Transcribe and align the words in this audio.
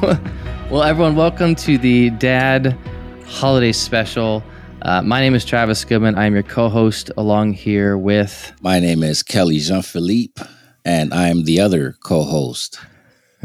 well, 0.70 0.82
everyone, 0.82 1.14
welcome 1.14 1.54
to 1.54 1.76
the 1.76 2.08
Dad 2.08 2.74
Holiday 3.26 3.70
Special. 3.72 4.42
Uh, 4.80 5.02
my 5.02 5.20
name 5.20 5.34
is 5.34 5.44
Travis 5.44 5.84
Goodman. 5.84 6.14
I 6.14 6.24
am 6.24 6.32
your 6.32 6.42
co 6.42 6.70
host 6.70 7.10
along 7.18 7.52
here 7.52 7.98
with. 7.98 8.50
My 8.62 8.80
name 8.80 9.02
is 9.02 9.22
Kelly 9.22 9.58
Jean 9.58 9.82
Philippe, 9.82 10.42
and 10.86 11.12
I'm 11.12 11.44
the 11.44 11.60
other 11.60 11.96
co 12.02 12.22
host. 12.22 12.78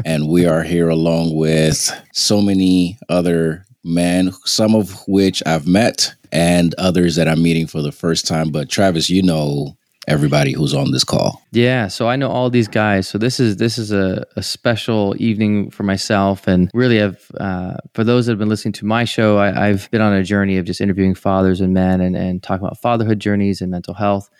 and 0.06 0.28
we 0.28 0.46
are 0.46 0.62
here 0.62 0.88
along 0.88 1.36
with 1.36 1.92
so 2.14 2.40
many 2.40 2.98
other 3.10 3.66
men, 3.84 4.32
some 4.46 4.74
of 4.74 5.06
which 5.06 5.42
I've 5.44 5.66
met 5.66 6.14
and 6.32 6.74
others 6.78 7.16
that 7.16 7.28
I'm 7.28 7.42
meeting 7.42 7.66
for 7.66 7.82
the 7.82 7.92
first 7.92 8.26
time. 8.26 8.50
But 8.50 8.70
Travis, 8.70 9.10
you 9.10 9.22
know 9.22 9.76
everybody 10.06 10.52
who's 10.52 10.74
on 10.74 10.92
this 10.92 11.04
call. 11.04 11.42
Yeah, 11.52 11.88
so 11.88 12.08
I 12.08 12.16
know 12.16 12.28
all 12.28 12.50
these 12.50 12.68
guys. 12.68 13.08
So 13.08 13.18
this 13.18 13.40
is 13.40 13.56
this 13.56 13.78
is 13.78 13.92
a, 13.92 14.24
a 14.36 14.42
special 14.42 15.14
evening 15.18 15.70
for 15.70 15.82
myself, 15.82 16.46
and 16.46 16.70
really, 16.74 16.98
have 16.98 17.20
uh, 17.38 17.76
for 17.94 18.04
those 18.04 18.26
that 18.26 18.32
have 18.32 18.38
been 18.38 18.48
listening 18.48 18.72
to 18.74 18.86
my 18.86 19.04
show, 19.04 19.38
I, 19.38 19.66
have 19.68 19.90
been 19.90 20.00
on 20.00 20.12
a 20.12 20.22
journey 20.22 20.56
of 20.58 20.64
just 20.64 20.80
interviewing 20.80 21.14
fathers 21.14 21.60
and 21.60 21.74
men, 21.74 22.00
and, 22.00 22.16
and 22.16 22.42
talking 22.42 22.64
about 22.66 22.78
fatherhood 22.78 23.20
journeys 23.20 23.60
and 23.60 23.70
mental 23.70 23.94
health. 23.94 24.30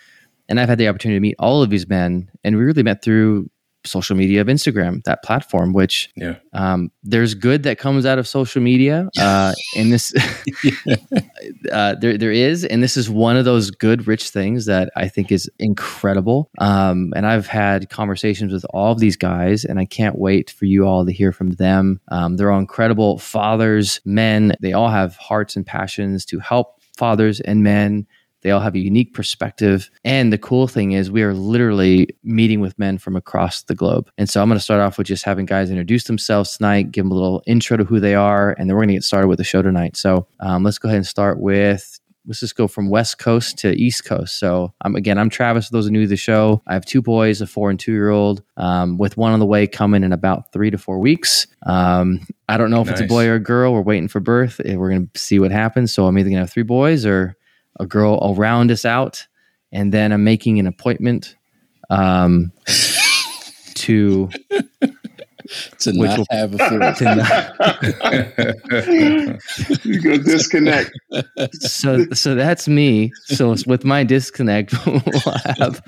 And 0.48 0.60
I've 0.60 0.68
had 0.68 0.78
the 0.78 0.88
opportunity 0.88 1.16
to 1.16 1.20
meet 1.20 1.36
all 1.38 1.62
of 1.62 1.70
these 1.70 1.88
men, 1.88 2.30
and 2.44 2.56
we 2.56 2.62
really 2.62 2.82
met 2.82 3.02
through 3.02 3.50
social 3.86 4.16
media 4.16 4.40
of 4.40 4.46
Instagram, 4.46 5.02
that 5.04 5.22
platform, 5.22 5.72
which 5.72 6.10
yeah. 6.16 6.36
um, 6.52 6.90
there's 7.02 7.34
good 7.34 7.62
that 7.64 7.78
comes 7.78 8.06
out 8.06 8.18
of 8.18 8.26
social 8.26 8.62
media. 8.62 9.08
Uh, 9.18 9.52
and 9.76 9.92
this, 9.92 10.12
uh, 11.72 11.94
there, 12.00 12.18
there 12.18 12.32
is, 12.32 12.64
and 12.64 12.82
this 12.82 12.96
is 12.96 13.08
one 13.10 13.36
of 13.36 13.44
those 13.44 13.70
good, 13.70 14.06
rich 14.06 14.30
things 14.30 14.66
that 14.66 14.90
I 14.96 15.08
think 15.08 15.32
is 15.32 15.50
incredible. 15.58 16.50
Um, 16.58 17.12
and 17.16 17.26
I've 17.26 17.46
had 17.46 17.90
conversations 17.90 18.52
with 18.52 18.66
all 18.70 18.92
of 18.92 18.98
these 18.98 19.16
guys, 19.16 19.64
and 19.64 19.78
I 19.78 19.84
can't 19.84 20.18
wait 20.18 20.50
for 20.50 20.64
you 20.64 20.86
all 20.86 21.04
to 21.04 21.12
hear 21.12 21.32
from 21.32 21.50
them. 21.52 22.00
Um, 22.08 22.36
they're 22.36 22.50
all 22.50 22.60
incredible 22.60 23.18
fathers, 23.18 24.00
men. 24.04 24.54
They 24.60 24.72
all 24.72 24.88
have 24.88 25.16
hearts 25.16 25.56
and 25.56 25.66
passions 25.66 26.24
to 26.26 26.38
help 26.38 26.76
fathers 26.96 27.40
and 27.40 27.62
men 27.62 28.06
they 28.46 28.52
all 28.52 28.60
have 28.60 28.76
a 28.76 28.78
unique 28.78 29.12
perspective. 29.12 29.90
And 30.04 30.32
the 30.32 30.38
cool 30.38 30.68
thing 30.68 30.92
is, 30.92 31.10
we 31.10 31.24
are 31.24 31.34
literally 31.34 32.08
meeting 32.22 32.60
with 32.60 32.78
men 32.78 32.96
from 32.96 33.16
across 33.16 33.64
the 33.64 33.74
globe. 33.74 34.08
And 34.18 34.30
so 34.30 34.40
I'm 34.40 34.48
going 34.48 34.56
to 34.56 34.62
start 34.62 34.80
off 34.80 34.98
with 34.98 35.08
just 35.08 35.24
having 35.24 35.46
guys 35.46 35.68
introduce 35.68 36.04
themselves 36.04 36.56
tonight, 36.56 36.92
give 36.92 37.04
them 37.04 37.10
a 37.10 37.16
little 37.16 37.42
intro 37.48 37.76
to 37.76 37.82
who 37.82 37.98
they 37.98 38.14
are, 38.14 38.54
and 38.56 38.70
then 38.70 38.76
we're 38.76 38.82
going 38.82 38.90
to 38.90 38.94
get 38.94 39.02
started 39.02 39.26
with 39.26 39.38
the 39.38 39.44
show 39.44 39.62
tonight. 39.62 39.96
So 39.96 40.28
um, 40.38 40.62
let's 40.62 40.78
go 40.78 40.86
ahead 40.88 40.98
and 40.98 41.06
start 41.06 41.40
with 41.40 41.98
let's 42.24 42.38
just 42.38 42.54
go 42.54 42.68
from 42.68 42.88
West 42.88 43.18
Coast 43.18 43.58
to 43.58 43.72
East 43.72 44.04
Coast. 44.04 44.38
So, 44.38 44.72
um, 44.84 44.94
again, 44.94 45.18
I'm 45.18 45.30
Travis. 45.30 45.66
For 45.66 45.72
those 45.72 45.90
new 45.90 46.02
to 46.02 46.08
the 46.08 46.16
show, 46.16 46.62
I 46.68 46.74
have 46.74 46.84
two 46.84 47.02
boys, 47.02 47.40
a 47.40 47.46
four 47.48 47.70
and 47.70 47.78
two 47.78 47.92
year 47.92 48.10
old, 48.10 48.42
um, 48.56 48.96
with 48.96 49.16
one 49.16 49.32
on 49.32 49.40
the 49.40 49.46
way 49.46 49.66
coming 49.66 50.04
in 50.04 50.12
about 50.12 50.52
three 50.52 50.70
to 50.70 50.78
four 50.78 50.98
weeks. 50.98 51.46
Um, 51.64 52.26
I 52.48 52.56
don't 52.56 52.70
know 52.70 52.80
if 52.80 52.88
nice. 52.88 53.00
it's 53.00 53.06
a 53.06 53.08
boy 53.08 53.26
or 53.26 53.34
a 53.34 53.40
girl. 53.40 53.72
We're 53.72 53.82
waiting 53.82 54.08
for 54.08 54.20
birth. 54.20 54.60
We're 54.64 54.90
going 54.90 55.08
to 55.12 55.20
see 55.20 55.38
what 55.38 55.50
happens. 55.50 55.92
So, 55.92 56.06
I'm 56.06 56.16
either 56.16 56.28
going 56.28 56.36
to 56.36 56.42
have 56.42 56.52
three 56.52 56.62
boys 56.62 57.06
or 57.06 57.36
a 57.78 57.86
girl 57.86 58.18
will 58.20 58.34
round 58.34 58.70
us 58.70 58.84
out, 58.84 59.26
and 59.72 59.92
then 59.92 60.12
I'm 60.12 60.24
making 60.24 60.58
an 60.58 60.66
appointment 60.66 61.36
um, 61.90 62.52
to 63.74 64.30
to 65.78 65.92
not 65.92 66.18
will, 66.18 66.26
have 66.30 66.54
a 66.54 66.58
fourth. 66.58 67.00
you 69.84 70.00
go 70.00 70.16
disconnect. 70.18 70.90
So, 71.60 72.06
so 72.12 72.34
that's 72.34 72.66
me. 72.68 73.12
So 73.24 73.54
with 73.66 73.84
my 73.84 74.04
disconnect, 74.04 74.74
we'll 74.86 75.00
have, 75.58 75.82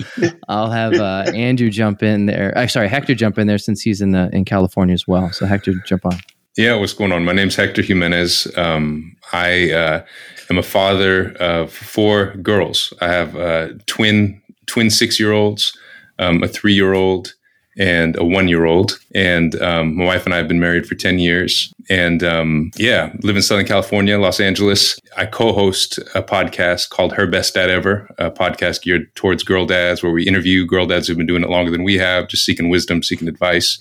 I'll 0.49 0.71
have 0.71 0.95
uh, 0.95 1.31
Andrew 1.35 1.71
jump 1.71 2.03
in 2.03 2.27
there. 2.27 2.53
Uh, 2.57 2.67
sorry, 2.67 2.89
Hector 2.89 3.15
jump 3.15 3.39
in 3.39 3.47
there 3.47 3.59
since 3.59 3.83
he's 3.83 4.01
in 4.01 4.13
the 4.13 4.31
in 4.33 4.45
California 4.45 4.95
as 4.95 5.07
well. 5.07 5.31
So 5.33 5.47
Hector, 5.47 5.75
jump 5.87 6.07
on. 6.07 6.19
Yeah, 6.59 6.75
what's 6.75 6.93
going 6.93 7.13
on? 7.13 7.25
My 7.25 7.31
name's 7.31 7.55
Hector 7.55 7.83
Jimenez. 7.83 8.49
Um, 8.57 9.17
I 9.33 9.71
uh, 9.71 10.05
am 10.51 10.59
a 10.59 10.63
father 10.65 11.37
of 11.37 11.73
four 11.73 12.35
girls. 12.43 12.93
I 13.01 13.07
have 13.07 13.37
uh, 13.37 13.69
twin 13.87 14.43
twin 14.67 14.91
six 14.91 15.21
year 15.21 15.31
olds, 15.31 15.73
um, 16.19 16.43
a 16.43 16.49
three 16.49 16.75
year 16.75 16.95
old, 16.95 17.33
and 17.79 18.17
a 18.19 18.25
one 18.25 18.49
year 18.49 18.65
old. 18.65 18.99
And 19.15 19.55
um, 19.63 19.99
my 19.99 20.05
wife 20.05 20.25
and 20.25 20.35
I 20.35 20.39
have 20.39 20.49
been 20.49 20.59
married 20.59 20.85
for 20.85 20.97
10 20.97 21.21
years. 21.21 21.73
And 21.89 22.25
um, 22.25 22.73
yeah, 22.77 23.13
live 23.23 23.37
in 23.37 23.43
Southern 23.43 23.65
California, 23.65 24.19
Los 24.19 24.41
Angeles. 24.41 24.99
I 25.17 25.27
co 25.27 25.53
host 25.53 25.99
a 26.17 26.25
podcast 26.25 26.91
called 26.91 27.13
Her 27.13 27.29
Best 27.29 27.55
Dad 27.55 27.71
Ever, 27.71 28.13
a 28.19 28.33
podcast 28.33 28.83
geared 28.83 29.15
towards 29.15 29.45
girl 29.45 29.65
dads, 29.65 30.03
where 30.03 30.11
we 30.11 30.27
interview 30.27 30.67
girl 30.67 30.87
dads 30.87 31.07
who've 31.07 31.17
been 31.17 31.25
doing 31.25 31.45
it 31.45 31.51
longer 31.51 31.71
than 31.71 31.85
we 31.85 31.99
have, 31.99 32.27
just 32.27 32.45
seeking 32.45 32.69
wisdom, 32.69 33.05
seeking 33.05 33.29
advice. 33.29 33.79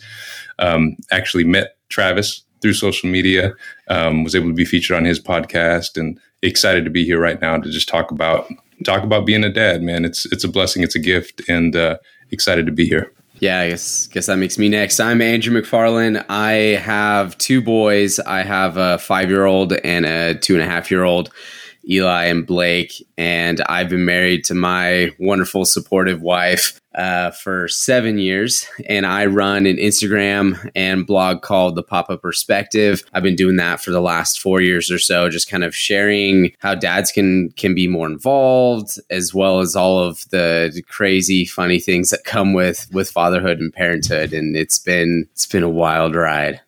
Um, 0.60 0.96
actually 1.12 1.44
met 1.44 1.76
Travis 1.90 2.44
through 2.62 2.74
social 2.74 3.10
media, 3.10 3.54
um, 3.90 4.24
was 4.24 4.36
able 4.36 4.48
to 4.48 4.54
be 4.54 4.66
featured 4.66 4.98
on 4.98 5.06
his 5.06 5.20
podcast 5.20 5.98
and 5.98 6.20
excited 6.42 6.84
to 6.86 6.92
be 6.92 7.04
here 7.04 7.20
right 7.20 7.42
now 7.42 7.58
to 7.58 7.70
just 7.70 7.88
talk 7.88 8.12
about 8.12 8.52
talk 8.84 9.04
about 9.04 9.26
being 9.26 9.44
a 9.44 9.52
dad, 9.52 9.82
man. 9.82 10.06
It's 10.06 10.26
it's 10.32 10.44
a 10.44 10.48
blessing, 10.48 10.84
it's 10.84 10.96
a 10.96 11.00
gift, 11.00 11.42
and 11.50 11.76
uh, 11.76 11.98
excited 12.32 12.66
to 12.66 12.72
be 12.72 12.86
here. 12.86 13.12
Yeah, 13.40 13.60
I 13.60 13.70
guess 13.70 14.08
guess 14.08 14.26
that 14.28 14.38
makes 14.38 14.58
me 14.58 14.70
next. 14.70 15.00
I'm 15.00 15.22
Andrew 15.22 15.60
McFarland. 15.60 16.26
I 16.30 16.52
have 16.82 17.38
two 17.38 17.62
boys. 17.62 18.20
I 18.20 18.42
have 18.42 18.78
a 18.78 18.98
five 18.98 19.30
year 19.30 19.46
old 19.46 19.74
and 19.74 20.06
a 20.06 20.36
two 20.36 20.54
and 20.54 20.64
a 20.64 20.66
half 20.66 20.90
year 20.90 21.04
old. 21.04 21.32
Eli 21.90 22.26
and 22.26 22.46
Blake, 22.46 22.94
and 23.18 23.62
I've 23.70 23.88
been 23.88 24.04
married 24.04 24.44
to 24.46 24.54
my 24.54 25.12
wonderful, 25.20 25.64
supportive 25.64 26.22
wife 26.22 26.82
uh, 26.98 27.32
for 27.32 27.68
seven 27.68 28.18
years. 28.18 28.68
And 28.90 29.06
I 29.06 29.28
run 29.28 29.66
an 29.68 29.78
Instagram 29.78 30.70
and 30.76 31.06
blog 31.06 31.44
called 31.44 31.76
The 31.76 31.84
Papa 31.84 32.18
Perspective. 32.18 33.04
I've 33.14 33.24
been 33.24 33.36
doing 33.36 33.56
that 33.58 33.82
for 33.82 33.92
the 33.92 34.02
last 34.02 34.42
four 34.42 34.62
years 34.62 34.90
or 34.90 34.98
so, 34.98 35.30
just 35.30 35.50
kind 35.50 35.64
of 35.64 35.76
sharing 35.76 36.54
how 36.60 36.76
dads 36.76 37.12
can 37.12 37.52
can 37.52 37.76
be 37.76 37.88
more 37.88 38.08
involved, 38.08 39.00
as 39.12 39.34
well 39.34 39.60
as 39.60 39.76
all 39.76 40.00
of 40.00 40.28
the 40.32 40.82
crazy, 40.90 41.46
funny 41.46 41.80
things 41.80 42.10
that 42.10 42.24
come 42.24 42.54
with 42.54 42.90
with 42.92 43.12
fatherhood 43.12 43.60
and 43.60 43.72
parenthood. 43.72 44.34
And 44.34 44.58
it's 44.58 44.80
been 44.80 45.28
it's 45.34 45.46
been 45.46 45.64
a 45.64 45.70
wild 45.70 46.16
ride 46.16 46.62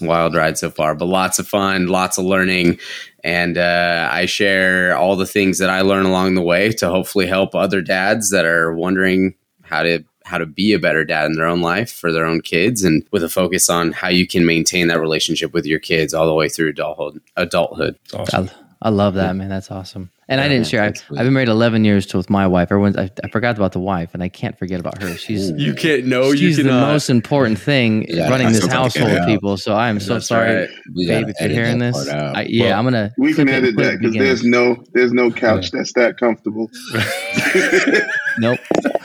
wild 0.00 0.34
ride 0.34 0.58
so 0.58 0.70
far, 0.70 0.94
but 0.94 1.06
lots 1.06 1.38
of 1.38 1.48
fun, 1.48 1.86
lots 1.86 2.18
of 2.18 2.24
learning, 2.26 2.78
and 3.24 3.56
uh, 3.56 4.08
I 4.12 4.26
share 4.26 4.94
all 4.94 5.16
the 5.16 5.26
things 5.26 5.58
that 5.58 5.70
I 5.70 5.80
learn 5.80 6.04
along 6.04 6.34
the 6.34 6.42
way 6.42 6.70
to 6.72 6.88
hopefully 6.90 7.26
help 7.26 7.54
other 7.54 7.80
dads 7.80 8.30
that 8.30 8.44
are 8.44 8.74
wondering 8.74 9.34
how 9.68 9.82
to 9.82 10.02
how 10.24 10.38
to 10.38 10.46
be 10.46 10.72
a 10.72 10.78
better 10.78 11.04
dad 11.04 11.26
in 11.26 11.34
their 11.34 11.46
own 11.46 11.60
life 11.60 11.90
for 11.90 12.10
their 12.10 12.26
own 12.26 12.40
kids 12.40 12.82
and 12.82 13.06
with 13.12 13.22
a 13.22 13.28
focus 13.28 13.70
on 13.70 13.92
how 13.92 14.08
you 14.08 14.26
can 14.26 14.44
maintain 14.44 14.88
that 14.88 14.98
relationship 14.98 15.52
with 15.52 15.64
your 15.64 15.78
kids 15.78 16.12
all 16.12 16.26
the 16.26 16.34
way 16.34 16.48
through 16.48 16.70
adulthood 16.70 17.20
adulthood 17.36 17.96
awesome. 18.12 18.50
I, 18.82 18.88
I, 18.88 18.90
love 18.90 19.14
that 19.14 19.36
man 19.36 19.48
that's 19.48 19.70
awesome 19.70 20.10
and 20.28 20.40
yeah, 20.40 20.44
I 20.44 20.48
didn't 20.48 20.66
share. 20.66 20.82
I've, 20.82 21.00
I've, 21.10 21.24
been 21.24 21.34
married 21.34 21.48
11 21.48 21.84
years 21.84 22.04
to 22.06 22.16
with 22.16 22.28
my 22.28 22.48
wife. 22.48 22.72
Everyone's. 22.72 22.96
I, 22.96 23.08
I, 23.22 23.28
forgot 23.30 23.56
about 23.56 23.70
the 23.70 23.78
wife, 23.78 24.12
and 24.12 24.24
I 24.24 24.28
can't 24.28 24.58
forget 24.58 24.80
about 24.80 25.00
her. 25.00 25.16
She's. 25.16 25.52
You 25.52 25.72
can't. 25.72 26.06
know. 26.06 26.34
she's 26.34 26.58
you 26.58 26.64
the 26.64 26.72
most 26.72 27.08
important 27.08 27.60
thing 27.60 28.06
yeah, 28.08 28.28
running 28.28 28.48
this 28.48 28.66
household, 28.66 29.24
people. 29.26 29.56
So 29.56 29.74
I 29.74 29.88
am 29.88 30.00
so 30.00 30.14
That's 30.14 30.26
sorry, 30.26 30.56
right. 30.56 30.68
babe, 30.94 31.28
if 31.28 31.40
you're 31.40 31.50
hearing 31.50 31.78
this. 31.78 32.08
I, 32.08 32.42
yeah, 32.48 32.70
well, 32.70 32.78
I'm 32.78 32.84
gonna. 32.86 33.14
We 33.18 33.34
can 33.34 33.48
edit 33.48 33.76
that 33.76 34.00
because 34.00 34.16
there's 34.16 34.42
no 34.42 34.82
there's 34.94 35.12
no 35.12 35.30
couch 35.30 35.70
that's 35.70 35.92
that 35.92 36.18
comfortable. 36.18 36.70
nope. 38.38 38.58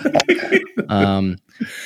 Um. 0.90 1.38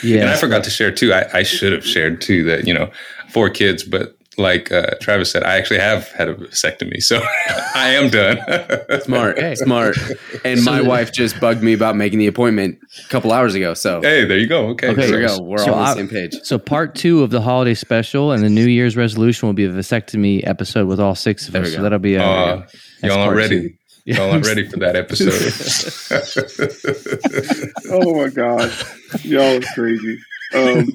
Yeah. 0.04 0.22
And 0.22 0.30
I 0.30 0.38
forgot 0.38 0.64
to 0.64 0.70
share 0.70 0.92
too. 0.92 1.14
I, 1.14 1.40
I 1.40 1.44
should 1.44 1.74
have 1.74 1.86
shared 1.86 2.22
too 2.22 2.46
that 2.46 2.66
you 2.66 2.74
know 2.74 2.92
four 3.30 3.50
kids, 3.50 3.84
but 3.84 4.18
like 4.38 4.72
uh, 4.72 4.96
Travis 5.02 5.32
said, 5.32 5.44
I 5.44 5.58
actually 5.58 5.80
have 5.80 6.10
had 6.12 6.28
a 6.28 6.36
vasectomy, 6.36 7.02
so 7.02 7.22
I 7.76 7.90
am 7.90 8.10
done. 8.10 8.38
smart, 9.02 9.40
hey. 9.40 9.56
smart. 9.56 9.98
And 10.44 10.60
so 10.60 10.72
my 10.72 10.82
wife 10.82 11.12
just 11.12 11.40
bugged 11.40 11.64
me 11.64 11.74
about 11.74 11.96
making 11.96 12.20
the 12.20 12.28
appointment 12.28 12.80
a 13.06 13.10
couple 13.10 13.32
hours 13.32 13.56
ago. 13.56 13.74
So 13.74 14.02
hey, 14.02 14.26
there 14.26 14.38
you 14.38 14.48
go. 14.48 14.68
Okay, 14.70 14.90
okay 14.90 15.08
there 15.08 15.22
you 15.22 15.28
go. 15.28 15.42
We're 15.42 15.58
so 15.60 15.74
all 15.74 15.80
on 15.80 15.98
the 15.98 16.08
same 16.08 16.10
page. 16.10 16.36
So 16.44 16.58
part 16.58 16.96
two 16.96 17.24
of 17.24 17.30
the 17.30 17.42
holiday 17.42 17.74
special 17.74 18.32
and 18.32 18.44
the 18.44 18.50
New 18.50 18.68
Year's 18.68 18.98
resolution 18.98 19.48
will 19.48 19.54
be 19.54 19.66
a 19.66 19.72
vasectomy 19.72 20.46
episode 20.48 20.88
with 20.88 21.00
all 21.00 21.16
six 21.16 21.48
of 21.48 21.56
us. 21.56 21.74
So 21.74 21.82
that'll 21.82 22.00
be 22.00 22.16
a, 22.16 22.24
uh, 22.24 22.68
y'all 23.04 23.20
are 23.20 23.36
ready. 23.36 23.78
Y'all 24.06 24.32
aren't 24.32 24.46
ready 24.46 24.68
for 24.68 24.78
that 24.78 24.96
episode. 24.96 25.34
oh 27.92 28.16
my 28.16 28.30
god, 28.30 28.72
y'all 29.24 29.42
is 29.42 29.70
crazy. 29.72 30.20
Um, 30.54 30.94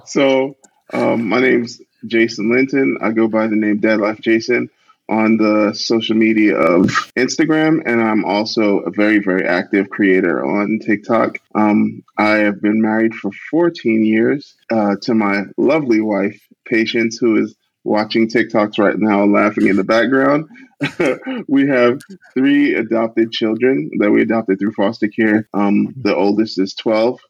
so, 0.04 0.56
um, 0.92 1.28
my 1.28 1.40
name's 1.40 1.80
Jason 2.06 2.52
Linton. 2.52 2.98
I 3.00 3.12
go 3.12 3.28
by 3.28 3.46
the 3.46 3.56
name 3.56 3.78
Dad 3.78 4.00
Life 4.00 4.20
Jason 4.20 4.68
on 5.08 5.38
the 5.38 5.72
social 5.74 6.16
media 6.16 6.54
of 6.54 6.88
Instagram, 7.16 7.82
and 7.86 8.02
I'm 8.02 8.26
also 8.26 8.80
a 8.80 8.90
very, 8.90 9.18
very 9.18 9.46
active 9.48 9.88
creator 9.88 10.44
on 10.44 10.80
TikTok. 10.84 11.38
Um, 11.54 12.04
I 12.18 12.36
have 12.36 12.60
been 12.60 12.82
married 12.82 13.14
for 13.14 13.30
14 13.50 14.04
years 14.04 14.54
uh, 14.70 14.96
to 15.02 15.14
my 15.14 15.44
lovely 15.56 16.02
wife, 16.02 16.40
Patience, 16.66 17.16
who 17.16 17.42
is 17.42 17.56
watching 17.84 18.28
TikToks 18.28 18.78
right 18.78 18.98
now 18.98 19.24
laughing 19.24 19.66
in 19.66 19.76
the 19.76 19.84
background. 19.84 20.46
we 21.48 21.66
have 21.68 22.00
three 22.34 22.74
adopted 22.74 23.32
children 23.32 23.90
that 23.98 24.10
we 24.10 24.22
adopted 24.22 24.58
through 24.58 24.72
foster 24.72 25.08
care. 25.08 25.48
Um, 25.54 25.94
the 25.96 26.14
oldest 26.14 26.58
is 26.58 26.74
12. 26.74 27.20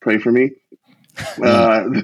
Pray 0.00 0.18
for 0.18 0.32
me. 0.32 0.52
Uh, 1.42 1.84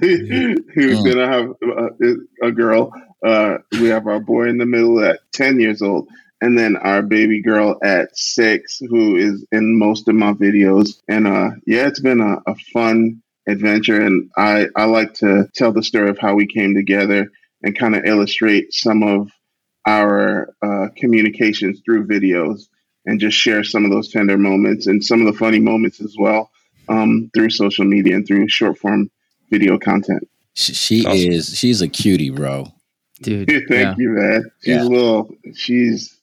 gonna 1.04 1.26
have 1.26 1.50
a, 1.62 2.46
a 2.46 2.50
girl 2.50 2.90
uh, 3.22 3.58
we 3.72 3.88
have 3.88 4.06
our 4.06 4.20
boy 4.20 4.48
in 4.48 4.58
the 4.58 4.66
middle 4.66 5.02
at 5.02 5.20
10 5.32 5.60
years 5.60 5.80
old, 5.80 6.08
and 6.40 6.58
then 6.58 6.76
our 6.76 7.02
baby 7.02 7.40
girl 7.40 7.78
at 7.82 8.16
six, 8.16 8.80
who 8.80 9.16
is 9.16 9.46
in 9.52 9.78
most 9.78 10.08
of 10.08 10.14
my 10.14 10.32
videos. 10.32 11.00
And 11.08 11.26
uh, 11.26 11.50
yeah, 11.66 11.86
it's 11.86 12.00
been 12.00 12.20
a, 12.20 12.38
a 12.50 12.54
fun 12.72 13.22
adventure. 13.48 14.00
And 14.00 14.30
I, 14.36 14.66
I 14.76 14.84
like 14.84 15.14
to 15.14 15.48
tell 15.54 15.72
the 15.72 15.82
story 15.82 16.10
of 16.10 16.18
how 16.18 16.34
we 16.34 16.46
came 16.46 16.74
together 16.74 17.28
and 17.62 17.78
kind 17.78 17.94
of 17.94 18.04
illustrate 18.04 18.72
some 18.72 19.02
of 19.04 19.30
our 19.86 20.54
uh, 20.62 20.88
communications 20.96 21.80
through 21.84 22.06
videos 22.06 22.68
and 23.06 23.18
just 23.20 23.36
share 23.36 23.64
some 23.64 23.84
of 23.84 23.90
those 23.90 24.10
tender 24.10 24.38
moments 24.38 24.86
and 24.86 25.04
some 25.04 25.20
of 25.20 25.32
the 25.32 25.38
funny 25.38 25.58
moments 25.58 26.00
as 26.00 26.14
well 26.18 26.50
um, 26.88 27.30
through 27.34 27.50
social 27.50 27.84
media 27.84 28.14
and 28.14 28.26
through 28.26 28.48
short 28.48 28.78
form 28.78 29.10
video 29.50 29.78
content. 29.78 30.28
She, 30.54 31.04
awesome. 31.06 31.32
is 31.32 31.58
she's 31.58 31.80
a 31.80 31.88
cutie, 31.88 32.30
bro 32.30 32.66
dude. 33.22 33.48
Thank 33.68 33.70
yeah. 33.70 33.94
you, 33.96 34.10
man. 34.10 34.50
She's 34.62 34.74
yeah. 34.74 34.82
a 34.82 34.84
little. 34.84 35.34
She's 35.54 36.18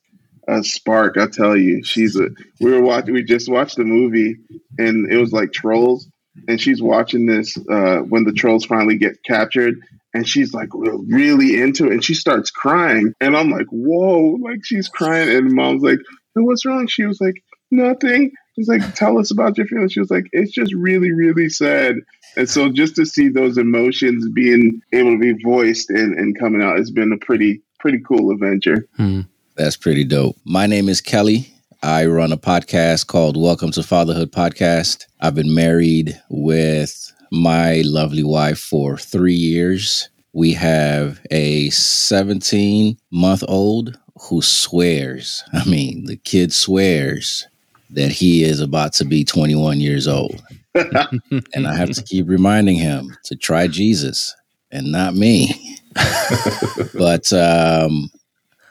a 0.47 0.63
spark. 0.63 1.17
I 1.17 1.27
tell 1.27 1.57
you, 1.57 1.83
she's 1.83 2.15
a. 2.15 2.29
We 2.59 2.71
were 2.71 2.81
watching. 2.81 3.13
We 3.13 3.23
just 3.23 3.49
watched 3.49 3.77
the 3.77 3.85
movie, 3.85 4.37
and 4.77 5.11
it 5.11 5.17
was 5.17 5.31
like 5.31 5.51
trolls. 5.51 6.07
And 6.47 6.61
she's 6.61 6.81
watching 6.81 7.25
this 7.25 7.57
uh, 7.69 7.97
when 7.97 8.23
the 8.23 8.31
trolls 8.31 8.65
finally 8.65 8.97
get 8.97 9.23
captured, 9.23 9.81
and 10.13 10.27
she's 10.27 10.53
like 10.53 10.69
really 10.73 11.61
into 11.61 11.87
it, 11.87 11.93
and 11.93 12.03
she 12.03 12.13
starts 12.13 12.51
crying, 12.51 13.13
and 13.21 13.35
I'm 13.35 13.51
like, 13.51 13.67
whoa, 13.71 14.37
like 14.41 14.59
she's 14.63 14.87
crying, 14.87 15.29
and 15.29 15.51
mom's 15.53 15.83
like, 15.83 15.99
what's 16.35 16.65
wrong? 16.65 16.87
She 16.87 17.05
was 17.05 17.19
like, 17.19 17.43
nothing. 17.71 18.31
She's 18.55 18.67
like, 18.67 18.93
tell 18.95 19.17
us 19.17 19.31
about 19.31 19.57
your 19.57 19.67
feelings. 19.67 19.93
She 19.93 19.99
was 19.99 20.11
like, 20.11 20.25
it's 20.31 20.51
just 20.51 20.73
really, 20.73 21.11
really 21.11 21.49
sad. 21.49 21.95
And 22.35 22.49
so 22.49 22.69
just 22.69 22.95
to 22.95 23.05
see 23.05 23.29
those 23.29 23.57
emotions 23.57 24.27
being 24.33 24.81
able 24.91 25.11
to 25.11 25.19
be 25.19 25.41
voiced 25.43 25.89
and, 25.89 26.17
and 26.17 26.37
coming 26.37 26.61
out 26.61 26.77
has 26.77 26.91
been 26.91 27.13
a 27.13 27.25
pretty, 27.25 27.61
pretty 27.79 27.99
cool 28.05 28.31
adventure. 28.31 28.87
Hmm. 28.97 29.21
That's 29.55 29.77
pretty 29.77 30.03
dope. 30.03 30.35
My 30.45 30.67
name 30.67 30.89
is 30.89 30.99
Kelly. 31.01 31.53
I 31.81 32.05
run 32.05 32.33
a 32.33 32.37
podcast 32.37 33.07
called 33.07 33.41
Welcome 33.41 33.71
to 33.71 33.83
Fatherhood 33.83 34.31
Podcast. 34.31 35.05
I've 35.21 35.35
been 35.35 35.53
married 35.55 36.21
with 36.29 37.13
my 37.31 37.81
lovely 37.85 38.23
wife 38.23 38.59
for 38.59 38.97
three 38.97 39.33
years. 39.33 40.09
We 40.33 40.53
have 40.53 41.19
a 41.31 41.69
17 41.69 42.97
month 43.11 43.43
old 43.47 43.97
who 44.21 44.41
swears. 44.41 45.43
I 45.53 45.65
mean, 45.65 46.05
the 46.05 46.17
kid 46.17 46.53
swears 46.53 47.47
that 47.91 48.11
he 48.11 48.43
is 48.43 48.61
about 48.61 48.93
to 48.93 49.05
be 49.05 49.23
21 49.23 49.79
years 49.79 50.07
old. 50.07 50.41
and 50.75 51.67
I 51.67 51.75
have 51.75 51.91
to 51.91 52.03
keep 52.03 52.27
reminding 52.29 52.75
him 52.75 53.17
to 53.25 53.35
try 53.35 53.67
Jesus 53.67 54.35
and 54.71 54.91
not 54.91 55.15
me. 55.15 55.77
but 56.93 57.31
um, 57.33 58.09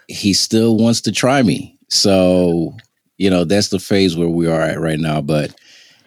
he 0.06 0.32
still 0.32 0.76
wants 0.76 1.00
to 1.02 1.12
try 1.12 1.42
me. 1.42 1.76
So, 1.88 2.76
you 3.16 3.28
know, 3.30 3.44
that's 3.44 3.68
the 3.68 3.80
phase 3.80 4.16
where 4.16 4.28
we 4.28 4.46
are 4.46 4.60
at 4.60 4.80
right 4.80 5.00
now. 5.00 5.20
But 5.20 5.54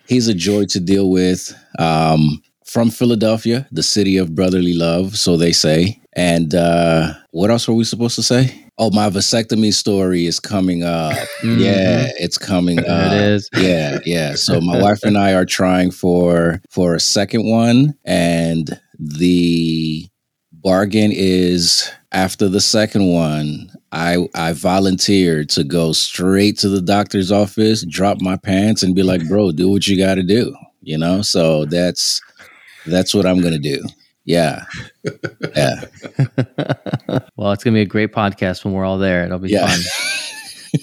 he's 0.08 0.28
a 0.28 0.34
joy 0.34 0.66
to 0.66 0.80
deal 0.80 1.10
with. 1.10 1.54
Um, 1.80 2.42
from 2.66 2.90
Philadelphia, 2.90 3.68
the 3.72 3.84
city 3.84 4.16
of 4.18 4.34
brotherly 4.34 4.74
love, 4.74 5.18
so 5.18 5.36
they 5.36 5.52
say. 5.52 6.00
And 6.14 6.56
uh, 6.56 7.14
what 7.32 7.52
else 7.52 7.68
were 7.68 7.74
we 7.74 7.84
supposed 7.84 8.16
to 8.16 8.24
say? 8.24 8.66
Oh, 8.78 8.92
my 8.92 9.10
vasectomy 9.10 9.74
story 9.74 10.26
is 10.26 10.40
coming 10.40 10.82
up. 10.84 11.14
Mm-hmm. 11.42 11.60
Yeah, 11.60 12.08
it's 12.18 12.38
coming 12.38 12.80
up. 12.80 13.12
it 13.12 13.22
is. 13.22 13.50
Yeah, 13.56 14.00
yeah. 14.06 14.36
So 14.36 14.62
my 14.62 14.82
wife 14.82 15.04
and 15.04 15.18
I 15.18 15.34
are 15.34 15.46
trying 15.46 15.92
for 15.92 16.62
for 16.70 16.96
a 16.96 17.00
second 17.00 17.46
one, 17.50 17.94
and 18.06 18.80
the 18.98 20.08
bargain 20.52 21.12
is 21.14 21.92
after 22.12 22.48
the 22.50 22.62
second 22.62 23.12
one. 23.12 23.72
I 23.92 24.28
I 24.36 24.54
volunteered 24.54 25.50
to 25.50 25.64
go 25.64 25.92
straight 25.92 26.58
to 26.60 26.70
the 26.70 26.82
doctor's 26.82 27.32
office, 27.32 27.86
drop 27.86 28.22
my 28.22 28.38
pants, 28.38 28.84
and 28.84 28.96
be 28.96 29.04
like, 29.04 29.28
"Bro, 29.28 29.54
do 29.54 29.70
what 29.70 29.88
you 29.88 29.98
got 29.98 30.16
to 30.16 30.24
do." 30.24 30.56
You 30.82 30.98
know. 30.98 31.22
So 31.22 31.66
that's 31.66 32.22
that's 32.86 33.14
what 33.14 33.26
I'm 33.26 33.42
gonna 33.42 33.60
do. 33.60 33.84
Yeah. 34.26 34.66
Yeah. 35.56 35.82
well, 37.36 37.52
it's 37.52 37.64
going 37.64 37.74
to 37.74 37.78
be 37.78 37.82
a 37.82 37.86
great 37.86 38.14
podcast 38.14 38.64
when 38.64 38.74
we're 38.74 38.86
all 38.86 38.98
there. 38.98 39.26
It'll 39.26 39.40
be 39.40 39.50
yeah. 39.50 39.68
fun. 39.68 39.80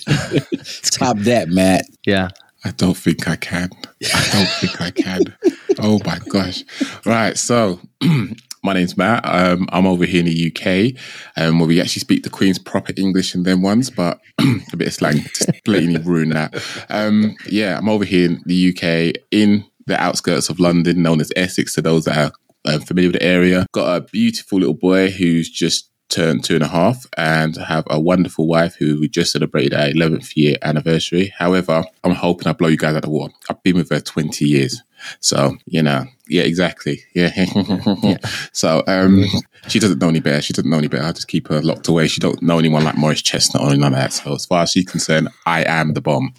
Top 0.83 1.19
that, 1.19 1.49
Matt. 1.49 1.87
Yeah. 2.05 2.29
I 2.65 2.73
don't 2.73 2.97
think 2.97 3.29
I 3.29 3.37
can. 3.37 3.71
I 4.15 4.29
don't 4.33 4.49
think 4.61 4.81
I 4.81 4.91
can. 4.91 5.35
Oh 5.81 6.01
my 6.05 6.19
gosh. 6.29 6.65
Right. 7.07 7.39
So, 7.39 7.79
my 8.69 8.75
name's 8.75 8.99
Matt. 8.99 9.25
Um, 9.25 9.67
I'm 9.73 9.87
over 9.87 10.05
here 10.05 10.21
in 10.21 10.27
the 10.27 10.53
UK, 10.53 11.01
um, 11.43 11.59
where 11.59 11.67
we 11.67 11.81
actually 11.81 12.01
speak 12.01 12.23
the 12.23 12.29
Queen's 12.29 12.59
proper 12.59 12.93
English 12.99 13.35
and 13.35 13.47
then 13.47 13.63
ones, 13.63 13.89
but 13.89 14.21
a 14.39 14.77
bit 14.77 14.89
of 14.89 14.93
slang 14.93 15.21
just 15.21 15.49
blatantly 15.65 16.03
ruin 16.05 16.29
that. 16.29 16.63
Um, 16.91 17.35
yeah, 17.47 17.79
I'm 17.79 17.89
over 17.89 18.05
here 18.05 18.27
in 18.27 18.43
the 18.45 18.69
UK 18.69 19.23
in 19.31 19.65
the 19.87 19.99
outskirts 19.99 20.51
of 20.51 20.61
London, 20.61 21.01
known 21.01 21.23
as 21.23 21.33
Essex 21.35 21.75
to 21.77 21.81
those 21.81 22.05
that 22.05 22.19
are 22.67 22.75
um, 22.75 22.83
familiar 22.83 23.09
with 23.09 23.21
the 23.21 23.27
area. 23.27 23.65
Got 23.73 23.97
a 23.97 24.01
beautiful 24.03 24.59
little 24.59 24.75
boy 24.75 25.13
who's 25.13 25.49
just 25.49 25.91
turned 26.11 26.45
two 26.45 26.55
and 26.55 26.65
a 26.65 26.69
half 26.69 27.07
and 27.17 27.57
have 27.57 27.85
a 27.89 27.99
wonderful 27.99 28.47
wife 28.47 28.75
who 28.75 29.01
we 29.01 29.09
just 29.09 29.33
celebrated 29.33 29.73
our 29.73 29.87
11th 29.87 30.37
year 30.37 30.57
anniversary. 30.61 31.33
However, 31.39 31.85
I'm 32.05 32.15
hoping 32.15 32.49
I 32.49 32.53
blow 32.53 32.69
you 32.69 32.77
guys 32.77 32.91
out 32.91 32.97
of 32.97 33.03
the 33.05 33.11
water. 33.11 33.33
I've 33.49 33.63
been 33.63 33.77
with 33.77 33.89
her 33.89 34.01
20 34.01 34.45
years. 34.45 34.83
So, 35.21 35.57
you 35.67 35.83
know, 35.83 36.05
yeah, 36.29 36.43
exactly. 36.43 37.03
Yeah. 37.15 37.33
yeah. 38.03 38.19
So, 38.53 38.83
um, 38.87 39.25
she 39.69 39.79
doesn't 39.79 40.01
know 40.01 40.09
any 40.09 40.21
better. 40.21 40.43
She 40.43 40.53
doesn't 40.53 40.71
know 40.71 40.79
any 40.79 40.89
better. 40.89 41.05
I 41.05 41.13
just 41.13 41.29
keep 41.29 41.49
her 41.49 41.61
locked 41.61 41.89
away. 41.89 42.09
She 42.09 42.21
don't 42.21 42.41
know 42.43 42.59
anyone 42.59 42.85
like 42.85 42.97
Morris 42.97 43.23
Chestnut 43.23 43.63
or 43.63 43.77
none 43.77 43.93
of 43.93 43.99
that. 43.99 44.13
So, 44.13 44.35
as 44.35 44.47
far 44.47 44.63
as 44.63 44.71
she's 44.71 44.87
concerned, 44.87 45.29
I 45.47 45.65
am 45.65 45.95
the 45.95 46.01
bomb. 46.01 46.35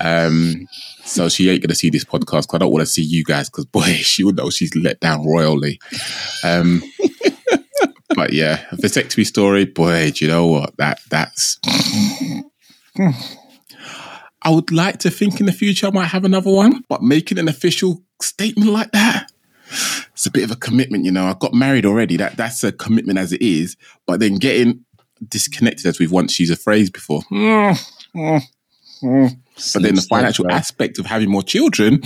Um, 0.00 0.66
so 1.04 1.28
she 1.28 1.50
ain't 1.50 1.62
gonna 1.62 1.74
see 1.74 1.90
this 1.90 2.04
podcast 2.04 2.42
because 2.42 2.54
I 2.54 2.58
don't 2.58 2.72
want 2.72 2.86
to 2.86 2.92
see 2.92 3.02
you 3.02 3.24
guys 3.24 3.50
because 3.50 3.66
boy, 3.66 3.82
she 3.94 4.24
would 4.24 4.36
know 4.36 4.50
she's 4.50 4.74
let 4.74 5.00
down 5.00 5.26
royally. 5.26 5.80
Um, 6.44 6.82
but 8.14 8.32
yeah, 8.32 8.64
a 8.70 8.76
vasectomy 8.76 9.26
story, 9.26 9.64
boy, 9.64 10.12
do 10.12 10.24
you 10.24 10.30
know 10.30 10.46
what? 10.46 10.76
That 10.76 11.00
that's. 11.08 11.58
I 14.42 14.50
would 14.50 14.72
like 14.72 14.98
to 15.00 15.10
think 15.10 15.40
in 15.40 15.46
the 15.46 15.52
future 15.52 15.86
I 15.86 15.90
might 15.90 16.06
have 16.06 16.24
another 16.24 16.50
one, 16.50 16.84
but 16.88 17.02
making 17.02 17.38
an 17.38 17.48
official 17.48 18.02
statement 18.22 18.70
like 18.70 18.92
that, 18.92 19.30
it's 20.12 20.26
a 20.26 20.30
bit 20.30 20.44
of 20.44 20.50
a 20.50 20.56
commitment, 20.56 21.04
you 21.04 21.12
know. 21.12 21.26
I 21.26 21.34
got 21.38 21.54
married 21.54 21.86
already. 21.86 22.16
That 22.16 22.36
that's 22.36 22.64
a 22.64 22.72
commitment 22.72 23.18
as 23.18 23.32
it 23.32 23.42
is, 23.42 23.76
but 24.06 24.20
then 24.20 24.36
getting 24.36 24.84
disconnected 25.28 25.86
as 25.86 25.98
we've 25.98 26.10
once 26.10 26.38
used 26.40 26.52
a 26.52 26.56
phrase 26.56 26.90
before. 26.90 27.22
Mm, 27.30 27.78
mm, 28.14 28.42
mm. 29.02 29.38
But 29.72 29.82
then 29.82 29.94
the 29.94 30.02
financial 30.02 30.46
right. 30.46 30.54
aspect 30.56 30.98
of 30.98 31.06
having 31.06 31.30
more 31.30 31.42
children 31.42 32.02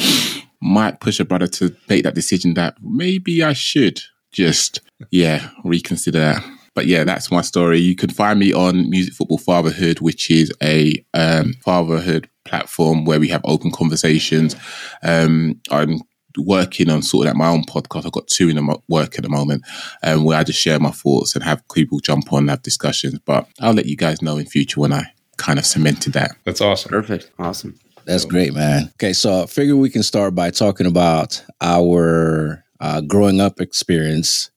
might 0.60 1.00
push 1.00 1.20
a 1.20 1.24
brother 1.24 1.46
to 1.46 1.74
make 1.88 2.04
that 2.04 2.14
decision 2.14 2.54
that 2.54 2.76
maybe 2.82 3.42
I 3.42 3.52
should 3.52 4.00
just, 4.32 4.80
yeah, 5.10 5.50
reconsider 5.62 6.18
that. 6.18 6.44
But 6.74 6.86
yeah, 6.86 7.04
that's 7.04 7.30
my 7.30 7.40
story. 7.40 7.78
You 7.78 7.94
can 7.94 8.10
find 8.10 8.38
me 8.38 8.52
on 8.52 8.90
Music 8.90 9.14
Football 9.14 9.38
Fatherhood, 9.38 10.00
which 10.00 10.30
is 10.30 10.52
a 10.62 11.04
um, 11.14 11.54
fatherhood 11.64 12.28
platform 12.44 13.04
where 13.04 13.20
we 13.20 13.28
have 13.28 13.42
open 13.44 13.70
conversations. 13.70 14.56
Um, 15.02 15.60
I'm 15.70 16.00
working 16.36 16.90
on 16.90 17.02
sorting 17.02 17.30
out 17.30 17.36
my 17.36 17.48
own 17.48 17.62
podcast. 17.62 18.06
I've 18.06 18.12
got 18.12 18.26
two 18.26 18.48
in 18.48 18.56
the 18.56 18.78
work 18.88 19.16
at 19.16 19.22
the 19.22 19.28
moment, 19.28 19.62
um, 20.02 20.24
where 20.24 20.38
I 20.38 20.44
just 20.44 20.60
share 20.60 20.80
my 20.80 20.90
thoughts 20.90 21.34
and 21.34 21.44
have 21.44 21.62
people 21.72 22.00
jump 22.00 22.32
on 22.32 22.40
and 22.40 22.50
have 22.50 22.62
discussions. 22.62 23.18
But 23.20 23.48
I'll 23.60 23.72
let 23.72 23.86
you 23.86 23.96
guys 23.96 24.20
know 24.20 24.36
in 24.36 24.46
future 24.46 24.80
when 24.80 24.92
I 24.92 25.04
kind 25.36 25.58
of 25.58 25.66
cemented 25.66 26.12
that. 26.14 26.32
That's 26.44 26.60
awesome. 26.60 26.90
Perfect. 26.90 27.30
Awesome. 27.38 27.78
That's 28.04 28.24
great, 28.24 28.52
man. 28.52 28.90
Okay, 28.94 29.14
so 29.14 29.42
I 29.42 29.46
figure 29.46 29.76
we 29.76 29.88
can 29.88 30.02
start 30.02 30.34
by 30.34 30.50
talking 30.50 30.86
about 30.86 31.42
our 31.60 32.64
uh, 32.80 33.00
growing 33.00 33.40
up 33.40 33.60
experience 33.60 34.50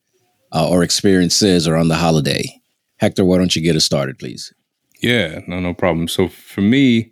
uh, 0.51 0.67
or 0.69 0.83
experiences 0.83 1.67
around 1.67 1.87
the 1.87 1.95
holiday. 1.95 2.61
Hector, 2.97 3.25
why 3.25 3.37
don't 3.37 3.55
you 3.55 3.61
get 3.61 3.75
us 3.75 3.85
started, 3.85 4.17
please? 4.17 4.53
Yeah, 5.01 5.41
no, 5.47 5.59
no 5.59 5.73
problem. 5.73 6.07
So 6.07 6.27
for 6.27 6.61
me, 6.61 7.11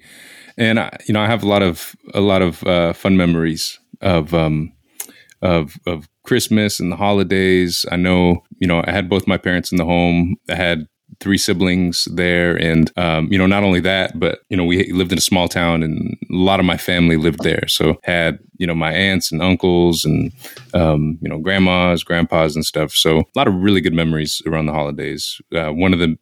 and 0.57 0.79
I, 0.79 0.97
you 1.07 1.13
know, 1.13 1.21
I 1.21 1.27
have 1.27 1.43
a 1.43 1.47
lot 1.47 1.61
of 1.61 1.95
a 2.13 2.21
lot 2.21 2.41
of 2.41 2.63
uh, 2.63 2.93
fun 2.93 3.17
memories 3.17 3.79
of 4.01 4.33
um, 4.33 4.71
of 5.41 5.77
of 5.85 6.07
Christmas 6.23 6.79
and 6.79 6.91
the 6.91 6.95
holidays. 6.95 7.85
I 7.91 7.97
know, 7.97 8.43
you 8.57 8.67
know, 8.67 8.83
I 8.85 8.91
had 8.91 9.09
both 9.09 9.27
my 9.27 9.37
parents 9.37 9.71
in 9.71 9.77
the 9.77 9.85
home. 9.85 10.35
I 10.49 10.55
had 10.55 10.87
three 11.19 11.37
siblings 11.37 12.05
there. 12.05 12.55
And 12.55 12.91
um, 12.97 13.31
you 13.31 13.37
know 13.37 13.47
not 13.47 13.63
only 13.63 13.79
that 13.81 14.19
but 14.19 14.39
you 14.49 14.57
know 14.57 14.65
we 14.65 14.91
lived 14.91 15.11
in 15.11 15.17
a 15.17 15.21
small 15.21 15.47
town 15.47 15.83
and 15.83 16.17
a 16.31 16.35
lot 16.35 16.59
of 16.59 16.65
my 16.65 16.77
family 16.77 17.17
lived 17.17 17.43
there. 17.43 17.67
So 17.67 17.99
had 18.03 18.39
you 18.57 18.67
know 18.67 18.75
my 18.75 18.93
aunts 18.93 19.31
and 19.31 19.41
uncles 19.41 20.05
and 20.05 20.31
um, 20.73 21.17
you 21.21 21.29
know 21.29 21.39
grandmas 21.39 22.03
grandpas 22.03 22.55
and 22.55 22.65
stuff. 22.65 22.91
So 22.91 23.19
a 23.19 23.25
lot 23.35 23.47
of 23.47 23.55
really 23.55 23.81
good 23.81 23.93
memories 23.93 24.41
around 24.45 24.65
the 24.67 24.73
holidays. 24.73 25.41
Uh, 25.53 25.69
one 25.71 25.93
of 25.93 25.99
the 25.99 26.17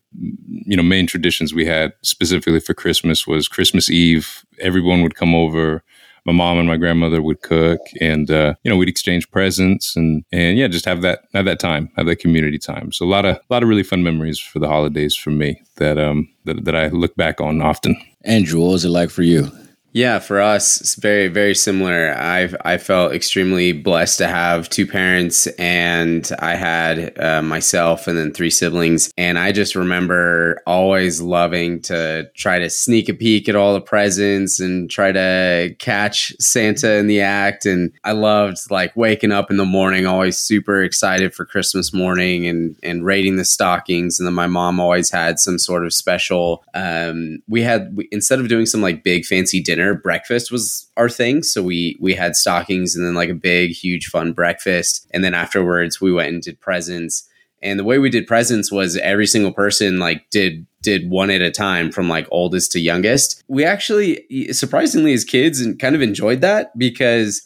you 0.66 0.78
know 0.78 0.84
main 0.84 1.08
traditions 1.08 1.54
we 1.54 1.66
had 1.66 1.92
specifically 2.04 2.60
for 2.60 2.74
christmas 2.74 3.26
was 3.26 3.48
christmas 3.48 3.90
eve. 3.90 4.46
Everyone 4.60 5.02
would 5.02 5.16
come 5.16 5.34
over 5.34 5.84
my 6.25 6.34
mom 6.34 6.58
and 6.58 6.68
my 6.68 6.77
grandmother 6.77 7.22
would 7.22 7.42
cook 7.42 7.80
and 8.00 8.32
uh, 8.32 8.53
you 8.63 8.72
know 8.72 8.77
we'd 8.77 8.89
exchange 8.89 9.30
presents 9.32 9.96
and 9.96 10.24
and 10.32 10.58
yeah 10.58 10.68
just 10.68 10.86
have 10.86 11.01
that 11.01 11.25
have 11.34 11.46
that 11.46 11.60
time 11.60 11.89
have 11.96 12.06
that 12.06 12.18
community 12.18 12.58
time. 12.58 12.92
So 12.92 13.06
a 13.06 13.08
lot 13.08 13.25
of 13.25 13.38
a 13.38 13.42
lot 13.50 13.63
of 13.63 13.70
really 13.70 13.84
fun 13.84 14.03
memories 14.03 14.39
for 14.39 14.60
the 14.60 14.68
holidays 14.68 15.15
for 15.15 15.32
me 15.32 15.62
that 15.77 15.98
um 15.98 16.30
that, 16.46 16.65
that 16.65 16.75
i 16.75 16.88
look 16.88 17.15
back 17.15 17.42
on 17.42 17.62
often. 17.62 17.96
Andrew 18.25 18.62
what 18.62 18.72
was 18.72 18.86
it 18.86 18.89
like 18.89 19.10
for 19.10 19.24
you 19.24 19.51
yeah, 19.94 20.18
for 20.18 20.42
us, 20.42 20.82
it's 20.82 20.96
very, 20.96 21.28
very 21.28 21.54
similar. 21.54 22.16
I 22.18 22.50
I 22.66 22.78
felt 22.80 23.14
extremely 23.14 23.74
blessed 23.74 24.18
to 24.18 24.28
have 24.28 24.68
two 24.68 24.88
parents, 24.88 25.46
and 25.60 26.28
I 26.40 26.56
had 26.56 27.20
uh, 27.20 27.44
myself 27.44 28.08
and 28.08 28.18
then 28.18 28.34
three 28.34 28.50
siblings. 28.50 29.14
And 29.18 29.38
I 29.38 29.52
just 29.52 29.76
remember 29.76 30.64
always 30.66 31.22
loving 31.22 31.80
to 31.84 32.28
try 32.36 32.58
to 32.58 32.72
sneak 32.72 33.08
a 33.08 33.14
peek 33.14 33.48
at 33.48 33.56
all 33.56 33.76
the 33.76 33.82
presents 33.82 34.60
and 34.60 34.90
try 34.90 35.12
to 35.12 35.76
catch 35.78 36.34
Santa 36.40 36.96
in 36.96 37.06
the 37.06 37.22
act. 37.22 37.68
And 37.68 37.94
I 38.04 38.14
loved 38.14 38.72
like 38.72 38.98
waking 38.98 39.32
up 39.32 39.52
in 39.52 39.58
the 39.58 39.66
morning, 39.66 40.08
always 40.08 40.40
super 40.40 40.82
excited 40.82 41.36
for 41.36 41.46
Christmas 41.46 41.94
morning 41.94 42.48
and 42.48 42.76
and 42.82 43.06
raiding 43.06 43.36
the 43.36 43.46
stockings. 43.46 44.20
And 44.20 44.26
then 44.26 44.34
my 44.34 44.48
mom 44.48 44.80
always 44.80 45.12
had 45.12 45.38
some 45.38 45.60
sort 45.60 45.86
of 45.86 45.94
special. 45.94 46.64
Um, 46.74 47.44
we 47.48 47.62
had 47.62 47.96
we, 47.96 48.10
instead 48.12 48.40
of 48.40 48.48
doing 48.48 48.66
some 48.66 48.82
like 48.82 49.04
big 49.04 49.24
fancy 49.26 49.62
dinner 49.62 49.83
dinner, 49.84 50.00
breakfast 50.00 50.52
was 50.52 50.90
our 50.98 51.10
thing. 51.10 51.44
So 51.44 51.62
we 51.63 51.98
we 52.00 52.13
had 52.13 52.36
stockings 52.36 52.96
and 52.96 53.06
then 53.06 53.13
like 53.13 53.30
a 53.30 53.36
big, 53.36 53.72
huge, 53.72 54.08
fun 54.08 54.34
breakfast. 54.34 55.08
And 55.12 55.24
then 55.24 55.34
afterwards 55.34 56.02
we 56.02 56.12
went 56.12 56.34
and 56.34 56.42
did 56.42 56.60
presents. 56.60 57.28
And 57.62 57.80
the 57.80 57.84
way 57.84 57.98
we 57.98 58.10
did 58.10 58.28
presents 58.28 58.72
was 58.72 58.98
every 58.98 59.28
single 59.28 59.54
person 59.54 60.00
like 60.00 60.30
did 60.30 60.66
did 60.82 61.10
one 61.10 61.30
at 61.30 61.42
a 61.42 61.52
time 61.52 61.92
from 61.92 62.10
like 62.10 62.28
oldest 62.30 62.72
to 62.74 62.80
youngest. 62.80 63.44
We 63.48 63.63
actually 63.63 64.25
surprisingly 64.52 65.13
as 65.13 65.24
kids 65.24 65.62
and 65.62 65.80
kind 65.80 65.96
of 65.96 66.02
enjoyed 66.02 66.42
that 66.42 66.78
because 66.78 67.42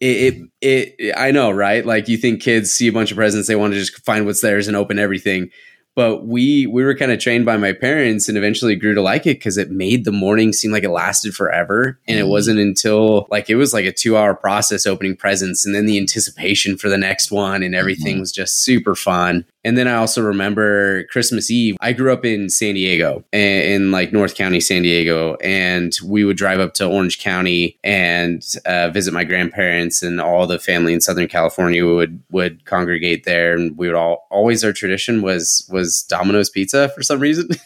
it, 0.00 0.34
it, 0.60 0.96
it 0.98 1.14
I 1.16 1.30
know, 1.30 1.50
right? 1.50 1.86
Like 1.86 2.08
you 2.08 2.16
think 2.16 2.42
kids 2.42 2.70
see 2.70 2.88
a 2.88 2.92
bunch 2.92 3.12
of 3.12 3.16
presents, 3.16 3.48
they 3.48 3.56
want 3.56 3.72
to 3.72 3.78
just 3.78 4.04
find 4.04 4.26
what's 4.26 4.40
theirs 4.40 4.68
and 4.68 4.76
open 4.76 4.98
everything 4.98 5.50
but 5.94 6.26
we 6.26 6.66
we 6.66 6.84
were 6.84 6.94
kind 6.94 7.12
of 7.12 7.18
trained 7.18 7.44
by 7.44 7.56
my 7.56 7.72
parents 7.72 8.28
and 8.28 8.38
eventually 8.38 8.76
grew 8.76 8.94
to 8.94 9.02
like 9.02 9.26
it 9.26 9.38
because 9.38 9.58
it 9.58 9.70
made 9.70 10.04
the 10.04 10.12
morning 10.12 10.52
seem 10.52 10.72
like 10.72 10.84
it 10.84 10.90
lasted 10.90 11.34
forever 11.34 11.98
and 12.08 12.18
it 12.18 12.24
mm. 12.24 12.30
wasn't 12.30 12.58
until 12.58 13.26
like 13.30 13.50
it 13.50 13.56
was 13.56 13.74
like 13.74 13.84
a 13.84 13.92
two 13.92 14.16
hour 14.16 14.34
process 14.34 14.86
opening 14.86 15.16
presents 15.16 15.66
and 15.66 15.74
then 15.74 15.86
the 15.86 15.98
anticipation 15.98 16.76
for 16.76 16.88
the 16.88 16.98
next 16.98 17.30
one 17.30 17.62
and 17.62 17.74
everything 17.74 18.14
mm-hmm. 18.14 18.20
was 18.20 18.32
just 18.32 18.62
super 18.62 18.94
fun 18.94 19.44
and 19.64 19.78
then 19.78 19.86
I 19.86 19.94
also 19.94 20.22
remember 20.22 21.04
Christmas 21.04 21.50
Eve. 21.50 21.76
I 21.80 21.92
grew 21.92 22.12
up 22.12 22.24
in 22.24 22.48
San 22.48 22.74
Diego, 22.74 23.24
in 23.32 23.92
like 23.92 24.12
North 24.12 24.34
County, 24.34 24.60
San 24.60 24.82
Diego, 24.82 25.36
and 25.36 25.96
we 26.04 26.24
would 26.24 26.36
drive 26.36 26.58
up 26.58 26.74
to 26.74 26.86
Orange 26.86 27.20
County 27.20 27.78
and 27.84 28.44
uh, 28.66 28.88
visit 28.88 29.14
my 29.14 29.24
grandparents, 29.24 30.02
and 30.02 30.20
all 30.20 30.46
the 30.46 30.58
family 30.58 30.92
in 30.92 31.00
Southern 31.00 31.28
California 31.28 31.86
would 31.86 32.22
would 32.30 32.64
congregate 32.64 33.24
there, 33.24 33.54
and 33.54 33.78
we 33.78 33.86
would 33.86 33.96
all 33.96 34.26
always 34.30 34.64
our 34.64 34.72
tradition 34.72 35.22
was 35.22 35.68
was 35.70 36.02
Domino's 36.02 36.50
Pizza 36.50 36.88
for 36.90 37.02
some 37.02 37.20
reason. 37.20 37.48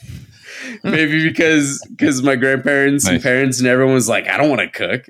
Maybe 0.83 1.23
because 1.23 1.83
because 1.91 2.23
my 2.23 2.37
grandparents 2.37 3.05
nice. 3.05 3.15
and 3.15 3.23
parents 3.23 3.59
and 3.59 3.69
everyone 3.69 3.95
was 3.95 4.09
like, 4.09 4.29
I 4.29 4.37
don't 4.37 4.51
want 4.51 4.61
to 4.61 4.69
cook. 4.69 5.09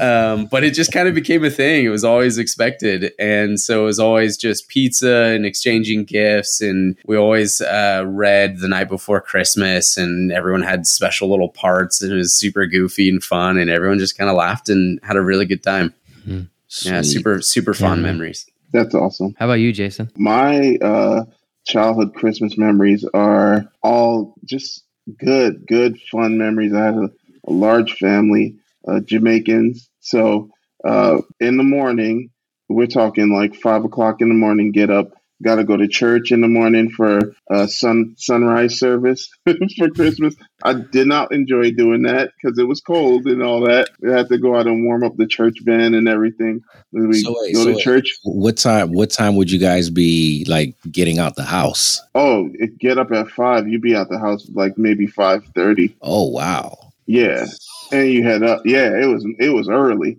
Um, 0.00 0.46
but 0.46 0.64
it 0.64 0.74
just 0.74 0.92
kind 0.92 1.08
of 1.08 1.14
became 1.14 1.44
a 1.44 1.50
thing. 1.50 1.84
It 1.84 1.90
was 1.90 2.04
always 2.04 2.38
expected. 2.38 3.12
And 3.18 3.60
so 3.60 3.82
it 3.82 3.86
was 3.86 3.98
always 3.98 4.36
just 4.36 4.68
pizza 4.68 5.32
and 5.34 5.46
exchanging 5.46 6.04
gifts. 6.04 6.60
And 6.60 6.96
we 7.06 7.16
always 7.16 7.60
uh, 7.60 8.04
read 8.06 8.58
the 8.58 8.68
night 8.68 8.88
before 8.88 9.20
Christmas, 9.20 9.96
and 9.96 10.32
everyone 10.32 10.62
had 10.62 10.86
special 10.86 11.28
little 11.28 11.48
parts. 11.48 12.02
And 12.02 12.12
it 12.12 12.16
was 12.16 12.34
super 12.34 12.66
goofy 12.66 13.08
and 13.08 13.22
fun. 13.22 13.58
And 13.58 13.70
everyone 13.70 13.98
just 13.98 14.18
kind 14.18 14.30
of 14.30 14.36
laughed 14.36 14.68
and 14.68 14.98
had 15.02 15.16
a 15.16 15.22
really 15.22 15.46
good 15.46 15.62
time. 15.62 15.94
Mm-hmm. 16.26 16.42
Yeah, 16.82 17.02
super, 17.02 17.40
super 17.40 17.74
fun 17.74 17.98
yeah. 17.98 18.06
memories. 18.06 18.46
That's 18.72 18.94
awesome. 18.94 19.36
How 19.38 19.46
about 19.46 19.60
you, 19.60 19.72
Jason? 19.72 20.10
My 20.16 20.76
uh, 20.82 21.24
childhood 21.64 22.14
Christmas 22.14 22.58
memories 22.58 23.04
are 23.14 23.70
all 23.82 24.34
just 24.44 24.82
good, 25.18 25.66
good, 25.68 26.00
fun 26.10 26.38
memories. 26.38 26.74
I 26.74 26.84
had 26.86 26.94
a, 26.94 27.10
a 27.46 27.52
large 27.52 27.92
family 27.92 28.56
uh, 28.86 29.00
Jamaicans. 29.00 29.88
So 30.00 30.50
uh, 30.84 31.18
in 31.40 31.56
the 31.56 31.64
morning, 31.64 32.30
we're 32.68 32.86
talking 32.86 33.30
like 33.30 33.54
five 33.54 33.84
o'clock 33.84 34.20
in 34.20 34.28
the 34.28 34.34
morning, 34.34 34.72
get 34.72 34.90
up, 34.90 35.12
got 35.42 35.56
to 35.56 35.64
go 35.64 35.76
to 35.76 35.88
church 35.88 36.32
in 36.32 36.40
the 36.40 36.48
morning 36.48 36.90
for 36.90 37.34
uh, 37.50 37.66
sun 37.66 38.14
sunrise 38.16 38.78
service 38.78 39.28
for 39.76 39.90
Christmas. 39.90 40.34
I 40.62 40.74
did 40.74 41.06
not 41.06 41.32
enjoy 41.32 41.72
doing 41.72 42.02
that 42.02 42.32
because 42.34 42.58
it 42.58 42.64
was 42.64 42.80
cold 42.80 43.26
and 43.26 43.42
all 43.42 43.60
that. 43.66 43.90
We 44.00 44.10
had 44.10 44.28
to 44.28 44.38
go 44.38 44.56
out 44.56 44.66
and 44.66 44.84
warm 44.84 45.04
up 45.04 45.16
the 45.16 45.26
church 45.26 45.64
band 45.64 45.94
and 45.94 46.08
everything. 46.08 46.62
We 46.92 47.20
so 47.20 47.34
wait, 47.38 47.54
go 47.54 47.64
so 47.64 47.74
to 47.74 47.78
church. 47.78 48.16
What 48.24 48.56
time? 48.56 48.92
What 48.92 49.10
time 49.10 49.36
would 49.36 49.50
you 49.50 49.58
guys 49.58 49.90
be 49.90 50.44
like 50.48 50.76
getting 50.90 51.18
out 51.18 51.36
the 51.36 51.44
house? 51.44 52.00
Oh, 52.14 52.50
get 52.78 52.98
up 52.98 53.12
at 53.12 53.28
five. 53.28 53.68
You'd 53.68 53.82
be 53.82 53.94
out 53.94 54.08
the 54.08 54.18
house 54.18 54.48
like 54.52 54.78
maybe 54.78 55.06
five 55.06 55.44
thirty. 55.54 55.96
Oh 56.00 56.28
wow. 56.28 56.83
Yeah, 57.06 57.46
and 57.92 58.10
you 58.10 58.22
head 58.22 58.42
up. 58.42 58.62
Yeah, 58.64 58.90
it 58.98 59.06
was 59.06 59.26
it 59.38 59.50
was 59.50 59.68
early, 59.68 60.18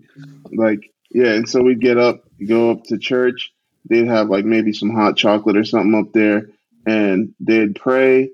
like 0.52 0.92
yeah. 1.10 1.34
And 1.34 1.50
so 1.50 1.62
we'd 1.62 1.82
get 1.82 1.98
up, 1.98 2.24
go 2.48 2.72
up 2.72 2.84
to 2.86 2.98
church. 2.98 3.52
They'd 3.90 4.08
have 4.08 4.30
like 4.30 4.46
maybe 4.46 4.74
some 4.74 4.92
hot 4.92 5.18
chocolate 5.18 5.58
or 5.58 5.64
something 5.64 5.96
up 6.00 6.14
there, 6.14 6.50
and 6.86 7.34
they'd 7.40 7.76
pray, 7.76 8.32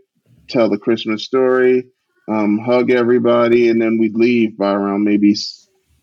tell 0.50 0.70
the 0.70 0.77
Christmas 0.77 1.24
story, 1.24 1.88
um, 2.27 2.60
hug 2.60 2.91
everybody, 2.91 3.70
and 3.70 3.81
then 3.81 3.98
we'd 3.98 4.15
leave 4.15 4.58
by 4.58 4.72
around 4.74 5.03
maybe 5.03 5.36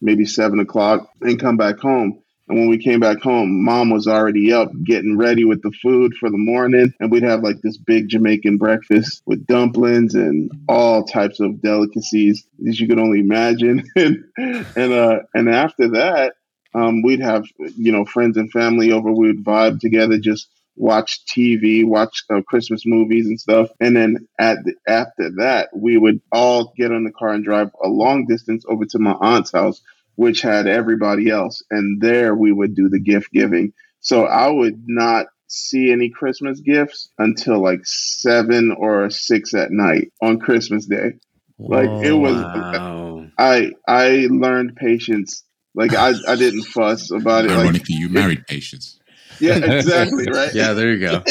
maybe 0.00 0.24
seven 0.24 0.60
o'clock 0.60 1.08
and 1.20 1.40
come 1.40 1.56
back 1.56 1.78
home. 1.78 2.22
And 2.48 2.58
when 2.58 2.68
we 2.68 2.78
came 2.78 3.00
back 3.00 3.20
home, 3.20 3.62
mom 3.64 3.90
was 3.90 4.06
already 4.06 4.52
up 4.52 4.70
getting 4.84 5.16
ready 5.18 5.44
with 5.44 5.62
the 5.62 5.72
food 5.82 6.14
for 6.18 6.30
the 6.30 6.38
morning. 6.38 6.92
And 6.98 7.10
we'd 7.10 7.22
have 7.22 7.42
like 7.42 7.60
this 7.62 7.76
big 7.76 8.08
Jamaican 8.08 8.56
breakfast 8.56 9.22
with 9.26 9.46
dumplings 9.46 10.14
and 10.14 10.50
all 10.68 11.04
types 11.04 11.40
of 11.40 11.60
delicacies 11.60 12.46
as 12.66 12.80
you 12.80 12.88
could 12.88 12.98
only 12.98 13.20
imagine. 13.20 13.84
and 13.96 14.24
and 14.38 14.92
uh 14.92 15.20
and 15.34 15.48
after 15.48 15.88
that, 15.90 16.34
um, 16.74 17.02
we'd 17.02 17.20
have 17.20 17.44
you 17.58 17.92
know 17.92 18.04
friends 18.04 18.36
and 18.36 18.50
family 18.50 18.92
over. 18.92 19.12
We 19.12 19.28
would 19.28 19.44
vibe 19.44 19.80
together, 19.80 20.18
just 20.18 20.48
watch 20.78 21.24
TV, 21.26 21.84
watch 21.84 22.24
uh, 22.30 22.40
Christmas 22.46 22.84
movies 22.86 23.26
and 23.26 23.38
stuff. 23.38 23.68
And 23.80 23.96
then 23.96 24.28
at 24.38 24.58
the, 24.64 24.74
after 24.86 25.30
that, 25.38 25.70
we 25.74 25.98
would 25.98 26.20
all 26.30 26.72
get 26.76 26.92
in 26.92 27.04
the 27.04 27.10
car 27.10 27.30
and 27.30 27.44
drive 27.44 27.70
a 27.82 27.88
long 27.88 28.26
distance 28.26 28.64
over 28.68 28.84
to 28.86 28.98
my 28.98 29.12
aunt's 29.12 29.52
house 29.52 29.82
which 30.18 30.40
had 30.40 30.66
everybody 30.66 31.30
else. 31.30 31.62
And 31.70 32.00
there 32.00 32.34
we 32.34 32.50
would 32.50 32.74
do 32.74 32.88
the 32.88 32.98
gift 32.98 33.32
giving. 33.32 33.72
So 34.00 34.24
I 34.24 34.50
would 34.50 34.82
not 34.88 35.26
see 35.46 35.92
any 35.92 36.10
Christmas 36.10 36.58
gifts 36.58 37.08
until 37.20 37.62
like 37.62 37.82
seven 37.84 38.74
or 38.76 39.10
six 39.10 39.54
at 39.54 39.70
night 39.70 40.10
on 40.20 40.40
Christmas 40.40 40.86
Day. 40.86 41.12
Like 41.56 42.04
it 42.04 42.14
was, 42.14 42.34
wow. 42.34 43.28
I 43.38 43.70
I 43.86 44.26
learned 44.28 44.74
patience. 44.74 45.44
Like 45.76 45.94
I 45.94 46.14
I 46.26 46.34
didn't 46.34 46.64
fuss 46.64 47.12
about 47.12 47.44
it. 47.44 47.52
Ironically, 47.52 47.94
like, 47.94 48.00
you 48.00 48.08
married 48.08 48.44
patience. 48.48 48.98
Yeah, 49.38 49.58
exactly. 49.58 50.26
Right. 50.28 50.50
yeah, 50.52 50.72
there 50.72 50.94
you 50.94 50.98
go. 50.98 51.22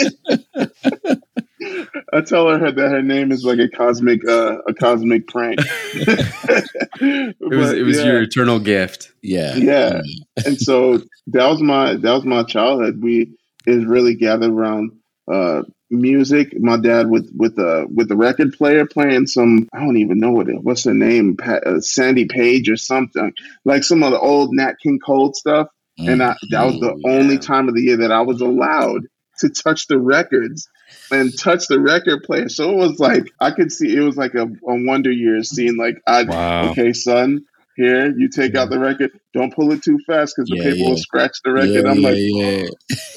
I 2.14 2.22
tell 2.22 2.48
her 2.48 2.72
that 2.72 2.90
her 2.90 3.02
name 3.02 3.32
is 3.32 3.44
like 3.44 3.60
a 3.60 3.68
cosmic 3.68 4.26
uh, 4.28 4.60
a 4.68 4.74
cosmic 4.74 5.28
prank. 5.28 5.60
it 7.00 7.36
was 7.40 7.74
it 7.74 7.84
was 7.84 7.98
yeah. 7.98 8.06
your 8.06 8.22
eternal 8.22 8.60
gift. 8.60 9.12
Yeah. 9.22 9.56
Yeah. 9.56 10.02
and 10.46 10.58
so 10.58 11.00
that 11.28 11.48
was 11.48 11.62
my 11.62 11.96
that 11.96 12.12
was 12.12 12.24
my 12.26 12.44
childhood. 12.44 13.02
We 13.02 13.38
is 13.66 13.86
really 13.86 14.16
gathered 14.16 14.52
around 14.52 14.92
uh, 15.30 15.64
music. 15.90 16.54
My 16.58 16.78
dad 16.78 17.10
with 17.10 17.30
with 17.36 17.58
a 17.58 17.86
with 17.94 18.10
a 18.12 18.16
record 18.16 18.54
player 18.54 18.86
playing 18.86 19.28
some 19.28 19.68
I 19.74 19.80
don't 19.80 19.98
even 19.98 20.20
know 20.20 20.32
what 20.32 20.48
it 20.48 20.64
what's 20.64 20.84
the 20.84 20.94
name 20.94 21.36
pa- 21.36 21.62
uh, 21.66 21.82
Sandy 21.82 22.26
Page 22.26 22.70
or 22.70 22.78
something 22.78 23.34
like 23.66 23.84
some 23.84 24.04
of 24.04 24.12
the 24.12 24.20
old 24.20 24.54
Nat 24.54 24.76
King 24.82 25.00
Cole 25.06 25.34
stuff. 25.34 25.68
Mm-hmm. 26.00 26.10
And 26.10 26.24
I, 26.24 26.36
that 26.52 26.64
was 26.64 26.80
the 26.80 26.92
mm, 26.92 27.02
yeah. 27.04 27.12
only 27.12 27.38
time 27.38 27.68
of 27.68 27.76
the 27.76 27.82
year 27.82 27.98
that 27.98 28.12
I 28.12 28.22
was 28.22 28.40
allowed 28.40 29.02
to 29.40 29.50
touch 29.50 29.88
the 29.88 29.98
records 29.98 30.70
and 31.12 31.38
touch 31.38 31.68
the 31.68 31.80
record 31.80 32.24
player. 32.24 32.50
So 32.50 32.72
it 32.72 32.76
was 32.76 33.00
like 33.00 33.32
I 33.40 33.52
could 33.52 33.72
see 33.72 33.96
it 33.96 34.02
was 34.02 34.18
like 34.18 34.34
a, 34.36 34.44
a 34.44 34.48
Wonder 34.64 35.12
Years 35.12 35.50
scene. 35.50 35.78
Like 35.78 36.02
I, 36.08 36.24
Wow. 36.24 36.72
okay, 36.72 36.94
son, 36.94 37.46
here 37.76 38.12
you 38.18 38.30
take 38.30 38.56
out 38.56 38.70
the 38.70 38.80
record. 38.80 39.12
Don't 39.34 39.54
pull 39.54 39.72
it 39.72 39.84
too 39.84 40.00
fast 40.08 40.36
because 40.36 40.50
the 40.50 40.58
Yeah, 40.58 40.64
paper 40.64 40.76
yeah. 40.78 40.90
will 40.90 40.98
scratch 40.98 41.38
the 41.44 41.52
record. 41.52 41.86
Yeah, 41.86 41.92
I'm 41.92 42.02
like, 42.02 42.16
yeah. 42.18 42.68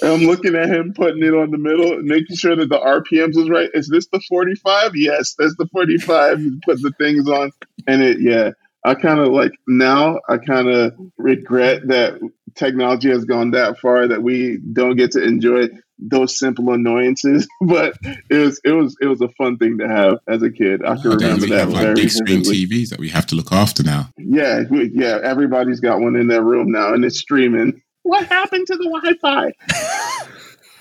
I'm 0.03 0.23
looking 0.23 0.55
at 0.55 0.69
him 0.69 0.93
putting 0.95 1.23
it 1.23 1.35
on 1.35 1.51
the 1.51 1.59
middle, 1.59 2.01
making 2.03 2.37
sure 2.37 2.57
that 2.57 2.69
the 2.69 2.79
RPMs 2.79 3.37
is 3.39 3.49
right. 3.49 3.71
Is 3.75 3.89
this 3.89 4.07
the 4.13 4.21
45? 4.29 4.93
Yes, 4.97 5.35
that's 5.39 5.57
the 5.57 5.67
45. 5.73 6.41
You 6.41 6.61
put 6.65 6.81
the 6.83 6.93
things 6.99 7.29
on, 7.29 7.51
and 7.87 8.03
it, 8.03 8.21
yeah. 8.21 8.51
I 8.85 8.95
kind 8.95 9.21
of 9.21 9.29
like 9.29 9.53
now. 9.67 10.21
I 10.29 10.39
kind 10.39 10.69
of 10.69 10.95
regret 11.19 11.87
that 11.89 12.19
technology 12.55 13.11
has 13.11 13.25
gone 13.27 13.51
that 13.53 13.79
far 13.79 14.09
that 14.09 14.23
we 14.23 14.59
don't 14.73 14.97
get 14.97 15.13
to 15.13 15.23
enjoy 15.23 15.69
those 16.01 16.39
simple 16.39 16.73
annoyances. 16.73 17.47
But 17.61 17.97
it 18.31 18.37
was, 18.39 18.61
it 18.65 18.73
was, 18.73 18.97
it 19.01 19.07
was 19.07 19.21
a 19.21 19.29
fun 19.29 19.59
thing 19.59 19.79
to 19.79 19.87
have 19.89 20.19
as 20.27 20.43
a 20.43 20.51
kid. 20.51 20.83
I 20.85 20.97
can 20.97 21.11
Nowadays 21.11 21.23
remember 21.23 21.45
we 21.47 21.51
that 21.51 21.59
have 21.61 21.69
like 21.71 21.83
very 21.83 21.95
big 21.95 22.11
screen. 22.11 22.43
TVs 22.43 22.89
that 22.91 22.99
we 22.99 23.09
have 23.11 23.27
to 23.27 23.35
look 23.37 23.53
after 23.53 23.83
now. 23.83 24.09
Yeah, 24.17 24.63
we- 24.71 24.91
yeah. 24.95 25.19
Everybody's 25.23 25.81
got 25.81 26.01
one 26.01 26.17
in 26.17 26.27
their 26.29 26.43
room 26.43 26.73
now, 26.73 26.93
and 26.95 27.05
it's 27.05 27.19
streaming. 27.19 27.83
What 28.03 28.27
happened 28.27 28.67
to 28.69 28.77
the 28.77 28.85
Wi-Fi? 28.85 29.53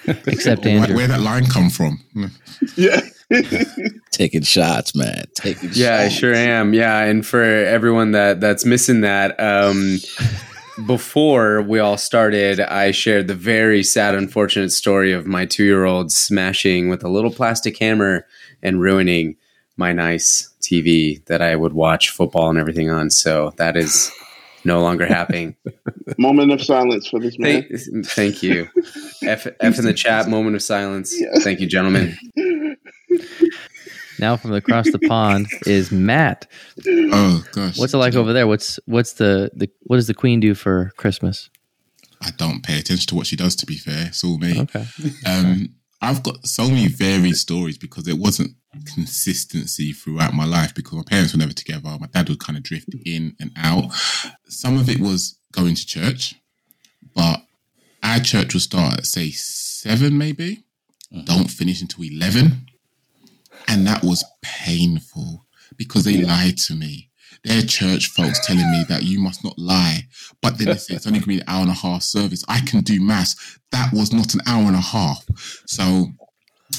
Except 0.27 0.63
Where, 0.65 0.73
Andrew. 0.79 0.95
where 0.95 1.07
that 1.07 1.21
line 1.21 1.45
come 1.45 1.69
from? 1.69 1.99
Yeah. 2.75 2.99
Taking 4.11 4.41
shots, 4.41 4.93
man. 4.95 5.25
Taking 5.35 5.69
Yeah, 5.73 5.97
I 5.99 6.09
sure 6.09 6.33
am. 6.33 6.73
Yeah, 6.73 7.03
and 7.03 7.25
for 7.25 7.41
everyone 7.43 8.11
that 8.11 8.41
that's 8.41 8.65
missing 8.65 9.01
that, 9.01 9.39
um, 9.39 9.99
before 10.85 11.61
we 11.61 11.79
all 11.79 11.97
started, 11.97 12.59
I 12.59 12.91
shared 12.91 13.27
the 13.27 13.35
very 13.35 13.83
sad, 13.83 14.15
unfortunate 14.15 14.71
story 14.71 15.11
of 15.11 15.25
my 15.25 15.45
two-year-old 15.45 16.11
smashing 16.11 16.89
with 16.89 17.03
a 17.03 17.09
little 17.09 17.31
plastic 17.31 17.77
hammer 17.77 18.25
and 18.61 18.81
ruining 18.81 19.35
my 19.77 19.93
nice 19.93 20.53
TV 20.61 21.23
that 21.25 21.41
I 21.41 21.55
would 21.55 21.73
watch 21.73 22.09
football 22.09 22.49
and 22.49 22.59
everything 22.59 22.89
on. 22.89 23.09
So 23.09 23.53
that 23.57 23.77
is 23.77 24.11
no 24.65 24.81
longer 24.81 25.05
happening. 25.05 25.55
Moment 26.17 26.51
of 26.51 26.61
silence 26.61 27.07
for 27.07 27.19
this 27.19 27.39
man. 27.39 27.63
thank, 27.63 28.05
thank 28.05 28.43
you. 28.43 28.67
F, 29.23 29.47
F 29.59 29.79
in 29.79 29.85
the 29.85 29.93
chat. 29.93 30.27
Moment 30.27 30.55
of 30.55 30.61
silence. 30.61 31.15
Yes. 31.17 31.43
Thank 31.43 31.59
you, 31.59 31.67
gentlemen. 31.67 32.17
Now 34.19 34.37
from 34.37 34.53
across 34.53 34.91
the 34.91 34.99
pond 34.99 35.47
is 35.65 35.91
Matt. 35.91 36.47
Oh 36.87 37.43
gosh, 37.51 37.77
What's 37.79 37.93
it 37.93 37.97
like 37.97 38.15
over 38.15 38.33
there? 38.33 38.47
What's 38.47 38.79
what's 38.85 39.13
the, 39.13 39.49
the 39.53 39.69
what 39.83 39.95
does 39.95 40.07
the 40.07 40.13
queen 40.13 40.39
do 40.39 40.53
for 40.53 40.91
Christmas? 40.97 41.49
I 42.21 42.31
don't 42.31 42.63
pay 42.63 42.79
attention 42.79 43.07
to 43.07 43.15
what 43.15 43.27
she 43.27 43.35
does. 43.35 43.55
To 43.57 43.65
be 43.65 43.77
fair, 43.77 44.07
it's 44.07 44.23
all 44.23 44.37
me. 44.37 44.59
Okay. 44.61 44.85
Um, 45.25 45.75
I've 46.01 46.23
got 46.23 46.45
so 46.45 46.67
many 46.67 46.87
varied 46.87 47.35
stories 47.35 47.77
because 47.77 48.07
it 48.07 48.17
wasn't 48.17 48.55
consistency 48.93 49.93
throughout 49.93 50.33
my 50.33 50.45
life 50.45 50.73
because 50.75 50.93
my 50.93 51.03
parents 51.03 51.33
were 51.33 51.39
never 51.39 51.53
together. 51.53 51.97
My 51.99 52.07
dad 52.07 52.29
would 52.29 52.39
kind 52.39 52.57
of 52.57 52.63
drift 52.63 52.89
in 53.05 53.35
and 53.39 53.51
out. 53.57 53.91
Some 54.47 54.77
of 54.77 54.89
it 54.89 54.99
was 54.99 55.39
going 55.51 55.75
to 55.75 55.85
church, 55.85 56.35
but 57.15 57.41
our 58.03 58.19
church 58.19 58.53
would 58.53 58.61
start 58.63 58.99
at 58.99 59.05
say 59.05 59.31
seven, 59.31 60.17
maybe. 60.17 60.63
Don't 61.25 61.49
finish 61.49 61.81
until 61.81 62.03
eleven, 62.03 62.68
and 63.67 63.85
that 63.87 64.03
was 64.03 64.23
painful 64.41 65.45
because 65.77 66.03
they 66.03 66.17
lied 66.17 66.57
to 66.57 66.75
me. 66.75 67.09
Their 67.43 67.61
church 67.61 68.07
folks 68.07 68.45
telling 68.45 68.69
me 68.71 68.83
that 68.89 69.03
you 69.03 69.19
must 69.19 69.43
not 69.43 69.57
lie, 69.57 70.07
but 70.41 70.57
then 70.57 70.67
they 70.67 70.75
say 70.75 70.95
it's 70.95 71.07
only 71.07 71.19
going 71.19 71.23
to 71.23 71.27
be 71.27 71.39
an 71.39 71.47
hour 71.47 71.61
and 71.61 71.69
a 71.69 71.73
half 71.73 72.03
service. 72.03 72.43
I 72.49 72.59
can 72.61 72.81
do 72.81 73.01
mass. 73.01 73.59
That 73.71 73.93
was 73.93 74.11
not 74.11 74.33
an 74.33 74.41
hour 74.45 74.63
and 74.63 74.75
a 74.75 74.81
half. 74.81 75.25
So, 75.65 76.07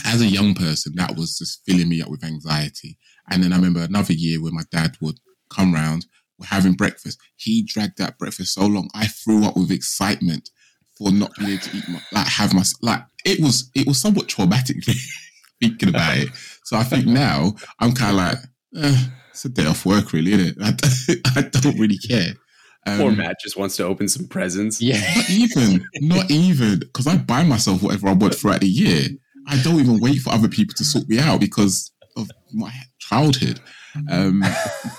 as 0.05 0.21
a 0.21 0.27
young 0.27 0.55
person, 0.55 0.93
that 0.97 1.17
was 1.17 1.39
just 1.39 1.63
filling 1.65 1.89
me 1.89 2.03
up 2.03 2.11
with 2.11 2.25
anxiety. 2.25 2.99
And 3.31 3.43
then 3.43 3.53
I 3.53 3.57
remember 3.57 3.81
another 3.81 4.13
year 4.13 4.43
when 4.43 4.55
my 4.55 4.65
dad 4.71 4.97
would 5.01 5.19
come 5.49 5.73
round, 5.73 6.07
we're 6.39 6.47
having 6.47 6.73
breakfast. 6.73 7.19
He 7.37 7.63
dragged 7.63 7.99
that 7.99 8.19
breakfast 8.19 8.55
so 8.55 8.67
long, 8.67 8.91
I 8.95 9.07
threw 9.07 9.45
up 9.45 9.57
with 9.57 9.71
excitement 9.71 10.51
for 10.97 11.11
not 11.11 11.35
being 11.39 11.53
able 11.53 11.63
to 11.63 11.77
eat 11.77 11.89
my, 11.89 12.01
like 12.13 12.27
have 12.27 12.53
my 12.53 12.63
like 12.83 13.03
it 13.25 13.41
was 13.41 13.71
it 13.75 13.87
was 13.87 13.99
somewhat 13.99 14.29
traumatic 14.29 14.77
thinking 15.61 15.91
about 15.91 16.17
it. 16.19 16.29
So 16.65 16.77
I 16.77 16.85
think 16.85 17.07
now 17.07 17.55
I'm 17.79 17.93
kind 17.93 18.11
of 18.11 18.17
like, 18.17 18.39
eh, 18.85 19.05
it's 19.31 19.45
a 19.45 19.49
day 19.49 19.67
off 19.67 19.87
work, 19.87 20.13
really, 20.13 20.33
isn't 20.33 20.49
it? 20.49 20.57
I 20.63 20.71
don't, 20.73 21.37
I 21.37 21.61
don't 21.61 21.79
really 21.79 21.99
care. 21.99 22.35
Um, 22.87 22.99
Poor 22.99 23.13
Matt 23.13 23.37
just 23.41 23.57
wants 23.57 23.77
to 23.77 23.85
open 23.85 24.09
some 24.09 24.27
presents. 24.27 24.81
Yeah. 24.81 25.01
not 25.17 25.31
even, 25.31 25.87
not 26.01 26.31
even, 26.31 26.79
because 26.79 27.07
I 27.07 27.17
buy 27.19 27.45
myself 27.45 27.83
whatever 27.83 28.09
I 28.09 28.13
want 28.13 28.35
throughout 28.35 28.61
the 28.61 28.69
year. 28.69 29.09
I 29.47 29.61
don't 29.63 29.81
even 29.81 30.01
wait 30.01 30.19
for 30.21 30.33
other 30.33 30.49
people 30.49 30.75
to 30.77 30.85
sort 30.85 31.09
me 31.09 31.19
out 31.19 31.41
because 31.41 31.91
of 32.17 32.29
my 32.53 32.73
childhood. 32.99 33.61
Um, 34.11 34.45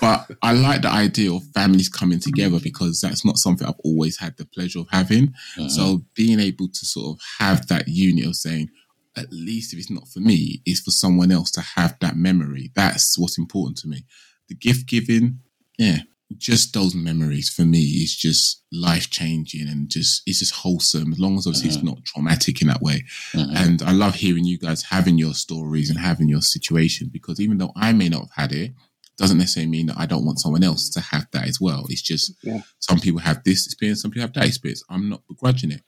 but 0.00 0.30
I 0.42 0.52
like 0.52 0.82
the 0.82 0.90
idea 0.90 1.32
of 1.32 1.42
families 1.54 1.88
coming 1.88 2.20
together 2.20 2.58
because 2.60 3.00
that's 3.00 3.24
not 3.24 3.38
something 3.38 3.66
I've 3.66 3.74
always 3.84 4.18
had 4.18 4.36
the 4.36 4.44
pleasure 4.44 4.80
of 4.80 4.88
having. 4.90 5.28
Uh-huh. 5.58 5.68
So 5.68 6.04
being 6.14 6.40
able 6.40 6.68
to 6.68 6.86
sort 6.86 7.16
of 7.16 7.20
have 7.38 7.66
that 7.68 7.88
unit 7.88 8.26
of 8.26 8.36
saying, 8.36 8.68
at 9.16 9.26
least 9.32 9.72
if 9.72 9.78
it's 9.78 9.90
not 9.90 10.08
for 10.08 10.20
me, 10.20 10.62
it's 10.64 10.80
for 10.80 10.90
someone 10.90 11.30
else 11.30 11.50
to 11.52 11.60
have 11.60 11.96
that 12.00 12.16
memory. 12.16 12.70
That's 12.74 13.18
what's 13.18 13.38
important 13.38 13.78
to 13.78 13.88
me. 13.88 14.04
The 14.48 14.54
gift 14.54 14.86
giving, 14.86 15.40
yeah, 15.78 15.98
just 16.38 16.72
those 16.72 16.94
memories 16.94 17.50
for 17.50 17.62
me 17.62 17.80
is 17.80 18.16
just 18.16 18.62
life 18.72 19.10
changing 19.10 19.68
and 19.68 19.90
just 19.90 20.22
it's 20.26 20.38
just 20.38 20.54
wholesome 20.54 21.12
as 21.12 21.18
long 21.18 21.36
as 21.36 21.46
obviously 21.46 21.68
it's 21.68 21.82
not 21.82 22.02
traumatic 22.04 22.62
in 22.62 22.68
that 22.68 22.80
way. 22.80 23.04
Mhm. 23.34 23.54
And 23.54 23.82
I 23.82 23.92
love 23.92 24.14
hearing 24.14 24.44
you 24.46 24.58
guys 24.58 24.82
having 24.82 25.18
your 25.18 25.34
stories 25.34 25.90
and 25.90 25.98
having 25.98 26.28
your 26.30 26.40
situation 26.40 27.10
because 27.12 27.38
even 27.38 27.58
though 27.58 27.72
I 27.76 27.92
may 27.92 28.08
not 28.08 28.22
have 28.22 28.50
had 28.50 28.52
it, 28.52 28.72
doesn't 29.18 29.36
necessarily 29.36 29.70
mean 29.70 29.86
that 29.86 29.98
I 29.98 30.06
don't 30.06 30.24
want 30.24 30.40
someone 30.40 30.64
else 30.64 30.88
to 30.88 31.00
have 31.00 31.26
that 31.32 31.46
as 31.46 31.60
well. 31.60 31.84
It's 31.90 32.00
just 32.00 32.32
Yeah. 32.42 32.62
some 32.80 32.98
people 32.98 33.20
have 33.20 33.44
this 33.44 33.66
experience, 33.66 34.00
some 34.00 34.10
people 34.10 34.22
have 34.22 34.32
that 34.32 34.46
experience. 34.46 34.82
I'm 34.88 35.10
not 35.10 35.22
begrudging 35.28 35.70
it. 35.70 35.82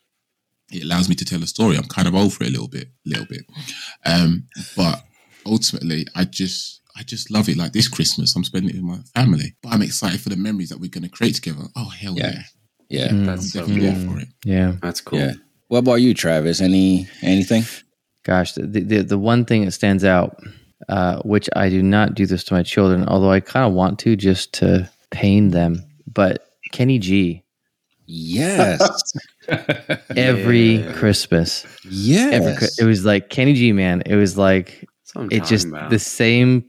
It 0.74 0.84
allows 0.84 1.08
me 1.08 1.14
to 1.16 1.24
tell 1.24 1.42
a 1.42 1.46
story. 1.46 1.76
I'm 1.76 1.84
kind 1.84 2.08
of 2.08 2.14
over 2.14 2.42
it 2.44 2.48
a 2.48 2.50
little 2.50 2.68
bit, 2.68 2.88
a 3.06 3.08
little 3.08 3.26
bit. 3.26 3.42
Um, 4.04 4.44
but 4.76 5.02
ultimately, 5.46 6.06
I 6.14 6.24
just, 6.24 6.80
I 6.96 7.02
just 7.02 7.30
love 7.30 7.48
it. 7.48 7.56
Like 7.56 7.72
this 7.72 7.88
Christmas, 7.88 8.34
I'm 8.36 8.44
spending 8.44 8.70
it 8.70 8.82
with 8.82 8.84
my 8.84 8.98
family, 9.20 9.54
but 9.62 9.72
I'm 9.72 9.82
excited 9.82 10.20
for 10.20 10.28
the 10.28 10.36
memories 10.36 10.68
that 10.70 10.80
we're 10.80 10.90
going 10.90 11.04
to 11.04 11.10
create 11.10 11.34
together. 11.36 11.64
Oh 11.76 11.88
hell 11.88 12.14
Yeah. 12.16 12.32
yeah! 12.34 12.42
Yeah. 12.88 13.08
I'm 13.10 13.26
That's 13.26 13.52
so 13.52 13.60
definitely 13.60 13.92
cool. 14.04 14.14
for 14.14 14.20
it. 14.20 14.28
Yeah. 14.44 14.76
That's 14.82 15.00
cool. 15.00 15.18
Yeah. 15.18 15.32
What 15.68 15.78
about 15.78 15.96
you, 15.96 16.12
Travis? 16.14 16.60
Any 16.60 17.08
anything? 17.22 17.64
Gosh, 18.22 18.52
the, 18.52 18.62
the 18.66 19.02
the 19.02 19.18
one 19.18 19.44
thing 19.44 19.64
that 19.64 19.72
stands 19.72 20.04
out, 20.04 20.38
uh, 20.88 21.20
which 21.22 21.48
I 21.56 21.68
do 21.68 21.82
not 21.82 22.14
do 22.14 22.26
this 22.26 22.44
to 22.44 22.54
my 22.54 22.62
children, 22.62 23.06
although 23.08 23.30
I 23.32 23.40
kind 23.40 23.66
of 23.66 23.72
want 23.72 23.98
to 24.00 24.14
just 24.16 24.52
to 24.54 24.88
pain 25.10 25.50
them. 25.50 25.82
But 26.06 26.46
Kenny 26.72 26.98
G, 26.98 27.42
Yes. 28.06 28.80
every 30.16 30.76
Yeah. 30.76 30.92
Christmas, 30.92 31.66
yes. 31.88 32.32
every 32.32 32.68
it 32.78 32.88
was 32.88 33.04
like 33.04 33.28
Kenny 33.30 33.54
G, 33.54 33.72
man. 33.72 34.02
It 34.06 34.16
was 34.16 34.36
like 34.38 34.86
That's 35.14 35.28
it 35.34 35.44
just 35.44 35.68
about. 35.68 35.90
the 35.90 35.98
same 35.98 36.64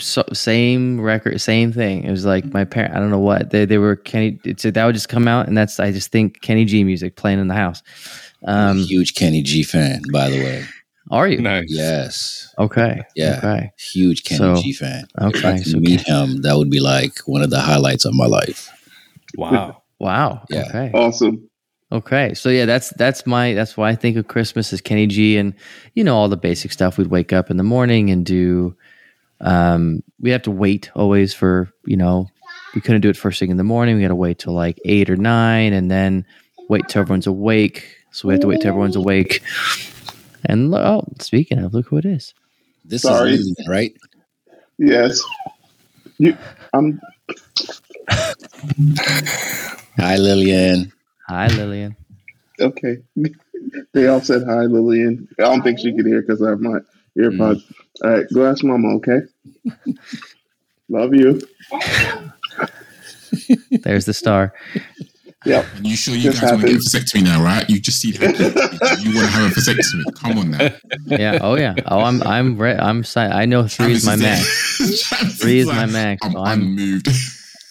so, 0.00 0.24
same 0.32 1.00
record 1.00 1.40
same 1.40 1.72
thing 1.72 2.02
it 2.02 2.10
was 2.10 2.24
like 2.24 2.44
my 2.52 2.64
parent 2.64 2.92
i 2.96 2.98
don't 2.98 3.10
know 3.12 3.18
what 3.20 3.50
they, 3.50 3.64
they 3.64 3.78
were 3.78 3.94
kenny 3.94 4.40
it's 4.44 4.64
that 4.64 4.84
would 4.84 4.92
just 4.94 5.08
come 5.08 5.28
out 5.28 5.46
and 5.46 5.56
that's 5.56 5.78
i 5.78 5.92
just 5.92 6.10
think 6.10 6.40
kenny 6.40 6.64
g 6.64 6.82
music 6.82 7.14
playing 7.14 7.38
in 7.38 7.46
the 7.46 7.54
house 7.54 7.80
I'm 8.44 8.70
um 8.70 8.78
a 8.78 8.82
huge 8.82 9.14
Kenny 9.14 9.40
G 9.40 9.62
fan, 9.62 10.02
by 10.12 10.28
the 10.30 10.38
way. 10.42 10.64
are 11.12 11.28
you 11.28 11.40
Nice. 11.40 11.66
Yes. 11.68 12.52
okay 12.58 13.02
Yeah. 13.14 13.38
okay 13.38 13.70
Huge 13.78 14.24
Kenny 14.24 14.38
So- 14.38 14.60
G 14.60 14.72
fan. 14.72 15.04
If 15.20 15.22
I 15.22 15.26
okay, 15.52 15.58
could 15.62 15.66
so 15.70 15.78
meet 15.78 16.00
him, 16.00 16.42
that 16.42 16.56
would 16.56 16.70
be 16.70 16.80
like 16.80 17.20
one 17.26 17.42
of 17.42 17.50
the 17.50 17.60
highlights 17.60 18.04
of 18.04 18.14
my 18.14 18.26
life. 18.26 18.68
Wow. 19.38 19.82
wow 20.00 20.44
Yeah. 20.50 20.64
okay 20.68 20.90
Awesome. 20.92 21.48
Okay, 21.94 22.34
so 22.34 22.48
yeah, 22.48 22.66
that's 22.66 22.90
that's 22.90 23.24
my 23.24 23.54
that's 23.54 23.76
why 23.76 23.88
I 23.88 23.94
think 23.94 24.16
of 24.16 24.26
Christmas 24.26 24.72
as 24.72 24.80
Kenny 24.80 25.06
G, 25.06 25.36
and 25.36 25.54
you 25.94 26.02
know 26.02 26.16
all 26.16 26.28
the 26.28 26.36
basic 26.36 26.72
stuff. 26.72 26.98
We'd 26.98 27.06
wake 27.06 27.32
up 27.32 27.52
in 27.52 27.56
the 27.56 27.62
morning 27.62 28.10
and 28.10 28.26
do. 28.26 28.76
Um, 29.40 30.02
we 30.20 30.30
have 30.30 30.42
to 30.42 30.50
wait 30.50 30.90
always 30.96 31.32
for 31.32 31.70
you 31.86 31.96
know 31.96 32.28
we 32.74 32.80
couldn't 32.80 33.02
do 33.02 33.10
it 33.10 33.16
first 33.16 33.38
thing 33.38 33.50
in 33.50 33.58
the 33.58 33.62
morning. 33.64 33.94
We 33.94 34.02
got 34.02 34.08
to 34.08 34.16
wait 34.16 34.40
till 34.40 34.54
like 34.54 34.80
eight 34.84 35.08
or 35.08 35.14
nine, 35.14 35.72
and 35.72 35.88
then 35.88 36.26
wait 36.68 36.88
till 36.88 37.00
everyone's 37.02 37.28
awake. 37.28 37.96
So 38.10 38.26
we 38.26 38.34
have 38.34 38.40
to 38.40 38.48
wait 38.48 38.60
till 38.60 38.70
everyone's 38.70 38.96
awake. 38.96 39.40
And 40.46 40.72
lo- 40.72 40.82
oh, 40.82 41.04
speaking 41.20 41.58
of, 41.60 41.74
look 41.74 41.86
who 41.86 41.98
it 41.98 42.04
is. 42.04 42.34
This 42.84 43.02
Sorry. 43.02 43.34
is 43.34 43.54
Lillian, 43.56 43.70
right? 43.70 43.96
Yes. 44.78 45.22
You, 46.18 46.36
I'm. 46.72 47.00
Hi, 49.96 50.16
Lillian. 50.16 50.92
Hi, 51.34 51.48
Lillian. 51.48 51.96
Okay. 52.60 52.98
they 53.92 54.06
all 54.06 54.20
said 54.20 54.44
hi, 54.46 54.60
Lillian. 54.66 55.26
I 55.40 55.42
don't 55.42 55.62
think 55.62 55.80
she 55.80 55.92
could 55.92 56.06
hear 56.06 56.20
because 56.22 56.40
I 56.40 56.50
have 56.50 56.60
my 56.60 56.78
earpods. 57.18 57.56
Mm. 57.66 57.74
All 58.04 58.10
right, 58.10 58.26
go 58.32 58.46
ask 58.48 58.62
Mama, 58.62 58.94
okay? 58.98 59.18
Love 60.88 61.12
you. 61.12 61.40
There's 63.82 64.04
the 64.04 64.14
star. 64.14 64.54
Yep. 65.44 65.66
And 65.76 65.86
you 65.88 65.96
sure 65.96 66.14
you 66.14 66.30
Just 66.30 66.40
guys 66.40 66.52
want 66.52 66.62
to 66.62 66.68
get 66.68 66.76
a 66.76 66.78
happened. 66.78 67.04
vasectomy 67.04 67.24
now, 67.24 67.42
right? 67.44 67.68
You 67.68 67.80
just 67.80 68.00
see 68.00 68.12
how 68.12 68.26
you 68.28 69.14
want 69.14 69.26
to 69.26 69.32
have 69.32 69.50
a 69.50 69.54
vasectomy. 69.54 70.14
Come 70.14 70.38
on 70.38 70.50
now. 70.52 70.70
Yeah. 71.06 71.38
Oh 71.42 71.56
yeah. 71.56 71.74
Oh, 71.86 71.98
I'm 72.00 72.22
I'm 72.22 72.56
re- 72.56 72.78
I'm 72.78 73.02
si- 73.04 73.18
I 73.20 73.44
know 73.44 73.66
three 73.66 73.92
is 73.92 74.06
my 74.06 74.16
max. 74.16 74.80
max. 75.12 75.38
Three 75.40 75.58
is 75.58 75.66
my 75.66 75.84
max. 75.86 76.24
I'm, 76.24 76.32
So 76.32 76.38
I'm 76.44 76.62
unmoved. 76.62 77.08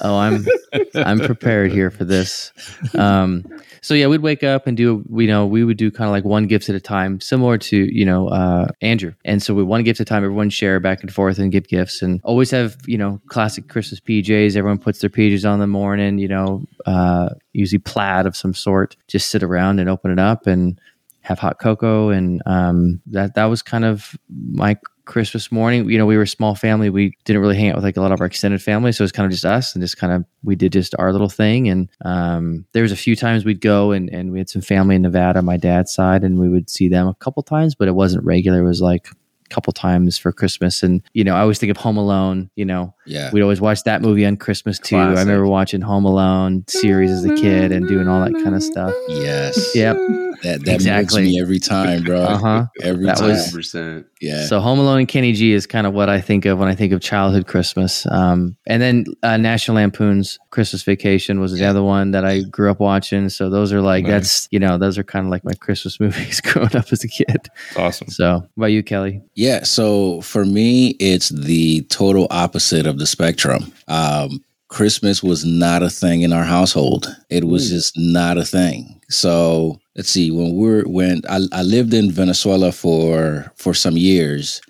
Oh, 0.02 0.18
I'm 0.18 0.46
I'm 0.96 1.20
prepared 1.20 1.72
here 1.72 1.90
for 1.90 2.06
this. 2.06 2.52
Um, 2.98 3.46
so 3.82 3.94
yeah, 3.94 4.08
we'd 4.08 4.22
wake 4.22 4.44
up 4.44 4.68
and 4.68 4.76
do 4.78 5.04
we 5.10 5.28
know 5.28 5.46
we 5.46 5.64
would 5.64 5.78
do 5.78 5.92
kind 5.92 6.08
of 6.08 6.12
like 6.12 6.24
one 6.24 6.48
gift 6.48 6.70
at 6.70 6.76
a 6.76 6.80
time, 6.80 7.20
similar 7.20 7.58
to 7.58 7.78
you 7.78 8.06
know 8.06 8.28
uh, 8.30 8.68
Andrew. 8.82 9.14
And 9.26 9.42
so 9.42 9.54
we 9.54 9.64
one 9.64 9.84
gift 9.84 10.00
at 10.00 10.08
a 10.08 10.10
time, 10.10 10.24
everyone 10.24 10.50
share 10.50 10.80
back 10.80 11.02
and 11.02 11.14
forth 11.14 11.38
and 11.40 11.52
give 11.52 11.68
gifts, 11.68 12.02
and 12.02 12.22
always 12.24 12.52
have 12.52 12.78
you 12.86 12.98
know 12.98 13.22
classic 13.28 13.68
Christmas 13.70 14.00
PJs. 14.00 14.56
Everyone 14.56 14.80
puts 14.80 15.00
their 15.00 15.10
PJs 15.10 15.48
on 15.48 15.56
in 15.56 15.60
the 15.60 15.68
morning, 15.68 16.18
you 16.18 16.28
know, 16.28 16.66
uh, 16.86 17.30
usually 17.54 17.80
plaid 17.80 18.26
of 18.26 18.36
some 18.36 18.54
sort. 18.54 18.96
Just 19.08 19.30
sit 19.30 19.44
around 19.44 19.80
and 19.80 19.90
open 19.90 20.12
it 20.12 20.20
up 20.20 20.48
and 20.48 20.80
have 21.22 21.40
hot 21.40 21.60
cocoa, 21.60 22.10
and 22.10 22.42
um, 22.46 23.02
that 23.08 23.36
that 23.36 23.46
was 23.46 23.62
kind 23.62 23.86
of 23.86 24.16
my 24.30 24.78
Christmas 25.06 25.52
morning. 25.52 25.90
You 25.90 25.98
know, 25.98 26.06
we 26.06 26.16
were 26.18 26.24
a 26.24 26.28
small 26.28 26.56
family. 26.56 26.90
We 26.90 27.18
didn't 27.26 27.42
really 27.42 27.58
hang 27.58 27.70
out 27.70 27.76
with 27.76 27.84
like 27.84 27.98
a 27.98 28.02
lot 28.02 28.12
of 28.12 28.22
our 28.22 28.26
extended 28.28 28.62
family, 28.62 28.92
so 28.92 29.02
it 29.02 29.06
was 29.06 29.12
kind 29.12 29.26
of 29.26 29.32
just 29.32 29.46
us 29.46 29.74
and 29.76 29.84
just 29.84 29.98
kind 29.98 30.14
of 30.14 30.26
we 30.44 30.56
did 30.56 30.72
just 30.74 30.96
our 31.00 31.12
little 31.12 31.30
thing. 31.30 31.68
And 31.70 31.90
um, 32.06 32.66
there 32.74 32.84
was 32.84 32.92
a 32.92 32.96
few 32.98 33.16
times 33.16 33.46
we'd 33.46 33.62
go 33.62 33.92
and 33.92 34.10
and 34.10 34.32
we 34.32 34.40
had 34.40 34.50
some 34.50 34.62
family 34.62 34.96
in 34.96 35.02
Nevada, 35.02 35.42
my 35.42 35.58
dad's 35.58 35.94
side, 35.94 36.24
and 36.24 36.40
we 36.40 36.50
would 36.50 36.70
see 36.70 36.88
them 36.88 37.08
a 37.08 37.16
couple 37.16 37.44
times, 37.44 37.76
but 37.76 37.88
it 37.88 37.96
wasn't 37.96 38.24
regular. 38.24 38.60
It 38.60 38.66
was 38.68 38.82
like 38.82 39.08
a 39.10 39.50
couple 39.50 39.74
times 39.74 40.18
for 40.18 40.32
Christmas. 40.32 40.82
And 40.84 41.02
you 41.14 41.24
know, 41.24 41.36
I 41.36 41.42
always 41.42 41.60
think 41.60 41.70
of 41.70 41.78
Home 41.78 41.98
Alone. 41.98 42.50
You 42.56 42.66
know, 42.66 42.96
Yeah. 43.06 43.30
we'd 43.32 43.42
always 43.42 43.60
watch 43.62 43.84
that 43.84 44.02
movie 44.02 44.26
on 44.26 44.38
Christmas 44.38 44.80
too. 44.80 44.96
I 44.96 45.10
remember 45.10 45.48
watching 45.48 45.82
Home 45.82 46.06
Alone 46.06 46.64
series 46.70 47.12
as 47.12 47.26
a 47.26 47.36
kid 47.36 47.72
and 47.74 47.88
doing 47.88 48.08
all 48.08 48.24
that 48.24 48.34
kind 48.44 48.56
of 48.56 48.64
stuff. 48.64 48.94
Yes. 49.10 49.76
Yep. 49.76 49.98
That 50.44 50.64
that 50.66 50.74
Exactly. 50.76 51.22
moves 51.24 51.34
me 51.34 51.42
every 51.42 51.60
time, 51.60 52.04
bro. 52.04 52.22
Uh 52.22 52.38
huh. 52.38 52.66
Every 52.82 53.06
That 53.06 53.18
time. 53.18 53.30
was- 53.30 53.76
yeah. 54.22 54.46
So 54.46 54.60
Home 54.60 54.80
Alone 54.80 55.00
and 55.00 55.08
Kenny 55.08 55.34
G 55.34 55.54
is 55.54 55.66
kind 55.66 55.88
of 55.88 55.94
what 55.94 56.10
I 56.10 56.22
think 56.22 56.46
of 56.46 56.60
when 56.60 56.68
I 56.70 56.76
think 56.76 56.94
of 56.94 57.02
childhood 57.02 57.48
Christmas. 57.48 58.06
Um, 58.12 58.56
and 58.68 58.82
then 58.82 59.06
uh, 59.24 59.38
National 59.38 59.76
Lampoon's 59.76 60.38
Christmas 60.52 60.84
Vacation 60.84 61.40
was 61.40 61.52
the 61.54 61.66
other 61.66 61.82
one 61.84 62.12
that 62.12 62.24
I 62.26 62.42
grew 62.42 62.70
up 62.70 62.80
watching. 62.80 63.30
So 63.30 63.50
those 63.50 63.74
are 63.74 63.82
like 63.82 64.04
Nice. 64.04 64.12
that's 64.12 64.48
you 64.52 64.60
know 64.60 64.78
those 64.78 64.98
are 64.98 65.04
kind 65.04 65.26
of 65.26 65.32
like 65.32 65.44
my 65.46 65.54
Christmas 65.54 66.00
movies 66.02 66.42
growing 66.42 66.76
up 66.76 66.92
as 66.92 67.04
a 67.04 67.08
kid. 67.08 67.50
Awesome. 67.78 68.10
So 68.10 68.40
what 68.40 68.50
about 68.58 68.68
you, 68.68 68.84
Kelly? 68.84 69.22
Yeah, 69.36 69.64
so 69.64 70.22
for 70.22 70.46
me, 70.46 70.90
it's 71.00 71.30
the 71.30 71.82
total 71.90 72.28
opposite 72.32 72.86
of 72.86 73.00
the 73.00 73.08
spectrum. 73.08 73.72
Um, 73.88 74.44
Christmas 74.70 75.22
was 75.22 75.46
not 75.46 75.84
a 75.84 75.90
thing 75.90 76.22
in 76.22 76.34
our 76.34 76.44
household. 76.44 77.08
It 77.30 77.44
was 77.46 77.70
just 77.70 77.94
not 77.96 78.38
a 78.38 78.44
thing. 78.46 79.00
So 79.10 79.80
let's 79.96 80.10
see. 80.10 80.32
When 80.32 80.56
we're 80.56 80.84
when 80.84 81.22
I, 81.30 81.42
I 81.52 81.62
lived 81.62 81.94
in 81.94 82.12
Venezuela 82.12 82.72
for 82.72 83.52
for 83.56 83.74
some 83.74 83.98
years, 83.98 84.62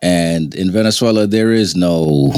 and 0.00 0.54
in 0.54 0.70
Venezuela 0.70 1.26
there 1.26 1.52
is 1.52 1.74
no. 1.76 2.32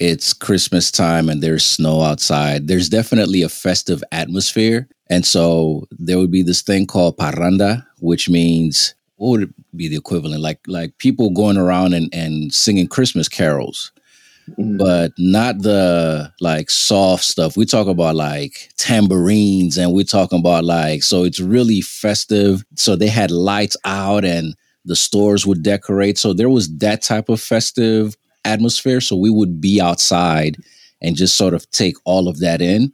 It's 0.00 0.32
Christmas 0.32 0.90
time 0.90 1.28
and 1.28 1.40
there's 1.40 1.64
snow 1.64 2.02
outside. 2.02 2.66
There's 2.66 2.88
definitely 2.88 3.42
a 3.42 3.48
festive 3.48 4.02
atmosphere, 4.10 4.88
and 5.08 5.24
so 5.24 5.86
there 5.92 6.18
would 6.18 6.32
be 6.32 6.42
this 6.42 6.62
thing 6.62 6.84
called 6.86 7.16
parranda, 7.16 7.86
which 8.00 8.28
means 8.28 8.94
what 9.16 9.30
would 9.38 9.54
be 9.76 9.86
the 9.86 9.96
equivalent? 9.96 10.42
Like 10.42 10.58
like 10.66 10.98
people 10.98 11.30
going 11.30 11.56
around 11.56 11.94
and, 11.94 12.12
and 12.12 12.52
singing 12.52 12.88
Christmas 12.88 13.28
carols, 13.28 13.92
Mhm. 14.58 14.78
but 14.78 15.12
not 15.18 15.62
the 15.62 16.32
like 16.40 16.70
soft 16.70 17.24
stuff. 17.24 17.56
We 17.56 17.64
talk 17.64 17.86
about 17.86 18.14
like 18.16 18.70
tambourines 18.76 19.78
and 19.78 19.92
we're 19.92 20.04
talking 20.04 20.38
about 20.40 20.64
like 20.64 21.02
so 21.02 21.24
it's 21.24 21.40
really 21.40 21.80
festive. 21.80 22.64
So 22.76 22.96
they 22.96 23.08
had 23.08 23.30
lights 23.30 23.76
out 23.84 24.24
and 24.24 24.54
the 24.84 24.96
stores 24.96 25.46
would 25.46 25.62
decorate. 25.62 26.18
So 26.18 26.32
there 26.34 26.50
was 26.50 26.68
that 26.78 27.02
type 27.02 27.28
of 27.30 27.40
festive 27.40 28.16
atmosphere. 28.44 29.00
So 29.00 29.16
we 29.16 29.30
would 29.30 29.60
be 29.60 29.80
outside 29.80 30.56
and 31.00 31.16
just 31.16 31.36
sort 31.36 31.54
of 31.54 31.70
take 31.70 31.96
all 32.04 32.28
of 32.28 32.38
that 32.40 32.60
in. 32.60 32.92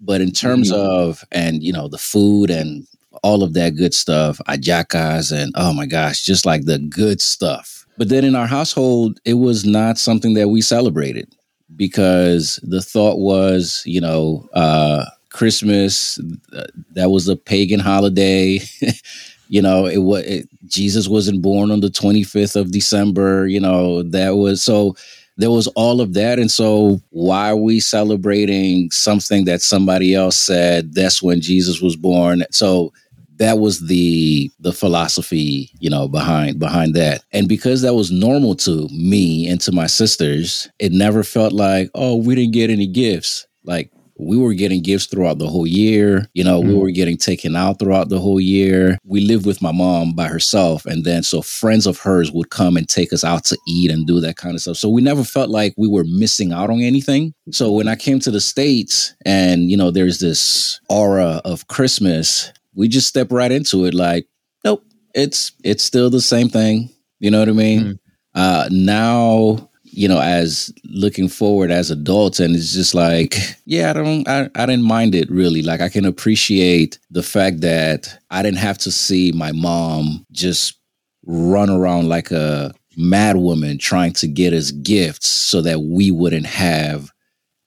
But 0.00 0.20
in 0.20 0.32
terms 0.32 0.70
Mhm. 0.70 0.74
of 0.76 1.24
and 1.32 1.62
you 1.62 1.72
know 1.72 1.88
the 1.88 1.98
food 1.98 2.50
and 2.50 2.86
all 3.22 3.42
of 3.42 3.54
that 3.54 3.74
good 3.76 3.94
stuff, 3.94 4.40
hallacas 4.48 5.32
and 5.32 5.52
oh 5.56 5.72
my 5.72 5.86
gosh, 5.86 6.24
just 6.24 6.46
like 6.46 6.64
the 6.66 6.78
good 6.78 7.20
stuff. 7.20 7.79
But 8.00 8.08
then 8.08 8.24
in 8.24 8.34
our 8.34 8.46
household, 8.46 9.20
it 9.26 9.34
was 9.34 9.66
not 9.66 9.98
something 9.98 10.32
that 10.32 10.48
we 10.48 10.62
celebrated 10.62 11.36
because 11.76 12.58
the 12.62 12.80
thought 12.80 13.18
was, 13.18 13.82
you 13.84 14.00
know, 14.00 14.48
uh, 14.54 15.04
Christmas 15.28 16.18
uh, 16.56 16.64
that 16.94 17.10
was 17.10 17.28
a 17.28 17.36
pagan 17.36 17.78
holiday. 17.78 18.60
you 19.50 19.60
know, 19.60 19.84
it 19.84 19.98
was 19.98 20.24
it, 20.24 20.48
Jesus 20.64 21.08
wasn't 21.08 21.42
born 21.42 21.70
on 21.70 21.80
the 21.80 21.88
25th 21.88 22.56
of 22.56 22.72
December. 22.72 23.46
You 23.46 23.60
know, 23.60 24.02
that 24.04 24.36
was 24.36 24.62
so 24.62 24.96
there 25.36 25.50
was 25.50 25.66
all 25.68 26.00
of 26.00 26.14
that. 26.14 26.38
And 26.38 26.50
so, 26.50 27.02
why 27.10 27.50
are 27.50 27.56
we 27.56 27.80
celebrating 27.80 28.90
something 28.92 29.44
that 29.44 29.60
somebody 29.60 30.14
else 30.14 30.38
said 30.38 30.94
that's 30.94 31.22
when 31.22 31.42
Jesus 31.42 31.82
was 31.82 31.96
born? 31.96 32.44
So, 32.50 32.94
that 33.40 33.58
was 33.58 33.80
the 33.88 34.50
the 34.60 34.72
philosophy 34.72 35.70
you 35.80 35.90
know 35.90 36.06
behind 36.08 36.58
behind 36.60 36.94
that. 36.94 37.24
And 37.32 37.48
because 37.48 37.82
that 37.82 37.94
was 37.94 38.12
normal 38.12 38.54
to 38.66 38.86
me 38.92 39.48
and 39.48 39.60
to 39.62 39.72
my 39.72 39.86
sisters 39.88 40.68
it 40.78 40.92
never 40.92 41.22
felt 41.24 41.52
like 41.52 41.90
oh 41.94 42.16
we 42.16 42.34
didn't 42.36 42.52
get 42.54 42.70
any 42.70 42.86
gifts. 42.86 43.46
Like 43.64 43.90
we 44.22 44.36
were 44.36 44.52
getting 44.52 44.82
gifts 44.82 45.06
throughout 45.06 45.38
the 45.38 45.48
whole 45.48 45.66
year. 45.66 46.28
You 46.34 46.44
know 46.44 46.60
we 46.60 46.74
Mm. 46.74 46.80
were 46.80 46.90
getting 46.90 47.16
taken 47.16 47.56
out 47.56 47.78
throughout 47.78 48.10
the 48.10 48.18
whole 48.20 48.40
year. 48.40 48.98
We 49.04 49.20
lived 49.22 49.46
with 49.46 49.62
my 49.62 49.72
mom 49.72 50.12
by 50.14 50.28
herself 50.28 50.84
and 50.84 51.04
then 51.06 51.22
so 51.22 51.40
friends 51.40 51.86
of 51.86 51.98
hers 51.98 52.30
would 52.30 52.50
come 52.50 52.76
and 52.76 52.86
take 52.88 53.12
us 53.14 53.24
out 53.24 53.44
to 53.46 53.56
eat 53.66 53.90
and 53.90 54.06
do 54.06 54.20
that 54.20 54.36
kind 54.36 54.54
of 54.54 54.60
stuff. 54.60 54.76
So 54.76 54.90
we 54.90 55.00
never 55.00 55.24
felt 55.24 55.48
like 55.48 55.72
we 55.78 55.88
were 55.88 56.04
missing 56.04 56.52
out 56.52 56.68
on 56.68 56.80
anything. 56.82 57.32
So 57.52 57.72
when 57.72 57.88
i 57.88 57.96
came 57.96 58.20
to 58.20 58.30
the 58.30 58.40
states 58.42 59.14
and 59.24 59.70
you 59.70 59.76
know 59.78 59.90
there's 59.90 60.18
this 60.18 60.78
aura 60.90 61.40
of 61.46 61.66
christmas 61.68 62.52
we 62.74 62.88
just 62.88 63.08
step 63.08 63.32
right 63.32 63.52
into 63.52 63.84
it. 63.84 63.94
Like 63.94 64.26
nope 64.64 64.84
it's 65.14 65.52
it's 65.64 65.84
still 65.84 66.10
the 66.10 66.20
same 66.20 66.48
thing. 66.48 66.90
You 67.18 67.30
know 67.30 67.40
what 67.40 67.48
i 67.48 67.52
mean? 67.52 67.80
Mm. 67.80 67.98
uh 68.34 68.68
now 68.70 69.68
you 69.82 70.08
know 70.08 70.20
as 70.20 70.72
looking 70.84 71.28
forward 71.28 71.70
as 71.70 71.90
adults 71.90 72.38
and 72.38 72.54
it's 72.54 72.72
just 72.72 72.94
like 72.94 73.34
yeah 73.64 73.90
i 73.90 73.92
don't 73.92 74.28
I, 74.28 74.48
I 74.54 74.66
didn't 74.66 74.84
mind 74.84 75.14
it 75.14 75.30
really. 75.30 75.62
Like 75.62 75.80
i 75.80 75.88
can 75.88 76.04
appreciate 76.04 76.98
the 77.10 77.22
fact 77.22 77.60
that 77.60 78.18
i 78.30 78.42
didn't 78.42 78.58
have 78.58 78.78
to 78.78 78.92
see 78.92 79.32
my 79.32 79.52
mom 79.52 80.26
just 80.32 80.78
run 81.26 81.70
around 81.70 82.08
like 82.08 82.30
a 82.30 82.72
mad 82.96 83.36
woman 83.36 83.78
trying 83.78 84.12
to 84.12 84.26
get 84.26 84.52
us 84.52 84.70
gifts 84.70 85.28
so 85.28 85.60
that 85.62 85.80
we 85.80 86.10
wouldn't 86.10 86.46
have 86.46 87.10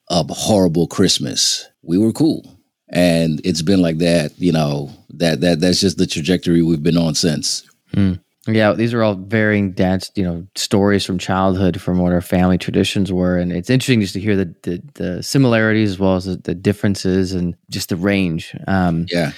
a 0.10 0.24
horrible 0.30 0.88
christmas. 0.88 1.68
We 1.82 1.98
were 1.98 2.12
cool 2.12 2.46
and 2.94 3.42
it's 3.44 3.62
been 3.62 3.82
like 3.82 3.98
that 3.98 4.32
you 4.38 4.52
know 4.52 4.90
that 5.10 5.42
that 5.42 5.60
that's 5.60 5.82
just 5.82 5.98
the 5.98 6.08
trajectory 6.08 6.62
we've 6.62 6.84
been 6.84 6.98
on 6.98 7.14
since 7.14 7.68
Yeah, 8.46 8.74
these 8.74 8.94
are 8.94 9.02
all 9.02 9.16
varying 9.16 9.72
dad's, 9.72 10.12
you 10.16 10.24
know, 10.26 10.46
stories 10.56 11.06
from 11.06 11.18
childhood 11.18 11.80
from 11.80 12.00
what 12.00 12.12
our 12.12 12.20
family 12.20 12.58
traditions 12.58 13.10
were, 13.10 13.38
and 13.38 13.54
it's 13.54 13.70
interesting 13.70 14.02
just 14.02 14.16
to 14.16 14.20
hear 14.20 14.36
the 14.36 14.54
the, 14.64 14.82
the 14.96 15.24
similarities 15.24 15.92
as 15.92 16.00
well 16.00 16.16
as 16.16 16.26
the, 16.26 16.36
the 16.36 16.54
differences 16.54 17.32
and 17.32 17.56
just 17.70 17.88
the 17.88 17.96
range. 17.96 18.54
Um, 18.68 19.06
yeah 19.10 19.32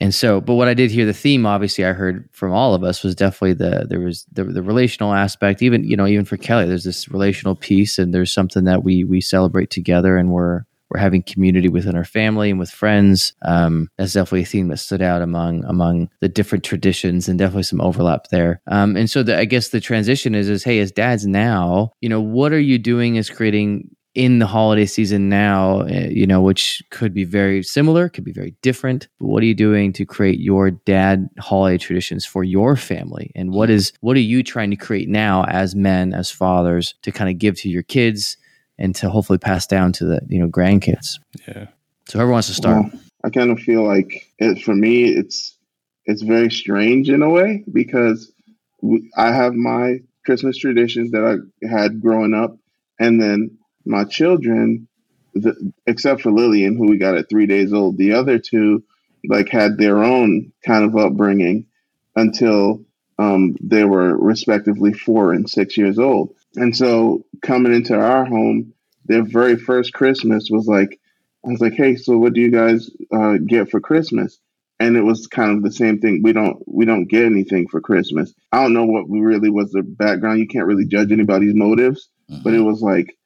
and 0.00 0.14
so, 0.14 0.40
but 0.40 0.54
what 0.54 0.68
I 0.68 0.74
did 0.74 0.92
hear 0.92 1.06
the 1.06 1.12
theme, 1.12 1.44
obviously, 1.44 1.84
I 1.84 1.92
heard 1.92 2.28
from 2.32 2.52
all 2.52 2.74
of 2.74 2.84
us 2.84 3.02
was 3.02 3.16
definitely 3.16 3.54
the 3.54 3.84
there 3.88 3.98
was 4.00 4.26
the, 4.30 4.44
the 4.44 4.62
relational 4.62 5.12
aspect. 5.12 5.60
Even 5.60 5.82
you 5.82 5.96
know, 5.96 6.06
even 6.06 6.24
for 6.24 6.36
Kelly, 6.36 6.66
there's 6.66 6.84
this 6.84 7.08
relational 7.08 7.56
piece, 7.56 7.98
and 7.98 8.14
there's 8.14 8.32
something 8.32 8.64
that 8.64 8.84
we 8.84 9.02
we 9.02 9.20
celebrate 9.20 9.70
together, 9.70 10.16
and 10.16 10.30
we're 10.30 10.62
we're 10.90 11.00
having 11.00 11.22
community 11.22 11.68
within 11.68 11.96
our 11.96 12.04
family 12.04 12.50
and 12.50 12.58
with 12.58 12.70
friends. 12.70 13.32
Um, 13.42 13.90
that's 13.96 14.12
definitely 14.14 14.42
a 14.42 14.46
theme 14.46 14.68
that 14.68 14.78
stood 14.78 15.02
out 15.02 15.22
among 15.22 15.64
among 15.64 16.08
the 16.20 16.28
different 16.28 16.64
traditions, 16.64 17.28
and 17.28 17.38
definitely 17.38 17.64
some 17.64 17.80
overlap 17.80 18.28
there. 18.28 18.60
Um, 18.66 18.96
and 18.96 19.10
so, 19.10 19.22
the, 19.22 19.38
I 19.38 19.44
guess 19.44 19.68
the 19.68 19.80
transition 19.80 20.34
is 20.34 20.48
is 20.48 20.64
hey, 20.64 20.78
as 20.80 20.92
dads 20.92 21.26
now, 21.26 21.92
you 22.00 22.08
know, 22.08 22.20
what 22.20 22.52
are 22.52 22.60
you 22.60 22.78
doing 22.78 23.18
as 23.18 23.30
creating 23.30 23.90
in 24.14 24.40
the 24.40 24.46
holiday 24.46 24.84
season 24.84 25.28
now, 25.28 25.82
uh, 25.82 26.08
you 26.10 26.26
know, 26.26 26.40
which 26.40 26.82
could 26.90 27.14
be 27.14 27.22
very 27.22 27.62
similar, 27.62 28.08
could 28.08 28.24
be 28.24 28.32
very 28.32 28.52
different. 28.62 29.06
But 29.20 29.26
what 29.26 29.44
are 29.44 29.46
you 29.46 29.54
doing 29.54 29.92
to 29.92 30.04
create 30.04 30.40
your 30.40 30.72
dad 30.72 31.28
holiday 31.38 31.78
traditions 31.78 32.24
for 32.24 32.42
your 32.42 32.74
family? 32.74 33.30
And 33.36 33.52
what 33.52 33.70
is 33.70 33.92
what 34.00 34.16
are 34.16 34.20
you 34.20 34.42
trying 34.42 34.70
to 34.70 34.76
create 34.76 35.08
now 35.08 35.44
as 35.44 35.76
men, 35.76 36.14
as 36.14 36.32
fathers, 36.32 36.94
to 37.02 37.12
kind 37.12 37.30
of 37.30 37.38
give 37.38 37.56
to 37.58 37.68
your 37.68 37.84
kids 37.84 38.36
and 38.78 38.94
to 38.96 39.10
hopefully 39.10 39.38
pass 39.38 39.66
down 39.66 39.92
to 39.94 40.04
the 40.04 40.20
you 40.28 40.38
know 40.38 40.48
grandkids? 40.48 41.18
Yeah. 41.46 41.66
So 42.08 42.18
whoever 42.18 42.32
wants 42.32 42.48
to 42.48 42.54
start. 42.54 42.84
Well, 42.92 43.02
I 43.24 43.30
kind 43.30 43.50
of 43.50 43.58
feel 43.58 43.84
like 43.84 44.26
it, 44.38 44.62
for 44.62 44.74
me, 44.74 45.04
it's 45.04 45.56
it's 46.04 46.22
very 46.22 46.50
strange 46.50 47.10
in 47.10 47.22
a 47.22 47.28
way 47.28 47.64
because 47.70 48.32
we, 48.80 49.10
I 49.16 49.32
have 49.32 49.54
my 49.54 50.00
Christmas 50.24 50.56
traditions 50.56 51.10
that 51.10 51.24
I 51.24 51.66
had 51.66 52.00
growing 52.00 52.34
up, 52.34 52.56
and 52.98 53.20
then 53.20 53.58
my 53.84 54.04
children 54.04 54.88
the, 55.34 55.72
except 55.86 56.22
for 56.22 56.32
Lillian, 56.32 56.76
who 56.76 56.88
we 56.88 56.98
got 56.98 57.16
at 57.16 57.28
three 57.28 57.46
days 57.46 57.72
old, 57.72 57.96
the 57.96 58.12
other 58.12 58.38
two 58.38 58.84
like 59.24 59.48
had 59.48 59.78
their 59.78 60.02
own 60.02 60.52
kind 60.64 60.84
of 60.84 60.96
upbringing 60.96 61.66
until 62.14 62.84
um, 63.18 63.56
they 63.60 63.84
were 63.84 64.16
respectively 64.16 64.92
four 64.92 65.32
and 65.32 65.48
six 65.48 65.76
years 65.76 65.98
old. 65.98 66.34
And 66.58 66.76
so 66.76 67.24
coming 67.42 67.74
into 67.74 67.94
our 67.94 68.24
home, 68.24 68.74
their 69.04 69.22
very 69.22 69.56
first 69.56 69.92
Christmas 69.92 70.48
was 70.50 70.66
like, 70.66 71.00
I 71.44 71.50
was 71.50 71.60
like, 71.60 71.74
hey, 71.74 71.96
so 71.96 72.18
what 72.18 72.34
do 72.34 72.40
you 72.40 72.50
guys 72.50 72.90
uh, 73.12 73.36
get 73.46 73.70
for 73.70 73.80
Christmas? 73.80 74.38
And 74.80 74.96
it 74.96 75.02
was 75.02 75.26
kind 75.26 75.56
of 75.56 75.62
the 75.62 75.72
same 75.72 75.98
thing. 75.98 76.20
We 76.22 76.32
don't 76.32 76.62
we 76.66 76.84
don't 76.84 77.08
get 77.08 77.24
anything 77.24 77.66
for 77.68 77.80
Christmas. 77.80 78.32
I 78.52 78.62
don't 78.62 78.74
know 78.74 78.86
what 78.86 79.06
really 79.08 79.50
was 79.50 79.72
the 79.72 79.82
background. 79.82 80.38
You 80.38 80.46
can't 80.46 80.66
really 80.66 80.86
judge 80.86 81.10
anybody's 81.10 81.54
motives, 81.54 82.08
mm-hmm. 82.30 82.42
but 82.44 82.54
it 82.54 82.60
was 82.60 82.80
like 82.80 83.16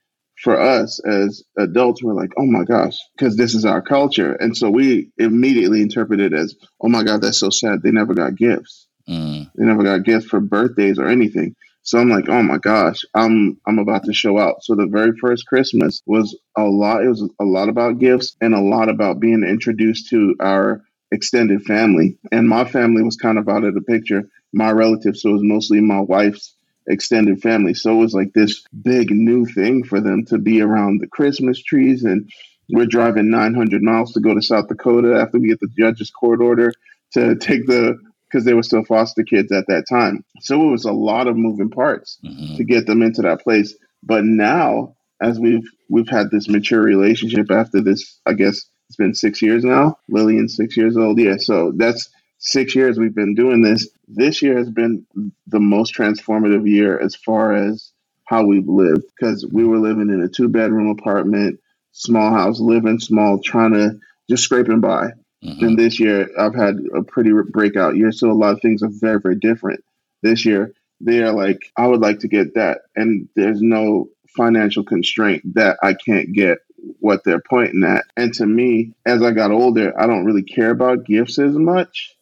for 0.42 0.58
us 0.58 0.98
as 1.06 1.42
adults, 1.58 2.02
we're 2.02 2.14
like, 2.14 2.32
oh 2.38 2.46
my 2.46 2.64
gosh, 2.64 2.98
because 3.16 3.36
this 3.36 3.54
is 3.54 3.64
our 3.64 3.82
culture. 3.82 4.32
And 4.32 4.56
so 4.56 4.70
we 4.70 5.10
immediately 5.18 5.82
interpreted 5.82 6.32
as, 6.32 6.54
oh 6.80 6.88
my 6.88 7.02
God, 7.02 7.20
that's 7.20 7.38
so 7.38 7.50
sad. 7.50 7.82
They 7.82 7.90
never 7.90 8.14
got 8.14 8.34
gifts. 8.34 8.88
Mm. 9.08 9.50
They 9.54 9.64
never 9.64 9.82
got 9.82 10.04
gifts 10.04 10.26
for 10.26 10.40
birthdays 10.40 10.98
or 10.98 11.06
anything. 11.06 11.54
So 11.82 11.98
I'm 11.98 12.08
like, 12.08 12.28
oh 12.28 12.42
my 12.42 12.58
gosh, 12.58 13.00
I'm 13.14 13.58
I'm 13.66 13.78
about 13.78 14.04
to 14.04 14.12
show 14.12 14.38
out. 14.38 14.62
So 14.62 14.74
the 14.74 14.86
very 14.86 15.12
first 15.20 15.46
Christmas 15.46 16.02
was 16.06 16.36
a 16.56 16.62
lot. 16.62 17.02
It 17.04 17.08
was 17.08 17.28
a 17.40 17.44
lot 17.44 17.68
about 17.68 17.98
gifts 17.98 18.36
and 18.40 18.54
a 18.54 18.60
lot 18.60 18.88
about 18.88 19.20
being 19.20 19.44
introduced 19.44 20.10
to 20.10 20.36
our 20.40 20.82
extended 21.10 21.62
family. 21.62 22.18
And 22.30 22.48
my 22.48 22.64
family 22.64 23.02
was 23.02 23.16
kind 23.16 23.38
of 23.38 23.48
out 23.48 23.64
of 23.64 23.74
the 23.74 23.82
picture. 23.82 24.28
My 24.52 24.70
relatives, 24.70 25.22
so 25.22 25.30
it 25.30 25.34
was 25.34 25.42
mostly 25.42 25.80
my 25.80 26.00
wife's 26.00 26.54
extended 26.86 27.40
family. 27.42 27.74
So 27.74 27.92
it 27.92 28.02
was 28.02 28.14
like 28.14 28.32
this 28.32 28.64
big 28.82 29.10
new 29.10 29.46
thing 29.46 29.84
for 29.84 30.00
them 30.00 30.24
to 30.26 30.38
be 30.38 30.60
around 30.60 31.00
the 31.00 31.06
Christmas 31.06 31.62
trees. 31.62 32.04
And 32.04 32.30
we're 32.68 32.86
driving 32.86 33.30
900 33.30 33.82
miles 33.82 34.12
to 34.12 34.20
go 34.20 34.34
to 34.34 34.42
South 34.42 34.68
Dakota 34.68 35.20
after 35.20 35.38
we 35.38 35.48
get 35.48 35.60
the 35.60 35.68
judge's 35.78 36.10
court 36.10 36.40
order 36.40 36.72
to 37.14 37.36
take 37.36 37.66
the 37.66 37.98
because 38.32 38.44
they 38.44 38.54
were 38.54 38.62
still 38.62 38.84
foster 38.84 39.22
kids 39.22 39.52
at 39.52 39.66
that 39.68 39.84
time. 39.88 40.24
So 40.40 40.62
it 40.62 40.70
was 40.70 40.84
a 40.84 40.92
lot 40.92 41.26
of 41.28 41.36
moving 41.36 41.70
parts 41.70 42.18
mm-hmm. 42.24 42.56
to 42.56 42.64
get 42.64 42.86
them 42.86 43.02
into 43.02 43.22
that 43.22 43.42
place. 43.42 43.74
But 44.02 44.24
now, 44.24 44.96
as 45.20 45.38
we've 45.38 45.68
we've 45.88 46.08
had 46.08 46.30
this 46.30 46.48
mature 46.48 46.82
relationship 46.82 47.50
after 47.50 47.80
this, 47.80 48.18
I 48.26 48.32
guess 48.32 48.64
it's 48.88 48.96
been 48.96 49.14
six 49.14 49.42
years 49.42 49.64
now. 49.64 49.98
Lillian's 50.08 50.56
six 50.56 50.76
years 50.76 50.96
old. 50.96 51.18
Yeah, 51.18 51.36
so 51.36 51.72
that's 51.76 52.08
six 52.38 52.74
years 52.74 52.98
we've 52.98 53.14
been 53.14 53.34
doing 53.34 53.62
this. 53.62 53.88
This 54.08 54.42
year 54.42 54.58
has 54.58 54.70
been 54.70 55.06
the 55.46 55.60
most 55.60 55.94
transformative 55.94 56.68
year 56.68 56.98
as 56.98 57.14
far 57.14 57.52
as 57.54 57.92
how 58.24 58.44
we've 58.44 58.68
lived 58.68 59.04
because 59.16 59.46
we 59.52 59.64
were 59.64 59.78
living 59.78 60.08
in 60.08 60.22
a 60.22 60.28
two 60.28 60.48
bedroom 60.48 60.88
apartment, 60.88 61.60
small 61.92 62.32
house, 62.32 62.60
living 62.60 62.98
small, 62.98 63.40
trying 63.40 63.74
to 63.74 63.98
just 64.28 64.44
scraping 64.44 64.80
by. 64.80 65.10
Mm-hmm. 65.44 65.64
And 65.64 65.78
this 65.78 65.98
year, 65.98 66.28
I've 66.38 66.54
had 66.54 66.76
a 66.94 67.02
pretty 67.02 67.32
breakout 67.50 67.96
year. 67.96 68.12
So 68.12 68.30
a 68.30 68.32
lot 68.32 68.54
of 68.54 68.60
things 68.60 68.82
are 68.82 68.90
very, 68.90 69.20
very 69.20 69.36
different. 69.36 69.82
This 70.22 70.44
year, 70.46 70.72
they 71.00 71.20
are 71.22 71.32
like, 71.32 71.58
I 71.76 71.86
would 71.86 72.00
like 72.00 72.20
to 72.20 72.28
get 72.28 72.54
that. 72.54 72.82
And 72.94 73.28
there's 73.34 73.60
no 73.60 74.08
financial 74.36 74.84
constraint 74.84 75.42
that 75.54 75.78
I 75.82 75.94
can't 75.94 76.32
get 76.32 76.58
what 77.00 77.22
they're 77.24 77.42
pointing 77.48 77.84
at. 77.84 78.04
And 78.16 78.32
to 78.34 78.46
me, 78.46 78.92
as 79.04 79.22
I 79.22 79.32
got 79.32 79.50
older, 79.50 79.98
I 80.00 80.06
don't 80.06 80.24
really 80.24 80.44
care 80.44 80.70
about 80.70 81.04
gifts 81.04 81.38
as 81.38 81.54
much. 81.54 82.14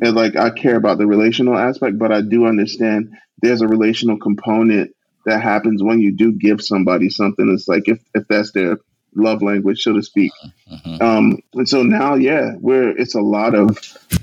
And 0.00 0.14
like, 0.14 0.36
I 0.36 0.50
care 0.50 0.76
about 0.76 0.98
the 0.98 1.06
relational 1.06 1.58
aspect, 1.58 1.98
but 1.98 2.12
I 2.12 2.22
do 2.22 2.46
understand 2.46 3.12
there's 3.40 3.60
a 3.60 3.68
relational 3.68 4.18
component 4.18 4.94
that 5.26 5.42
happens 5.42 5.82
when 5.82 6.00
you 6.00 6.12
do 6.12 6.32
give 6.32 6.62
somebody 6.62 7.10
something. 7.10 7.48
It's 7.52 7.68
like 7.68 7.88
if, 7.88 8.00
if 8.14 8.26
that's 8.28 8.52
their 8.52 8.78
love 9.14 9.42
language, 9.42 9.82
so 9.82 9.92
to 9.92 10.02
speak. 10.02 10.32
Mm-hmm. 10.70 11.02
Um, 11.02 11.38
and 11.54 11.68
so 11.68 11.82
now, 11.82 12.14
yeah, 12.14 12.52
we're 12.58 12.96
it's 12.96 13.14
a 13.14 13.20
lot 13.20 13.54
of 13.54 13.78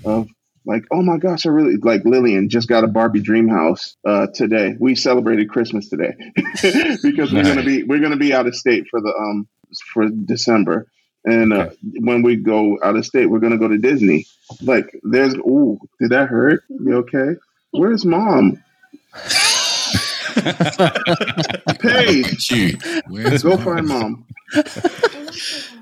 of 0.06 0.28
like, 0.66 0.86
oh 0.92 1.02
my 1.02 1.18
gosh, 1.18 1.46
I 1.46 1.50
really 1.50 1.78
like 1.78 2.06
Lillian 2.06 2.50
just 2.50 2.68
got 2.68 2.84
a 2.84 2.88
Barbie 2.88 3.22
dream 3.22 3.48
house 3.48 3.96
uh, 4.06 4.28
today. 4.34 4.76
We 4.80 4.96
celebrated 4.96 5.50
Christmas 5.50 5.90
today 5.90 6.14
because 7.02 7.34
we're 7.34 7.44
gonna 7.44 7.64
be 7.64 7.84
we're 7.84 8.00
gonna 8.00 8.18
be 8.18 8.34
out 8.34 8.48
of 8.48 8.56
state 8.56 8.86
for 8.90 9.02
the 9.02 9.14
um 9.16 9.48
for 9.94 10.08
December. 10.10 10.88
And 11.26 11.52
uh, 11.52 11.70
when 12.00 12.22
we 12.22 12.38
go 12.38 12.78
out 12.84 12.96
of 12.96 13.06
state, 13.06 13.26
we're 13.26 13.40
gonna 13.40 13.58
go 13.58 13.68
to 13.68 13.78
Disney. 13.78 14.26
Like, 14.62 14.90
there's 15.04 15.36
ooh, 15.36 15.80
did 16.00 16.12
that 16.12 16.30
hurt? 16.30 16.64
You 16.70 16.98
okay? 16.98 17.36
Where's 17.72 18.06
mom? 18.06 18.64
Paige, 21.80 22.78
go 23.44 23.58
find 23.58 23.88
mom. 23.88 24.26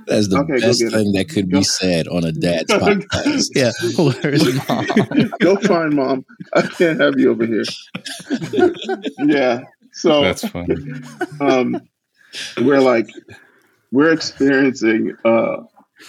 That's 0.08 0.30
the 0.30 0.40
okay, 0.40 0.60
best 0.60 0.80
thing 0.80 1.12
that 1.14 1.30
could 1.30 1.52
go. 1.52 1.60
be 1.60 1.64
said 1.64 2.08
on 2.08 2.24
a 2.24 2.32
dad's 2.32 2.72
podcast. 2.74 3.50
yeah. 3.54 3.72
Where's 3.98 4.68
mom? 4.70 5.32
go 5.42 5.58
find 5.58 5.94
mom. 5.94 6.26
I 6.54 6.62
can't 6.62 7.00
have 7.00 7.20
you 7.20 7.32
over 7.32 7.46
here. 7.46 7.64
yeah. 9.20 9.64
So 9.92 10.22
that's 10.22 10.48
funny. 10.48 10.76
Um, 11.42 11.82
we're 12.62 12.80
like, 12.80 13.10
we're 13.92 14.14
experiencing, 14.14 15.16
uh, 15.26 15.64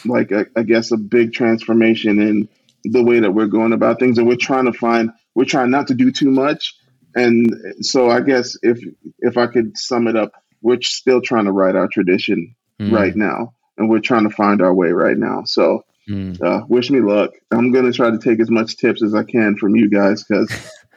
like, 0.04 0.30
a, 0.30 0.46
I 0.56 0.62
guess, 0.62 0.92
a 0.92 0.96
big 0.96 1.32
transformation 1.32 2.20
in 2.20 2.48
the 2.84 3.02
way 3.02 3.20
that 3.20 3.32
we're 3.32 3.46
going 3.46 3.72
about 3.72 3.98
things. 3.98 4.18
And 4.18 4.28
we're 4.28 4.36
trying 4.36 4.66
to 4.66 4.72
find, 4.72 5.10
we're 5.34 5.44
trying 5.44 5.70
not 5.70 5.88
to 5.88 5.94
do 5.94 6.12
too 6.12 6.30
much. 6.30 6.77
And 7.18 7.84
so 7.84 8.08
I 8.10 8.20
guess 8.20 8.56
if, 8.62 8.78
if 9.18 9.36
I 9.36 9.48
could 9.48 9.76
sum 9.76 10.06
it 10.06 10.16
up, 10.16 10.32
we're 10.62 10.80
still 10.80 11.20
trying 11.20 11.46
to 11.46 11.52
write 11.52 11.74
our 11.74 11.88
tradition 11.88 12.54
mm. 12.80 12.92
right 12.92 13.14
now, 13.14 13.54
and 13.76 13.88
we're 13.88 14.00
trying 14.00 14.28
to 14.28 14.34
find 14.34 14.62
our 14.62 14.72
way 14.72 14.90
right 14.90 15.16
now. 15.16 15.42
So, 15.44 15.84
mm. 16.08 16.40
uh, 16.40 16.64
wish 16.68 16.90
me 16.90 17.00
luck. 17.00 17.32
I'm 17.50 17.72
gonna 17.72 17.92
try 17.92 18.10
to 18.10 18.18
take 18.18 18.40
as 18.40 18.50
much 18.50 18.76
tips 18.76 19.02
as 19.02 19.14
I 19.14 19.24
can 19.24 19.56
from 19.56 19.76
you 19.76 19.88
guys 19.88 20.24
because 20.24 20.50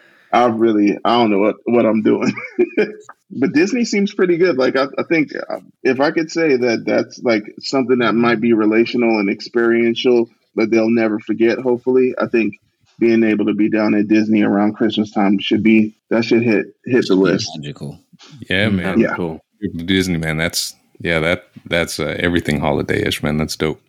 I 0.34 0.46
really 0.46 0.98
I 1.04 1.18
don't 1.18 1.32
know 1.32 1.40
what 1.40 1.56
what 1.66 1.86
I'm 1.86 2.02
doing. 2.02 2.34
but 3.32 3.54
Disney 3.54 3.86
seems 3.86 4.14
pretty 4.14 4.38
good. 4.38 4.58
Like 4.58 4.76
I, 4.76 4.88
I 4.98 5.04
think 5.04 5.32
uh, 5.36 5.60
if 5.84 6.00
I 6.00 6.12
could 6.12 6.32
say 6.32 6.58
that 6.58 6.86
that's 6.86 7.20
like 7.20 7.44
something 7.60 8.00
that 8.00 8.14
might 8.14 8.42
be 8.42 8.54
relational 8.54 9.20
and 9.20 9.30
experiential 9.30 10.30
that 10.56 10.70
they'll 10.70 10.90
never 10.90 11.20
forget. 11.20 11.60
Hopefully, 11.60 12.14
I 12.20 12.28
think 12.28 12.60
being 13.02 13.24
able 13.24 13.46
to 13.46 13.54
be 13.54 13.68
down 13.68 13.96
at 13.96 14.08
Disney 14.08 14.44
around 14.44 14.76
Christmas 14.76 15.12
time 15.12 15.40
should 15.40 15.64
be 15.64 15.94
that 16.10 16.24
should 16.24 16.44
hit 16.44 16.68
hit 16.86 17.08
the 17.08 17.16
list. 17.16 17.50
Magical. 17.58 18.00
Yeah, 18.48 18.70
man. 18.70 19.00
Yeah. 19.00 19.16
Cool. 19.16 19.42
Disney, 19.86 20.18
man. 20.18 20.38
That's 20.38 20.76
yeah. 21.00 21.20
That 21.20 21.48
that's 21.66 22.00
uh, 22.00 22.16
everything 22.20 22.60
holiday 22.60 23.02
ish, 23.04 23.24
man. 23.24 23.38
That's 23.38 23.58
dope. 23.58 23.82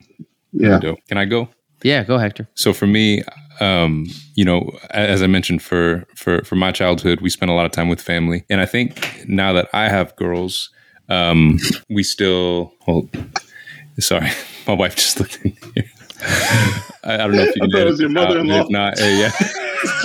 Yeah. 0.52 0.78
Dope. 0.80 0.98
Can 1.08 1.18
I 1.18 1.26
go? 1.26 1.48
Yeah, 1.82 2.04
go, 2.04 2.16
Hector. 2.16 2.48
So 2.54 2.72
for 2.72 2.86
me, 2.86 3.22
um, 3.60 4.06
you 4.34 4.44
know, 4.44 4.70
as 4.90 5.22
I 5.22 5.26
mentioned, 5.26 5.62
for 5.62 6.04
for 6.16 6.42
for 6.44 6.56
my 6.56 6.72
childhood, 6.72 7.20
we 7.20 7.28
spent 7.28 7.50
a 7.50 7.54
lot 7.54 7.66
of 7.66 7.72
time 7.72 7.88
with 7.88 8.00
family, 8.00 8.44
and 8.48 8.60
I 8.60 8.66
think 8.66 9.24
now 9.28 9.52
that 9.52 9.68
I 9.74 9.88
have 9.88 10.16
girls, 10.16 10.70
um, 11.10 11.58
we 11.90 12.02
still. 12.02 12.72
Well, 12.86 13.08
sorry, 13.98 14.30
my 14.66 14.72
wife 14.72 14.96
just 14.96 15.20
looked 15.20 15.38
in 15.44 15.54
here. 15.74 15.90
I, 17.04 17.14
I, 17.14 17.16
don't 17.16 17.32
know 17.32 17.42
if 17.42 17.56
you 17.56 17.62
can. 17.62 17.70
That 17.70 17.86
was 17.86 18.00
your 18.00 18.10
mother-in-law. 18.10 18.60
If 18.60 18.70
not, 18.70 19.00
uh, 19.00 19.04
yeah. 19.04 19.30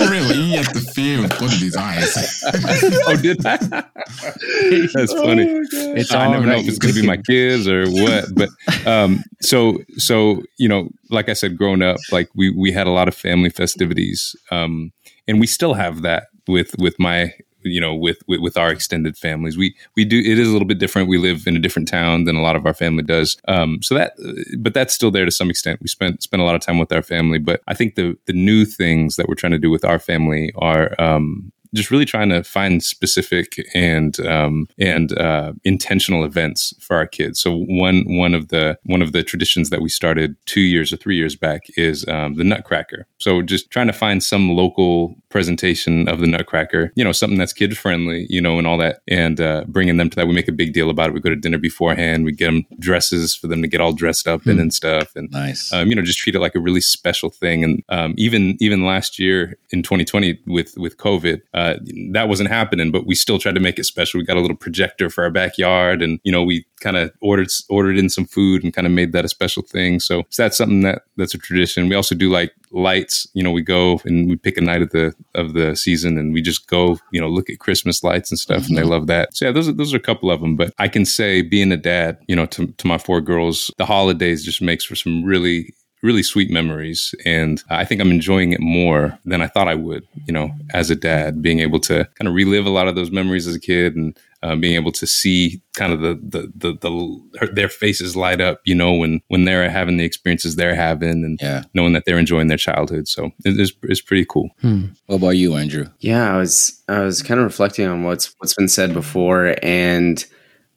really, 0.00 0.34
he 0.34 0.52
had 0.52 0.66
the 0.74 0.80
fear 0.80 1.24
of 1.24 1.30
God 1.30 1.52
in 1.52 1.58
his 1.60 1.76
eyes. 1.76 2.42
oh, 3.06 3.16
did 3.16 3.44
I? 3.46 3.56
That's 3.56 5.12
funny. 5.12 5.48
Oh 5.48 5.64
it's 5.72 6.12
I 6.12 6.28
never 6.28 6.46
right. 6.46 6.52
know 6.52 6.58
if 6.58 6.68
it's 6.68 6.78
going 6.78 6.94
to 6.94 7.00
be 7.00 7.06
my 7.06 7.18
kids 7.18 7.68
or 7.68 7.86
what. 7.86 8.24
But 8.34 8.48
um, 8.86 9.22
so 9.40 9.78
so 9.96 10.42
you 10.56 10.68
know, 10.68 10.88
like 11.10 11.28
I 11.28 11.34
said, 11.34 11.56
growing 11.56 11.82
up, 11.82 11.98
like 12.10 12.28
we 12.34 12.50
we 12.50 12.72
had 12.72 12.86
a 12.86 12.90
lot 12.90 13.08
of 13.08 13.14
family 13.14 13.50
festivities, 13.50 14.34
um, 14.50 14.92
and 15.28 15.38
we 15.40 15.46
still 15.46 15.74
have 15.74 16.02
that 16.02 16.24
with 16.48 16.74
with 16.78 16.98
my 16.98 17.32
you 17.62 17.80
know 17.80 17.94
with, 17.94 18.18
with, 18.26 18.40
with 18.40 18.56
our 18.56 18.70
extended 18.70 19.16
families. 19.16 19.56
We 19.56 19.74
we 19.96 20.04
do 20.04 20.18
it 20.18 20.38
is 20.38 20.48
a 20.48 20.52
little 20.52 20.68
bit 20.68 20.78
different. 20.78 21.08
We 21.08 21.18
live 21.18 21.46
in 21.46 21.56
a 21.56 21.60
different 21.60 21.88
town 21.88 22.24
than 22.24 22.36
a 22.36 22.42
lot 22.42 22.56
of 22.56 22.66
our 22.66 22.74
family 22.74 23.02
does. 23.02 23.36
Um, 23.48 23.82
so 23.82 23.94
that 23.94 24.12
but 24.58 24.74
that's 24.74 24.94
still 24.94 25.10
there 25.10 25.24
to 25.24 25.30
some 25.30 25.50
extent. 25.50 25.80
We 25.80 25.88
spent 25.88 26.22
spend 26.22 26.40
a 26.40 26.44
lot 26.44 26.54
of 26.54 26.60
time 26.60 26.78
with 26.78 26.92
our 26.92 27.02
family 27.02 27.38
but 27.38 27.62
i 27.66 27.74
think 27.74 27.94
the 27.94 28.16
the 28.26 28.32
new 28.32 28.64
things 28.64 29.16
that 29.16 29.28
we're 29.28 29.34
trying 29.34 29.52
to 29.52 29.58
do 29.58 29.70
with 29.70 29.84
our 29.84 29.98
family 29.98 30.52
are 30.56 30.94
um, 31.00 31.52
just 31.74 31.90
really 31.90 32.04
trying 32.04 32.28
to 32.30 32.42
find 32.42 32.82
specific 32.82 33.64
and 33.74 34.18
um, 34.26 34.68
and 34.78 35.16
uh, 35.18 35.52
intentional 35.64 36.24
events 36.24 36.74
for 36.80 36.96
our 36.96 37.06
kids. 37.06 37.40
So 37.40 37.56
one 37.56 38.04
one 38.06 38.34
of 38.34 38.48
the 38.48 38.78
one 38.84 39.02
of 39.02 39.12
the 39.12 39.22
traditions 39.22 39.70
that 39.70 39.82
we 39.82 39.88
started 39.88 40.36
two 40.46 40.60
years 40.60 40.92
or 40.92 40.96
three 40.96 41.16
years 41.16 41.36
back 41.36 41.62
is 41.76 42.06
um, 42.08 42.34
the 42.34 42.44
Nutcracker. 42.44 43.06
So 43.18 43.42
just 43.42 43.70
trying 43.70 43.88
to 43.88 43.92
find 43.92 44.22
some 44.22 44.50
local 44.50 45.16
presentation 45.28 46.08
of 46.08 46.20
the 46.20 46.26
Nutcracker, 46.26 46.92
you 46.94 47.04
know, 47.04 47.12
something 47.12 47.38
that's 47.38 47.52
kid 47.52 47.76
friendly, 47.76 48.26
you 48.30 48.40
know, 48.40 48.58
and 48.58 48.66
all 48.66 48.78
that, 48.78 49.00
and 49.08 49.40
uh, 49.40 49.64
bringing 49.66 49.96
them 49.96 50.10
to 50.10 50.16
that. 50.16 50.26
We 50.26 50.34
make 50.34 50.48
a 50.48 50.52
big 50.52 50.72
deal 50.72 50.90
about 50.90 51.10
it. 51.10 51.12
We 51.12 51.20
go 51.20 51.30
to 51.30 51.36
dinner 51.36 51.58
beforehand. 51.58 52.24
We 52.24 52.32
get 52.32 52.46
them 52.46 52.66
dresses 52.78 53.34
for 53.34 53.46
them 53.46 53.62
to 53.62 53.68
get 53.68 53.80
all 53.80 53.92
dressed 53.92 54.26
up 54.26 54.42
mm. 54.42 54.52
in 54.52 54.60
and 54.60 54.72
stuff, 54.72 55.14
and 55.14 55.30
nice, 55.30 55.72
um, 55.72 55.88
you 55.88 55.94
know, 55.94 56.02
just 56.02 56.18
treat 56.18 56.34
it 56.34 56.40
like 56.40 56.54
a 56.54 56.60
really 56.60 56.80
special 56.80 57.30
thing. 57.30 57.64
And 57.64 57.82
um, 57.88 58.14
even 58.16 58.56
even 58.60 58.84
last 58.84 59.18
year 59.18 59.58
in 59.70 59.82
2020 59.82 60.40
with 60.46 60.76
with 60.76 60.96
COVID 60.96 61.40
uh, 61.58 61.74
that 62.12 62.28
wasn't 62.28 62.48
happening, 62.48 62.92
but 62.92 63.04
we 63.04 63.16
still 63.16 63.38
tried 63.38 63.56
to 63.56 63.60
make 63.60 63.80
it 63.80 63.84
special. 63.84 64.20
We 64.20 64.24
got 64.24 64.36
a 64.36 64.40
little 64.40 64.56
projector 64.56 65.10
for 65.10 65.24
our 65.24 65.30
backyard, 65.30 66.02
and 66.02 66.20
you 66.22 66.30
know, 66.30 66.44
we 66.44 66.64
kind 66.80 66.96
of 66.96 67.12
ordered 67.20 67.48
ordered 67.68 67.98
in 67.98 68.08
some 68.08 68.26
food 68.26 68.62
and 68.62 68.72
kind 68.72 68.86
of 68.86 68.92
made 68.92 69.10
that 69.12 69.24
a 69.24 69.28
special 69.28 69.64
thing. 69.64 69.98
So, 69.98 70.22
so 70.30 70.42
that's 70.44 70.56
something 70.56 70.82
that 70.82 71.02
that's 71.16 71.34
a 71.34 71.38
tradition. 71.38 71.88
We 71.88 71.96
also 71.96 72.14
do 72.14 72.30
like 72.30 72.52
lights. 72.70 73.26
You 73.34 73.42
know, 73.42 73.50
we 73.50 73.62
go 73.62 74.00
and 74.04 74.30
we 74.30 74.36
pick 74.36 74.56
a 74.56 74.60
night 74.60 74.82
of 74.82 74.90
the 74.90 75.14
of 75.34 75.54
the 75.54 75.74
season, 75.74 76.16
and 76.16 76.32
we 76.32 76.42
just 76.42 76.68
go, 76.68 76.96
you 77.10 77.20
know, 77.20 77.28
look 77.28 77.50
at 77.50 77.58
Christmas 77.58 78.04
lights 78.04 78.30
and 78.30 78.38
stuff, 78.38 78.62
mm-hmm. 78.62 78.76
and 78.76 78.78
they 78.78 78.88
love 78.88 79.08
that. 79.08 79.36
So 79.36 79.46
yeah, 79.46 79.52
those 79.52 79.68
are 79.68 79.72
those 79.72 79.92
are 79.92 79.98
a 79.98 80.00
couple 80.00 80.30
of 80.30 80.40
them. 80.40 80.54
But 80.54 80.72
I 80.78 80.86
can 80.86 81.04
say, 81.04 81.42
being 81.42 81.72
a 81.72 81.76
dad, 81.76 82.18
you 82.28 82.36
know, 82.36 82.46
to 82.46 82.68
to 82.68 82.86
my 82.86 82.98
four 82.98 83.20
girls, 83.20 83.72
the 83.78 83.86
holidays 83.86 84.44
just 84.44 84.62
makes 84.62 84.84
for 84.84 84.94
some 84.94 85.24
really 85.24 85.74
really 86.02 86.22
sweet 86.22 86.50
memories. 86.50 87.14
And 87.24 87.62
I 87.70 87.84
think 87.84 88.00
I'm 88.00 88.10
enjoying 88.10 88.52
it 88.52 88.60
more 88.60 89.18
than 89.24 89.42
I 89.42 89.48
thought 89.48 89.68
I 89.68 89.74
would, 89.74 90.06
you 90.26 90.32
know, 90.32 90.50
as 90.72 90.90
a 90.90 90.96
dad, 90.96 91.42
being 91.42 91.60
able 91.60 91.80
to 91.80 92.08
kind 92.14 92.28
of 92.28 92.34
relive 92.34 92.66
a 92.66 92.70
lot 92.70 92.88
of 92.88 92.94
those 92.94 93.10
memories 93.10 93.46
as 93.46 93.56
a 93.56 93.60
kid 93.60 93.96
and 93.96 94.16
uh, 94.44 94.54
being 94.54 94.76
able 94.76 94.92
to 94.92 95.06
see 95.06 95.60
kind 95.74 95.92
of 95.92 96.00
the, 96.00 96.14
the, 96.22 96.52
the, 96.54 96.78
the, 96.78 97.48
their 97.52 97.68
faces 97.68 98.14
light 98.14 98.40
up, 98.40 98.60
you 98.64 98.74
know, 98.74 98.92
when, 98.92 99.20
when 99.26 99.44
they're 99.44 99.68
having 99.68 99.96
the 99.96 100.04
experiences 100.04 100.54
they're 100.54 100.76
having 100.76 101.24
and 101.24 101.40
yeah. 101.42 101.64
knowing 101.74 101.92
that 101.92 102.04
they're 102.04 102.18
enjoying 102.18 102.46
their 102.46 102.56
childhood. 102.56 103.08
So 103.08 103.32
it's, 103.44 103.72
it's 103.82 104.00
pretty 104.00 104.24
cool. 104.24 104.50
Hmm. 104.60 104.86
What 105.06 105.16
about 105.16 105.30
you, 105.30 105.56
Andrew? 105.56 105.86
Yeah, 105.98 106.32
I 106.32 106.36
was, 106.36 106.80
I 106.88 107.00
was 107.00 107.22
kind 107.22 107.40
of 107.40 107.44
reflecting 107.44 107.88
on 107.88 108.04
what's, 108.04 108.32
what's 108.38 108.54
been 108.54 108.68
said 108.68 108.94
before. 108.94 109.56
And 109.60 110.24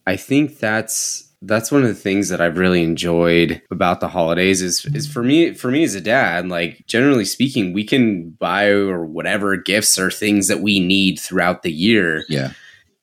I 0.08 0.16
think 0.16 0.58
that's, 0.58 1.31
that's 1.42 1.72
one 1.72 1.82
of 1.82 1.88
the 1.88 1.96
things 1.96 2.30
that 2.30 2.40
I've 2.40 2.58
really 2.58 2.84
enjoyed 2.84 3.62
about 3.72 4.00
the 4.00 4.08
holidays 4.08 4.62
is 4.62 4.86
is 4.94 5.12
for 5.12 5.24
me 5.24 5.54
for 5.54 5.72
me 5.72 5.84
as 5.84 5.96
a 5.96 6.02
dad 6.02 6.48
like 6.48 6.86
generally 6.86 7.26
speaking 7.26 7.74
we 7.74 7.84
can 7.84 8.30
buy 8.32 8.68
or 8.68 9.06
whatever 9.06 9.56
gifts 9.58 9.98
or 9.98 10.12
things 10.12 10.48
that 10.48 10.60
we 10.62 10.80
need 10.80 11.20
throughout 11.20 11.64
the 11.64 11.72
year. 11.72 12.26
Yeah. 12.30 12.52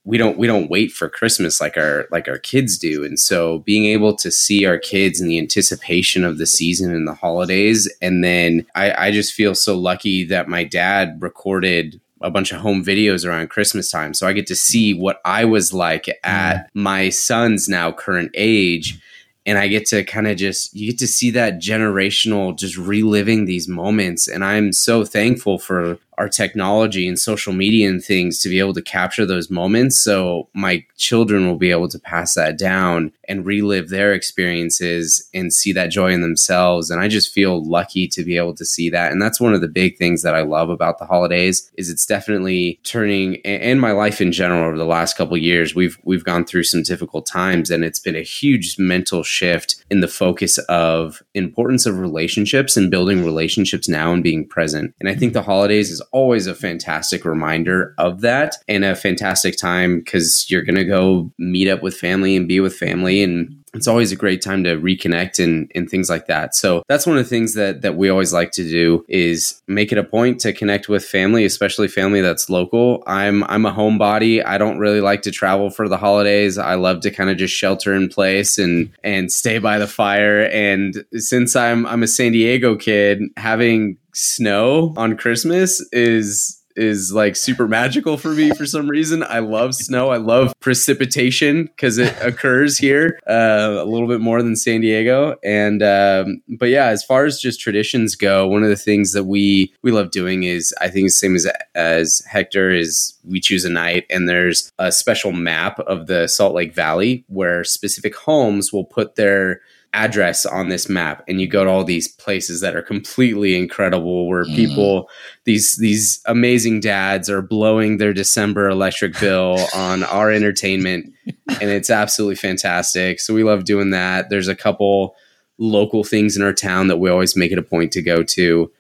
We 0.05 0.17
don't 0.17 0.39
we 0.39 0.47
don't 0.47 0.71
wait 0.71 0.93
for 0.93 1.09
Christmas 1.09 1.61
like 1.61 1.77
our 1.77 2.07
like 2.13 2.29
our 2.29 2.39
kids 2.39 2.79
do. 2.79 3.05
And 3.05 3.19
so 3.19 3.59
being 3.61 3.87
able 3.87 4.15
to 4.17 4.31
see 4.31 4.65
our 4.65 4.79
kids 4.79 5.21
in 5.21 5.29
the 5.29 5.39
anticipation 5.39 6.25
of 6.25 6.39
the 6.39 6.47
season 6.47 6.95
and 6.95 7.09
the 7.09 7.15
holidays 7.15 7.93
and 8.01 8.23
then 8.23 8.65
I, 8.75 9.09
I 9.09 9.11
just 9.11 9.35
feel 9.35 9.55
so 9.55 9.77
lucky 9.77 10.25
that 10.27 10.49
my 10.49 10.63
dad 10.65 11.19
recorded 11.21 12.01
a 12.21 12.31
bunch 12.31 12.53
of 12.53 12.61
home 12.61 12.85
videos 12.85 13.27
around 13.27 13.51
Christmas 13.51 13.91
time. 13.91 14.15
So 14.15 14.27
I 14.27 14.33
get 14.33 14.47
to 14.49 14.57
see 14.57 14.95
what 14.95 15.21
I 15.25 15.45
was 15.45 15.73
like 15.73 16.09
at 16.25 16.69
my 16.75 17.09
son's 17.11 17.69
now 17.69 17.93
current 17.93 18.31
age. 18.35 19.01
And 19.47 19.57
I 19.57 19.69
get 19.69 19.87
to 19.87 20.05
kind 20.05 20.27
of 20.27 20.37
just, 20.37 20.75
you 20.75 20.91
get 20.91 20.99
to 20.99 21.07
see 21.07 21.31
that 21.31 21.55
generational, 21.55 22.55
just 22.55 22.77
reliving 22.77 23.47
these 23.47 23.67
moments. 23.67 24.29
And 24.29 24.45
I'm 24.45 24.75
so 24.75 25.07
thankful 25.07 25.59
for 25.59 25.99
our 26.19 26.29
technology 26.29 27.09
and 27.09 27.19
social 27.19 27.55
media 27.55 27.89
and 27.89 28.05
things 28.05 28.41
to 28.41 28.51
be 28.51 28.59
able 28.59 28.75
to 28.75 28.83
capture 28.83 29.25
those 29.25 29.51
moments 29.51 29.97
so 29.97 30.49
my 30.53 30.85
children 30.97 31.47
will 31.47 31.57
be 31.57 31.71
able 31.71 31.89
to 31.89 31.99
pass 31.99 32.35
that 32.35 32.59
down 32.59 33.13
and 33.29 33.45
relive 33.45 33.91
their 33.91 34.13
experiences 34.13 35.29
and 35.35 35.53
see 35.53 35.73
that 35.73 35.91
joy 35.91 36.13
in 36.13 36.21
themselves. 36.21 36.91
And 36.91 37.01
i 37.01 37.09
just 37.09 37.33
feel 37.33 37.65
lucky 37.65 38.09
to 38.09 38.25
be 38.25 38.37
able 38.37 38.55
to 38.55 38.65
see 38.65 38.91
that. 38.91 39.13
And 39.13 39.21
that's 39.21 39.41
one 39.41 39.55
of 39.55 39.61
the 39.61 39.69
big 39.69 39.97
things 39.99 40.23
that 40.23 40.35
i 40.35 40.43
love 40.43 40.71
about 40.71 40.99
the 40.99 41.07
holidays 41.07 41.71
is 41.77 41.91
it's 41.91 42.07
definitely 42.07 42.81
turning 42.85 43.37
and 43.45 43.81
my 43.81 43.93
life 43.93 44.21
in 44.21 44.33
general 44.33 44.65
over 44.69 44.79
the 44.79 44.85
last 44.85 45.17
couple 45.17 45.37
years 45.37 45.75
we've 45.75 45.99
we've 46.05 46.25
gone 46.25 46.45
through 46.45 46.65
some 46.65 46.83
difficult 46.83 47.27
times 47.27 47.71
and 47.71 47.85
it's 47.85 48.01
been 48.01 48.17
a 48.17 48.23
huge 48.23 48.79
mental 48.79 49.23
shift 49.23 49.77
in 49.91 50.01
the 50.01 50.09
focus 50.09 50.59
of 50.69 51.23
importance 51.35 51.87
of 51.87 51.99
relationships 51.99 52.77
and 52.77 52.91
building 52.91 53.25
relationships 53.25 53.89
now 53.89 54.13
and 54.13 54.23
being 54.23 54.47
present. 54.47 54.95
And 55.01 55.09
i 55.09 55.15
think 55.15 55.33
the 55.33 55.43
holidays 55.43 55.91
is 55.91 56.01
always 56.13 56.47
a 56.47 56.55
fantastic 56.55 57.25
reminder 57.25 57.95
of 57.99 58.21
that 58.23 58.57
and 58.69 58.85
a 58.85 58.97
fantastic 58.97 59.57
time 59.57 59.99
because 59.99 60.47
you're 60.49 60.63
going 60.63 60.77
to 60.77 60.85
go 60.85 61.31
meet 61.39 61.69
up 61.69 61.83
with 61.83 61.97
family 61.97 62.37
and 62.37 62.49
be 62.49 62.61
with 62.61 62.75
family 62.75 63.18
and 63.23 63.59
it's 63.75 63.87
always 63.87 64.13
a 64.13 64.17
great 64.17 64.43
time 64.43 64.65
to 64.65 64.77
reconnect 64.77 65.43
and, 65.43 65.71
and 65.75 65.91
things 65.91 66.09
like 66.09 66.27
that. 66.27 66.55
So 66.55 66.83
that's 66.89 67.07
one 67.07 67.19
of 67.19 67.25
the 67.25 67.29
things 67.29 67.55
that 67.55 67.83
that 67.83 67.97
we 67.97 68.09
always 68.09 68.33
like 68.33 68.51
to 68.53 68.63
do 68.63 69.05
is 69.09 69.63
make 69.67 69.93
it 69.93 69.99
a 69.99 70.05
point 70.05 70.41
to 70.41 70.53
connect 70.53 70.89
with 70.89 71.05
family, 71.05 71.45
especially 71.45 71.89
family 71.89 72.21
that's 72.21 72.49
local. 72.49 73.03
I'm 73.07 73.45
I'm 73.45 73.67
a 73.67 73.73
homebody. 73.73 74.45
I 74.45 74.59
don't 74.59 74.79
really 74.79 75.01
like 75.01 75.23
to 75.23 75.31
travel 75.31 75.71
for 75.71 75.89
the 75.89 75.97
holidays. 75.97 76.59
I 76.59 76.75
love 76.75 77.01
to 77.01 77.11
kind 77.11 77.31
of 77.31 77.37
just 77.37 77.55
shelter 77.55 77.95
in 77.95 78.09
place 78.09 78.59
and 78.59 78.91
and 79.05 79.31
stay 79.31 79.59
by 79.59 79.79
the 79.79 79.87
fire. 79.87 80.43
And 80.45 81.05
since 81.15 81.55
I'm 81.55 81.87
I'm 81.87 82.03
a 82.03 82.09
San 82.09 82.33
Diego 82.33 82.77
kid, 82.77 83.23
having 83.37 83.99
snow 84.15 84.93
on 84.97 85.17
Christmas 85.17 85.81
is 85.93 86.58
is 86.79 87.13
like 87.13 87.37
super 87.37 87.67
magical 87.67 88.17
for 88.17 88.31
me 88.31 88.51
for 88.51 88.65
some 88.65 88.89
reason. 88.89 89.23
I 89.23 89.41
love 89.41 89.75
snow. 89.75 90.11
I 90.11 90.17
love 90.17 90.55
precipitation 90.61 91.65
because 91.65 91.99
it 91.99 92.15
occurs 92.23 92.79
here 92.79 93.19
uh, 93.29 93.77
a 93.79 93.85
little 93.85 94.09
bit 94.09 94.21
more 94.21 94.43
than 94.43 94.57
San 94.57 94.81
Diego. 94.81 95.37
And 95.43 95.83
um, 95.83 96.43
but 96.59 96.69
yeah, 96.69 96.87
as 96.87 97.05
far 97.05 97.25
as 97.25 97.41
just 97.41 97.61
traditions 97.61 98.15
go, 98.15 98.47
one 98.47 98.63
of 98.63 98.69
the 98.69 98.77
things 98.77 99.13
that 99.13 99.25
we 99.25 99.75
we 99.83 99.91
love 99.91 100.11
doing 100.11 100.45
is 100.45 100.75
I 100.81 100.89
think 100.89 101.07
the 101.07 101.11
same 101.11 101.35
as 101.35 101.47
as 101.75 102.23
Hector 102.27 102.71
is 102.71 103.15
we 103.25 103.41
choose 103.41 103.65
a 103.65 103.71
night 103.71 104.07
and 104.09 104.29
there's 104.29 104.73
a 104.79 104.91
special 104.93 105.33
map 105.33 105.79
of 105.81 106.07
the 106.07 106.27
Salt 106.29 106.55
Lake 106.55 106.75
Valley 106.75 107.25
where 107.29 107.65
specific 107.65 108.15
homes 108.15 108.73
will 108.73 108.85
put 108.85 109.17
their 109.17 109.61
address 109.95 110.45
on 110.45 110.69
this 110.69 110.89
map 110.89 111.25
and 111.27 111.41
you 111.41 111.49
go 111.49 111.65
to 111.65 111.71
all 111.71 111.83
these 111.83 112.09
places 112.09 112.61
that 112.61 112.77
are 112.77 112.83
completely 112.83 113.57
incredible 113.57 114.29
where 114.29 114.45
mm. 114.45 114.55
people 114.55 115.09
these 115.45 115.77
these 115.77 116.21
amazing 116.27 116.79
dads 116.79 117.31
are 117.31 117.41
blowing 117.41 117.97
their 117.97 118.13
December 118.13 118.69
electric 118.69 119.19
bill 119.19 119.57
on 119.75 120.03
our 120.05 120.31
entertainment 120.31 121.13
and 121.27 121.71
it's 121.71 121.91
absolutely 121.91 122.37
fantastic. 122.37 123.19
So 123.21 123.33
we 123.33 123.45
love 123.45 123.65
doing 123.65 123.91
that. 123.91 124.29
There's 124.29 124.49
a 124.49 124.57
couple 124.57 125.17
local 125.59 126.05
things 126.05 126.37
in 126.37 126.43
our 126.43 126.53
town 126.53 126.89
that 126.89 126.99
we 126.99 127.11
always 127.11 127.37
make 127.37 127.51
it 127.51 127.59
a 127.59 127.63
point 127.63 127.93
to 127.93 128.03
go 128.03 128.23
to 128.23 128.71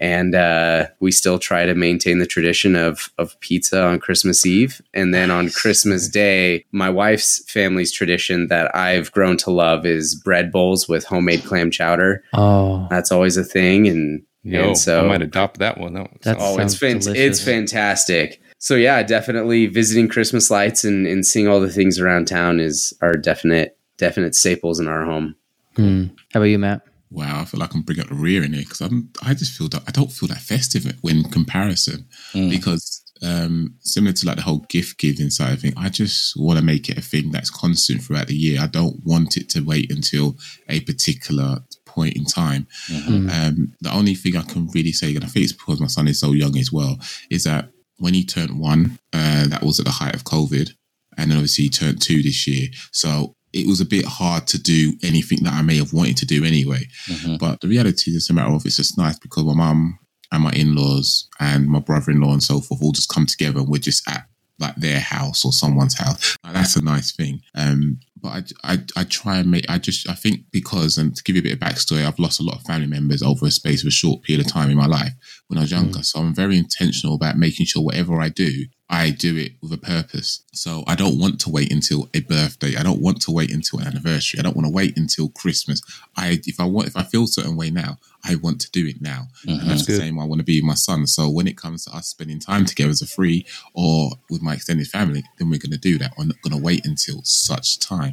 and 0.00 0.34
uh, 0.34 0.86
we 1.00 1.10
still 1.10 1.38
try 1.38 1.66
to 1.66 1.74
maintain 1.74 2.18
the 2.18 2.26
tradition 2.26 2.76
of 2.76 3.10
of 3.18 3.38
pizza 3.40 3.82
on 3.82 3.98
Christmas 3.98 4.46
Eve, 4.46 4.80
and 4.94 5.12
then 5.12 5.30
on 5.30 5.50
Christmas 5.50 6.08
Day, 6.08 6.64
my 6.72 6.90
wife's 6.90 7.42
family's 7.50 7.92
tradition 7.92 8.48
that 8.48 8.74
I've 8.74 9.10
grown 9.12 9.36
to 9.38 9.50
love 9.50 9.86
is 9.86 10.14
bread 10.14 10.52
bowls 10.52 10.88
with 10.88 11.04
homemade 11.04 11.44
clam 11.44 11.70
chowder. 11.70 12.22
Oh, 12.32 12.86
that's 12.90 13.12
always 13.12 13.36
a 13.36 13.44
thing, 13.44 13.88
and, 13.88 14.22
Yo, 14.42 14.68
and 14.68 14.78
so 14.78 15.04
I 15.04 15.08
might 15.08 15.22
adopt 15.22 15.58
that 15.58 15.78
one. 15.78 15.94
That 15.94 16.36
oh, 16.38 16.58
it's 16.58 16.76
fan- 16.76 17.00
it's 17.04 17.42
fantastic. 17.42 18.40
So 18.58 18.74
yeah, 18.74 19.02
definitely 19.02 19.66
visiting 19.66 20.08
Christmas 20.08 20.50
lights 20.50 20.84
and, 20.84 21.06
and 21.06 21.24
seeing 21.24 21.46
all 21.46 21.60
the 21.60 21.70
things 21.70 21.98
around 21.98 22.26
town 22.26 22.60
is 22.60 22.92
our 23.00 23.12
definite 23.12 23.78
definite 23.98 24.34
staples 24.34 24.80
in 24.80 24.88
our 24.88 25.04
home. 25.04 25.36
Mm. 25.76 26.10
How 26.32 26.40
about 26.40 26.46
you, 26.46 26.58
Matt? 26.58 26.87
Wow, 27.10 27.40
I 27.40 27.44
feel 27.44 27.60
like 27.60 27.74
I'm 27.74 27.82
bringing 27.82 28.02
up 28.02 28.08
the 28.08 28.14
rear 28.14 28.42
in 28.42 28.52
here 28.52 28.62
because 28.62 28.80
I'm. 28.80 29.10
I 29.22 29.34
just 29.34 29.56
feel 29.56 29.68
that 29.68 29.82
I 29.86 29.90
don't 29.90 30.12
feel 30.12 30.28
that 30.28 30.40
festive 30.40 30.86
in 31.02 31.24
comparison 31.24 32.06
mm. 32.32 32.50
because 32.50 33.02
um, 33.22 33.74
similar 33.80 34.12
to 34.12 34.26
like 34.26 34.36
the 34.36 34.42
whole 34.42 34.64
gift 34.68 34.98
giving 34.98 35.30
side 35.30 35.52
of 35.52 35.60
thing, 35.60 35.74
I 35.76 35.88
just 35.88 36.34
want 36.36 36.58
to 36.58 36.64
make 36.64 36.88
it 36.88 36.98
a 36.98 37.02
thing 37.02 37.30
that's 37.30 37.50
constant 37.50 38.02
throughout 38.02 38.28
the 38.28 38.34
year. 38.34 38.60
I 38.60 38.66
don't 38.66 38.96
want 39.04 39.36
it 39.36 39.48
to 39.50 39.60
wait 39.60 39.90
until 39.90 40.36
a 40.68 40.80
particular 40.80 41.58
point 41.86 42.16
in 42.16 42.24
time. 42.24 42.66
Mm-hmm. 42.90 43.30
Um, 43.30 43.72
the 43.80 43.92
only 43.92 44.14
thing 44.14 44.36
I 44.36 44.42
can 44.42 44.68
really 44.68 44.92
say, 44.92 45.14
and 45.14 45.24
I 45.24 45.28
think 45.28 45.44
it's 45.44 45.52
because 45.52 45.80
my 45.80 45.86
son 45.86 46.08
is 46.08 46.20
so 46.20 46.32
young 46.32 46.56
as 46.58 46.72
well, 46.72 46.98
is 47.30 47.44
that 47.44 47.70
when 47.98 48.14
he 48.14 48.24
turned 48.24 48.58
one, 48.58 48.98
uh, 49.12 49.48
that 49.48 49.62
was 49.62 49.80
at 49.80 49.86
the 49.86 49.92
height 49.92 50.14
of 50.14 50.24
COVID. 50.24 50.70
And 51.16 51.30
then 51.30 51.38
obviously 51.38 51.64
he 51.64 51.70
turned 51.70 52.00
two 52.00 52.22
this 52.22 52.46
year. 52.46 52.68
So 52.92 53.34
it 53.52 53.66
was 53.66 53.80
a 53.80 53.86
bit 53.86 54.04
hard 54.04 54.46
to 54.48 54.62
do 54.62 54.92
anything 55.02 55.42
that 55.42 55.54
I 55.54 55.62
may 55.62 55.76
have 55.76 55.92
wanted 55.92 56.16
to 56.18 56.26
do 56.26 56.44
anyway. 56.44 56.86
Mm-hmm. 57.06 57.36
But 57.36 57.60
the 57.60 57.68
reality 57.68 58.10
is, 58.10 58.16
it's 58.16 58.30
a 58.30 58.34
matter 58.34 58.52
of 58.52 58.66
it's 58.66 58.76
just 58.76 58.98
nice 58.98 59.18
because 59.18 59.44
my 59.44 59.54
mum 59.54 59.98
and 60.30 60.42
my 60.42 60.50
in 60.52 60.74
laws 60.74 61.28
and 61.40 61.68
my 61.68 61.80
brother 61.80 62.12
in 62.12 62.20
law 62.20 62.32
and 62.32 62.42
so 62.42 62.60
forth 62.60 62.82
all 62.82 62.92
just 62.92 63.12
come 63.12 63.26
together 63.26 63.60
and 63.60 63.68
we're 63.68 63.78
just 63.78 64.08
at 64.08 64.26
like 64.58 64.74
their 64.76 65.00
house 65.00 65.44
or 65.44 65.52
someone's 65.52 65.96
house. 65.96 66.36
that's 66.42 66.76
a 66.76 66.82
nice 66.82 67.12
thing. 67.12 67.40
Um, 67.54 68.00
but 68.20 68.52
I, 68.64 68.72
I, 68.72 68.78
I 68.96 69.04
try 69.04 69.38
and 69.38 69.50
make, 69.50 69.68
I 69.68 69.78
just, 69.78 70.08
I 70.08 70.14
think 70.14 70.44
because, 70.50 70.98
and 70.98 71.14
to 71.16 71.22
give 71.22 71.36
you 71.36 71.40
a 71.40 71.42
bit 71.42 71.52
of 71.54 71.58
backstory, 71.58 72.04
I've 72.04 72.18
lost 72.18 72.40
a 72.40 72.44
lot 72.44 72.56
of 72.56 72.62
family 72.62 72.86
members 72.86 73.22
over 73.22 73.46
a 73.46 73.50
space 73.50 73.82
of 73.82 73.88
a 73.88 73.92
short 73.92 74.22
period 74.22 74.44
of 74.44 74.52
time 74.52 74.70
in 74.70 74.76
my 74.76 74.86
life 74.86 75.12
when 75.48 75.58
I 75.58 75.62
was 75.62 75.70
younger. 75.70 76.00
Mm. 76.00 76.04
So 76.04 76.20
I'm 76.20 76.34
very 76.34 76.56
intentional 76.56 77.14
about 77.14 77.36
making 77.36 77.66
sure 77.66 77.82
whatever 77.82 78.20
I 78.20 78.28
do, 78.28 78.66
I 78.90 79.10
do 79.10 79.36
it 79.36 79.52
with 79.60 79.72
a 79.72 79.78
purpose. 79.78 80.42
So 80.52 80.82
I 80.86 80.94
don't 80.94 81.18
want 81.18 81.40
to 81.40 81.50
wait 81.50 81.70
until 81.70 82.08
a 82.14 82.20
birthday. 82.20 82.76
I 82.76 82.82
don't 82.82 83.02
want 83.02 83.20
to 83.22 83.30
wait 83.30 83.52
until 83.52 83.80
an 83.80 83.86
anniversary. 83.86 84.40
I 84.40 84.42
don't 84.42 84.56
want 84.56 84.66
to 84.66 84.72
wait 84.72 84.96
until 84.96 85.28
Christmas. 85.28 85.82
I 86.16 86.40
if 86.46 86.58
I 86.58 86.64
want 86.64 86.88
if 86.88 86.96
I 86.96 87.02
feel 87.02 87.24
a 87.24 87.28
certain 87.28 87.56
way 87.56 87.70
now, 87.70 87.98
I 88.24 88.36
want 88.36 88.62
to 88.62 88.70
do 88.70 88.86
it 88.86 89.02
now. 89.02 89.28
Mm-hmm. 89.46 89.60
And 89.60 89.70
that's 89.70 89.84
the 89.84 89.96
same 89.96 90.18
I 90.18 90.24
want 90.24 90.40
to 90.40 90.44
be 90.44 90.60
with 90.60 90.68
my 90.68 90.74
son. 90.74 91.06
So 91.06 91.28
when 91.28 91.46
it 91.46 91.58
comes 91.58 91.84
to 91.84 91.94
us 91.94 92.08
spending 92.08 92.40
time 92.40 92.64
together 92.64 92.90
as 92.90 93.02
a 93.02 93.06
free 93.06 93.46
or 93.74 94.12
with 94.30 94.40
my 94.40 94.54
extended 94.54 94.88
family, 94.88 95.22
then 95.38 95.50
we're 95.50 95.58
gonna 95.58 95.76
do 95.76 95.98
that. 95.98 96.14
We're 96.16 96.24
not 96.24 96.40
gonna 96.42 96.62
wait 96.62 96.86
until 96.86 97.20
such 97.24 97.78
time. 97.80 98.07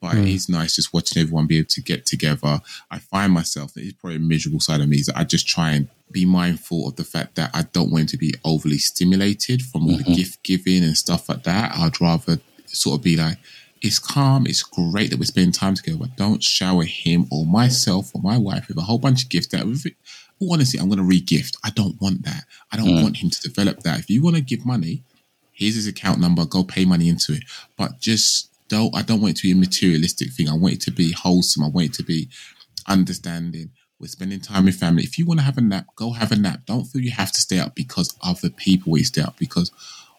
But 0.00 0.14
mm. 0.14 0.34
it's 0.34 0.48
nice 0.48 0.76
just 0.76 0.92
watching 0.94 1.20
everyone 1.20 1.46
be 1.46 1.58
able 1.58 1.68
to 1.68 1.82
get 1.82 2.06
together. 2.06 2.60
I 2.90 2.98
find 2.98 3.32
myself, 3.32 3.72
it's 3.76 3.92
probably 3.92 4.16
a 4.16 4.20
miserable 4.20 4.60
side 4.60 4.80
of 4.80 4.88
me, 4.88 4.96
is 4.96 5.06
that 5.06 5.18
I 5.18 5.24
just 5.24 5.46
try 5.46 5.72
and 5.72 5.88
be 6.10 6.24
mindful 6.24 6.88
of 6.88 6.96
the 6.96 7.04
fact 7.04 7.36
that 7.36 7.50
I 7.54 7.62
don't 7.72 7.92
want 7.92 8.08
to 8.10 8.16
be 8.16 8.34
overly 8.44 8.78
stimulated 8.78 9.62
from 9.62 9.86
all 9.86 9.96
mm-hmm. 9.96 10.10
the 10.10 10.16
gift 10.16 10.42
giving 10.42 10.82
and 10.82 10.96
stuff 10.96 11.28
like 11.28 11.44
that. 11.44 11.72
I'd 11.76 12.00
rather 12.00 12.38
sort 12.66 12.98
of 12.98 13.04
be 13.04 13.16
like, 13.16 13.38
it's 13.82 13.98
calm, 13.98 14.46
it's 14.46 14.62
great 14.62 15.10
that 15.10 15.18
we're 15.18 15.24
spending 15.24 15.52
time 15.52 15.74
together, 15.74 15.98
but 15.98 16.16
don't 16.16 16.42
shower 16.42 16.84
him 16.84 17.26
or 17.30 17.46
myself 17.46 18.14
or 18.14 18.20
my 18.20 18.36
wife 18.36 18.68
with 18.68 18.76
a 18.76 18.82
whole 18.82 18.98
bunch 18.98 19.24
of 19.24 19.30
gifts 19.30 19.48
that 19.48 19.62
honestly, 20.50 20.80
I'm 20.80 20.88
going 20.88 20.98
to 20.98 21.04
re-gift. 21.04 21.56
I 21.64 21.70
don't 21.70 22.00
want 22.00 22.24
that. 22.24 22.44
I 22.72 22.76
don't 22.76 22.88
mm. 22.88 23.02
want 23.02 23.18
him 23.18 23.30
to 23.30 23.40
develop 23.40 23.80
that. 23.80 23.98
If 23.98 24.10
you 24.10 24.22
want 24.22 24.36
to 24.36 24.42
give 24.42 24.66
money, 24.66 25.02
here's 25.52 25.74
his 25.74 25.86
account 25.86 26.20
number. 26.20 26.44
Go 26.44 26.64
pay 26.64 26.84
money 26.84 27.08
into 27.08 27.32
it. 27.32 27.44
But 27.76 28.00
just 28.00 28.49
don't. 28.70 28.96
I 28.96 29.02
don't 29.02 29.20
want 29.20 29.32
it 29.32 29.36
to 29.38 29.48
be 29.48 29.52
a 29.52 29.56
materialistic 29.56 30.32
thing. 30.32 30.48
I 30.48 30.54
want 30.54 30.74
it 30.74 30.80
to 30.82 30.90
be 30.90 31.12
wholesome. 31.12 31.64
I 31.64 31.68
want 31.68 31.88
it 31.88 31.94
to 31.94 32.02
be 32.02 32.30
understanding. 32.88 33.72
We're 33.98 34.06
spending 34.06 34.40
time 34.40 34.64
with 34.64 34.76
family. 34.76 35.02
If 35.02 35.18
you 35.18 35.26
want 35.26 35.40
to 35.40 35.44
have 35.44 35.58
a 35.58 35.60
nap, 35.60 35.86
go 35.96 36.12
have 36.12 36.32
a 36.32 36.36
nap. 36.36 36.60
Don't 36.64 36.84
feel 36.84 37.02
you 37.02 37.10
have 37.10 37.32
to 37.32 37.40
stay 37.40 37.58
up 37.58 37.74
because 37.74 38.16
other 38.22 38.48
people 38.48 38.92
will 38.92 39.04
stay 39.04 39.20
up. 39.20 39.36
Because 39.38 39.70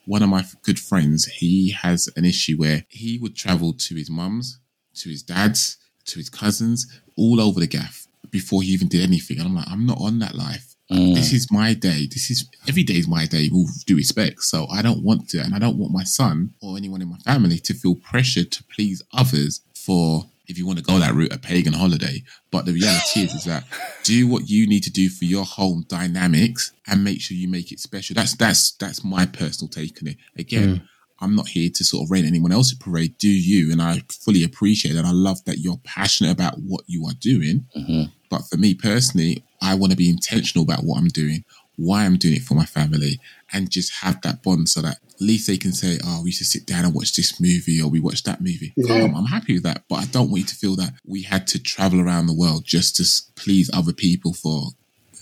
one 0.05 0.21
of 0.21 0.29
my 0.29 0.45
good 0.61 0.79
friends, 0.79 1.25
he 1.25 1.71
has 1.71 2.07
an 2.15 2.25
issue 2.25 2.57
where 2.57 2.85
he 2.89 3.17
would 3.17 3.35
travel 3.35 3.73
to 3.73 3.95
his 3.95 4.09
mum's, 4.09 4.59
to 4.95 5.09
his 5.09 5.23
dad's, 5.23 5.77
to 6.05 6.19
his 6.19 6.29
cousins, 6.29 6.85
all 7.17 7.41
over 7.41 7.59
the 7.59 7.67
gaff 7.67 8.05
before 8.29 8.61
he 8.61 8.69
even 8.69 8.87
did 8.87 9.01
anything. 9.01 9.39
And 9.39 9.47
I'm 9.47 9.55
like, 9.55 9.67
I'm 9.67 9.85
not 9.85 9.99
on 9.99 10.19
that 10.19 10.35
life. 10.35 10.70
Mm. 10.91 11.15
This 11.15 11.31
is 11.31 11.51
my 11.51 11.73
day. 11.73 12.07
This 12.07 12.29
is 12.29 12.49
every 12.67 12.83
day 12.83 12.95
is 12.95 13.07
my 13.07 13.25
day 13.25 13.49
with 13.51 13.85
due 13.85 13.95
respect. 13.95 14.43
So 14.43 14.67
I 14.67 14.81
don't 14.81 15.03
want 15.03 15.29
to, 15.29 15.39
and 15.39 15.55
I 15.55 15.59
don't 15.59 15.77
want 15.77 15.93
my 15.93 16.03
son 16.03 16.53
or 16.61 16.77
anyone 16.77 17.01
in 17.01 17.09
my 17.09 17.17
family 17.19 17.59
to 17.59 17.73
feel 17.73 17.95
pressured 17.95 18.51
to 18.51 18.63
please 18.65 19.01
others 19.13 19.61
for 19.73 20.25
if 20.47 20.57
you 20.57 20.67
want 20.67 20.79
to 20.79 20.83
go 20.83 20.99
that 20.99 21.13
route, 21.13 21.33
a 21.33 21.37
pagan 21.37 21.73
holiday. 21.73 22.21
But 22.51 22.65
the 22.65 22.73
reality 22.73 23.21
is, 23.21 23.33
is 23.33 23.45
that 23.45 23.63
do 24.03 24.27
what 24.27 24.49
you 24.49 24.67
need 24.67 24.83
to 24.83 24.91
do 24.91 25.09
for 25.09 25.25
your 25.25 25.45
home 25.45 25.85
dynamics 25.87 26.73
and 26.87 27.03
make 27.03 27.21
sure 27.21 27.37
you 27.37 27.47
make 27.47 27.71
it 27.71 27.79
special. 27.79 28.13
That's 28.13 28.35
that's 28.35 28.73
that's 28.73 29.03
my 29.03 29.25
personal 29.25 29.69
take 29.69 30.01
on 30.01 30.09
it. 30.09 30.17
Again, 30.37 30.75
mm. 30.75 30.81
I'm 31.21 31.35
not 31.35 31.47
here 31.47 31.69
to 31.73 31.83
sort 31.83 32.03
of 32.03 32.11
rain 32.11 32.25
anyone 32.25 32.51
else's 32.51 32.77
parade. 32.77 33.17
Do 33.17 33.29
you? 33.29 33.71
And 33.71 33.81
I 33.81 34.01
fully 34.09 34.43
appreciate 34.43 34.93
that. 34.93 35.05
I 35.05 35.11
love 35.11 35.43
that 35.45 35.59
you're 35.59 35.79
passionate 35.83 36.31
about 36.31 36.55
what 36.57 36.83
you 36.87 37.05
are 37.07 37.13
doing. 37.13 37.65
Mm-hmm. 37.77 38.11
But 38.29 38.41
for 38.49 38.57
me 38.57 38.73
personally, 38.73 39.43
I 39.61 39.75
want 39.75 39.91
to 39.91 39.97
be 39.97 40.09
intentional 40.09 40.63
about 40.63 40.83
what 40.83 40.97
I'm 40.97 41.07
doing, 41.07 41.43
why 41.75 42.05
I'm 42.05 42.17
doing 42.17 42.35
it 42.35 42.43
for 42.43 42.55
my 42.55 42.65
family, 42.65 43.19
and 43.53 43.69
just 43.69 44.01
have 44.01 44.21
that 44.21 44.43
bond 44.43 44.69
so 44.69 44.81
that 44.81 44.97
at 45.13 45.21
least 45.21 45.47
they 45.47 45.57
can 45.57 45.71
say, 45.71 45.99
oh, 46.03 46.21
we 46.23 46.29
used 46.29 46.39
to 46.39 46.45
sit 46.45 46.65
down 46.65 46.85
and 46.85 46.93
watch 46.93 47.13
this 47.13 47.39
movie 47.39 47.81
or 47.81 47.89
we 47.89 47.99
watched 47.99 48.25
that 48.25 48.41
movie. 48.41 48.73
Yeah. 48.75 49.03
I'm 49.15 49.25
happy 49.25 49.53
with 49.53 49.63
that. 49.63 49.83
But 49.87 49.99
I 49.99 50.05
don't 50.05 50.31
want 50.31 50.41
you 50.41 50.47
to 50.47 50.55
feel 50.55 50.75
that 50.77 50.93
we 51.05 51.21
had 51.21 51.47
to 51.47 51.61
travel 51.61 52.01
around 52.01 52.27
the 52.27 52.33
world 52.33 52.65
just 52.65 52.95
to 52.97 53.05
please 53.35 53.69
other 53.73 53.93
people 53.93 54.33
for 54.33 54.63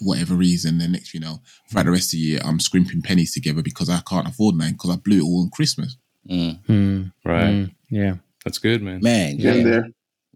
whatever 0.01 0.35
reason. 0.35 0.77
Then 0.77 0.93
next, 0.93 1.13
you 1.13 1.19
know, 1.19 1.41
throughout 1.69 1.85
the 1.85 1.91
rest 1.91 2.13
of 2.13 2.19
the 2.19 2.25
year, 2.25 2.39
I'm 2.43 2.59
scrimping 2.59 3.01
pennies 3.01 3.33
together 3.33 3.61
because 3.61 3.89
I 3.89 3.99
can't 4.07 4.27
afford 4.27 4.55
mine 4.55 4.73
because 4.73 4.91
I 4.91 4.95
blew 4.95 5.19
it 5.19 5.23
all 5.23 5.41
on 5.41 5.49
Christmas. 5.49 5.97
Mm. 6.29 6.63
Mm. 6.65 7.11
Right. 7.25 7.43
Mm. 7.47 7.75
Yeah. 7.89 8.13
That's 8.45 8.57
good, 8.57 8.81
man. 8.81 9.01
Man, 9.01 9.37
yeah. 9.37 9.81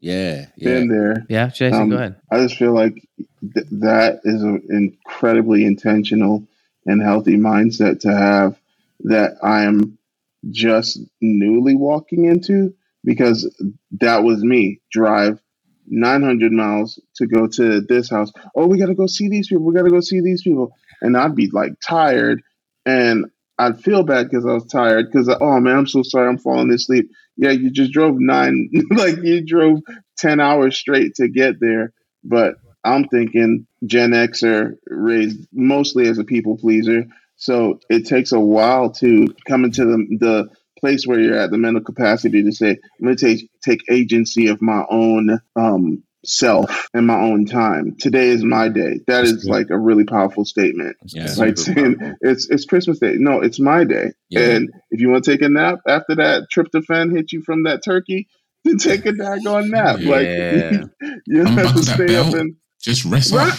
There. 0.04 0.36
Yeah, 0.36 0.46
yeah. 0.58 0.80
Been 0.80 0.88
there. 0.90 1.26
Yeah, 1.30 1.48
Jason, 1.48 1.82
um, 1.82 1.90
go 1.90 1.96
ahead. 1.98 2.16
I 2.32 2.40
just 2.40 2.58
feel 2.58 2.74
like 2.74 2.94
th- 3.42 3.68
that 3.72 4.22
is 4.24 4.44
an 4.44 4.64
incredibly 4.70 5.66
intentional 5.66 6.48
and 6.86 7.02
healthy 7.02 7.38
mindset 7.38 8.02
to 8.02 8.16
have 8.16 8.60
that 9.02 9.38
I 9.44 9.64
am 9.64 9.98
just 10.52 11.00
newly 11.22 11.76
walking 11.76 12.26
into 12.26 12.74
because 13.04 13.50
that 14.02 14.24
was 14.24 14.44
me. 14.44 14.82
Drive 14.92 15.42
900 15.88 16.52
miles 16.52 17.00
to 17.16 17.28
go 17.28 17.48
to 17.48 17.82
this 17.82 18.10
house. 18.10 18.32
Oh, 18.56 18.68
we 18.68 18.80
got 18.80 18.88
to 18.88 18.96
go 18.96 19.08
see 19.08 19.30
these 19.30 19.48
people. 19.48 19.64
We 19.64 19.74
got 19.74 19.84
to 19.84 19.90
go 19.90 20.02
see 20.02 20.22
these 20.22 20.44
people. 20.44 20.72
And 21.02 21.18
I'd 21.18 21.36
be 21.36 21.50
like 21.52 21.74
tired 21.86 22.42
and 22.86 23.26
I'd 23.58 23.82
feel 23.82 24.04
bad 24.04 24.30
because 24.30 24.46
I 24.46 24.54
was 24.54 24.66
tired 24.66 25.12
because, 25.12 25.30
oh 25.30 25.60
man, 25.60 25.78
I'm 25.78 25.88
so 25.88 26.02
sorry. 26.04 26.28
I'm 26.28 26.38
falling 26.38 26.72
asleep. 26.72 27.10
Yeah, 27.38 27.52
you 27.52 27.72
just 27.72 27.92
drove 27.92 28.16
nine, 28.20 28.70
like 28.92 29.18
you 29.24 29.46
drove 29.46 29.80
10 30.18 30.40
hours 30.40 30.78
straight 30.78 31.16
to 31.16 31.28
get 31.28 31.60
there. 31.60 31.94
But 32.24 32.56
I'm 32.84 33.06
thinking 33.06 33.68
Gen 33.86 34.12
Xer 34.12 34.76
raised 34.88 35.48
mostly 35.52 36.08
as 36.08 36.20
a 36.20 36.24
people 36.24 36.58
pleaser. 36.58 37.06
So 37.36 37.80
it 37.90 38.06
takes 38.06 38.32
a 38.32 38.40
while 38.40 38.92
to 38.94 39.28
come 39.48 39.66
into 39.66 39.86
the, 39.86 40.18
the 40.20 40.50
place 40.80 41.08
where 41.08 41.20
you're 41.20 41.38
at, 41.38 41.50
the 41.52 41.58
mental 41.58 41.84
capacity 41.84 42.44
to 42.44 42.52
say, 42.52 42.72
I'm 42.72 43.06
going 43.06 43.16
to 43.18 43.26
take, 43.26 43.50
take 43.64 43.82
agency 43.90 44.48
of 44.48 44.62
my 44.62 44.84
own 44.90 45.40
um, 45.56 46.04
self 46.26 46.88
and 46.94 47.08
my 47.08 47.20
own 47.20 47.46
time. 47.46 47.96
Today 48.00 48.30
is 48.30 48.44
my 48.44 48.70
day. 48.70 49.00
That 49.08 49.22
That's 49.22 49.32
is 49.32 49.44
good. 49.44 49.52
like 49.52 49.70
a 49.70 49.78
really 49.78 50.06
powerful 50.06 50.46
statement. 50.46 50.96
Yeah, 51.06 51.34
like 51.38 51.58
saying 51.58 51.98
it's 52.22 52.50
it's 52.50 52.66
Christmas 52.66 53.00
Day. 53.00 53.16
No, 53.18 53.42
it's 53.42 53.60
my 53.60 53.84
day. 53.84 54.12
Yeah. 54.30 54.42
And 54.42 54.70
if 54.92 55.02
you 55.02 55.10
want 55.10 55.24
to 55.26 55.32
take 55.32 55.42
a 55.42 55.50
nap 55.50 55.80
after 55.88 56.16
that 56.16 56.48
tryptophan 56.56 57.16
hit 57.16 57.32
you 57.32 57.42
from 57.46 57.64
that 57.64 57.84
turkey, 57.84 58.28
then 58.64 58.78
take 58.78 59.06
a 59.06 59.12
daggone 59.12 59.70
nap. 59.70 60.00
Yeah. 60.00 60.10
Like 60.12 60.90
you 61.26 61.46
have 61.46 61.76
to 61.76 61.84
stay 61.84 62.16
up 62.16 62.34
and 62.34 62.56
just 62.82 63.06
rest 63.06 63.34
right? 63.34 63.54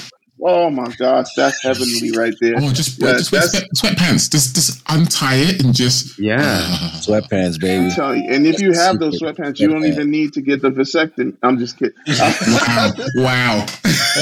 Oh 0.47 0.69
my 0.69 0.93
gosh, 0.99 1.29
that's 1.39 1.63
heavenly 1.63 2.13
right 2.15 2.35
there. 2.39 2.57
Oh, 2.59 2.71
just, 2.71 3.01
yeah, 3.01 3.13
just 3.13 3.33
wear 3.33 3.41
sweat, 3.41 3.65
sweatpants. 3.75 4.31
Just, 4.31 4.55
just 4.55 4.83
untie 4.91 5.37
it 5.37 5.65
and 5.65 5.75
just 5.75 6.19
yeah, 6.19 6.37
uh, 6.39 6.91
sweatpants, 7.01 7.59
baby. 7.59 7.87
You, 7.87 8.31
and 8.31 8.47
if 8.47 8.61
you 8.61 8.75
have 8.75 8.99
those 8.99 9.23
sweatpants, 9.23 9.59
you 9.59 9.69
don't 9.69 9.87
even 9.87 10.11
need 10.11 10.35
to 10.35 10.43
get 10.43 10.61
the 10.61 10.69
vasectomy. 10.69 11.35
I'm 11.43 11.59
just 11.59 11.79
kidding. 11.79 11.95
wow, 12.07 12.93
wow. 13.15 13.67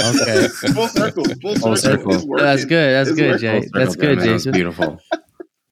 Okay, 0.05 0.47
full 0.73 0.87
circle, 0.87 1.25
full, 1.25 1.57
full 1.57 1.77
circle. 1.77 2.13
circle. 2.13 2.37
That's 2.37 2.67
good. 2.67 2.93
That's 2.93 3.11
it's 3.11 3.19
good, 3.19 3.41
Jay. 3.41 3.69
That's 3.73 3.97
good, 3.97 4.21
Jay. 4.21 4.29
That's 4.29 4.47
beautiful. 4.47 5.01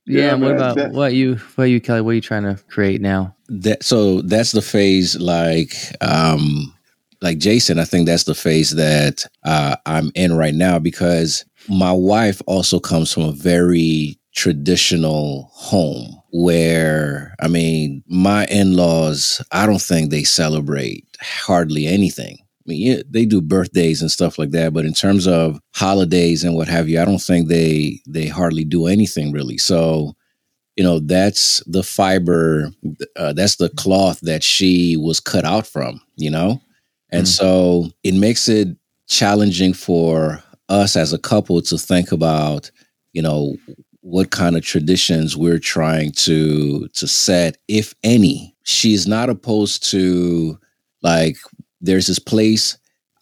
Yeah, 0.06 0.24
yeah 0.24 0.34
what 0.34 0.52
about 0.52 0.76
that, 0.76 0.90
what 0.90 1.14
you 1.14 1.36
what 1.54 1.64
you 1.64 1.80
Kelly? 1.80 2.00
What 2.00 2.10
are 2.10 2.14
you 2.14 2.20
trying 2.20 2.42
to 2.42 2.60
create 2.64 3.00
now? 3.00 3.36
That 3.48 3.84
so 3.84 4.22
that's 4.22 4.50
the 4.50 4.62
phase 4.62 5.16
like 5.20 5.72
um 6.00 6.74
like 7.22 7.38
Jason, 7.38 7.78
I 7.78 7.84
think 7.84 8.06
that's 8.06 8.24
the 8.24 8.34
phase 8.34 8.70
that 8.70 9.26
uh, 9.44 9.76
I'm 9.86 10.10
in 10.14 10.36
right 10.36 10.54
now 10.54 10.78
because 10.78 11.44
my 11.68 11.92
wife 11.92 12.40
also 12.46 12.80
comes 12.80 13.12
from 13.12 13.24
a 13.24 13.32
very 13.32 14.18
traditional 14.34 15.50
home 15.52 16.20
where, 16.32 17.34
I 17.40 17.48
mean, 17.48 18.02
my 18.06 18.46
in 18.46 18.76
laws, 18.76 19.44
I 19.52 19.66
don't 19.66 19.82
think 19.82 20.10
they 20.10 20.24
celebrate 20.24 21.04
hardly 21.20 21.86
anything. 21.86 22.38
I 22.40 22.62
mean, 22.66 22.86
yeah, 22.86 23.02
they 23.08 23.26
do 23.26 23.40
birthdays 23.40 24.00
and 24.00 24.10
stuff 24.10 24.38
like 24.38 24.50
that, 24.50 24.72
but 24.72 24.84
in 24.84 24.94
terms 24.94 25.26
of 25.26 25.60
holidays 25.74 26.44
and 26.44 26.54
what 26.54 26.68
have 26.68 26.88
you, 26.88 27.00
I 27.00 27.04
don't 27.04 27.20
think 27.20 27.48
they 27.48 28.00
they 28.06 28.28
hardly 28.28 28.64
do 28.64 28.86
anything 28.86 29.32
really. 29.32 29.58
So, 29.58 30.14
you 30.76 30.84
know, 30.84 31.00
that's 31.00 31.62
the 31.66 31.82
fiber, 31.82 32.70
uh, 33.16 33.32
that's 33.32 33.56
the 33.56 33.70
cloth 33.70 34.20
that 34.20 34.42
she 34.42 34.96
was 34.96 35.20
cut 35.20 35.44
out 35.44 35.66
from. 35.66 36.00
You 36.16 36.30
know, 36.30 36.62
and 37.12 37.26
mm. 37.26 37.28
so 37.28 37.90
it 38.02 38.14
makes 38.14 38.48
it 38.48 38.68
challenging 39.06 39.72
for 39.72 40.42
us 40.68 40.96
as 40.96 41.12
a 41.12 41.18
couple 41.18 41.60
to 41.62 41.76
think 41.76 42.12
about, 42.12 42.70
you 43.12 43.22
know, 43.22 43.56
what 44.02 44.30
kind 44.30 44.56
of 44.56 44.64
traditions 44.64 45.36
we're 45.36 45.58
trying 45.58 46.12
to 46.12 46.88
to 46.88 47.06
set, 47.06 47.58
if 47.68 47.94
any. 48.02 48.54
She's 48.62 49.06
not 49.06 49.28
opposed 49.28 49.82
to 49.90 50.58
like 51.02 51.36
there's 51.80 52.06
this 52.06 52.18
place 52.18 52.78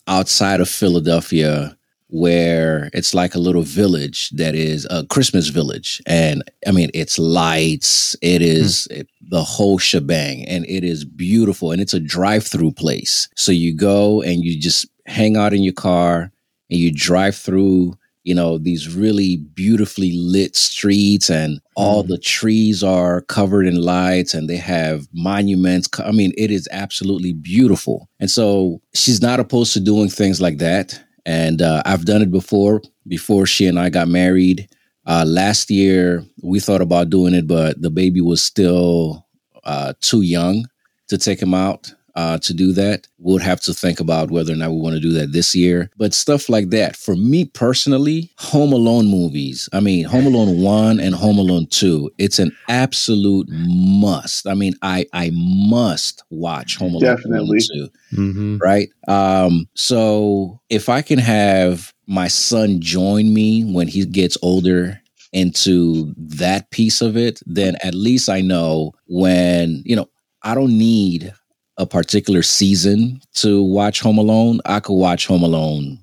outside 0.07 0.61
of 0.61 0.69
Philadelphia 0.69 1.78
where 2.09 2.89
it's 2.95 3.15
like 3.15 3.35
a 3.35 3.39
little 3.39 3.63
village 3.63 4.31
that 4.31 4.55
is 4.55 4.87
a 4.91 5.07
Christmas 5.07 5.49
village. 5.49 6.01
And 6.07 6.43
I 6.67 6.73
mean, 6.73 6.91
it's 6.95 7.19
lights, 7.19 8.17
it 8.23 8.43
is 8.43 8.89
mm. 8.91 9.01
it, 9.01 9.09
the 9.31 9.45
whole 9.45 9.79
shebang, 9.79 10.47
and 10.47 10.65
it 10.67 10.85
is 10.85 11.05
beautiful. 11.05 11.71
And 11.71 11.81
it's 11.81 11.95
a 11.95 12.01
drive 12.01 12.47
through 12.47 12.73
place. 12.73 13.29
So 13.37 13.53
you 13.53 13.75
go 13.75 14.23
and 14.23 14.43
you 14.43 14.59
just 14.59 14.87
hang 15.07 15.37
out 15.37 15.53
in 15.53 15.63
your 15.63 15.75
car 15.75 16.33
and 16.71 16.79
you 16.79 16.93
drive 16.93 17.37
through. 17.37 17.97
You 18.25 18.35
know, 18.35 18.59
these 18.59 18.95
really 18.95 19.39
beautifully 19.39 20.13
lit 20.13 20.55
streets, 20.55 21.31
and 21.31 21.61
all 21.77 22.05
mm. 22.05 22.09
the 22.09 22.19
trees 22.19 22.85
are 22.85 23.23
covered 23.23 23.67
in 23.67 23.81
lights, 23.81 24.35
and 24.35 24.51
they 24.51 24.57
have 24.57 25.09
monuments. 25.15 25.89
I 26.05 26.13
mean, 26.13 26.35
it 26.37 26.51
is 26.51 26.69
absolutely 26.71 27.33
beautiful. 27.33 28.07
And 28.21 28.31
so 28.31 28.83
she's 28.93 29.23
not 29.23 29.41
opposed 29.41 29.73
to 29.75 29.81
doing 29.81 30.11
things 30.11 30.43
like 30.43 30.59
that 30.59 31.03
and 31.29 31.61
uh, 31.61 31.83
I've 31.85 32.07
done 32.07 32.23
it 32.23 32.31
before. 32.31 32.81
Before 33.07 33.45
she 33.45 33.67
and 33.67 33.79
I 33.79 33.91
got 33.91 34.09
married, 34.09 34.67
uh, 35.07 35.27
last 35.27 35.71
year 35.71 36.25
we 36.43 36.59
thought 36.59 36.81
about 36.81 37.11
doing 37.11 37.35
it, 37.35 37.47
but 37.47 37.81
the 37.83 37.91
baby 37.91 38.23
was 38.23 38.43
still 38.43 39.27
uh, 39.65 39.93
too 40.01 40.23
young 40.23 40.67
to 41.09 41.19
take 41.19 41.41
him 41.41 41.53
out. 41.53 41.93
Uh, 42.19 42.37
to 42.39 42.53
do 42.53 42.73
that. 42.73 43.07
We'll 43.19 43.39
have 43.39 43.61
to 43.63 43.73
think 43.73 44.01
about 44.01 44.33
whether 44.33 44.53
or 44.53 44.57
not 44.57 44.73
we 44.73 44.79
want 44.81 44.95
to 44.97 45.01
do 45.01 45.13
that 45.13 45.31
this 45.33 45.55
year. 45.55 45.89
But 45.97 46.13
stuff 46.13 46.49
like 46.49 46.71
that, 46.71 46.97
for 46.97 47.15
me 47.15 47.45
personally, 47.45 48.31
Home 48.39 48.73
Alone 48.73 49.07
movies. 49.07 49.69
I 49.73 49.79
mean, 49.79 50.05
Home 50.05 50.27
Alone 50.27 50.61
one 50.63 50.99
and 50.99 51.15
Home 51.15 51.39
Alone 51.39 51.69
two. 51.71 52.11
It's 52.19 52.41
an 52.41 52.51
absolute 52.69 53.47
must. 53.51 54.49
I 54.49 54.55
mean, 54.55 54.75
I 54.83 55.07
I 55.13 55.31
must 55.33 56.25
watch 56.31 56.77
Home 56.77 56.95
Alone 56.95 57.17
Definitely. 57.17 57.47
one 57.49 57.57
and 57.57 57.91
two 57.91 57.99
Mm-hmm. 58.13 58.57
right? 58.57 58.89
Um, 59.07 59.69
so 59.75 60.61
if 60.71 60.89
I 60.89 61.03
can 61.03 61.19
have 61.19 61.93
my 62.07 62.27
son 62.27 62.81
join 62.81 63.35
me 63.35 63.65
when 63.65 63.87
he 63.87 64.05
gets 64.07 64.39
older 64.43 64.99
into 65.33 66.15
that 66.17 66.71
piece 66.71 67.03
of 67.03 67.17
it, 67.17 67.41
then 67.45 67.77
at 67.83 67.95
least 67.95 68.31
I 68.31 68.41
know 68.41 68.93
when, 69.07 69.83
you 69.85 69.95
know, 69.95 70.09
I 70.43 70.55
don't 70.55 70.79
need 70.79 71.35
a 71.79 71.87
particular 71.87 72.43
season 72.43 73.21
to 73.35 73.63
watch 73.63 74.01
Home 74.01 74.19
Alone. 74.19 74.61
I 74.67 74.81
could 74.81 74.95
watch 74.97 75.27
Home 75.27 75.43
Alone 75.43 75.99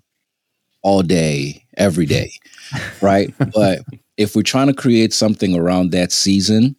all 0.82 1.02
day, 1.04 1.64
every 1.78 2.06
day, 2.06 2.32
right? 3.02 3.34
but 3.54 3.80
if 4.18 4.36
we're 4.36 4.42
trying 4.44 4.68
to 4.68 4.74
create 4.74 5.14
something 5.14 5.56
around 5.56 5.92
that 5.92 6.12
season, 6.12 6.76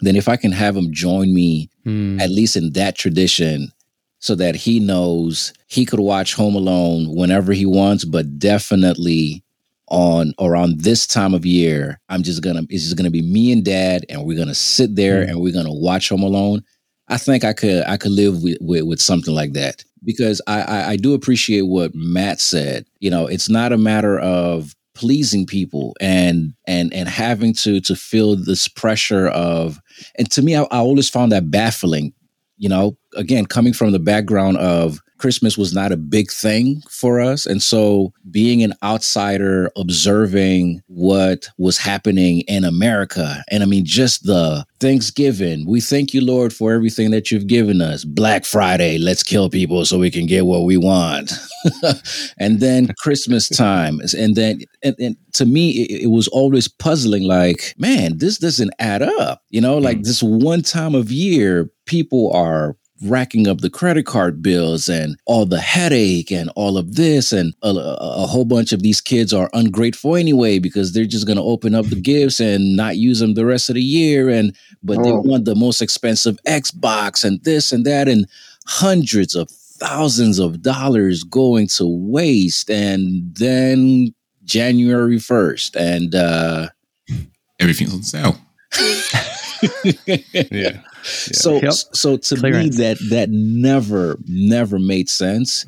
then 0.00 0.16
if 0.16 0.28
I 0.28 0.36
can 0.36 0.52
have 0.52 0.76
him 0.76 0.92
join 0.92 1.32
me 1.34 1.68
Mm. 1.84 2.20
at 2.20 2.30
least 2.30 2.54
in 2.54 2.70
that 2.74 2.94
tradition 2.94 3.72
so 4.20 4.36
that 4.36 4.54
he 4.54 4.78
knows 4.78 5.52
he 5.66 5.84
could 5.84 5.98
watch 5.98 6.32
Home 6.34 6.54
Alone 6.54 7.12
whenever 7.12 7.52
he 7.52 7.66
wants, 7.66 8.04
but 8.04 8.38
definitely 8.38 9.42
on 9.88 10.32
around 10.38 10.82
this 10.82 11.08
time 11.08 11.34
of 11.34 11.44
year, 11.44 12.00
I'm 12.08 12.22
just 12.22 12.40
gonna 12.40 12.62
it's 12.70 12.84
just 12.84 12.96
gonna 12.96 13.10
be 13.10 13.20
me 13.20 13.50
and 13.50 13.64
dad, 13.64 14.06
and 14.08 14.24
we're 14.24 14.38
gonna 14.38 14.54
sit 14.54 14.94
there 14.94 15.24
Mm. 15.26 15.30
and 15.30 15.40
we're 15.40 15.52
gonna 15.52 15.72
watch 15.74 16.08
Home 16.10 16.22
Alone. 16.22 16.62
I 17.12 17.18
think 17.18 17.44
I 17.44 17.52
could 17.52 17.84
I 17.86 17.98
could 17.98 18.12
live 18.12 18.42
with 18.42 18.56
with, 18.60 18.84
with 18.84 19.00
something 19.00 19.34
like 19.34 19.52
that 19.52 19.84
because 20.02 20.40
I, 20.46 20.62
I 20.62 20.88
I 20.90 20.96
do 20.96 21.12
appreciate 21.12 21.62
what 21.62 21.94
Matt 21.94 22.40
said. 22.40 22.86
You 23.00 23.10
know, 23.10 23.26
it's 23.26 23.50
not 23.50 23.72
a 23.72 23.76
matter 23.76 24.18
of 24.18 24.74
pleasing 24.94 25.44
people 25.44 25.94
and 26.00 26.54
and 26.66 26.92
and 26.94 27.08
having 27.08 27.52
to 27.54 27.80
to 27.82 27.94
feel 27.94 28.34
this 28.36 28.66
pressure 28.66 29.28
of 29.28 29.78
and 30.18 30.30
to 30.30 30.42
me 30.42 30.56
I, 30.56 30.62
I 30.64 30.78
always 30.78 31.08
found 31.08 31.32
that 31.32 31.50
baffling 31.50 32.12
you 32.58 32.68
know 32.68 32.96
again 33.16 33.46
coming 33.46 33.72
from 33.72 33.92
the 33.92 33.98
background 33.98 34.58
of 34.58 35.00
christmas 35.22 35.56
was 35.56 35.72
not 35.72 35.92
a 35.92 35.96
big 35.96 36.32
thing 36.32 36.82
for 36.90 37.20
us. 37.20 37.46
And 37.46 37.62
so 37.62 38.12
being 38.32 38.64
an 38.64 38.74
outsider 38.82 39.70
observing 39.76 40.82
what 40.88 41.48
was 41.58 41.78
happening 41.78 42.40
in 42.48 42.64
america 42.64 43.44
and 43.48 43.62
i 43.62 43.66
mean 43.66 43.84
just 43.84 44.26
the 44.26 44.64
thanksgiving 44.80 45.64
we 45.64 45.80
thank 45.80 46.12
you 46.12 46.20
lord 46.20 46.52
for 46.52 46.72
everything 46.72 47.12
that 47.12 47.30
you've 47.30 47.46
given 47.46 47.80
us. 47.80 48.04
Black 48.04 48.44
friday 48.44 48.98
let's 48.98 49.22
kill 49.22 49.48
people 49.48 49.84
so 49.84 49.96
we 49.96 50.10
can 50.10 50.26
get 50.26 50.44
what 50.46 50.64
we 50.64 50.76
want. 50.76 51.32
And 52.38 52.58
then 52.58 52.88
christmas 52.98 53.48
time. 53.48 54.00
And 54.18 54.34
then 54.34 54.60
and, 54.82 54.96
and 54.98 55.16
to 55.34 55.46
me 55.46 55.70
it, 55.70 56.02
it 56.02 56.10
was 56.10 56.26
always 56.28 56.66
puzzling 56.66 57.22
like 57.22 57.74
man 57.78 58.18
this 58.18 58.38
doesn't 58.38 58.74
add 58.80 59.02
up. 59.02 59.42
You 59.50 59.60
know 59.60 59.78
like 59.78 59.98
mm. 59.98 60.04
this 60.04 60.20
one 60.20 60.62
time 60.62 60.96
of 60.96 61.12
year 61.12 61.70
people 61.86 62.32
are 62.32 62.76
racking 63.04 63.48
up 63.48 63.58
the 63.60 63.70
credit 63.70 64.06
card 64.06 64.42
bills 64.42 64.88
and 64.88 65.16
all 65.26 65.44
the 65.46 65.60
headache 65.60 66.30
and 66.30 66.50
all 66.56 66.76
of 66.78 66.94
this. 66.96 67.32
And 67.32 67.54
a, 67.62 67.68
a 67.68 67.94
a 68.22 68.26
whole 68.26 68.44
bunch 68.44 68.72
of 68.72 68.82
these 68.82 69.00
kids 69.00 69.32
are 69.32 69.50
ungrateful 69.52 70.16
anyway 70.16 70.58
because 70.58 70.92
they're 70.92 71.04
just 71.04 71.26
going 71.26 71.36
to 71.38 71.42
open 71.42 71.74
up 71.74 71.86
the 71.86 72.00
gifts 72.00 72.40
and 72.40 72.76
not 72.76 72.96
use 72.96 73.18
them 73.20 73.34
the 73.34 73.46
rest 73.46 73.68
of 73.68 73.74
the 73.74 73.82
year. 73.82 74.28
And 74.28 74.54
but 74.82 75.02
they 75.02 75.10
Oh. 75.10 75.20
want 75.20 75.44
the 75.44 75.54
most 75.54 75.80
expensive 75.82 76.38
xbox 76.46 77.24
and 77.24 77.42
this 77.44 77.72
and 77.72 77.84
that. 77.86 78.08
And 78.08 78.26
hundreds 78.66 79.34
of 79.34 79.50
thousands 79.50 80.38
of 80.38 80.62
dollars 80.62 81.24
going 81.24 81.66
to 81.68 81.86
waste. 81.86 82.70
And 82.70 83.34
then 83.36 84.14
january 84.44 85.18
1st 85.18 85.76
and 85.76 86.14
uh 86.14 86.68
Everything's 87.60 87.94
on 87.94 88.02
sale. 88.02 88.36
Yeah. 90.50 90.80
so 91.02 91.54
Yep. 91.60 91.72
so 91.72 92.16
to 92.16 92.36
Clearance. 92.36 92.78
me 92.78 92.84
that 92.84 92.98
that 93.10 93.30
never 93.30 94.16
never 94.26 94.78
made 94.78 95.08
sense 95.08 95.66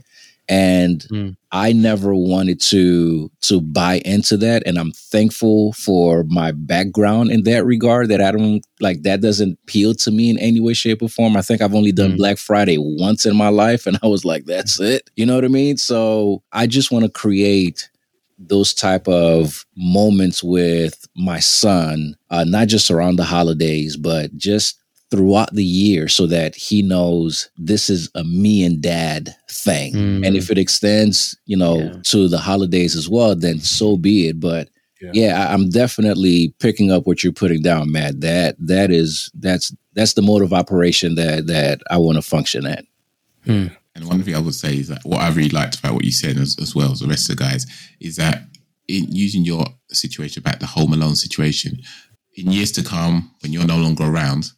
and 0.49 1.07
Mm. 1.11 1.37
i 1.53 1.73
never 1.73 2.15
wanted 2.15 2.61
to 2.61 3.31
to 3.43 3.61
buy 3.63 4.03
into 4.05 4.37
that 4.37 4.63
and 4.67 4.79
i'm 4.79 4.93
thankful 4.93 5.73
for 5.73 6.25
my 6.29 6.53
background 6.53 7.31
in 7.31 7.45
that 7.45 7.65
regard 7.65 8.09
that 8.11 8.21
i 8.21 8.31
don't 8.31 8.63
like 8.81 9.03
that 9.05 9.23
doesn't 9.23 9.59
appeal 9.65 9.95
to 9.95 10.11
me 10.11 10.29
in 10.29 10.39
any 10.39 10.61
way 10.61 10.75
shape 10.75 11.01
or 11.03 11.09
form 11.09 11.35
i 11.37 11.41
think 11.43 11.63
i've 11.63 11.75
only 11.75 11.93
done 11.93 12.13
Mm. 12.13 12.17
black 12.19 12.37
friday 12.39 12.77
once 12.79 13.25
in 13.25 13.35
my 13.37 13.49
life 13.49 13.87
and 13.87 13.99
i 14.03 14.07
was 14.07 14.25
like 14.27 14.45
that's 14.45 14.79
it 14.81 15.09
you 15.17 15.25
know 15.25 15.35
what 15.35 15.45
i 15.47 15.49
mean 15.49 15.79
so 15.79 16.43
i 16.53 16.67
just 16.67 16.93
want 16.93 17.05
to 17.07 17.11
create 17.11 17.89
those 18.39 18.75
type 18.75 19.07
of 19.09 19.65
moments 19.77 20.43
with 20.43 21.07
my 21.17 21.39
son 21.41 22.15
uh, 22.31 22.45
not 22.45 22.69
just 22.69 22.91
around 22.91 23.17
the 23.17 23.25
holidays 23.25 23.97
but 23.97 24.35
just 24.37 24.81
throughout 25.11 25.53
the 25.55 25.63
year 25.65 26.09
so 26.09 26.27
that 26.27 26.57
he 26.57 26.83
knows 26.83 27.49
this 27.57 27.89
is 27.89 28.11
a 28.17 28.25
me 28.25 28.65
and 28.65 28.81
dad 28.81 29.33
thing. 29.49 29.93
Mm. 29.95 30.27
And 30.27 30.37
if 30.37 30.51
it 30.51 30.59
extends, 30.59 31.39
you 31.47 31.57
know, 31.57 31.79
Yeah. 31.79 31.93
to 32.07 32.27
the 32.27 32.39
holidays 32.39 32.97
as 32.97 33.09
well, 33.09 33.37
then 33.37 33.61
so 33.61 33.97
be 33.97 34.27
it. 34.29 34.41
But 34.41 34.71
Yeah. 35.01 35.11
yeah, 35.15 35.47
I, 35.47 35.53
I'm 35.53 35.69
definitely 35.69 36.53
picking 36.59 36.91
up 36.91 37.07
what 37.07 37.23
you're 37.23 37.33
putting 37.33 37.63
down, 37.63 37.93
Matt. 37.93 38.23
That 38.23 38.57
that 38.59 38.91
is 38.91 39.31
that's 39.39 39.73
that's 39.93 40.15
the 40.15 40.23
mode 40.23 40.43
of 40.43 40.53
operation 40.53 41.15
that 41.15 41.47
that 41.47 41.81
I 41.91 41.99
want 41.99 42.17
to 42.17 42.23
function 42.23 42.67
at. 42.67 42.85
And 43.95 44.09
one 44.09 44.23
thing 44.23 44.35
I 44.35 44.41
would 44.41 44.55
say 44.55 44.77
is 44.77 44.89
that 44.89 45.05
what 45.05 45.21
I 45.21 45.29
really 45.29 45.51
liked 45.51 45.79
about 45.79 45.95
what 45.95 46.05
you 46.05 46.11
said 46.11 46.37
as, 46.37 46.57
as 46.61 46.75
well 46.75 46.93
as 46.93 47.01
the 47.01 47.07
rest 47.07 47.31
of 47.31 47.37
the 47.37 47.43
guys 47.43 47.67
is 48.01 48.17
that 48.17 48.43
in 48.89 49.11
using 49.11 49.45
your 49.45 49.65
situation 49.91 50.43
back 50.43 50.59
the 50.59 50.67
Home 50.67 50.93
Alone 50.93 51.15
situation, 51.15 51.79
in 52.37 52.51
years 52.51 52.73
to 52.73 52.83
come, 52.83 53.31
when 53.41 53.53
you're 53.53 53.67
no 53.67 53.79
longer 53.79 54.05
around, 54.05 54.45
at 54.45 54.51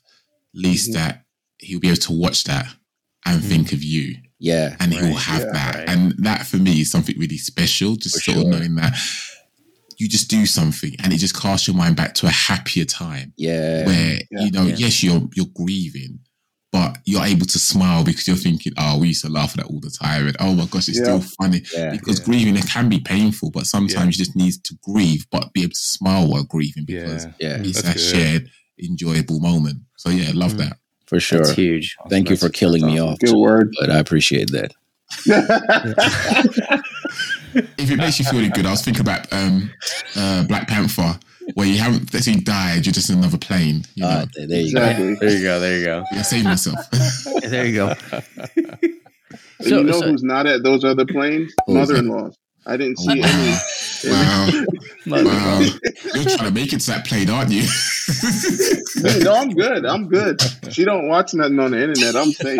least 0.55 0.91
mm-hmm. 0.91 0.99
that 0.99 1.24
he'll 1.59 1.80
be 1.80 1.89
able 1.89 1.99
to 1.99 2.12
watch 2.12 2.45
that 2.45 2.66
and 3.26 3.43
mm. 3.43 3.49
think 3.49 3.72
of 3.72 3.82
you. 3.82 4.16
Yeah. 4.39 4.76
And 4.80 4.93
he'll 4.93 5.14
have 5.14 5.43
yeah, 5.43 5.53
that. 5.53 5.74
right. 5.74 5.89
And 5.89 6.12
that 6.18 6.47
for 6.47 6.57
me 6.57 6.80
is 6.80 6.91
something 6.91 7.18
really 7.18 7.39
special, 7.39 7.97
just 7.97 8.16
For 8.24 8.32
sort 8.32 8.47
of 8.47 8.51
knowing 8.53 8.74
that 8.76 8.97
you 9.99 10.09
just 10.09 10.28
do 10.28 10.47
something 10.47 10.95
and 11.03 11.12
it 11.12 11.18
just 11.18 11.41
casts 11.41 11.66
your 11.66 11.76
mind 11.76 11.97
back 11.97 12.14
to 12.14 12.26
a 12.26 12.30
happier 12.30 12.84
time 12.84 13.32
Yeah. 13.37 13.87
where 13.87 14.18
Yeah. 14.30 14.41
you 14.45 14.51
know 14.51 14.64
Yeah. 14.64 14.76
yes 14.76 15.03
you're 15.03 15.28
you're 15.34 15.47
grieving 15.47 16.18
but 16.18 16.26
you're 17.09 17.24
able 17.24 17.46
to 17.46 17.59
smile 17.59 18.02
because 18.04 18.26
you're 18.26 18.36
thinking 18.36 18.72
oh 18.78 18.98
we 18.98 19.09
used 19.09 19.24
to 19.24 19.30
laugh 19.30 19.52
at 19.52 19.59
that 19.59 19.66
all 19.66 19.80
the 19.80 19.90
time 19.90 20.26
and 20.26 20.36
oh 20.40 20.54
my 20.54 20.66
gosh 20.66 20.88
it's 20.88 20.98
Yeah. 20.98 21.04
still 21.04 21.20
funny 21.40 21.62
Yeah. 21.74 21.90
because 21.92 22.18
Yeah. 22.18 22.24
grieving 22.26 22.57
it 22.57 22.66
can 22.68 22.88
be 22.88 22.98
painful 23.00 23.50
but 23.52 23.66
sometimes 23.66 24.18
you 24.18 24.24
just 24.24 24.36
need 24.36 24.54
to 24.64 24.76
grieve 24.82 25.24
but 25.30 25.52
be 25.54 25.62
able 25.62 25.70
to 25.72 25.78
smile 25.78 26.26
while 26.28 26.44
grieving 26.44 26.84
because 26.84 27.24
Yeah. 27.24 27.32
Yeah. 27.38 27.62
it's 27.62 27.80
That's 27.82 27.88
a 27.88 27.92
good. 27.92 28.00
shared 28.22 28.50
enjoyable 28.82 29.38
moment 29.40 29.78
so 29.96 30.11
yeah 30.11 30.30
love 30.34 30.54
Mm. 30.54 30.59
that 30.59 30.76
For 31.07 31.20
sure. 31.20 31.38
That's 31.38 31.52
huge. 31.52 31.94
Thank 32.11 32.30
you 32.30 32.36
for 32.36 32.46
That's- 32.48 32.59
killing 32.59 32.84
me 32.84 32.98
awesome. 32.98 33.12
off. 33.12 33.18
Good 33.20 33.30
too, 33.30 33.38
word. 33.38 33.72
But 33.78 33.90
I 33.92 33.98
appreciate 33.98 34.50
that. 34.50 34.72
if 37.78 37.90
it 37.90 37.96
makes 37.96 38.18
you 38.18 38.24
feel 38.24 38.40
any 38.40 38.48
good 38.50 38.66
I 38.66 38.70
was 38.72 38.82
thinking 38.82 39.02
about 39.02 39.32
um 39.32 39.70
uh 40.16 40.42
Black 40.44 40.66
Panther 40.68 41.18
where 41.55 41.66
you 41.66 41.78
haven't 41.78 42.12
let's 42.12 42.26
say 42.26 42.32
you 42.32 42.40
died 42.40 42.84
you're 42.86 42.92
just 42.92 43.09
in 43.11 43.18
another 43.18 43.38
plane 43.38 43.84
you 43.94 44.03
know 44.03 44.09
Uh, 44.09 44.26
there 44.49 44.61
you 44.61 44.72
go. 44.74 44.80
There 44.80 45.30
you 45.30 45.42
go. 45.42 45.61
There 45.61 45.78
you 45.78 45.84
go. 45.84 46.05
yeah 46.12 46.22
save 46.22 46.44
myself 46.44 46.78
There 47.42 47.64
you 47.66 47.74
go. 47.74 47.94
And 49.59 49.68
So- 49.68 49.78
you 49.78 49.84
know 49.84 50.01
so- 50.01 50.11
who's 50.11 50.22
not 50.22 50.47
at 50.47 50.62
those 50.62 50.84
other 50.84 51.07
planes? 51.07 51.53
Mother-in-laws. 51.68 52.36
I 52.68 52.76
didn't 52.76 52.99
see 52.99 53.22
any. 53.22 53.55
wow 54.11 54.51
wow 55.07 55.61
you're 56.14 56.24
trying 56.24 56.49
to 56.49 56.51
make 56.53 56.72
it 56.72 56.80
to 56.80 56.86
that 56.90 57.07
plane 57.07 57.30
aren't 57.30 57.53
you 57.53 57.62
no, 59.24 59.34
I'm 59.34 59.51
good. 59.51 59.84
I'm 59.84 60.09
good. 60.09 60.40
She 60.70 60.84
don't 60.84 61.07
watch 61.09 61.32
nothing 61.34 61.59
on 61.61 61.72
the 61.72 61.82
internet. 61.82 62.16
I'm 62.16 62.32
safe. 62.32 62.59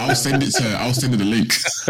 I'll 0.00 0.14
send 0.14 0.42
it 0.42 0.50
to 0.52 0.62
her. 0.64 0.76
I'll 0.76 0.92
send 0.94 1.12
her 1.14 1.18
the 1.18 1.24
link. 1.24 1.52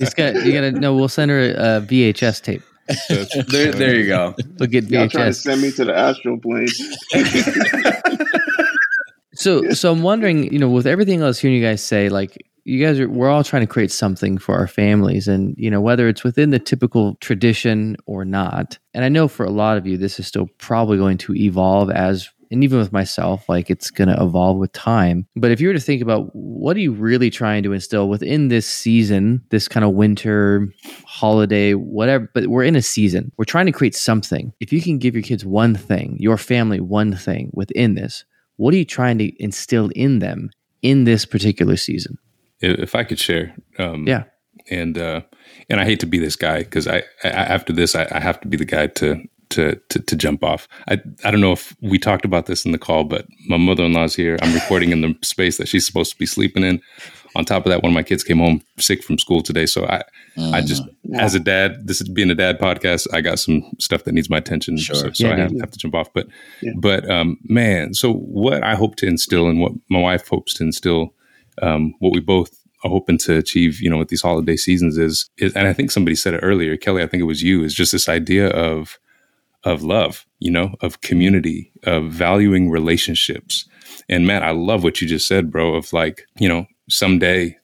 It's 0.00 0.14
got, 0.14 0.34
you 0.46 0.52
gotta 0.52 0.72
no. 0.72 0.94
We'll 0.94 1.08
send 1.08 1.30
her 1.30 1.50
a 1.50 1.80
VHS 1.80 2.42
tape. 2.42 2.62
There, 3.48 3.72
there 3.72 3.96
you 3.96 4.06
go. 4.06 4.34
We'll 4.58 4.68
get 4.68 4.90
Y'all 4.90 5.08
trying 5.08 5.32
to 5.32 5.38
VHS. 5.38 5.42
send 5.42 5.62
me 5.62 5.70
to 5.72 5.84
the 5.84 5.96
astral 5.96 6.38
plane. 6.38 6.68
So, 9.34 9.70
so 9.70 9.90
I'm 9.90 10.02
wondering, 10.02 10.52
you 10.52 10.58
know, 10.58 10.68
with 10.68 10.86
everything 10.86 11.22
else 11.22 11.38
hearing 11.38 11.56
you 11.56 11.62
guys 11.62 11.82
say, 11.82 12.10
like 12.10 12.36
you 12.64 12.84
guys 12.84 13.00
are, 13.00 13.08
we're 13.08 13.30
all 13.30 13.42
trying 13.42 13.62
to 13.62 13.66
create 13.66 13.90
something 13.90 14.36
for 14.38 14.54
our 14.54 14.66
families, 14.66 15.26
and 15.26 15.54
you 15.56 15.70
know, 15.70 15.80
whether 15.80 16.06
it's 16.06 16.22
within 16.22 16.50
the 16.50 16.58
typical 16.58 17.16
tradition 17.16 17.96
or 18.06 18.24
not. 18.24 18.78
And 18.94 19.04
I 19.04 19.08
know 19.08 19.28
for 19.28 19.44
a 19.44 19.50
lot 19.50 19.78
of 19.78 19.86
you, 19.86 19.96
this 19.96 20.20
is 20.20 20.26
still 20.26 20.48
probably 20.58 20.98
going 20.98 21.18
to 21.18 21.34
evolve 21.34 21.90
as, 21.90 22.28
and 22.52 22.62
even 22.62 22.78
with 22.78 22.92
myself, 22.92 23.48
like 23.48 23.70
it's 23.70 23.90
going 23.90 24.08
to 24.08 24.22
evolve 24.22 24.58
with 24.58 24.72
time. 24.72 25.26
But 25.34 25.50
if 25.50 25.60
you 25.60 25.68
were 25.68 25.74
to 25.74 25.80
think 25.80 26.02
about 26.02 26.28
what 26.34 26.76
are 26.76 26.80
you 26.80 26.92
really 26.92 27.30
trying 27.30 27.62
to 27.64 27.72
instill 27.72 28.08
within 28.08 28.48
this 28.48 28.68
season, 28.68 29.42
this 29.50 29.66
kind 29.68 29.84
of 29.84 29.92
winter 29.92 30.68
holiday, 31.06 31.74
whatever, 31.74 32.30
but 32.34 32.46
we're 32.48 32.64
in 32.64 32.76
a 32.76 32.82
season. 32.82 33.32
We're 33.36 33.44
trying 33.44 33.66
to 33.66 33.72
create 33.72 33.94
something. 33.94 34.52
If 34.60 34.72
you 34.72 34.80
can 34.82 34.98
give 34.98 35.14
your 35.14 35.22
kids 35.22 35.44
one 35.44 35.74
thing, 35.74 36.16
your 36.20 36.36
family 36.38 36.80
one 36.80 37.16
thing 37.16 37.50
within 37.54 37.94
this, 37.94 38.24
what 38.56 38.74
are 38.74 38.76
you 38.76 38.84
trying 38.84 39.18
to 39.18 39.42
instill 39.42 39.90
in 39.96 40.18
them 40.20 40.50
in 40.82 41.04
this 41.04 41.24
particular 41.24 41.76
season? 41.76 42.18
If, 42.60 42.94
I 42.94 43.02
could 43.02 43.18
share, 43.18 43.56
um, 43.78 44.06
Yeah. 44.06 44.24
and 44.70 44.96
uh, 44.96 45.22
and 45.68 45.80
I 45.80 45.84
hate 45.84 45.98
to 46.00 46.06
be 46.06 46.18
this 46.18 46.36
guy 46.36 46.58
because 46.60 46.86
I, 46.86 47.02
I 47.24 47.28
after 47.28 47.72
this 47.72 47.96
I, 47.96 48.06
I 48.12 48.20
have 48.20 48.40
to 48.42 48.48
be 48.48 48.56
the 48.56 48.64
guy 48.64 48.86
to. 48.86 49.20
To, 49.52 49.76
to, 49.90 49.98
to 49.98 50.16
jump 50.16 50.42
off. 50.42 50.66
I, 50.88 50.94
I 51.24 51.30
don't 51.30 51.40
know 51.42 51.52
if 51.52 51.76
we 51.82 51.98
talked 51.98 52.24
about 52.24 52.46
this 52.46 52.64
in 52.64 52.72
the 52.72 52.78
call, 52.78 53.04
but 53.04 53.26
my 53.48 53.58
mother 53.58 53.84
in 53.84 53.92
law's 53.92 54.14
here. 54.14 54.38
I'm 54.40 54.54
recording 54.54 54.92
in 54.92 55.02
the 55.02 55.14
space 55.22 55.58
that 55.58 55.68
she's 55.68 55.86
supposed 55.86 56.10
to 56.12 56.18
be 56.18 56.24
sleeping 56.26 56.64
in. 56.64 56.80
On 57.36 57.44
top 57.44 57.66
of 57.66 57.70
that, 57.70 57.82
one 57.82 57.92
of 57.92 57.94
my 57.94 58.02
kids 58.02 58.24
came 58.24 58.38
home 58.38 58.62
sick 58.78 59.02
from 59.02 59.18
school 59.18 59.42
today. 59.42 59.66
So 59.66 59.84
I, 59.86 60.02
I 60.38 60.60
just, 60.62 60.82
as 61.18 61.34
a 61.34 61.38
dad, 61.40 61.86
this 61.86 62.00
is 62.00 62.08
being 62.08 62.30
a 62.30 62.34
dad 62.34 62.58
podcast. 62.58 63.06
I 63.12 63.20
got 63.20 63.38
some 63.38 63.62
stuff 63.78 64.04
that 64.04 64.12
needs 64.12 64.30
my 64.30 64.38
attention. 64.38 64.76
Sure. 64.78 64.96
So, 64.96 65.12
so 65.12 65.26
Yeah, 65.26 65.34
I 65.34 65.38
have, 65.38 65.50
dude. 65.50 65.60
have 65.60 65.70
to 65.70 65.78
jump 65.78 65.94
off. 65.94 66.12
But, 66.12 66.26
Yeah. 66.62 66.72
but 66.76 67.10
um, 67.10 67.38
man, 67.44 67.94
so 67.94 68.12
what 68.12 68.62
I 68.62 68.74
hope 68.74 68.96
to 68.96 69.06
instill 69.06 69.48
and 69.48 69.60
what 69.60 69.72
my 69.90 70.00
wife 70.00 70.28
hopes 70.28 70.54
to 70.54 70.64
instill, 70.64 71.14
um, 71.60 71.94
what 72.00 72.12
we 72.14 72.20
both 72.20 72.50
are 72.84 72.90
hoping 72.90 73.18
to 73.18 73.36
achieve, 73.36 73.80
you 73.80 73.90
know, 73.90 73.98
with 73.98 74.08
these 74.08 74.22
holiday 74.22 74.56
seasons 74.56 74.98
is, 74.98 75.28
is, 75.38 75.54
and 75.54 75.68
I 75.68 75.72
think 75.72 75.90
somebody 75.90 76.16
said 76.16 76.34
it 76.34 76.40
earlier, 76.42 76.76
Kelly, 76.76 77.02
I 77.02 77.06
think 77.06 77.20
it 77.20 77.26
was 77.26 77.42
you, 77.42 77.64
is 77.64 77.74
just 77.74 77.92
this 77.92 78.08
idea 78.08 78.48
of, 78.48 78.98
of 79.64 79.82
love, 79.82 80.26
you 80.38 80.50
know, 80.50 80.74
of 80.80 81.00
community, 81.00 81.72
of 81.84 82.10
valuing 82.10 82.70
relationships. 82.70 83.66
And 84.08 84.26
Matt, 84.26 84.42
I 84.42 84.50
love 84.50 84.82
what 84.82 85.00
you 85.00 85.08
just 85.08 85.28
said, 85.28 85.50
bro, 85.50 85.74
of 85.74 85.92
like, 85.92 86.26
you 86.38 86.48
know, 86.48 86.66
someday 86.88 87.56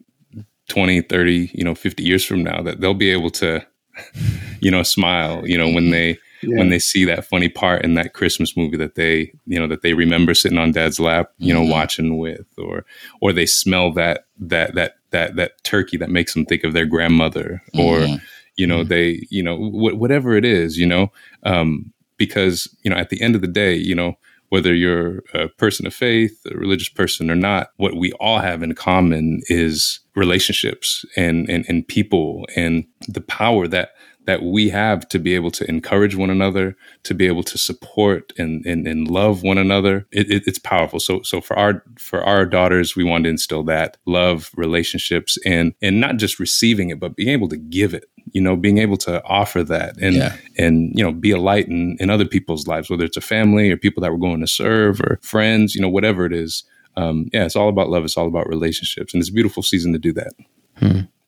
20, 0.68 1.02
30, 1.02 1.50
you 1.54 1.64
know, 1.64 1.74
50 1.74 2.02
years 2.02 2.24
from 2.24 2.42
now 2.42 2.62
that 2.62 2.80
they'll 2.80 2.94
be 2.94 3.10
able 3.10 3.30
to, 3.30 3.66
you 4.60 4.70
know, 4.70 4.82
smile, 4.82 5.46
you 5.46 5.56
know, 5.58 5.68
when 5.70 5.90
they 5.90 6.18
when 6.56 6.68
they 6.70 6.78
see 6.78 7.04
that 7.04 7.24
funny 7.24 7.48
part 7.48 7.82
in 7.84 7.94
that 7.94 8.12
Christmas 8.14 8.56
movie 8.56 8.76
that 8.76 8.94
they, 8.94 9.32
you 9.46 9.58
know, 9.58 9.66
that 9.66 9.82
they 9.82 9.92
remember 9.92 10.34
sitting 10.34 10.56
on 10.58 10.70
dad's 10.70 11.00
lap, 11.00 11.32
you 11.38 11.52
know, 11.52 11.62
Mhm. 11.62 11.70
watching 11.70 12.16
with 12.18 12.46
or 12.56 12.84
or 13.20 13.32
they 13.32 13.46
smell 13.46 13.92
that 13.94 14.26
that 14.38 14.74
that 14.76 14.94
that 15.10 15.34
that 15.34 15.64
turkey 15.64 15.96
that 15.96 16.10
makes 16.10 16.34
them 16.34 16.44
think 16.46 16.62
of 16.62 16.74
their 16.74 16.86
grandmother 16.86 17.60
or 17.74 17.98
Mhm. 18.02 18.20
You 18.58 18.66
know 18.66 18.84
they 18.84 19.26
you 19.30 19.42
know 19.42 19.56
wh- 19.56 19.98
whatever 19.98 20.36
it 20.36 20.44
is 20.44 20.76
you 20.76 20.86
know 20.86 21.10
um, 21.44 21.92
because 22.18 22.68
you 22.82 22.90
know 22.90 22.96
at 22.96 23.08
the 23.08 23.22
end 23.22 23.34
of 23.34 23.40
the 23.40 23.46
day 23.46 23.74
you 23.74 23.94
know 23.94 24.14
whether 24.50 24.74
you're 24.74 25.22
a 25.34 25.48
person 25.48 25.86
of 25.86 25.94
faith 25.94 26.40
a 26.50 26.56
religious 26.56 26.88
person 26.88 27.30
or 27.30 27.34
not 27.36 27.68
what 27.76 27.94
we 27.94 28.12
all 28.14 28.40
have 28.40 28.62
in 28.62 28.74
common 28.74 29.40
is 29.46 30.00
relationships 30.14 31.04
and 31.16 31.48
and, 31.48 31.64
and 31.68 31.88
people 31.88 32.46
and 32.56 32.84
the 33.06 33.20
power 33.22 33.66
that 33.66 33.90
that 34.28 34.42
we 34.42 34.68
have 34.68 35.08
to 35.08 35.18
be 35.18 35.34
able 35.34 35.50
to 35.50 35.68
encourage 35.68 36.14
one 36.14 36.30
another 36.30 36.76
to 37.04 37.14
be 37.14 37.26
able 37.26 37.42
to 37.42 37.56
support 37.58 38.32
and 38.38 38.64
and, 38.66 38.86
and 38.86 39.08
love 39.10 39.42
one 39.42 39.58
another 39.58 40.06
it, 40.12 40.30
it, 40.30 40.42
it's 40.46 40.58
powerful 40.58 41.00
so 41.00 41.22
so 41.22 41.40
for 41.40 41.58
our 41.58 41.82
for 41.98 42.22
our 42.22 42.44
daughters 42.46 42.94
we 42.94 43.04
want 43.04 43.24
to 43.24 43.30
instill 43.30 43.64
that 43.64 43.96
love 44.06 44.50
relationships 44.56 45.38
and 45.46 45.74
and 45.82 46.00
not 46.00 46.18
just 46.18 46.38
receiving 46.38 46.90
it 46.90 47.00
but 47.00 47.16
being 47.16 47.30
able 47.30 47.48
to 47.48 47.56
give 47.56 47.94
it 47.94 48.04
you 48.32 48.40
know 48.40 48.54
being 48.56 48.78
able 48.78 48.98
to 48.98 49.22
offer 49.24 49.64
that 49.64 49.96
and 50.00 50.14
Yeah. 50.16 50.36
and 50.58 50.92
you 50.96 51.02
know 51.02 51.12
be 51.12 51.30
a 51.32 51.40
light 51.40 51.66
in, 51.68 51.96
in 51.98 52.10
other 52.10 52.26
people's 52.26 52.66
lives 52.68 52.90
whether 52.90 53.04
it's 53.04 53.16
a 53.16 53.22
family 53.22 53.70
or 53.72 53.76
people 53.78 54.02
that 54.02 54.12
we're 54.12 54.18
going 54.28 54.40
to 54.40 54.46
serve 54.46 55.00
or 55.00 55.18
friends 55.22 55.74
you 55.74 55.80
know 55.80 55.88
whatever 55.88 56.26
it 56.26 56.32
is 56.34 56.64
um, 56.96 57.26
yeah 57.32 57.44
it's 57.46 57.56
all 57.56 57.68
about 57.70 57.88
love 57.90 58.04
it's 58.04 58.16
all 58.18 58.26
about 58.28 58.48
relationships 58.48 59.14
and 59.14 59.20
it's 59.22 59.30
a 59.30 59.32
beautiful 59.32 59.62
season 59.62 59.92
to 59.94 59.98
do 59.98 60.12
that 60.12 60.32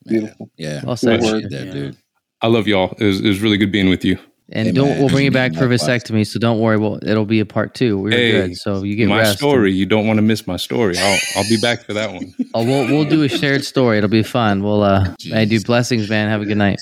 Beautiful. 0.07 0.49
Yeah. 0.57 0.81
Well 0.83 0.95
said. 0.97 1.19
Appreciate 1.19 1.51
that, 1.51 1.71
dude. 1.73 1.97
I 2.41 2.47
love 2.47 2.67
y'all 2.67 2.93
it 2.99 3.05
was, 3.05 3.19
it 3.21 3.27
was 3.27 3.41
really 3.41 3.57
good 3.57 3.71
being 3.71 3.89
with 3.89 4.03
you 4.05 4.17
And 4.53 4.67
Hey, 4.67 4.73
don't 4.73 4.89
man. 4.89 4.99
we'll 4.99 5.09
bring 5.09 5.23
you 5.23 5.31
back 5.31 5.53
for 5.53 5.67
Likewise. 5.69 6.03
vasectomy, 6.03 6.27
so 6.27 6.37
don't 6.37 6.59
worry. 6.59 6.75
Well, 6.77 6.99
it'll 7.07 7.23
be 7.25 7.39
a 7.39 7.45
part 7.45 7.73
two. 7.73 7.97
We're 7.97 8.11
Hey, 8.11 8.31
good, 8.31 8.57
so 8.57 8.83
you 8.83 8.97
get 8.97 9.07
my 9.07 9.19
rest. 9.19 9.37
story 9.37 9.71
you 9.71 9.85
don't 9.85 10.05
want 10.07 10.17
to 10.17 10.21
miss 10.21 10.45
my 10.45 10.57
story 10.57 10.97
i'll, 10.97 11.19
I'll 11.37 11.47
be 11.49 11.57
back 11.61 11.85
for 11.85 11.93
that 11.93 12.11
one 12.11 12.33
Oh, 12.53 12.65
we'll 12.65 12.85
we'll 12.91 13.05
do 13.09 13.23
a 13.23 13.29
shared 13.29 13.63
story. 13.63 13.97
It'll 13.97 14.09
be 14.09 14.23
fun. 14.23 14.61
We'll 14.61 14.83
uh, 14.83 15.15
I 15.33 15.45
do 15.45 15.61
blessings, 15.61 16.09
man. 16.09 16.27
Have 16.29 16.41
a 16.41 16.45
good 16.45 16.57
night. 16.57 16.79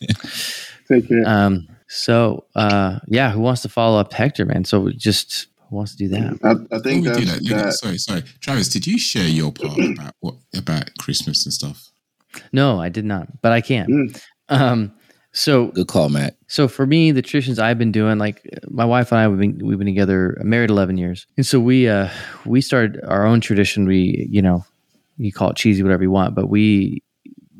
Take 0.88 1.08
care. 1.08 1.22
Um, 1.26 1.66
so 1.88 2.44
uh, 2.54 2.98
yeah, 3.08 3.30
who 3.30 3.40
wants 3.40 3.62
to 3.62 3.68
follow 3.70 3.98
up 3.98 4.12
Hector, 4.12 4.44
man? 4.44 4.64
So 4.64 4.90
just 4.90 5.46
who 5.70 5.76
wants 5.76 5.92
to 5.96 5.98
do 5.98 6.08
that? 6.08 6.38
I, 6.44 6.50
I 6.50 6.54
Before 6.54 6.80
think 6.80 7.06
we 7.06 7.12
do 7.12 7.24
that, 7.24 7.40
that, 7.44 7.54
that 7.64 7.72
sorry, 7.74 7.96
sorry, 7.98 8.22
Travis, 8.40 8.68
did 8.68 8.86
you 8.86 8.98
share 8.98 9.28
your 9.28 9.50
part 9.52 9.78
about 9.78 10.14
what 10.20 10.34
about 10.54 10.90
Christmas 10.98 11.44
and 11.46 11.52
stuff? 11.54 11.88
No, 12.52 12.78
I 12.80 12.90
did 12.90 13.04
not, 13.06 13.40
but 13.40 13.52
I 13.52 13.60
can. 13.62 13.86
Mm. 13.88 14.22
Um, 14.48 14.92
so 15.32 15.68
Good 15.68 15.88
call, 15.88 16.08
Matt. 16.08 16.36
So 16.46 16.68
for 16.68 16.86
me, 16.86 17.10
the 17.12 17.22
traditions 17.22 17.58
I've 17.58 17.78
been 17.78 17.92
doing, 17.92 18.18
like 18.18 18.42
my 18.68 18.84
wife 18.84 19.12
and 19.12 19.20
I, 19.20 19.28
we've 19.28 19.38
been 19.38 19.66
we've 19.66 19.78
been 19.78 19.86
together, 19.86 20.36
married 20.42 20.70
eleven 20.70 20.96
years, 20.96 21.26
and 21.36 21.44
so 21.44 21.60
we 21.60 21.88
uh 21.88 22.08
we 22.46 22.60
started 22.60 23.00
our 23.04 23.26
own 23.26 23.40
tradition. 23.40 23.86
We 23.86 24.26
you 24.30 24.42
know 24.42 24.64
you 25.18 25.32
call 25.32 25.50
it 25.50 25.56
cheesy, 25.56 25.82
whatever 25.82 26.02
you 26.02 26.10
want, 26.10 26.34
but 26.34 26.48
we 26.48 27.02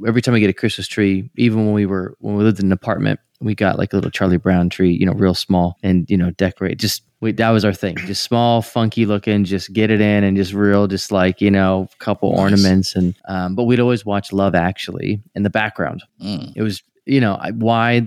every 0.07 0.23
time 0.23 0.35
we 0.35 0.41
get 0.41 0.51
a 0.51 0.55
Christmas 0.55 0.87
tree, 0.89 1.31
even 1.37 1.65
when 1.67 1.75
we 1.75 1.87
were 1.87 2.17
when 2.21 2.37
we 2.37 2.45
lived 2.45 2.61
in 2.61 2.67
an 2.67 2.73
apartment, 2.73 3.21
we 3.41 3.55
got 3.55 3.79
like 3.79 3.93
a 3.93 3.97
little 3.97 4.11
Charlie 4.11 4.37
Brown 4.37 4.69
tree, 4.69 4.93
you 4.93 5.07
know, 5.07 5.13
real 5.13 5.35
small, 5.35 5.77
and 5.83 6.09
you 6.11 6.17
know 6.17 6.31
decorate. 6.33 6.79
Just 6.79 7.03
we, 7.21 7.33
that 7.33 7.51
was 7.51 7.65
our 7.65 7.73
thing, 7.73 7.97
just 7.99 8.23
small, 8.23 8.63
funky 8.63 9.05
looking, 9.07 9.45
just 9.45 9.73
get 9.73 9.91
it 9.91 10.01
in, 10.01 10.23
and 10.25 10.37
just 10.37 10.53
real, 10.53 10.87
just 10.87 11.11
like 11.13 11.41
you 11.41 11.51
know, 11.51 11.89
couple 11.99 12.31
Nice. 12.33 12.41
ornaments, 12.41 12.95
and 12.97 13.15
um, 13.29 13.55
but 13.55 13.65
we'd 13.65 13.81
always 13.81 14.05
watch 14.07 14.33
Love 14.33 14.55
Actually 14.55 15.21
in 15.35 15.43
the 15.43 15.51
background 15.51 16.03
Mm. 16.23 16.53
it 16.57 16.63
was 16.63 16.83
you 17.07 17.21
know 17.21 17.35
I- 17.41 17.53
why 17.53 18.07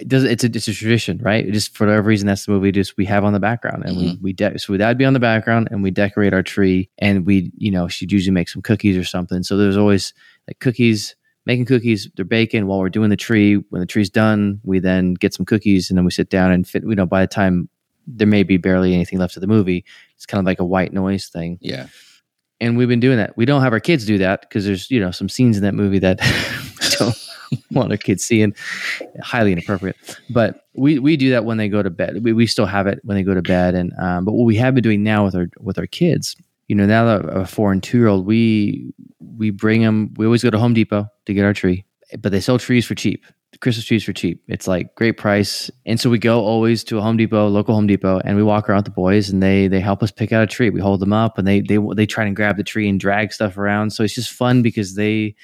it 0.00 0.08
does 0.08 0.22
it's 0.24 0.44
a 0.44 0.46
it's 0.46 0.66
a 0.68 0.72
tradition 0.72 1.18
right 1.18 1.46
It 1.46 1.52
just 1.52 1.76
for 1.76 1.84
whatever 1.86 2.08
reason 2.08 2.26
that's 2.28 2.46
the 2.46 2.52
movie 2.52 2.70
just 2.72 2.96
we 2.96 3.04
have 3.06 3.22
on 3.24 3.32
the 3.34 3.40
background 3.40 3.82
and 3.84 3.96
we 3.98 4.18
we 4.22 4.32
de- 4.32 4.56
so 4.58 4.76
that'd 4.76 4.96
be 4.96 5.04
on 5.04 5.12
the 5.14 5.18
background 5.20 5.68
and 5.70 5.82
we 5.82 5.90
decorate 5.90 6.32
our 6.32 6.42
tree 6.44 6.88
and 6.98 7.26
we 7.26 7.50
you 7.58 7.70
know 7.72 7.86
she'd 7.88 8.12
usually 8.12 8.32
make 8.32 8.48
some 8.48 8.62
cookies 8.62 8.96
or 8.96 9.02
something 9.04 9.42
so 9.42 9.56
there's 9.56 9.76
always 9.76 10.14
like 10.48 10.58
cookies 10.60 11.16
making 11.50 11.66
cookies 11.66 12.08
they're 12.16 12.24
baking 12.38 12.66
while 12.66 12.78
we're 12.78 12.88
doing 12.98 13.10
the 13.10 13.16
tree 13.26 13.54
when 13.70 13.80
the 13.80 13.86
tree's 13.94 14.10
done 14.10 14.60
we 14.64 14.78
then 14.78 15.14
get 15.14 15.34
some 15.34 15.44
cookies 15.46 15.90
and 15.90 15.96
then 15.96 16.04
we 16.04 16.10
sit 16.10 16.28
down 16.30 16.50
and 16.54 16.66
fit 16.66 16.82
you 16.84 16.94
know 16.94 17.06
by 17.16 17.20
the 17.22 17.32
time 17.40 17.68
there 18.06 18.26
may 18.34 18.42
be 18.42 18.56
barely 18.56 18.94
anything 18.94 19.18
left 19.18 19.36
of 19.36 19.40
the 19.40 19.46
movie 19.56 19.84
it's 20.16 20.26
kind 20.26 20.38
of 20.38 20.46
like 20.46 20.60
a 20.60 20.64
white 20.74 20.92
noise 20.92 21.26
thing 21.28 21.58
Yeah. 21.60 21.86
and 22.60 22.76
we've 22.76 22.88
been 22.94 23.00
doing 23.00 23.16
that. 23.22 23.36
We 23.36 23.46
don't 23.46 23.62
have 23.62 23.72
our 23.72 23.80
kids 23.80 24.04
do 24.04 24.18
that 24.18 24.42
because 24.42 24.64
there's 24.66 24.90
you 24.90 25.00
know 25.04 25.10
some 25.10 25.28
scenes 25.28 25.56
in 25.56 25.62
that 25.62 25.74
movie 25.74 25.98
that 26.00 26.18
don't 26.98 27.16
want 27.76 27.90
our 27.90 27.96
kids 27.96 28.22
seeing, 28.24 28.54
highly 29.22 29.52
inappropriate. 29.52 29.96
But 30.28 30.66
we 30.74 30.98
we 30.98 31.16
do 31.16 31.30
that 31.30 31.44
when 31.46 31.56
they 31.56 31.68
go 31.68 31.82
to 31.82 31.90
bed. 31.90 32.22
We, 32.24 32.32
we 32.32 32.46
still 32.46 32.66
have 32.76 32.86
it 32.92 33.00
when 33.02 33.16
they 33.16 33.22
go 33.30 33.34
to 33.34 33.42
bed, 33.42 33.74
and 33.74 33.92
um, 33.98 34.24
but 34.26 34.32
what 34.36 34.44
we 34.44 34.56
have 34.56 34.74
been 34.74 34.84
doing 34.84 35.02
now 35.02 35.24
with 35.24 35.34
our 35.34 35.48
with 35.58 35.78
our 35.78 35.86
kids, 35.86 36.36
you 36.70 36.76
know, 36.76 36.86
now 36.86 37.04
that 37.04 37.28
a 37.36 37.44
four 37.44 37.72
and 37.72 37.82
two 37.82 37.98
year 37.98 38.06
old, 38.06 38.24
we 38.24 38.94
we 39.18 39.50
bring 39.50 39.82
them. 39.82 40.14
We 40.16 40.24
always 40.24 40.44
go 40.44 40.50
to 40.50 40.58
Home 40.58 40.72
Depot 40.72 41.08
to 41.26 41.34
get 41.34 41.44
our 41.44 41.52
tree, 41.52 41.84
but 42.20 42.30
they 42.30 42.38
sell 42.38 42.60
trees 42.60 42.86
for 42.86 42.94
cheap. 42.94 43.26
Christmas 43.60 43.84
trees 43.84 44.04
for 44.04 44.12
cheap. 44.12 44.40
It's 44.46 44.68
like 44.68 44.94
great 44.94 45.16
price, 45.16 45.68
and 45.84 45.98
so 45.98 46.08
we 46.08 46.20
go 46.20 46.40
always 46.44 46.84
to 46.84 46.98
a 46.98 47.00
Home 47.00 47.16
Depot, 47.16 47.48
local 47.48 47.74
Home 47.74 47.88
Depot, 47.88 48.20
and 48.24 48.36
we 48.36 48.44
walk 48.44 48.68
around 48.68 48.78
with 48.78 48.84
the 48.84 48.92
boys, 48.92 49.30
and 49.30 49.42
they 49.42 49.66
they 49.66 49.80
help 49.80 50.00
us 50.00 50.12
pick 50.12 50.30
out 50.30 50.44
a 50.44 50.46
tree. 50.46 50.70
We 50.70 50.80
hold 50.80 51.00
them 51.00 51.12
up, 51.12 51.38
and 51.38 51.48
they 51.48 51.60
they 51.60 51.78
they 51.96 52.06
try 52.06 52.24
and 52.24 52.36
grab 52.36 52.56
the 52.56 52.62
tree 52.62 52.88
and 52.88 53.00
drag 53.00 53.32
stuff 53.32 53.58
around. 53.58 53.90
So 53.90 54.04
it's 54.04 54.14
just 54.14 54.30
fun 54.30 54.62
because 54.62 54.94
they 54.94 55.34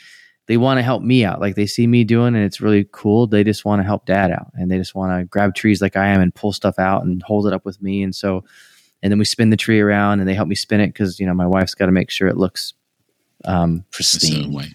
they 0.46 0.58
want 0.58 0.78
to 0.78 0.82
help 0.84 1.02
me 1.02 1.24
out. 1.24 1.40
Like 1.40 1.56
they 1.56 1.66
see 1.66 1.88
me 1.88 2.04
doing, 2.04 2.36
and 2.36 2.44
it's 2.44 2.60
really 2.60 2.86
cool. 2.92 3.26
They 3.26 3.42
just 3.42 3.64
want 3.64 3.80
to 3.80 3.84
help 3.84 4.06
dad 4.06 4.30
out, 4.30 4.52
and 4.54 4.70
they 4.70 4.78
just 4.78 4.94
want 4.94 5.18
to 5.18 5.24
grab 5.24 5.56
trees 5.56 5.82
like 5.82 5.96
I 5.96 6.06
am 6.06 6.20
and 6.20 6.32
pull 6.32 6.52
stuff 6.52 6.78
out 6.78 7.02
and 7.02 7.20
hold 7.24 7.48
it 7.48 7.52
up 7.52 7.64
with 7.64 7.82
me. 7.82 8.04
And 8.04 8.14
so, 8.14 8.44
and 9.02 9.10
then 9.10 9.18
we 9.18 9.24
spin 9.24 9.50
the 9.50 9.56
tree 9.56 9.80
around, 9.80 10.20
and 10.20 10.28
they 10.28 10.34
help 10.34 10.48
me 10.48 10.54
spin 10.54 10.80
it 10.80 10.88
because 10.88 11.20
you 11.20 11.26
know 11.26 11.34
my 11.34 11.46
wife's 11.46 11.74
got 11.74 11.86
to 11.86 11.92
make 11.92 12.10
sure 12.10 12.28
it 12.28 12.36
looks 12.36 12.74
um, 13.44 13.84
Pristine. 13.90 14.52
way. 14.52 14.72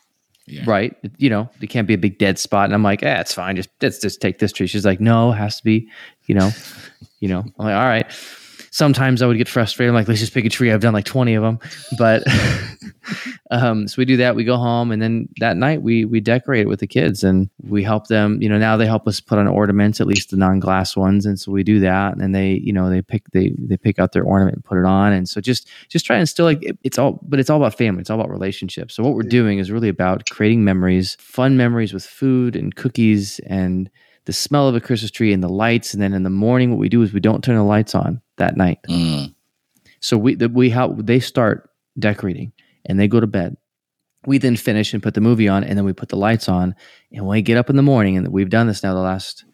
Yeah. 0.47 0.63
right. 0.65 0.95
You 1.17 1.29
know, 1.29 1.49
it 1.61 1.67
can't 1.67 1.87
be 1.87 1.93
a 1.93 1.97
big 1.97 2.17
dead 2.17 2.37
spot. 2.37 2.65
And 2.65 2.73
I'm 2.73 2.83
like, 2.83 3.03
eh, 3.03 3.21
it's 3.21 3.33
fine. 3.33 3.55
Just 3.55 3.69
let's 3.81 3.99
just 3.99 4.19
take 4.19 4.39
this 4.39 4.51
tree. 4.51 4.67
She's 4.67 4.85
like, 4.85 4.99
no, 4.99 5.31
it 5.31 5.35
has 5.35 5.57
to 5.57 5.63
be, 5.63 5.87
you 6.25 6.35
know, 6.35 6.49
you 7.19 7.29
know. 7.29 7.39
I'm 7.39 7.65
like, 7.65 7.75
all 7.75 7.85
right. 7.85 8.11
Sometimes 8.73 9.21
I 9.21 9.27
would 9.27 9.37
get 9.37 9.49
frustrated. 9.49 9.89
I'm 9.89 9.95
like, 9.95 10.07
let's 10.07 10.21
just 10.21 10.33
pick 10.33 10.45
a 10.45 10.49
tree. 10.49 10.71
I've 10.71 10.79
done 10.79 10.93
like 10.93 11.03
20 11.05 11.33
of 11.33 11.43
them, 11.43 11.59
but 11.97 12.23
um, 13.51 13.87
so 13.87 13.95
we 13.97 14.05
do 14.05 14.15
that. 14.17 14.35
We 14.35 14.43
go 14.45 14.55
home, 14.55 14.91
and 14.91 15.01
then 15.01 15.27
that 15.39 15.57
night 15.57 15.81
we 15.81 16.05
we 16.05 16.21
decorate 16.21 16.61
it 16.61 16.67
with 16.69 16.79
the 16.79 16.87
kids, 16.87 17.23
and 17.23 17.49
we 17.63 17.83
help 17.83 18.07
them. 18.07 18.41
You 18.41 18.47
know, 18.47 18.57
now 18.57 18.77
they 18.77 18.85
help 18.85 19.07
us 19.09 19.19
put 19.19 19.37
on 19.37 19.47
ornaments, 19.47 19.99
at 19.99 20.07
least 20.07 20.29
the 20.31 20.37
non-glass 20.37 20.95
ones, 20.95 21.25
and 21.25 21.37
so 21.39 21.51
we 21.51 21.63
do 21.63 21.79
that. 21.81 22.15
And 22.15 22.33
they, 22.33 22.53
you 22.63 22.71
know, 22.71 22.89
they 22.89 23.01
pick 23.01 23.29
they 23.31 23.53
they 23.57 23.75
pick 23.77 23.99
out 23.99 24.13
their 24.13 24.23
ornament 24.23 24.55
and 24.55 24.63
put 24.63 24.77
it 24.77 24.85
on, 24.85 25.11
and 25.11 25.27
so 25.27 25.41
just 25.41 25.67
just 25.89 26.05
try 26.05 26.15
and 26.17 26.29
still 26.29 26.45
like 26.45 26.63
it- 26.63 26.77
it's 26.83 26.97
all, 26.97 27.19
but 27.23 27.39
it's 27.39 27.49
all 27.49 27.57
about 27.57 27.77
family. 27.77 28.01
It's 28.01 28.09
all 28.09 28.19
about 28.19 28.31
relationships. 28.31 28.95
So 28.95 29.03
what 29.03 29.13
we're 29.15 29.23
doing 29.23 29.59
is 29.59 29.69
really 29.69 29.89
about 29.89 30.25
creating 30.29 30.63
memories, 30.63 31.17
fun 31.19 31.57
memories 31.57 31.93
with 31.93 32.05
food 32.05 32.55
and 32.55 32.73
cookies 32.75 33.39
and 33.47 33.89
the 34.25 34.33
smell 34.33 34.67
of 34.67 34.75
a 34.75 34.81
Christmas 34.81 35.11
tree 35.11 35.33
and 35.33 35.43
the 35.43 35.49
lights. 35.49 35.93
And 35.93 36.01
then 36.01 36.13
in 36.13 36.23
the 36.23 36.29
morning, 36.29 36.69
what 36.69 36.79
we 36.79 36.89
do 36.89 37.01
is 37.01 37.13
we 37.13 37.19
don't 37.19 37.43
turn 37.43 37.55
the 37.55 37.63
lights 37.63 37.95
on 37.95 38.21
that 38.37 38.57
night. 38.57 38.79
Mm. 38.87 39.33
So 39.99 40.17
we 40.17 40.35
the, 40.35 40.49
we 40.49 40.69
help 40.69 40.97
they 40.97 41.19
start 41.19 41.69
decorating 41.97 42.53
and 42.85 42.99
they 42.99 43.07
go 43.07 43.19
to 43.19 43.27
bed. 43.27 43.57
We 44.25 44.37
then 44.37 44.55
finish 44.55 44.93
and 44.93 45.01
put 45.01 45.15
the 45.15 45.21
movie 45.21 45.47
on, 45.47 45.63
and 45.63 45.75
then 45.75 45.83
we 45.83 45.93
put 45.93 46.09
the 46.09 46.15
lights 46.15 46.47
on. 46.47 46.75
And 47.11 47.25
when 47.25 47.37
we 47.37 47.41
get 47.41 47.57
up 47.57 47.71
in 47.71 47.75
the 47.75 47.81
morning, 47.81 48.17
and 48.17 48.27
we've 48.27 48.51
done 48.51 48.67
this 48.67 48.83
now 48.83 48.93
the 48.93 48.99
last 48.99 49.45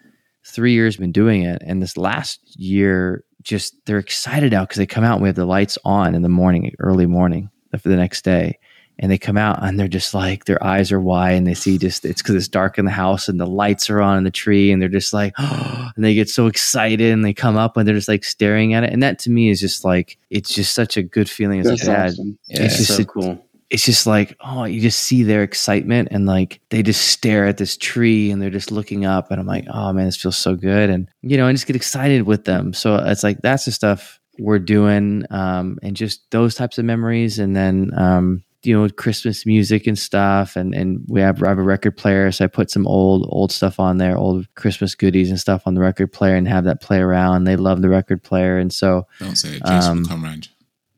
three 0.46 0.74
years, 0.74 0.98
been 0.98 1.14
doing 1.14 1.44
it. 1.44 1.62
And 1.66 1.82
this 1.82 1.96
last 1.96 2.42
year, 2.60 3.24
just 3.42 3.76
they're 3.86 3.98
excited 3.98 4.54
out 4.54 4.68
because 4.68 4.78
they 4.78 4.86
come 4.86 5.06
out 5.06 5.14
and 5.14 5.22
we 5.24 5.30
have 5.30 5.38
the 5.38 5.46
lights 5.46 5.78
on 5.86 6.16
in 6.16 6.22
the 6.22 6.28
morning, 6.28 6.74
early 6.80 7.06
morning, 7.06 7.50
for 7.80 7.88
the 7.88 7.96
next 7.96 8.26
day 8.26 8.60
and 9.00 9.12
they 9.12 9.18
come 9.18 9.38
out 9.38 9.64
and 9.64 9.80
they're 9.80 9.88
just 9.88 10.14
like 10.14 10.46
their 10.46 10.64
eyes 10.64 10.92
are 10.92 11.00
wide 11.00 11.34
and 11.34 11.48
they 11.48 11.54
see 11.54 11.78
just 11.78 12.06
it's 12.06 12.22
because 12.22 12.36
it's 12.36 12.48
dark 12.48 12.78
in 12.78 12.86
the 12.86 12.92
house 12.92 13.28
and 13.28 13.40
the 13.40 13.46
lights 13.46 13.90
are 13.90 14.02
on 14.02 14.18
in 14.18 14.24
the 14.24 14.32
tree 14.32 14.72
and 14.72 14.82
they're 14.82 14.90
just 14.90 15.14
like 15.14 15.34
oh, 15.38 15.90
and 15.96 16.04
they 16.04 16.14
get 16.14 16.30
so 16.30 16.48
excited 16.48 17.12
and 17.12 17.24
they 17.24 17.34
come 17.34 17.58
up 17.58 17.78
and 17.78 17.88
they're 17.88 17.96
just 17.96 18.08
like 18.08 18.24
staring 18.24 18.74
at 18.74 18.84
it 18.84 18.92
and 18.92 19.04
that 19.04 19.20
to 19.20 19.30
me 19.30 19.50
is 19.50 19.60
just 19.60 19.84
like 19.86 20.18
it's 20.30 20.54
just 20.54 20.74
such 20.74 20.98
a 20.98 21.04
good 21.04 21.30
feeling 21.30 21.60
as 21.60 21.68
That's 21.68 21.84
a 21.84 21.86
dad 21.86 22.10
awesome. 22.12 22.40
Yeah. 22.48 22.64
it's 22.64 22.78
just 22.78 22.96
so 22.96 23.04
a- 23.04 23.06
cool. 23.06 23.46
it's 23.70 23.84
just 23.86 24.08
like 24.08 24.36
oh 24.42 24.66
you 24.66 24.82
just 24.82 25.00
see 25.00 25.24
their 25.24 25.44
excitement 25.44 26.10
and 26.12 26.26
like 26.26 26.60
they 26.70 26.82
just 26.82 27.08
stare 27.08 27.46
at 27.46 27.58
this 27.58 27.78
tree 27.78 28.32
and 28.32 28.42
they're 28.42 28.50
just 28.50 28.72
looking 28.72 29.06
up 29.06 29.32
and 29.32 29.40
i'm 29.40 29.48
like 29.48 29.66
oh 29.72 29.94
man 29.94 30.06
this 30.06 30.18
feels 30.18 30.38
so 30.38 30.56
good 30.56 30.90
and 30.90 31.10
you 31.22 31.38
know 31.38 31.48
i 31.48 31.52
just 31.52 31.68
get 31.68 31.76
excited 31.76 32.24
with 32.24 32.46
them 32.46 32.74
so 32.74 32.96
it's 32.96 33.24
like 33.24 33.42
that's 33.42 33.66
the 33.66 33.72
stuff 33.72 34.20
we're 34.40 34.60
doing 34.60 35.26
um, 35.32 35.80
and 35.82 35.96
just 35.96 36.30
those 36.32 36.56
types 36.56 36.78
of 36.78 36.86
memories 36.86 37.40
and 37.40 37.56
then 37.56 37.92
um, 37.98 38.44
you 38.68 38.78
know 38.78 38.88
christmas 38.90 39.46
music 39.46 39.88
and 39.88 39.98
stuff 39.98 40.56
and 40.56 40.76
and 40.76 41.04
we 41.08 41.22
have, 41.22 41.42
I 41.42 41.48
have 41.50 41.58
a 41.58 41.64
record 41.64 41.96
player 41.98 42.32
so 42.32 42.44
i 42.46 42.48
put 42.48 42.70
some 42.70 42.86
old 42.86 43.26
old 43.30 43.52
stuff 43.52 43.80
on 43.80 43.98
there 43.98 44.18
old 44.18 44.46
christmas 44.56 44.94
goodies 44.94 45.30
and 45.30 45.40
stuff 45.40 45.64
on 45.66 45.74
the 45.74 45.82
record 45.82 46.12
player 46.14 46.36
and 46.36 46.48
have 46.48 46.66
that 46.66 46.82
play 46.82 47.00
around 47.00 47.46
they 47.46 47.56
love 47.56 47.82
the 47.82 47.90
record 47.90 48.22
player 48.22 48.58
and 48.60 48.72
so 48.74 49.08
Don't 49.20 49.36
say 49.38 49.56
it. 49.56 49.64
Jason 49.66 49.92
Um, 49.92 49.98
will 50.02 50.08
come 50.10 50.26
around. 50.26 50.50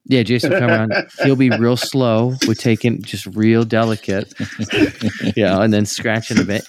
yeah, 0.06 0.24
Jason 0.24 0.52
will 0.52 0.60
come 0.60 0.70
around. 0.72 0.94
He'll 1.24 1.36
be 1.36 1.52
real 1.52 1.78
slow. 1.78 2.34
We're 2.48 2.56
taking 2.56 3.02
just 3.04 3.28
real 3.28 3.64
delicate, 3.64 4.34
you 5.38 5.44
know, 5.44 5.62
and 5.62 5.72
then 5.72 5.86
scratching 5.86 6.40
a 6.40 6.44
bit. 6.44 6.64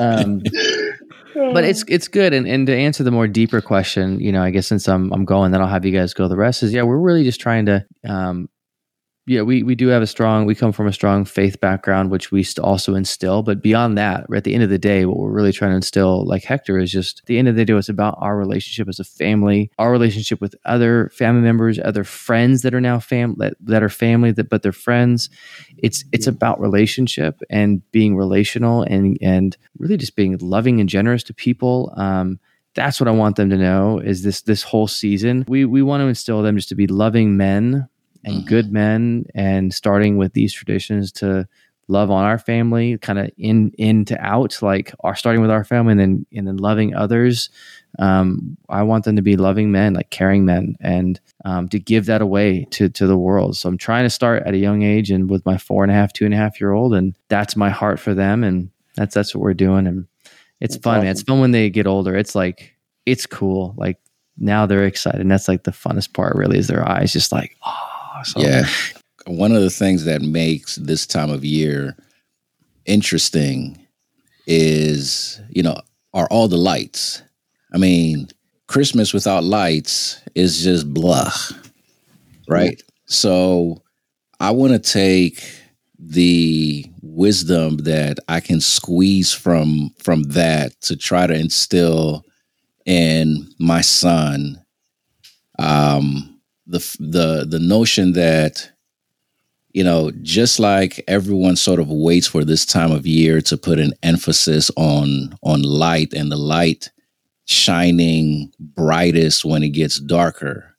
Um, 0.00 0.42
but 1.34 1.64
it's 1.64 1.84
it's 1.88 2.08
good. 2.08 2.32
And 2.32 2.46
and 2.48 2.66
to 2.66 2.74
answer 2.74 3.04
the 3.04 3.10
more 3.10 3.28
deeper 3.28 3.60
question, 3.60 4.20
you 4.20 4.32
know, 4.32 4.42
I 4.42 4.50
guess 4.50 4.66
since 4.66 4.88
I'm 4.88 5.12
I'm 5.12 5.24
going, 5.24 5.52
then 5.52 5.60
I'll 5.60 5.68
have 5.68 5.84
you 5.84 5.92
guys 5.92 6.14
go. 6.14 6.28
The 6.28 6.36
rest 6.36 6.62
is 6.62 6.72
yeah, 6.72 6.82
we're 6.82 6.98
really 6.98 7.24
just 7.24 7.40
trying 7.40 7.66
to 7.66 7.84
um, 8.08 8.48
yeah, 9.28 9.42
we, 9.42 9.64
we 9.64 9.74
do 9.74 9.88
have 9.88 10.02
a 10.02 10.06
strong, 10.06 10.46
we 10.46 10.54
come 10.54 10.70
from 10.70 10.86
a 10.86 10.92
strong 10.92 11.24
faith 11.24 11.60
background, 11.60 12.12
which 12.12 12.30
we 12.30 12.46
also 12.62 12.94
instill. 12.94 13.42
But 13.42 13.60
beyond 13.60 13.98
that, 13.98 14.26
at 14.32 14.44
the 14.44 14.54
end 14.54 14.62
of 14.62 14.70
the 14.70 14.78
day, 14.78 15.04
what 15.04 15.18
we're 15.18 15.32
really 15.32 15.52
trying 15.52 15.72
to 15.72 15.76
instill, 15.76 16.24
like 16.24 16.44
Hector, 16.44 16.78
is 16.78 16.92
just 16.92 17.20
at 17.20 17.26
the 17.26 17.36
end 17.36 17.48
of 17.48 17.56
the 17.56 17.64
day, 17.64 17.74
it's 17.74 17.88
about 17.88 18.16
our 18.20 18.36
relationship 18.36 18.88
as 18.88 19.00
a 19.00 19.04
family, 19.04 19.72
our 19.78 19.90
relationship 19.90 20.40
with 20.40 20.54
other 20.64 21.10
family 21.12 21.42
members, 21.42 21.80
other 21.80 22.04
friends 22.04 22.62
that 22.62 22.72
are 22.72 22.80
now 22.80 23.00
fam 23.00 23.34
that, 23.38 23.54
that 23.60 23.82
are 23.82 23.88
family, 23.88 24.30
that 24.30 24.48
but 24.48 24.62
they're 24.62 24.70
friends. 24.70 25.28
It's 25.76 26.04
it's 26.12 26.28
about 26.28 26.60
relationship 26.60 27.42
and 27.50 27.82
being 27.90 28.16
relational 28.16 28.82
and 28.82 29.18
and 29.20 29.56
really 29.76 29.96
just 29.96 30.14
being 30.14 30.38
loving 30.38 30.78
and 30.78 30.88
generous 30.88 31.24
to 31.24 31.34
people. 31.34 31.92
Um, 31.96 32.38
that's 32.76 33.00
what 33.00 33.08
I 33.08 33.12
want 33.12 33.36
them 33.36 33.50
to 33.50 33.56
know 33.56 33.98
is 33.98 34.22
this 34.22 34.42
this 34.42 34.62
whole 34.62 34.86
season. 34.86 35.44
We 35.48 35.64
we 35.64 35.82
want 35.82 36.02
to 36.02 36.06
instill 36.06 36.42
them 36.42 36.56
just 36.56 36.68
to 36.68 36.76
be 36.76 36.86
loving 36.86 37.36
men 37.36 37.88
and 38.26 38.42
Mhm. 38.42 38.46
good 38.46 38.70
men 38.72 39.24
and 39.34 39.72
starting 39.72 40.18
with 40.18 40.34
these 40.34 40.52
traditions 40.52 41.10
to 41.12 41.46
love 41.88 42.10
on 42.10 42.24
our 42.24 42.36
family 42.38 42.98
kind 42.98 43.16
of 43.16 43.30
in 43.38 43.70
in 43.78 44.04
to 44.04 44.20
out 44.20 44.60
like 44.60 44.92
our 45.04 45.14
starting 45.14 45.40
with 45.40 45.50
our 45.52 45.62
family 45.62 45.92
and 45.92 46.00
then 46.00 46.26
and 46.34 46.46
then 46.48 46.56
loving 46.56 46.92
others. 46.94 47.48
Um, 47.98 48.58
i 48.68 48.82
want 48.82 49.04
them 49.04 49.16
to 49.16 49.22
be 49.22 49.36
loving 49.36 49.70
men 49.72 49.94
like 49.94 50.10
caring 50.10 50.44
men 50.44 50.76
and 50.80 51.18
um, 51.46 51.68
to 51.68 51.78
give 51.78 52.06
that 52.06 52.20
away 52.20 52.66
to 52.72 52.88
to 52.90 53.06
the 53.06 53.16
world. 53.16 53.56
So 53.56 53.68
i'm 53.68 53.78
trying 53.78 54.04
to 54.04 54.10
start 54.10 54.42
at 54.44 54.52
a 54.52 54.58
young 54.58 54.82
age 54.82 55.10
and 55.12 55.30
with 55.30 55.46
my 55.46 55.56
four 55.56 55.84
and 55.84 55.90
a 55.92 55.94
half 55.94 56.12
two 56.12 56.24
and 56.24 56.34
a 56.34 56.36
half 56.36 56.60
year 56.60 56.72
old 56.72 56.92
and 56.92 57.16
that's 57.28 57.54
my 57.56 57.70
heart 57.70 57.98
for 58.00 58.12
them 58.14 58.42
and 58.44 58.68
that's 58.96 59.14
that's 59.14 59.34
what 59.34 59.42
we're 59.42 59.54
doing 59.54 59.86
and 59.86 60.06
it's 60.60 60.74
That's 60.74 60.82
fun 60.84 61.00
man. 61.02 61.10
It's 61.12 61.22
fun 61.22 61.38
when 61.40 61.52
they 61.52 61.70
get 61.70 61.86
older. 61.86 62.16
It's 62.16 62.34
like 62.34 62.74
it's 63.06 63.26
cool. 63.26 63.74
Like 63.76 63.98
now 64.38 64.66
they're 64.66 64.84
excited 64.86 65.20
and 65.20 65.30
that's 65.30 65.48
like 65.48 65.62
the 65.64 65.70
funnest 65.70 66.12
part 66.14 66.34
really 66.34 66.58
is 66.58 66.66
their 66.66 66.86
eyes 66.86 67.12
just 67.12 67.30
like 67.30 67.56
oh 67.64 67.92
so 68.22 68.40
Yeah. 68.40 68.66
One 69.26 69.52
of 69.52 69.62
the 69.62 69.70
things 69.70 70.04
that 70.04 70.22
makes 70.22 70.76
this 70.76 71.06
time 71.06 71.30
of 71.30 71.44
year 71.44 71.96
interesting 72.84 73.86
is, 74.46 75.40
you 75.48 75.62
know, 75.62 75.80
are 76.14 76.28
all 76.30 76.48
the 76.48 76.56
lights. 76.56 77.22
I 77.74 77.78
mean, 77.78 78.28
Christmas 78.68 79.12
without 79.12 79.44
lights 79.44 80.20
is 80.34 80.62
just 80.62 80.92
blah. 80.92 81.30
Right? 82.48 82.80
So 83.06 83.82
I 84.38 84.52
want 84.52 84.72
to 84.72 84.78
take 84.78 85.42
the 85.98 86.84
wisdom 87.02 87.78
that 87.78 88.18
I 88.28 88.40
can 88.40 88.60
squeeze 88.60 89.32
from 89.32 89.90
from 90.02 90.22
that 90.24 90.78
to 90.82 90.96
try 90.96 91.26
to 91.26 91.34
instill 91.34 92.24
in 92.84 93.48
my 93.58 93.80
son 93.80 94.62
um 95.58 96.35
the 96.66 96.78
the 97.00 97.46
the 97.48 97.58
notion 97.58 98.12
that 98.12 98.70
you 99.72 99.84
know 99.84 100.10
just 100.22 100.58
like 100.58 101.02
everyone 101.08 101.56
sort 101.56 101.80
of 101.80 101.88
waits 101.90 102.26
for 102.26 102.44
this 102.44 102.64
time 102.66 102.90
of 102.90 103.06
year 103.06 103.40
to 103.42 103.56
put 103.56 103.78
an 103.78 103.92
emphasis 104.02 104.70
on 104.76 105.36
on 105.42 105.62
light 105.62 106.12
and 106.12 106.30
the 106.32 106.36
light 106.36 106.90
shining 107.44 108.50
brightest 108.58 109.44
when 109.44 109.62
it 109.62 109.70
gets 109.70 110.00
darker 110.00 110.74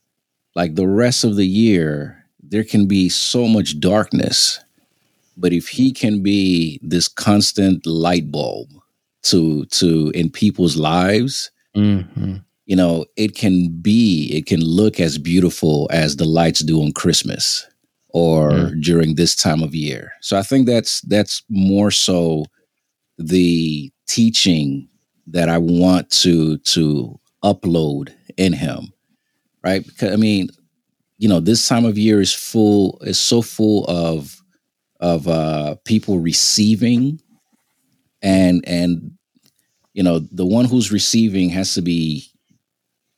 like 0.56 0.76
the 0.76 0.88
rest 0.88 1.24
of 1.24 1.36
the 1.36 1.48
year 1.48 2.24
there 2.42 2.64
can 2.64 2.86
be 2.88 3.08
so 3.10 3.48
much 3.48 3.80
darkness 3.80 4.60
but 5.38 5.54
if 5.54 5.68
he 5.70 5.92
can 5.92 6.22
be 6.24 6.80
this 6.84 7.08
constant 7.08 7.86
light 7.86 8.30
bulb 8.32 8.70
to 9.24 9.66
to 9.66 10.12
in 10.16 10.30
people's 10.30 10.76
lives 10.78 11.52
Mhm. 11.76 12.44
You 12.68 12.76
know, 12.76 13.06
it 13.16 13.34
can 13.34 13.70
be, 13.82 14.30
it 14.34 14.46
can 14.46 14.62
look 14.62 15.00
as 15.00 15.18
beautiful 15.18 15.88
as 15.90 16.18
the 16.18 16.26
lights 16.26 16.60
do 16.60 16.84
on 16.84 16.92
Christmas 16.92 17.66
or 18.10 18.72
during 18.82 19.16
this 19.16 19.36
time 19.36 19.64
of 19.64 19.74
year. 19.74 20.12
So 20.22 20.38
I 20.38 20.44
think 20.44 20.68
that's 20.68 21.00
that's 21.02 21.44
more 21.50 21.92
so 21.92 22.46
the 23.18 23.92
teaching 24.06 24.90
that 25.28 25.48
I 25.48 25.58
want 25.58 26.10
to 26.24 26.58
to 26.58 27.18
upload 27.44 28.14
in 28.36 28.52
him. 28.52 28.92
Right? 29.64 29.86
Because 29.86 30.12
I 30.12 30.18
mean, 30.18 30.50
you 31.18 31.30
know, 31.30 31.40
this 31.40 31.66
time 31.66 31.86
of 31.86 31.98
year 31.98 32.20
is 32.20 32.34
full 32.34 32.98
is 33.02 33.20
so 33.20 33.42
full 33.42 33.86
of 33.86 34.42
of 35.00 35.28
uh 35.30 35.76
people 35.86 36.20
receiving 36.20 37.22
and 38.22 38.62
and 38.68 39.12
you 39.94 40.04
know 40.04 40.20
the 40.20 40.46
one 40.46 40.66
who's 40.66 40.92
receiving 40.92 41.50
has 41.50 41.74
to 41.76 41.82
be 41.82 42.30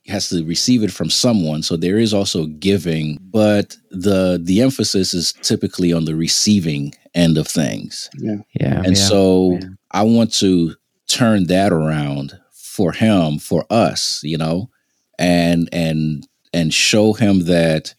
has 0.09 0.29
to 0.29 0.43
receive 0.45 0.83
it 0.83 0.91
from 0.91 1.09
someone 1.09 1.61
so 1.63 1.75
there 1.77 1.97
is 1.97 2.13
also 2.13 2.45
giving 2.45 3.17
but 3.21 3.77
the 3.91 4.39
the 4.43 4.61
emphasis 4.61 5.13
is 5.13 5.33
typically 5.33 5.93
on 5.93 6.05
the 6.05 6.15
receiving 6.15 6.93
end 7.15 7.37
of 7.37 7.47
things 7.47 8.09
Yeah. 8.17 8.37
yeah 8.59 8.77
and 8.85 8.97
yeah. 8.97 9.03
so 9.07 9.53
yeah. 9.53 9.67
i 9.91 10.03
want 10.03 10.33
to 10.35 10.75
turn 11.07 11.45
that 11.47 11.71
around 11.71 12.39
for 12.53 12.91
him 12.91 13.39
for 13.39 13.65
us 13.69 14.21
you 14.23 14.37
know 14.37 14.69
and 15.17 15.69
and 15.71 16.27
and 16.53 16.73
show 16.73 17.13
him 17.13 17.45
that 17.45 17.93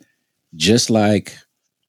just 0.57 0.91
like 0.91 1.37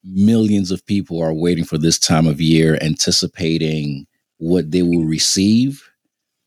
millions 0.03 0.71
of 0.71 0.85
people 0.85 1.21
are 1.21 1.33
waiting 1.33 1.63
for 1.63 1.77
this 1.77 1.99
time 1.99 2.25
of 2.27 2.41
year 2.41 2.77
anticipating 2.81 4.07
what 4.37 4.71
they 4.71 4.81
will 4.81 5.03
receive 5.05 5.87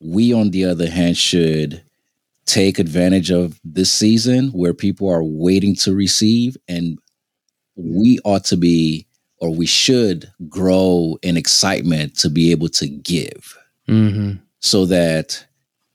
we 0.00 0.32
on 0.32 0.50
the 0.50 0.64
other 0.64 0.90
hand 0.90 1.16
should 1.16 1.83
take 2.46 2.78
advantage 2.78 3.30
of 3.30 3.58
this 3.64 3.90
season 3.92 4.48
where 4.48 4.74
people 4.74 5.08
are 5.08 5.24
waiting 5.24 5.74
to 5.76 5.94
receive 5.94 6.56
and 6.68 6.98
we 7.76 8.18
ought 8.24 8.44
to 8.44 8.56
be 8.56 9.06
or 9.38 9.54
we 9.54 9.66
should 9.66 10.30
grow 10.48 11.18
in 11.22 11.36
excitement 11.36 12.16
to 12.18 12.30
be 12.30 12.50
able 12.50 12.68
to 12.68 12.86
give. 12.88 13.56
Mhm. 13.88 14.40
so 14.60 14.86
that 14.86 15.44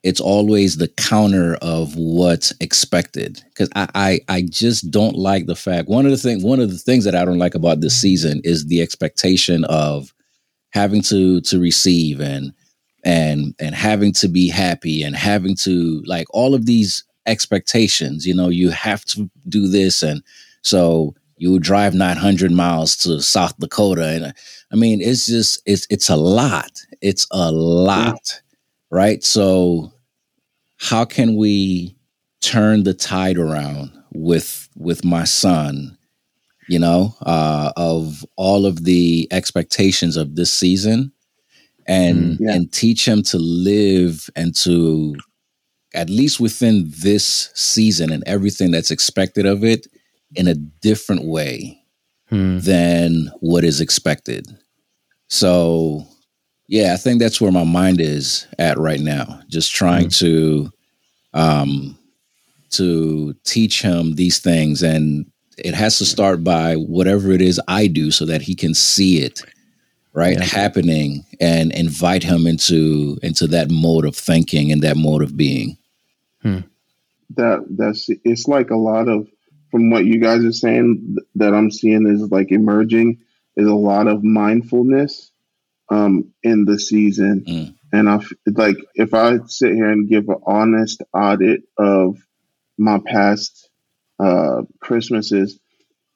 it's 0.04 0.20
always 0.22 0.78
the 0.78 0.88
counter 0.90 1.56
of 1.56 1.96
what's 1.96 2.54
expected. 2.62 3.42
Because 3.50 3.70
I, 3.76 3.88
I 3.96 4.20
i 4.30 4.42
just 4.44 4.92
don't 4.92 5.16
like 5.16 5.48
the 5.48 5.56
fact 5.56 5.90
one 5.90 6.06
of 6.06 6.12
the 6.12 6.18
thing 6.18 6.42
one 6.44 6.60
of 6.60 6.70
the 6.70 6.78
things 6.78 7.04
that 7.06 7.16
i 7.16 7.26
don't 7.26 7.40
like 7.40 7.56
about 7.56 7.82
this 7.82 8.00
season 8.00 8.42
is 8.44 8.68
the 8.68 8.82
expectation 8.82 9.64
of 9.66 10.14
having 10.72 11.02
to 11.04 11.42
to 11.42 11.60
receive 11.60 12.22
and 12.22 12.54
and 13.04 13.56
and 13.60 13.76
having 13.76 14.14
to 14.14 14.28
be 14.28 14.50
happy 14.50 15.04
and 15.04 15.16
having 15.16 15.56
to 15.56 16.04
like 16.06 16.28
all 16.32 16.54
of 16.54 16.66
these 16.66 17.04
expectations 17.26 18.26
you 18.26 18.34
know 18.34 18.50
you 18.50 18.70
have 18.70 19.06
to 19.06 19.30
do 19.48 19.68
this. 19.68 20.02
And 20.04 20.24
so 20.62 21.16
you 21.38 21.58
drive 21.60 21.94
900 21.94 22.52
miles 22.52 22.98
to 22.98 23.22
south 23.22 23.58
dakota. 23.60 24.08
And 24.08 24.34
i 24.72 24.76
mean 24.76 25.02
it's 25.02 25.26
just 25.26 25.62
it's 25.66 25.88
it's 25.90 26.10
a 26.10 26.16
lot. 26.16 26.72
It's 27.02 27.26
a 27.32 27.52
lot 27.52 28.42
right? 28.92 29.24
So 29.24 29.94
how 30.78 31.06
can 31.06 31.36
we 31.36 31.96
turn 32.42 32.84
the 32.84 32.94
tide 32.94 33.38
around 33.38 33.92
with 34.14 34.70
with 34.76 35.04
my 35.04 35.26
son 35.26 35.98
you 36.70 36.80
know 36.80 37.14
uh 37.26 37.72
of 37.76 38.26
all 38.38 38.66
of 38.66 38.86
the 38.86 39.28
expectations 39.30 40.16
of 40.16 40.36
this 40.36 40.52
season 40.52 41.12
and 41.90 42.38
Mm, 42.38 42.40
yeah. 42.40 42.54
and 42.54 42.72
teach 42.72 43.06
him 43.06 43.22
to 43.24 43.38
live 43.38 44.30
and 44.38 44.56
to 44.58 45.16
at 45.96 46.10
least 46.10 46.40
within 46.40 46.90
this 47.02 47.50
season 47.56 48.12
and 48.12 48.24
everything 48.28 48.70
that's 48.72 48.92
expected 48.92 49.46
of 49.48 49.64
it 49.64 49.88
in 50.36 50.48
a 50.48 50.54
different 50.56 51.26
way 51.26 51.76
Hmm. 52.30 52.60
than 52.60 53.32
what 53.40 53.64
is 53.64 53.82
expected. 53.82 54.46
So, 55.30 56.06
yeah, 56.68 56.94
I 56.94 56.98
think 56.98 57.20
that's 57.20 57.42
where 57.42 57.52
my 57.52 57.64
mind 57.64 58.00
is 58.00 58.46
at 58.60 58.78
right 58.78 59.00
now. 59.00 59.42
Just 59.50 59.74
trying 59.74 60.10
to 60.22 60.70
um 61.34 61.98
to 62.72 63.34
teach 63.46 63.82
him 63.82 64.14
these 64.16 64.38
things 64.40 64.84
and 64.84 65.26
it 65.58 65.74
has 65.74 65.98
to 65.98 66.06
start 66.06 66.44
by 66.44 66.76
whatever 66.76 67.32
it 67.32 67.42
is 67.42 67.60
I 67.68 67.88
do 67.88 68.12
so 68.12 68.26
that 68.26 68.42
he 68.44 68.54
can 68.56 68.74
see 68.76 69.22
it 69.22 69.42
right 70.20 70.38
Yeah. 70.38 70.44
happening 70.62 71.26
and 71.40 71.72
invite 71.72 72.24
him 72.24 72.46
into 72.48 73.18
into 73.24 73.48
that 73.48 73.70
mode 73.72 74.06
of 74.06 74.16
thinking 74.16 74.72
and 74.72 74.82
that 74.84 74.98
mode 74.98 75.24
of 75.24 75.36
being. 75.38 75.78
that 77.36 77.66
that's 77.70 78.10
it's 78.24 78.48
like 78.48 78.70
a 78.72 78.76
lot 78.76 79.08
of 79.08 79.28
from 79.72 79.90
what 79.92 80.06
you 80.06 80.20
guys 80.20 80.44
are 80.44 80.52
saying 80.52 81.16
th- 81.16 81.28
that 81.36 81.54
I'm 81.54 81.70
seeing 81.72 82.08
is 82.08 82.22
like 82.32 82.52
emerging 82.52 83.20
is 83.56 83.68
a 83.68 83.74
lot 83.76 84.08
of 84.08 84.24
mindfulness 84.24 85.32
um 85.90 86.34
in 86.44 86.66
the 86.66 86.80
season 86.80 87.44
Mm. 87.48 87.76
and 87.94 88.10
I 88.10 88.16
f- 88.16 88.32
like 88.48 88.78
if 88.96 89.14
I 89.14 89.38
sit 89.46 89.74
here 89.76 89.90
and 89.90 90.10
give 90.10 90.28
an 90.30 90.42
honest 90.46 91.02
audit 91.14 91.64
of 91.78 92.18
my 92.78 93.00
past 93.06 93.70
uh 94.20 94.64
Christmases 94.80 95.60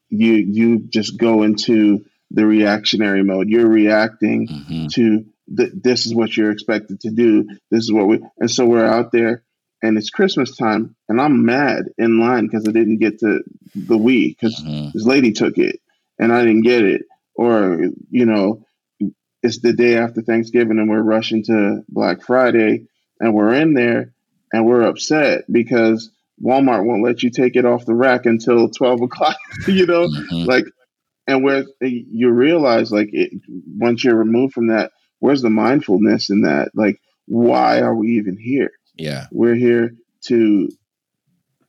you 0.09 0.33
you 0.33 0.79
just 0.79 1.17
go 1.19 1.43
into 1.43 2.05
the 2.33 2.45
reactionary 2.45 3.23
mode 3.23 3.47
you're 3.49 3.67
reacting 3.67 4.47
Mhm. 4.47 4.89
to 4.93 5.25
th- 5.55 5.71
this 5.83 6.05
is 6.05 6.15
what 6.15 6.35
you're 6.35 6.51
expected 6.51 6.99
to 7.01 7.11
do. 7.11 7.47
This 7.69 7.83
is 7.83 7.91
what 7.91 8.07
we, 8.07 8.19
and 8.39 8.49
so 8.49 8.65
we're 8.65 8.85
out 8.85 9.11
there 9.11 9.43
and 9.81 9.97
it's 9.97 10.09
Christmas 10.09 10.55
time 10.57 10.95
and 11.09 11.21
I'm 11.21 11.45
mad 11.45 11.89
in 11.97 12.19
line 12.19 12.45
because 12.47 12.67
I 12.67 12.71
didn't 12.71 12.97
get 12.99 13.19
to 13.19 13.41
the 13.75 13.97
Wii 13.97 14.29
because 14.35 14.59
Mhm. 14.61 14.93
this 14.93 15.05
lady 15.05 15.31
took 15.31 15.57
it 15.57 15.79
and 16.19 16.31
I 16.33 16.43
didn't 16.45 16.61
get 16.63 16.83
it. 16.85 17.03
Or, 17.35 17.89
you 18.09 18.25
know, 18.25 18.65
it's 19.43 19.59
the 19.59 19.73
day 19.73 19.97
after 19.97 20.21
Thanksgiving 20.21 20.79
and 20.79 20.89
we're 20.89 21.01
rushing 21.01 21.43
to 21.43 21.83
Black 21.89 22.21
Friday 22.23 22.85
and 23.19 23.33
we're 23.33 23.53
in 23.53 23.73
there 23.73 24.13
and 24.53 24.65
we're 24.65 24.83
upset 24.83 25.43
because 25.51 26.09
Walmart 26.41 26.85
won't 26.85 27.03
let 27.03 27.21
you 27.21 27.29
take 27.29 27.55
it 27.55 27.65
off 27.65 27.85
the 27.85 27.93
rack 27.95 28.25
until 28.25 28.69
12 28.69 29.01
o'clock, 29.01 29.35
you 29.67 29.85
know? 29.85 30.07
Mhm. 30.07 30.47
like 30.47 30.65
and 31.27 31.43
where 31.43 31.63
you 31.81 32.29
realize 32.29 32.91
like 32.91 33.09
it, 33.11 33.31
once 33.77 34.03
you're 34.03 34.15
removed 34.15 34.53
from 34.53 34.67
that 34.67 34.91
where's 35.19 35.41
the 35.41 35.49
mindfulness 35.49 36.29
in 36.29 36.41
that 36.41 36.69
like 36.75 36.99
why 37.27 37.79
are 37.81 37.95
we 37.95 38.17
even 38.17 38.37
here 38.37 38.71
Yeah. 38.97 39.27
we're 39.31 39.55
here 39.55 39.93
to 40.25 40.69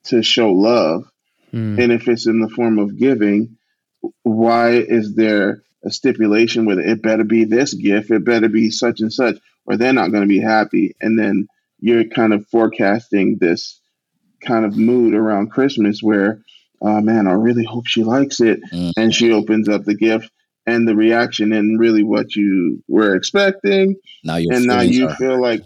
to 0.04 0.22
show 0.22 0.52
love 0.52 1.04
Hmm. 1.50 1.78
and 1.78 1.92
if 1.92 2.08
it's 2.08 2.26
in 2.26 2.40
the 2.40 2.48
form 2.48 2.80
of 2.80 2.98
giving 2.98 3.56
why 4.24 4.72
is 4.72 5.14
there 5.14 5.62
a 5.84 5.90
stipulation 5.90 6.64
with 6.64 6.78
it 6.80 6.86
it 6.88 7.02
better 7.02 7.22
be 7.22 7.44
this 7.44 7.74
gift 7.74 8.10
it 8.10 8.24
better 8.24 8.48
be 8.48 8.70
such 8.70 9.00
and 9.00 9.12
such 9.12 9.36
or 9.64 9.76
they're 9.76 9.92
not 9.92 10.10
going 10.10 10.22
to 10.24 10.28
be 10.28 10.40
happy 10.40 10.96
and 11.00 11.16
then 11.18 11.46
you're 11.78 12.04
kind 12.04 12.32
of 12.32 12.44
forecasting 12.48 13.38
this 13.40 13.80
kind 14.44 14.64
of 14.64 14.76
mood 14.76 15.14
around 15.14 15.50
christmas 15.52 16.02
where 16.02 16.40
oh 16.84 17.00
man 17.00 17.26
i 17.26 17.32
really 17.32 17.64
hope 17.64 17.86
she 17.86 18.04
likes 18.04 18.40
it. 18.40 18.60
Mm. 18.72 18.92
and 18.96 19.14
she 19.14 19.32
opens 19.32 19.68
up 19.68 19.84
the 19.84 19.94
gift 19.96 20.30
and 20.66 20.86
the 20.88 20.94
reaction 20.96 21.52
and 21.52 21.78
really 21.78 22.02
what 22.02 22.34
you 22.36 22.82
were 22.88 23.14
expecting. 23.14 23.96
Now 24.22 24.36
and 24.36 24.66
now 24.66 24.80
you 24.80 25.08
feel 25.18 25.40
like 25.40 25.60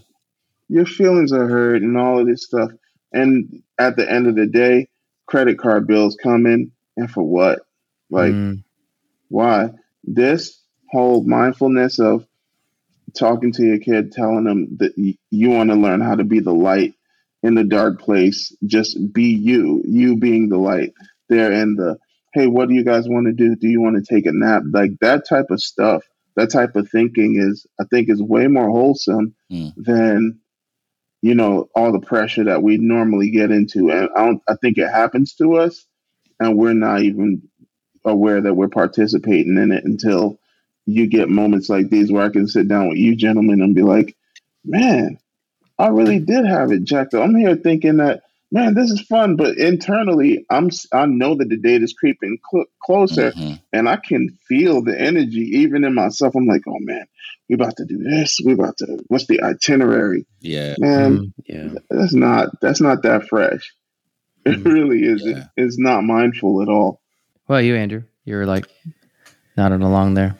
your 0.69 0.87
feelings 0.87 1.33
are 1.33 1.47
hurt 1.49 1.83
and 1.83 1.97
all 1.97 2.19
of 2.21 2.27
this 2.27 2.45
stuff. 2.47 2.71
And 3.13 3.63
at 3.79 3.97
the 3.97 4.11
end 4.11 4.27
of 4.27 4.35
the 4.35 4.47
day 4.47 4.89
credit 5.27 5.59
card 5.59 5.87
bills 5.87 6.17
come 6.23 6.47
in 6.47 6.73
and 6.97 7.11
for 7.11 7.23
what? 7.23 7.61
Like 8.11 8.33
Hmm. 8.33 8.55
why? 9.29 9.71
This 10.05 10.61
whole 10.91 11.23
mindfulness 11.25 11.99
of 12.01 12.27
talking 13.15 13.53
to 13.53 13.63
your 13.65 13.79
kid 13.79 14.13
telling 14.13 14.45
them 14.45 14.77
that 14.79 14.93
y- 14.97 15.17
you 15.31 15.51
want 15.51 15.71
to 15.71 15.77
learn 15.77 16.01
how 16.01 16.15
to 16.15 16.25
be 16.25 16.41
the 16.41 16.53
light 16.55 16.95
in 17.43 17.55
the 17.55 17.65
dark 17.65 18.01
place 18.01 18.55
just 18.67 19.13
be 19.13 19.25
you 19.35 19.83
you 19.87 20.17
being 20.17 20.49
the 20.49 20.59
light 20.59 20.93
there 21.29 21.53
in 21.53 21.75
the 21.77 21.97
hey 22.35 22.47
what 22.47 22.69
do 22.69 22.75
you 22.75 22.85
guys 22.85 23.09
want 23.09 23.27
to 23.27 23.33
do? 23.33 23.57
Do 23.57 23.69
you 23.69 23.81
want 23.81 23.97
to 23.97 24.15
take 24.15 24.27
a 24.27 24.33
nap? 24.33 24.63
Like 24.71 24.93
that 25.01 25.27
type 25.29 25.47
of 25.51 25.61
stuff 25.61 26.03
that 26.37 26.51
type 26.51 26.77
of 26.77 26.89
thinking 26.91 27.37
is 27.39 27.67
i 27.81 27.85
think 27.91 28.09
is 28.09 28.23
way 28.23 28.47
more 28.47 28.69
wholesome 28.71 29.35
Mm. 29.51 29.73
than 29.77 30.41
you 31.23 31.35
know 31.35 31.69
all 31.75 31.91
the 31.93 32.07
pressure 32.07 32.45
that 32.45 32.63
we 32.63 32.77
normally 32.77 33.31
get 33.31 33.51
into. 33.51 33.91
And 33.91 34.09
i 34.17 34.25
don't 34.27 34.43
i 34.49 34.55
think 34.57 34.79
it 34.79 34.89
happens 34.91 35.35
to 35.37 35.57
us 35.57 35.87
and 36.41 36.57
we're 36.57 36.75
not 36.75 37.03
even 37.03 37.43
aware 38.05 38.41
that 38.41 38.55
we're 38.55 38.69
participating 38.69 39.57
in 39.57 39.73
it 39.73 39.85
until 39.85 40.39
you 40.87 41.07
get 41.07 41.29
moments 41.29 41.69
like 41.69 41.91
these 41.91 42.11
where 42.13 42.25
I 42.25 42.31
can 42.31 42.47
sit 42.47 42.69
down 42.69 42.89
with 42.89 42.97
you 42.99 43.15
gentlemen 43.17 43.61
and 43.61 43.75
be 43.75 43.83
like, 43.83 44.17
man, 44.65 45.19
I 45.79 45.89
really 45.89 46.19
did 46.19 46.45
have 46.45 46.73
it 46.73 46.85
jacked 46.85 47.15
up. 47.15 47.23
I'm 47.23 47.37
here 47.37 47.55
thinking 47.57 47.99
that, 47.99 48.23
man, 48.51 48.75
this 48.75 48.91
is 48.91 49.01
fun, 49.03 49.37
but 49.37 49.57
internally, 49.59 50.45
I'm 50.51 50.71
I 50.93 51.07
know 51.07 51.37
that 51.37 51.49
the 51.49 51.57
date 51.57 51.83
is 51.83 51.93
creeping 51.93 52.39
cl- 52.51 52.65
closer, 52.83 53.31
Mhm. 53.33 53.61
and 53.73 53.89
I 53.89 53.97
can 53.97 54.37
feel 54.49 54.83
the 54.83 54.99
energy 55.01 55.51
even 55.63 55.85
in 55.85 55.95
myself. 55.95 56.35
I'm 56.35 56.47
like, 56.47 56.63
oh 56.67 56.79
man, 56.81 57.05
we 57.49 57.55
about 57.55 57.77
to 57.77 57.85
do 57.85 57.99
this. 57.99 58.39
We 58.45 58.55
about 58.55 58.77
to. 58.79 58.99
What's 59.09 59.27
the 59.27 59.43
itinerary, 59.43 60.27
Yeah. 60.41 60.75
man? 60.79 61.17
Hmm. 61.17 61.25
Yeah. 61.47 61.69
That's 61.91 62.15
not 62.15 62.61
that's 62.61 62.81
not 62.81 63.03
that 63.05 63.29
fresh. 63.29 63.73
It 64.47 64.63
Mm. 64.65 64.73
really 64.73 65.05
isn't. 65.05 65.31
Yeah. 65.37 65.45
It's 65.57 65.79
not 65.79 66.05
mindful 66.05 66.63
at 66.63 66.69
all. 66.69 67.01
Well, 67.49 67.61
you, 67.61 67.77
Andrew, 67.77 68.03
you're 68.25 68.47
like 68.47 68.67
nodding 69.57 69.83
along 69.83 70.15
there. 70.15 70.37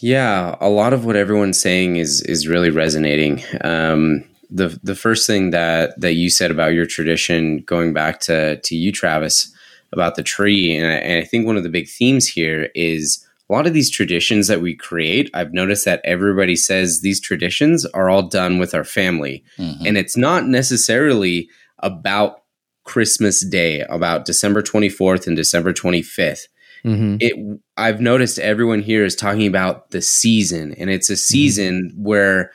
Yeah, 0.00 0.56
a 0.60 0.68
lot 0.68 0.92
of 0.92 1.04
what 1.06 1.16
everyone's 1.16 1.58
saying 1.58 1.96
is 1.96 2.20
is 2.22 2.46
really 2.46 2.70
resonating. 2.70 3.40
Um, 3.62 4.24
the 4.50 4.78
the 4.82 4.94
first 4.94 5.26
thing 5.26 5.50
that 5.50 5.98
that 6.00 6.14
you 6.14 6.30
said 6.30 6.50
about 6.50 6.72
your 6.74 6.86
tradition, 6.86 7.58
going 7.60 7.92
back 7.92 8.20
to 8.20 8.58
to 8.60 8.76
you, 8.76 8.92
Travis, 8.92 9.52
about 9.92 10.14
the 10.16 10.22
tree, 10.22 10.74
and 10.76 10.86
I, 10.86 10.96
and 10.96 11.22
I 11.22 11.24
think 11.26 11.46
one 11.46 11.56
of 11.56 11.62
the 11.62 11.68
big 11.68 11.88
themes 11.88 12.26
here 12.28 12.70
is 12.74 13.24
a 13.50 13.52
lot 13.52 13.66
of 13.66 13.74
these 13.74 13.90
traditions 13.90 14.48
that 14.48 14.62
we 14.62 14.74
create. 14.74 15.30
I've 15.34 15.52
noticed 15.52 15.84
that 15.84 16.00
everybody 16.04 16.56
says 16.56 17.00
these 17.00 17.20
traditions 17.20 17.84
are 17.86 18.08
all 18.08 18.22
done 18.22 18.58
with 18.58 18.74
our 18.74 18.84
family, 18.84 19.44
Mhm. 19.58 19.86
and 19.86 19.98
it's 19.98 20.16
not 20.16 20.46
necessarily 20.46 21.48
about 21.80 22.42
Christmas 22.84 23.40
Day, 23.44 23.80
about 23.88 24.24
December 24.24 24.62
twenty 24.62 24.88
fourth 24.88 25.26
and 25.26 25.36
December 25.36 25.72
twenty 25.72 26.02
fifth 26.02 26.48
hmm 26.82 27.16
it 27.18 27.32
i've 27.78 27.98
noticed 28.02 28.38
everyone 28.38 28.82
here 28.82 29.06
is 29.06 29.16
talking 29.16 29.46
about 29.46 29.90
the 29.92 30.02
season 30.02 30.74
and 30.76 30.90
it's 30.90 31.08
a 31.08 31.16
season 31.16 31.90
where 31.96 32.52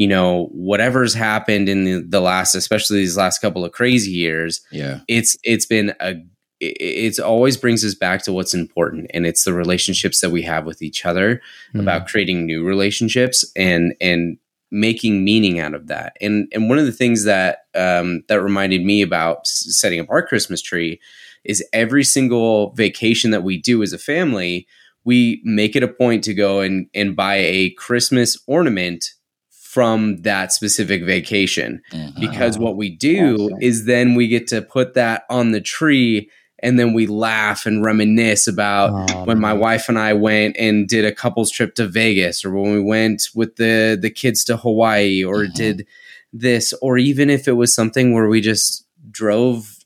you 0.00 0.08
know 0.08 0.46
whatever's 0.52 1.12
happened 1.14 1.68
in 1.68 1.84
the, 1.84 2.00
the 2.08 2.20
last 2.20 2.54
especially 2.54 2.96
these 2.98 3.16
last 3.18 3.40
couple 3.40 3.64
of 3.64 3.72
crazy 3.72 4.10
years 4.12 4.60
Yeah. 4.72 5.00
it's 5.08 5.36
it's 5.44 5.66
been 5.66 5.92
a 6.00 6.12
it, 6.58 6.76
it's 6.80 7.18
always 7.18 7.56
brings 7.58 7.84
us 7.84 7.94
back 7.94 8.22
to 8.24 8.32
what's 8.32 8.54
important 8.54 9.10
and 9.14 9.26
it's 9.26 9.44
the 9.44 9.52
relationships 9.52 10.20
that 10.22 10.30
we 10.30 10.42
have 10.42 10.64
with 10.66 10.80
each 10.82 11.04
other 11.04 11.40
about 11.74 12.06
creating 12.08 12.46
new 12.46 12.64
relationships 12.64 13.44
and 13.56 13.94
and 14.00 14.38
making 14.72 15.22
meaning 15.24 15.58
out 15.60 15.74
of 15.74 15.88
that 15.88 16.16
and 16.20 16.48
and 16.54 16.68
one 16.70 16.78
of 16.78 16.86
the 16.86 16.92
things 17.02 17.24
that 17.24 17.58
um 17.74 18.22
that 18.28 18.40
reminded 18.42 18.82
me 18.84 19.02
about 19.02 19.46
setting 19.46 20.00
up 20.00 20.06
our 20.08 20.24
christmas 20.26 20.62
tree 20.62 20.98
is 21.44 21.62
every 21.72 22.04
single 22.04 22.72
vacation 22.74 23.32
that 23.32 23.42
we 23.42 23.58
do 23.60 23.82
as 23.82 23.92
a 23.92 23.98
family 23.98 24.66
we 25.04 25.40
make 25.44 25.74
it 25.76 25.82
a 25.82 25.88
point 25.88 26.22
to 26.24 26.32
go 26.32 26.60
and 26.60 26.86
and 26.94 27.16
buy 27.16 27.36
a 27.36 27.70
christmas 27.70 28.38
ornament 28.46 29.12
from 29.74 30.16
that 30.22 30.52
specific 30.52 31.04
vacation 31.04 31.80
Mhm. 31.92 32.18
because 32.18 32.58
what 32.58 32.76
we 32.76 32.90
do 32.90 33.36
awesome. 33.36 33.62
is 33.62 33.84
then 33.84 34.14
we 34.16 34.26
get 34.26 34.48
to 34.48 34.60
put 34.60 34.94
that 34.94 35.22
on 35.30 35.52
the 35.52 35.60
tree 35.60 36.28
and 36.62 36.76
then 36.78 36.92
we 36.92 37.06
laugh 37.06 37.66
and 37.66 37.84
reminisce 37.84 38.48
about 38.48 38.90
Oh, 39.10 39.24
when 39.26 39.38
my 39.38 39.52
man. 39.52 39.60
wife 39.60 39.88
and 39.88 39.96
I 39.98 40.12
went 40.12 40.56
and 40.58 40.88
did 40.88 41.04
a 41.04 41.12
couple's 41.12 41.50
trip 41.52 41.76
to 41.76 41.86
Vegas 41.86 42.44
or 42.44 42.50
when 42.52 42.72
we 42.72 42.80
went 42.82 43.28
with 43.34 43.56
the 43.56 43.96
the 44.00 44.10
kids 44.10 44.42
to 44.44 44.56
Hawaii 44.56 45.22
or 45.22 45.44
Mhm. 45.44 45.54
did 45.54 45.86
this 46.32 46.72
or 46.82 46.98
even 46.98 47.30
if 47.30 47.46
it 47.46 47.52
was 47.52 47.72
something 47.72 48.12
where 48.12 48.28
we 48.28 48.40
just 48.40 48.84
drove 49.10 49.76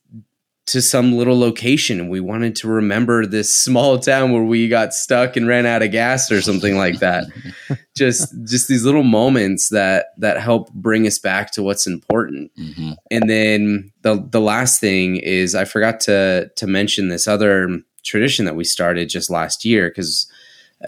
to 0.66 0.80
some 0.80 1.12
little 1.14 1.38
location 1.38 2.00
and 2.00 2.08
we 2.08 2.20
wanted 2.20 2.56
to 2.56 2.68
remember 2.68 3.26
this 3.26 3.54
small 3.54 3.98
town 4.10 4.32
where 4.32 4.42
we 4.42 4.66
got 4.68 4.94
stuck 4.94 5.36
and 5.36 5.46
ran 5.46 5.66
out 5.66 5.82
of 5.82 5.90
gas 5.90 6.32
or 6.32 6.40
something 6.40 6.76
like 6.78 7.00
that 7.00 7.24
just 7.96 8.34
just 8.44 8.66
these 8.66 8.84
little 8.84 9.02
moments 9.02 9.68
that 9.68 10.06
that 10.16 10.40
help 10.40 10.72
bring 10.72 11.06
us 11.06 11.18
back 11.18 11.50
to 11.50 11.62
what's 11.62 11.86
important 11.86 12.50
Mhm. 12.58 12.96
and 13.10 13.28
then 13.28 13.92
the 14.02 14.26
the 14.30 14.40
last 14.40 14.80
thing 14.80 15.16
is 15.16 15.54
I 15.54 15.64
forgot 15.66 16.00
to 16.00 16.50
to 16.56 16.66
mention 16.66 17.08
this 17.08 17.28
other 17.28 17.80
tradition 18.02 18.44
that 18.46 18.56
we 18.56 18.64
started 18.64 19.08
just 19.10 19.28
last 19.30 19.64
year 19.64 19.90
because 19.90 20.26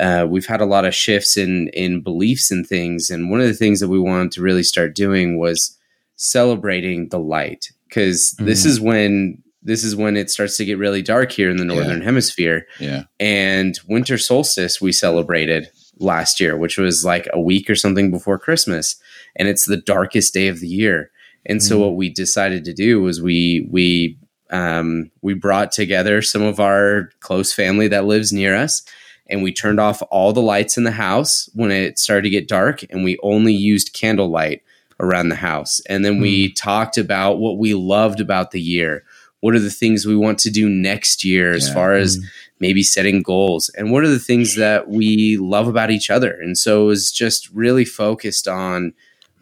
uh, 0.01 0.27
we've 0.29 0.47
had 0.47 0.61
a 0.61 0.67
lot 0.67 0.85
of 0.85 0.95
shifts 0.95 1.37
in 1.39 1.69
in 1.69 2.03
beliefs 2.03 2.51
and 2.51 2.67
things. 2.67 3.09
And 3.09 3.31
one 3.31 3.41
of 3.41 3.47
the 3.47 3.55
things 3.55 3.81
that 3.81 3.89
we 3.89 3.99
wanted 3.99 4.31
to 4.33 4.43
really 4.43 4.63
start 4.63 4.95
doing 4.95 5.39
was 5.39 5.75
celebrating 6.17 7.09
the 7.09 7.19
light 7.19 7.71
because 7.89 8.33
this 8.33 8.65
Mhm. 8.65 8.67
is 8.67 8.81
when 8.81 9.43
this 9.67 9.85
is 9.85 9.95
when 9.97 10.17
it 10.17 10.31
starts 10.31 10.57
to 10.57 10.65
get 10.65 10.79
really 10.79 11.03
dark 11.03 11.33
here 11.33 11.51
in 11.51 11.57
the 11.59 11.65
northern 11.65 11.99
Yeah. 11.99 12.05
hemisphere. 12.05 12.67
Yeah. 12.81 13.03
And 13.21 13.79
winter 13.89 14.17
solstice 14.19 14.81
we 14.81 14.93
celebrated 14.93 15.69
last 15.99 16.41
year, 16.41 16.57
which 16.57 16.79
was 16.79 17.05
like 17.05 17.27
a 17.33 17.41
week 17.41 17.69
or 17.69 17.75
something 17.75 18.11
before 18.11 18.39
Christmas, 18.39 18.97
and 19.37 19.49
it's 19.49 19.65
the 19.67 19.77
darkest 19.77 20.33
day 20.35 20.49
of 20.49 20.61
the 20.61 20.69
year. 20.69 21.11
And 21.45 21.63
so 21.63 21.77
Mm. 21.77 21.81
what 21.81 21.97
we 21.97 22.09
decided 22.11 22.65
to 22.65 22.73
do 22.73 23.01
was 23.03 23.21
we 23.23 23.67
we 23.71 24.17
um, 24.51 25.11
we 25.23 25.35
brought 25.35 25.73
together 25.73 26.23
some 26.23 26.43
of 26.43 26.61
our 26.61 27.11
close 27.21 27.53
family 27.53 27.89
that 27.89 28.05
lives 28.05 28.33
near 28.33 28.55
us, 28.55 28.83
and 29.29 29.43
we 29.43 29.53
turned 29.53 29.81
off 29.81 30.01
all 30.11 30.33
the 30.33 30.41
lights 30.43 30.77
in 30.79 30.85
the 30.85 30.93
house 30.93 31.51
when 31.55 31.73
it 31.73 31.99
started 31.99 32.23
to 32.23 32.31
get 32.31 32.47
dark, 32.47 32.85
and 32.91 33.03
we 33.03 33.19
only 33.25 33.53
used 33.53 33.93
candlelight 33.93 34.63
around 35.01 35.29
the 35.31 35.35
house. 35.51 35.81
And 35.89 36.05
then 36.05 36.21
we 36.21 36.53
talked 36.53 36.97
about 36.97 37.39
what 37.41 37.59
we 37.59 37.75
loved 37.75 38.21
about 38.21 38.53
the 38.53 38.61
year. 38.61 39.03
What 39.47 39.55
are 39.55 39.61
the 39.61 39.71
things 39.83 40.05
we 40.07 40.17
want 40.17 40.39
to 40.41 40.51
do 40.51 40.69
next 40.69 41.25
year 41.25 41.53
as 41.53 41.69
Yeah. 41.69 41.75
far 41.75 41.95
as 41.95 42.19
maybe 42.59 42.83
setting 42.83 43.23
goals? 43.23 43.71
And 43.77 43.93
what 43.93 44.03
are 44.05 44.09
the 44.09 44.19
things 44.31 44.57
that 44.57 44.89
we 44.89 45.37
love 45.39 45.69
about 45.69 45.91
each 45.91 46.11
other? 46.11 46.33
And 46.45 46.59
so 46.59 46.83
it 46.83 46.87
was 46.87 47.13
just 47.13 47.49
really 47.51 47.85
focused 47.85 48.49
on 48.49 48.93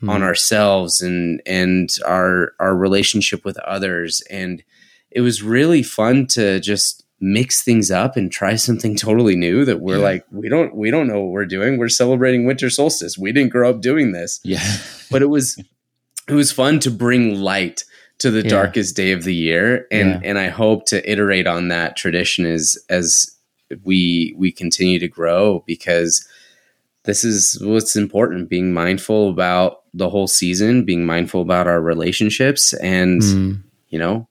Hmm. 0.01 0.11
on 0.11 0.23
ourselves 0.23 1.01
and 1.01 1.41
and 1.47 1.89
our 2.05 2.53
our 2.61 2.75
relationship 2.77 3.45
with 3.45 3.57
others 3.61 4.23
and 4.29 4.63
it 5.17 5.21
was 5.23 5.41
really 5.57 5.83
fun 5.85 6.27
to 6.37 6.59
just 6.59 7.05
mix 7.21 7.63
things 7.63 7.91
up 7.93 8.17
and 8.17 8.33
try 8.33 8.57
something 8.57 8.97
totally 8.97 9.37
new 9.37 9.65
that 9.65 9.81
we're 9.81 9.99
Yeah. 9.99 10.11
like 10.11 10.25
we 10.33 10.49
don't 10.49 10.75
we 10.83 10.91
don't 10.91 11.07
know 11.07 11.21
what 11.23 11.31
we're 11.37 11.47
doing 11.57 11.79
we're 11.79 11.89
celebrating 12.03 12.45
winter 12.45 12.69
solstice 12.71 13.17
we 13.17 13.31
didn't 13.33 13.53
grow 13.53 13.71
up 13.71 13.81
doing 13.81 14.11
this 14.13 14.41
Yeah. 14.43 14.67
but 15.13 15.23
it 15.23 15.31
was 15.37 15.57
it 16.29 16.35
was 16.35 16.51
fun 16.51 16.81
to 16.81 16.91
bring 16.91 17.23
light 17.53 17.85
to 18.25 18.31
the 18.31 18.43
Yeah. 18.43 18.49
darkest 18.59 18.97
day 18.97 19.13
of 19.13 19.25
the 19.25 19.35
year 19.35 19.87
and 19.91 20.09
Yeah. 20.11 20.21
and 20.29 20.39
I 20.39 20.49
hope 20.49 20.87
to 20.87 20.99
iterate 21.11 21.47
on 21.47 21.69
that 21.69 21.97
tradition 21.97 22.45
as 22.47 22.77
as 22.89 23.31
we 23.85 24.35
we 24.37 24.51
continue 24.53 24.99
to 24.99 25.09
grow 25.09 25.63
because 25.67 26.27
this 27.05 27.23
is 27.25 27.59
what's 27.61 27.97
important 27.97 28.49
being 28.49 28.73
mindful 28.73 29.29
about 29.31 29.83
the 29.93 30.09
whole 30.11 30.27
season 30.27 30.85
being 30.85 31.05
mindful 31.07 31.41
about 31.43 31.67
our 31.67 31.81
relationships 31.81 32.73
and 32.75 33.23
Mm. 33.23 33.63
you 33.91 33.99
know 33.99 34.27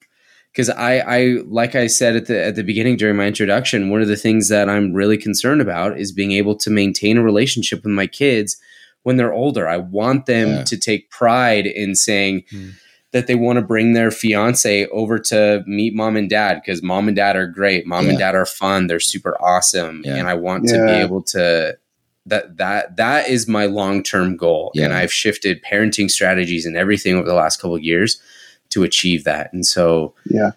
because 0.51 0.69
I, 0.69 0.93
I 1.17 1.19
like 1.47 1.73
i 1.75 1.87
said 1.87 2.15
at 2.15 2.25
the 2.27 2.39
at 2.49 2.55
the 2.55 2.63
beginning 2.63 2.95
during 2.97 3.15
my 3.17 3.27
introduction 3.27 3.89
one 3.89 4.01
of 4.01 4.07
the 4.07 4.15
things 4.25 4.49
that 4.49 4.69
i'm 4.69 4.93
really 4.93 5.17
concerned 5.17 5.61
about 5.61 5.99
is 5.99 6.11
being 6.11 6.31
able 6.31 6.55
to 6.63 6.69
maintain 6.69 7.17
a 7.17 7.23
relationship 7.23 7.83
with 7.83 7.93
my 7.93 8.07
kids 8.07 8.57
when 9.03 9.17
they're 9.17 9.33
older 9.33 9.67
i 9.67 9.77
want 9.77 10.25
them 10.25 10.49
Yeah. 10.49 10.63
to 10.63 10.77
take 10.77 11.09
pride 11.09 11.65
in 11.65 11.95
saying 11.95 12.43
Mm. 12.51 12.71
That 13.13 13.27
they 13.27 13.35
want 13.35 13.57
to 13.57 13.61
bring 13.61 13.93
their 13.93 14.11
fiance 14.11 14.85
over 14.87 15.17
to 15.19 15.63
meet 15.65 15.95
mom 15.95 16.17
and 16.17 16.29
dad 16.29 16.55
because 16.55 16.83
mom 16.83 17.07
and 17.07 17.15
dad 17.15 17.35
are 17.35 17.47
great 17.47 17.87
mom 17.87 18.09
and 18.09 18.17
dad 18.17 18.35
are 18.35 18.45
fun 18.45 18.87
they're 18.87 18.99
super 18.99 19.41
awesome 19.41 20.01
Yeah. 20.03 20.15
and 20.17 20.27
i 20.27 20.33
want 20.33 20.67
to 20.67 20.85
be 20.85 20.91
able 20.91 21.21
to 21.23 21.77
that 22.25 22.57
that 22.57 22.95
that 22.97 23.29
is 23.29 23.47
my 23.47 23.65
long-term 23.67 24.35
goal 24.37 24.71
and 24.75 24.93
i've 24.93 25.13
shifted 25.13 25.61
parenting 25.63 26.09
strategies 26.11 26.65
and 26.65 26.75
everything 26.75 27.15
over 27.15 27.27
the 27.27 27.33
last 27.33 27.57
couple 27.61 27.75
of 27.75 27.83
years 27.83 28.21
to 28.69 28.83
achieve 28.83 29.23
that 29.25 29.51
and 29.53 29.65
so 29.65 30.13
Yeah. 30.29 30.51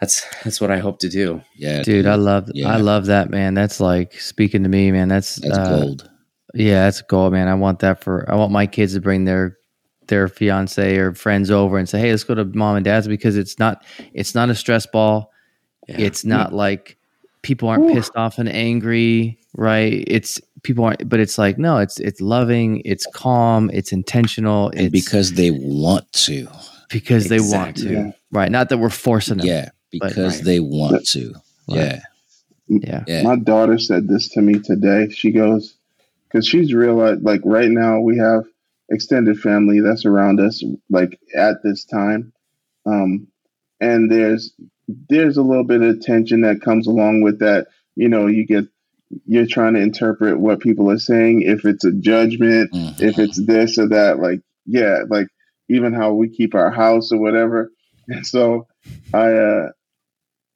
that's 0.00 0.24
that's 0.44 0.60
what 0.60 0.70
I 0.70 0.78
hope 0.78 1.00
to 1.00 1.08
do. 1.08 1.42
Yeah. 1.56 1.82
Dude, 1.82 2.06
I 2.06 2.14
love 2.14 2.48
Yeah. 2.54 2.68
I 2.72 2.76
love 2.78 3.06
that 3.06 3.28
man. 3.30 3.52
That's 3.54 3.80
like 3.80 4.14
speaking 4.20 4.62
to 4.62 4.68
me, 4.68 4.90
man. 4.92 5.08
That's, 5.08 5.36
That's 5.36 5.58
uh, 5.58 5.80
gold. 5.80 6.10
Yeah, 6.54 6.84
that's 6.84 7.02
gold, 7.02 7.32
man. 7.34 7.48
I 7.48 7.54
want 7.54 7.80
that 7.80 8.02
for 8.02 8.24
I 8.30 8.36
want 8.36 8.52
my 8.52 8.66
kids 8.66 8.94
to 8.94 9.00
bring 9.00 9.24
their 9.24 9.57
their 10.08 10.28
fiance 10.28 10.96
or 10.96 11.14
friends 11.14 11.50
over 11.50 11.78
and 11.78 11.88
say, 11.88 12.00
"Hey, 12.00 12.10
let's 12.10 12.24
go 12.24 12.34
to 12.34 12.44
mom 12.44 12.76
and 12.76 12.84
dad's" 12.84 13.08
because 13.08 13.36
it's 13.36 13.58
not 13.58 13.84
it's 14.12 14.34
not 14.34 14.50
a 14.50 14.54
stress 14.54 14.86
ball. 14.86 15.32
Yeah. 15.88 16.00
It's 16.00 16.24
not 16.24 16.50
mm. 16.50 16.54
like 16.54 16.98
people 17.42 17.68
aren't 17.68 17.92
pissed 17.92 18.14
off 18.16 18.38
and 18.38 18.48
angry, 18.48 19.38
right? 19.56 20.04
It's 20.06 20.40
people 20.62 20.84
aren't, 20.84 21.08
but 21.08 21.20
it's 21.20 21.38
like 21.38 21.58
no, 21.58 21.78
it's 21.78 21.98
it's 22.00 22.20
loving, 22.20 22.82
it's 22.84 23.06
calm, 23.14 23.70
it's 23.72 23.92
intentional, 23.92 24.68
And 24.70 24.80
it's 24.80 24.92
because 24.92 25.32
they 25.32 25.50
want 25.50 26.12
to. 26.12 26.48
because 26.90 27.28
they 27.28 27.40
want 27.40 27.76
to, 27.78 27.92
Yeah. 27.92 28.10
right? 28.32 28.50
Not 28.50 28.68
that 28.70 28.78
we're 28.78 28.90
forcing 28.90 29.38
them. 29.38 29.46
Yeah. 29.46 29.70
Because 29.90 30.36
right. 30.36 30.44
they 30.44 30.60
want 30.60 31.06
to. 31.08 31.34
Yeah. 31.66 32.00
yeah, 32.66 33.04
Yeah. 33.06 33.22
My 33.22 33.36
daughter 33.36 33.78
said 33.78 34.08
this 34.08 34.28
to 34.30 34.42
me 34.42 34.58
today. 34.58 35.08
She 35.10 35.30
goes, 35.32 35.74
because 36.28 36.46
she's 36.46 36.74
realized, 36.74 37.22
like, 37.22 37.40
right 37.44 37.70
now 37.70 38.00
we 38.00 38.18
have 38.18 38.44
extended 38.90 39.38
family 39.40 39.80
that's 39.80 40.04
around 40.06 40.40
us, 40.40 40.64
like, 40.90 41.18
at 41.36 41.62
this 41.62 41.84
time. 41.84 42.32
Um, 42.86 43.28
and 43.80 44.10
there's, 44.10 44.54
there's 45.08 45.36
a 45.36 45.42
little 45.42 45.64
bit 45.64 45.82
of 45.82 46.00
tension 46.00 46.42
that 46.42 46.62
comes 46.62 46.86
along 46.86 47.22
with 47.22 47.40
that. 47.40 47.66
You 47.96 48.08
know, 48.08 48.26
you 48.26 48.46
get, 48.46 48.64
you're 49.26 49.46
trying 49.46 49.74
to 49.74 49.80
interpret 49.80 50.38
what 50.40 50.60
people 50.60 50.90
are 50.90 50.98
saying, 50.98 51.42
if 51.42 51.64
it's 51.64 51.84
a 51.84 51.92
judgment, 51.92 52.72
Mhm. 52.72 53.00
if 53.00 53.18
it's 53.18 53.44
this 53.44 53.78
or 53.78 53.88
that, 53.88 54.18
like, 54.18 54.40
yeah, 54.66 55.02
like, 55.08 55.28
even 55.68 55.92
how 55.92 56.14
we 56.14 56.28
keep 56.30 56.54
our 56.54 56.70
house 56.70 57.12
or 57.12 57.18
whatever. 57.20 57.70
And 58.10 58.26
so 58.26 58.66
I, 59.12 59.32
uh, 59.32 59.68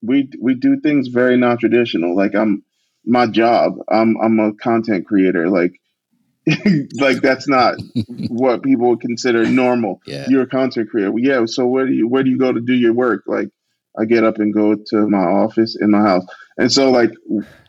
we 0.02 0.28
we 0.40 0.54
do 0.54 0.80
things 0.80 1.08
very 1.08 1.36
non-traditional. 1.36 2.16
Like 2.16 2.34
I'm 2.34 2.64
my 3.04 3.26
job. 3.26 3.74
I'm 3.88 4.16
I'm 4.22 4.40
a 4.40 4.54
content 4.54 5.06
creator. 5.06 5.48
Like 5.50 5.74
like 6.94 7.20
that's 7.22 7.48
not 7.48 7.76
what 8.28 8.62
people 8.62 8.90
would 8.90 9.00
consider 9.00 9.44
normal. 9.46 10.00
yeah. 10.06 10.26
You're 10.28 10.42
a 10.42 10.48
content 10.48 10.90
creator. 10.90 11.12
Yeah. 11.16 11.44
So 11.46 11.66
where 11.66 11.86
do 11.86 11.92
you 11.92 12.08
where 12.08 12.22
do 12.22 12.30
you 12.30 12.38
go 12.38 12.52
to 12.52 12.60
do 12.60 12.74
your 12.74 12.92
work? 12.92 13.24
Like 13.26 13.48
I 13.98 14.04
get 14.06 14.24
up 14.24 14.38
and 14.38 14.52
go 14.52 14.74
to 14.74 15.08
my 15.08 15.24
office 15.24 15.76
in 15.80 15.90
my 15.90 16.00
house. 16.00 16.24
And 16.58 16.72
so 16.72 16.90
like 16.90 17.10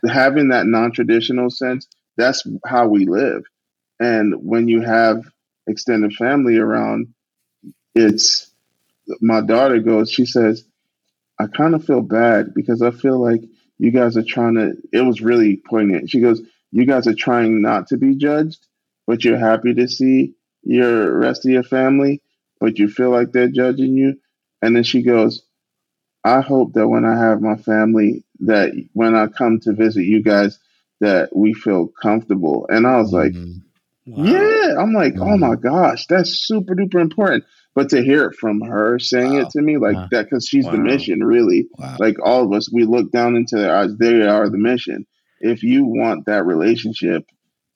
having 0.08 0.48
that 0.48 0.66
non-traditional 0.66 1.50
sense, 1.50 1.86
that's 2.16 2.46
how 2.66 2.88
we 2.88 3.06
live. 3.06 3.42
And 4.00 4.34
when 4.36 4.68
you 4.68 4.80
have 4.80 5.24
extended 5.66 6.14
family 6.14 6.56
around, 6.56 7.14
it's 7.94 8.50
my 9.20 9.40
daughter 9.40 9.78
goes, 9.80 10.10
she 10.10 10.26
says, 10.26 10.64
I 11.38 11.46
kind 11.46 11.74
of 11.74 11.84
feel 11.84 12.00
bad 12.00 12.54
because 12.54 12.82
I 12.82 12.90
feel 12.90 13.20
like 13.20 13.42
you 13.78 13.90
guys 13.90 14.16
are 14.16 14.24
trying 14.24 14.54
to, 14.54 14.74
it 14.92 15.02
was 15.02 15.20
really 15.20 15.56
poignant. 15.56 16.10
She 16.10 16.20
goes, 16.20 16.40
You 16.74 16.86
guys 16.86 17.06
are 17.06 17.14
trying 17.14 17.62
not 17.62 17.86
to 17.88 17.96
be 17.96 18.16
judged, 18.16 18.66
but 19.06 19.24
you're 19.24 19.38
happy 19.38 19.74
to 19.74 19.86
see 19.86 20.34
your 20.64 21.16
rest 21.16 21.46
of 21.46 21.52
your 21.52 21.62
family, 21.62 22.20
but 22.58 22.80
you 22.80 22.88
feel 22.88 23.10
like 23.10 23.30
they're 23.30 23.46
judging 23.48 23.94
you. 23.94 24.16
And 24.60 24.74
then 24.74 24.82
she 24.82 25.02
goes, 25.02 25.44
I 26.24 26.40
hope 26.40 26.72
that 26.72 26.88
when 26.88 27.04
I 27.04 27.16
have 27.16 27.40
my 27.40 27.54
family, 27.56 28.24
that 28.40 28.72
when 28.92 29.14
I 29.14 29.28
come 29.28 29.60
to 29.60 29.72
visit 29.72 30.02
you 30.02 30.20
guys, 30.20 30.58
that 31.00 31.36
we 31.36 31.54
feel 31.54 31.86
comfortable. 32.02 32.66
And 32.68 32.88
I 32.88 32.96
was 32.96 33.12
like, 33.12 33.34
Mhm. 33.34 33.62
yeah, 34.06 34.74
I'm 34.76 34.92
like, 34.92 35.14
oh 35.20 35.36
Mhm. 35.36 35.40
my 35.40 35.54
gosh, 35.54 36.06
that's 36.08 36.30
super 36.48 36.74
duper 36.74 37.00
important. 37.00 37.44
But 37.76 37.90
to 37.90 38.02
hear 38.02 38.24
it 38.26 38.36
from 38.36 38.60
her 38.62 38.98
saying 38.98 39.34
Wow. 39.34 39.40
it 39.42 39.50
to 39.50 39.62
me 39.62 39.76
like 39.78 39.94
Wow. 39.96 40.08
that, 40.10 40.24
because 40.24 40.48
she's 40.48 40.64
the 40.70 40.78
mission, 40.78 41.22
really. 41.22 41.68
Wow. 41.78 41.96
Like 42.00 42.16
all 42.24 42.44
of 42.44 42.52
us, 42.52 42.68
we 42.72 42.84
look 42.84 43.12
down 43.12 43.36
into 43.36 43.56
their 43.56 43.76
eyes. 43.76 43.96
They 43.96 44.22
are 44.26 44.48
the 44.48 44.58
mission. 44.58 45.06
If 45.44 45.62
you 45.62 45.84
want 45.84 46.26
that 46.26 46.46
relationship, 46.46 47.24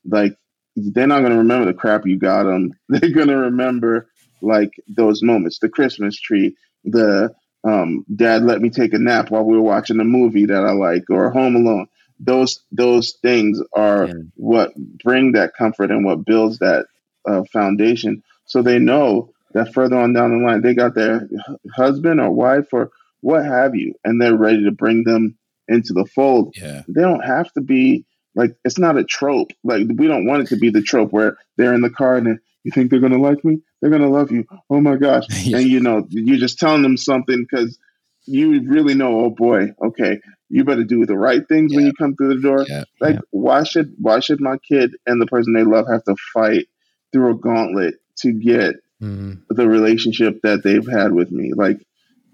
like 0.05 0.37
they're 0.77 1.07
not 1.07 1.21
going 1.21 1.33
to 1.33 1.39
remember 1.39 1.67
the 1.67 1.75
crap 1.79 2.07
you 2.07 2.19
got 2.19 2.45
them. 2.45 2.73
They're 2.89 3.11
going 3.13 3.29
to 3.29 3.37
remember 3.37 4.09
like 4.41 4.71
those 4.89 5.23
moments, 5.23 5.59
the 5.59 5.69
Christmas 5.69 6.19
tree, 6.19 6.57
the 6.85 7.35
um, 7.65 8.05
dad 8.15 8.43
let 8.45 8.61
me 8.61 8.71
take 8.71 8.95
a 8.95 8.99
nap 8.99 9.31
while 9.31 9.45
we 9.45 9.57
were 9.57 9.63
watching 9.63 10.01
a 10.01 10.05
movie 10.05 10.47
that 10.47 10.65
I 10.65 10.73
like, 10.73 11.05
or 11.11 11.31
Home 11.31 11.57
Alone. 11.57 11.89
Those 12.21 12.65
those 12.73 13.17
things 13.23 13.61
are 13.75 14.07
Yeah. 14.09 14.15
what 14.35 14.73
bring 15.05 15.33
that 15.33 15.55
comfort 15.57 15.91
and 15.91 16.05
what 16.05 16.25
builds 16.25 16.59
that 16.61 16.87
uh, 17.29 17.43
foundation. 17.53 18.23
So 18.47 18.63
they 18.63 18.79
know 18.79 19.31
that 19.55 19.75
further 19.75 19.99
on 19.99 20.13
down 20.13 20.31
the 20.31 20.45
line, 20.47 20.63
they 20.63 20.75
got 20.75 20.95
their 20.95 21.21
hu- 21.47 21.59
husband 21.75 22.21
or 22.21 22.31
wife 22.31 22.69
or 22.73 22.91
what 23.21 23.45
have 23.45 23.75
you, 23.75 23.95
and 24.05 24.21
they're 24.21 24.37
ready 24.37 24.65
to 24.65 24.71
bring 24.73 25.05
them 25.05 25.37
into 25.69 25.93
the 25.93 26.05
fold. 26.07 26.55
Yeah. 26.57 26.83
They 26.89 27.03
don't 27.03 27.25
have 27.25 27.53
to 27.53 27.61
be 27.61 28.05
like 28.35 28.57
it's 28.65 28.79
not 28.79 28.97
a 28.99 29.05
trope. 29.05 29.51
Like 29.65 29.87
we 29.95 30.07
don't 30.07 30.27
want 30.27 30.43
it 30.43 30.49
to 30.49 30.57
be 30.57 30.71
the 30.71 30.83
trope 30.83 31.13
where 31.13 31.37
they're 31.57 31.75
in 31.75 31.81
the 31.83 31.91
car 31.91 32.17
and 32.17 32.27
then, 32.27 32.41
you 32.65 32.73
think 32.73 32.91
they're 32.91 33.01
gonna 33.01 33.19
like 33.21 33.45
me? 33.45 33.61
They're 33.81 33.91
gonna 33.91 34.11
love 34.11 34.31
you. 34.33 34.45
Oh 34.69 34.81
my 34.81 34.97
gosh! 34.97 35.25
Yeah. 35.45 35.59
And 35.59 35.69
you 35.69 35.81
know 35.81 36.07
you're 36.11 36.37
just 36.39 36.59
telling 36.59 36.83
them 36.83 36.97
something 36.97 37.47
because 37.49 37.79
you 38.27 38.61
really 38.69 38.95
know. 38.95 39.21
Oh 39.21 39.31
boy, 39.31 39.69
okay, 39.83 40.21
you 40.51 40.65
better 40.65 40.85
do 40.85 41.07
the 41.07 41.17
right 41.17 41.47
things 41.49 41.75
when 41.75 41.87
you 41.87 41.93
come 41.95 42.15
through 42.17 42.35
the 42.35 42.43
door. 42.43 42.65
Yeah. 42.69 42.85
Like 43.01 43.15
Yeah. 43.15 43.21
why 43.31 43.63
should 43.65 43.95
why 43.99 44.21
should 44.21 44.41
my 44.41 44.57
kid 44.69 44.95
and 45.07 45.21
the 45.21 45.27
person 45.27 45.53
they 45.55 45.65
love 45.65 45.87
have 45.91 46.05
to 46.05 46.17
fight 46.35 46.67
through 47.13 47.31
a 47.31 47.35
gauntlet 47.39 47.95
to 48.19 48.33
get 48.33 48.75
Mhm. 49.03 49.43
the 49.49 49.69
relationship 49.69 50.41
that 50.43 50.63
they've 50.63 50.87
had 50.87 51.13
with 51.13 51.31
me? 51.31 51.53
Like 51.55 51.81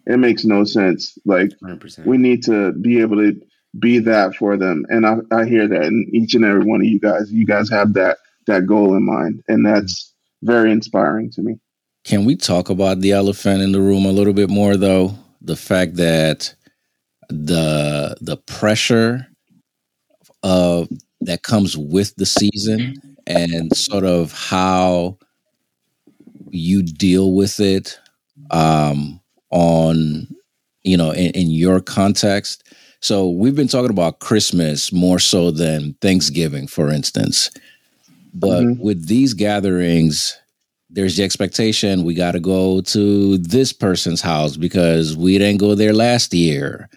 it 0.07 0.19
makes 0.19 0.45
no 0.45 0.65
sense. 0.65 1.17
Like 1.25 1.51
100%. 1.63 2.05
we 2.07 2.19
need 2.19 2.43
to 2.45 2.73
be 2.73 3.01
able 3.01 3.17
to 3.17 3.41
be 3.79 3.99
that 3.99 4.37
for 4.37 4.57
them 4.57 4.87
and 4.89 5.05
I, 5.05 5.17
I 5.33 5.45
hear 5.47 5.67
that 5.67 5.83
in 5.83 6.09
each 6.13 6.35
and 6.35 6.45
every 6.45 6.65
one 6.65 6.81
of 6.81 6.87
you 6.87 7.01
guys 7.01 7.33
you 7.33 7.45
guys 7.45 7.69
have 7.71 7.95
that 7.95 8.19
that 8.47 8.67
goal 8.67 8.95
in 8.95 9.05
mind 9.05 9.43
and 9.49 9.67
that's 9.67 10.15
very 10.43 10.71
inspiring 10.71 11.31
to 11.33 11.43
me 11.43 11.59
Can 12.05 12.25
we 12.25 12.37
talk 12.37 12.71
about 12.71 13.01
the 13.01 13.11
elephant 13.11 13.63
in 13.63 13.73
the 13.73 13.81
room 13.81 14.05
a 14.07 14.13
little 14.13 14.33
bit 14.33 14.49
more, 14.49 14.77
though? 14.77 15.15
the 15.45 15.57
fact 15.57 15.97
that 15.97 16.55
the 17.29 18.17
the 18.21 18.37
pressure 18.37 19.27
of 20.43 20.89
that 21.21 21.43
comes 21.43 21.77
with 21.77 22.15
the 22.17 22.27
season 22.27 22.95
and 23.27 23.75
sort 23.77 24.05
of 24.05 24.33
how 24.33 25.19
you 26.51 26.83
deal 26.83 27.33
with 27.35 27.61
it 27.61 27.99
um, 28.51 29.21
on 29.51 30.27
you 30.83 30.97
know 30.97 31.11
in, 31.11 31.31
in 31.33 31.51
your 31.51 31.81
context. 31.81 32.63
So 33.01 33.29
we've 33.29 33.55
been 33.55 33.69
talking 33.69 33.91
about 33.91 34.21
christmas 34.21 34.93
more 34.93 35.19
so 35.19 35.51
than 35.51 35.95
thanksgiving 36.01 36.67
for 36.67 36.91
instance. 36.91 37.51
But 38.33 38.65
mm-hmm. 38.65 38.83
with 38.83 39.07
these 39.07 39.35
gatherings 39.35 40.39
there's 40.91 41.17
the 41.17 41.25
expectation 41.25 42.05
we 42.05 42.15
got 42.15 42.33
to 42.33 42.41
go 42.41 42.81
to 42.81 43.39
this 43.39 43.73
person's 43.73 44.21
house 44.21 44.57
because 44.57 45.17
we 45.17 45.39
didn't 45.39 45.59
go 45.59 45.75
there 45.75 45.93
last 45.93 46.33
year. 46.33 46.89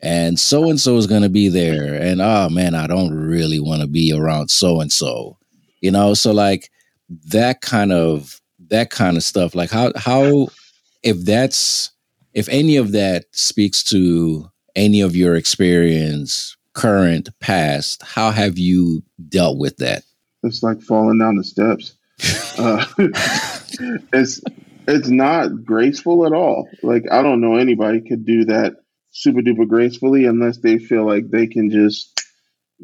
And 0.00 0.38
so 0.40 0.68
and 0.70 0.80
so 0.80 0.96
is 0.96 1.06
going 1.06 1.22
to 1.22 1.28
be 1.28 1.48
there. 1.48 1.94
And 1.94 2.20
oh 2.20 2.48
man 2.48 2.74
i 2.74 2.86
don't 2.86 3.12
really 3.14 3.60
want 3.60 3.82
to 3.82 3.88
be 3.88 4.12
around 4.12 4.50
so 4.50 4.80
and 4.80 4.92
so 4.92 5.38
you 5.82 5.90
know? 5.90 6.14
So 6.14 6.32
like 6.32 6.70
that 7.26 7.60
kind 7.60 7.92
of 7.92 8.40
that 8.70 8.88
kind 8.88 9.18
of 9.18 9.22
stuff. 9.22 9.54
Like 9.54 9.70
how 9.70 9.92
how 9.96 10.48
if 11.02 11.22
that's 11.26 11.90
if 12.34 12.48
any 12.48 12.76
of 12.76 12.92
that 12.92 13.24
speaks 13.32 13.82
to 13.82 14.50
any 14.74 15.00
of 15.00 15.16
your 15.16 15.34
experience 15.34 16.56
current 16.74 17.28
past 17.40 18.02
how 18.02 18.30
have 18.30 18.58
you 18.58 19.02
dealt 19.28 19.58
with 19.58 19.76
that 19.76 20.02
it's 20.42 20.62
like 20.62 20.80
falling 20.80 21.18
down 21.18 21.36
the 21.36 21.44
steps 21.44 21.94
uh, 22.58 22.84
it's 24.12 24.40
it's 24.88 25.08
not 25.08 25.64
graceful 25.64 26.26
at 26.26 26.32
all. 26.32 26.68
Like 26.82 27.04
I 27.10 27.22
don't 27.22 27.40
know 27.40 27.56
anybody 27.56 28.00
could 28.00 28.24
do 28.24 28.44
that 28.46 28.74
super 29.10 29.40
duper 29.40 29.68
gracefully 29.68 30.24
unless 30.24 30.58
they 30.58 30.78
feel 30.78 31.06
like 31.06 31.30
they 31.30 31.46
can 31.46 31.70
just 31.70 32.20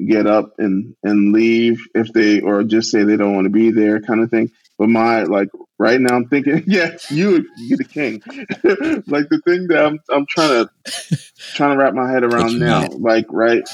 get 0.06 0.26
up 0.26 0.52
and 0.58 0.94
and 1.02 1.32
leave 1.32 1.80
if 1.94 2.12
they 2.12 2.40
or 2.40 2.62
just 2.62 2.90
say 2.90 3.02
they 3.02 3.16
don't 3.16 3.34
want 3.34 3.46
to 3.46 3.50
be 3.50 3.70
there 3.70 4.00
kind 4.00 4.20
of 4.20 4.30
thing. 4.30 4.50
But 4.78 4.88
my 4.88 5.24
like 5.24 5.48
right 5.78 6.00
now 6.00 6.16
I'm 6.16 6.26
thinking, 6.28 6.64
yeah, 6.66 6.96
you 7.10 7.46
you 7.56 7.76
the 7.76 7.84
king. 7.84 8.22
like 9.06 9.28
the 9.28 9.40
thing 9.44 9.68
that 9.68 9.84
I'm 9.84 9.98
I'm 10.10 10.26
trying 10.26 10.66
to 10.66 11.18
trying 11.54 11.72
to 11.72 11.76
wrap 11.76 11.94
my 11.94 12.10
head 12.10 12.24
around 12.24 12.58
now. 12.58 12.86
Like 12.88 13.26
right 13.30 13.68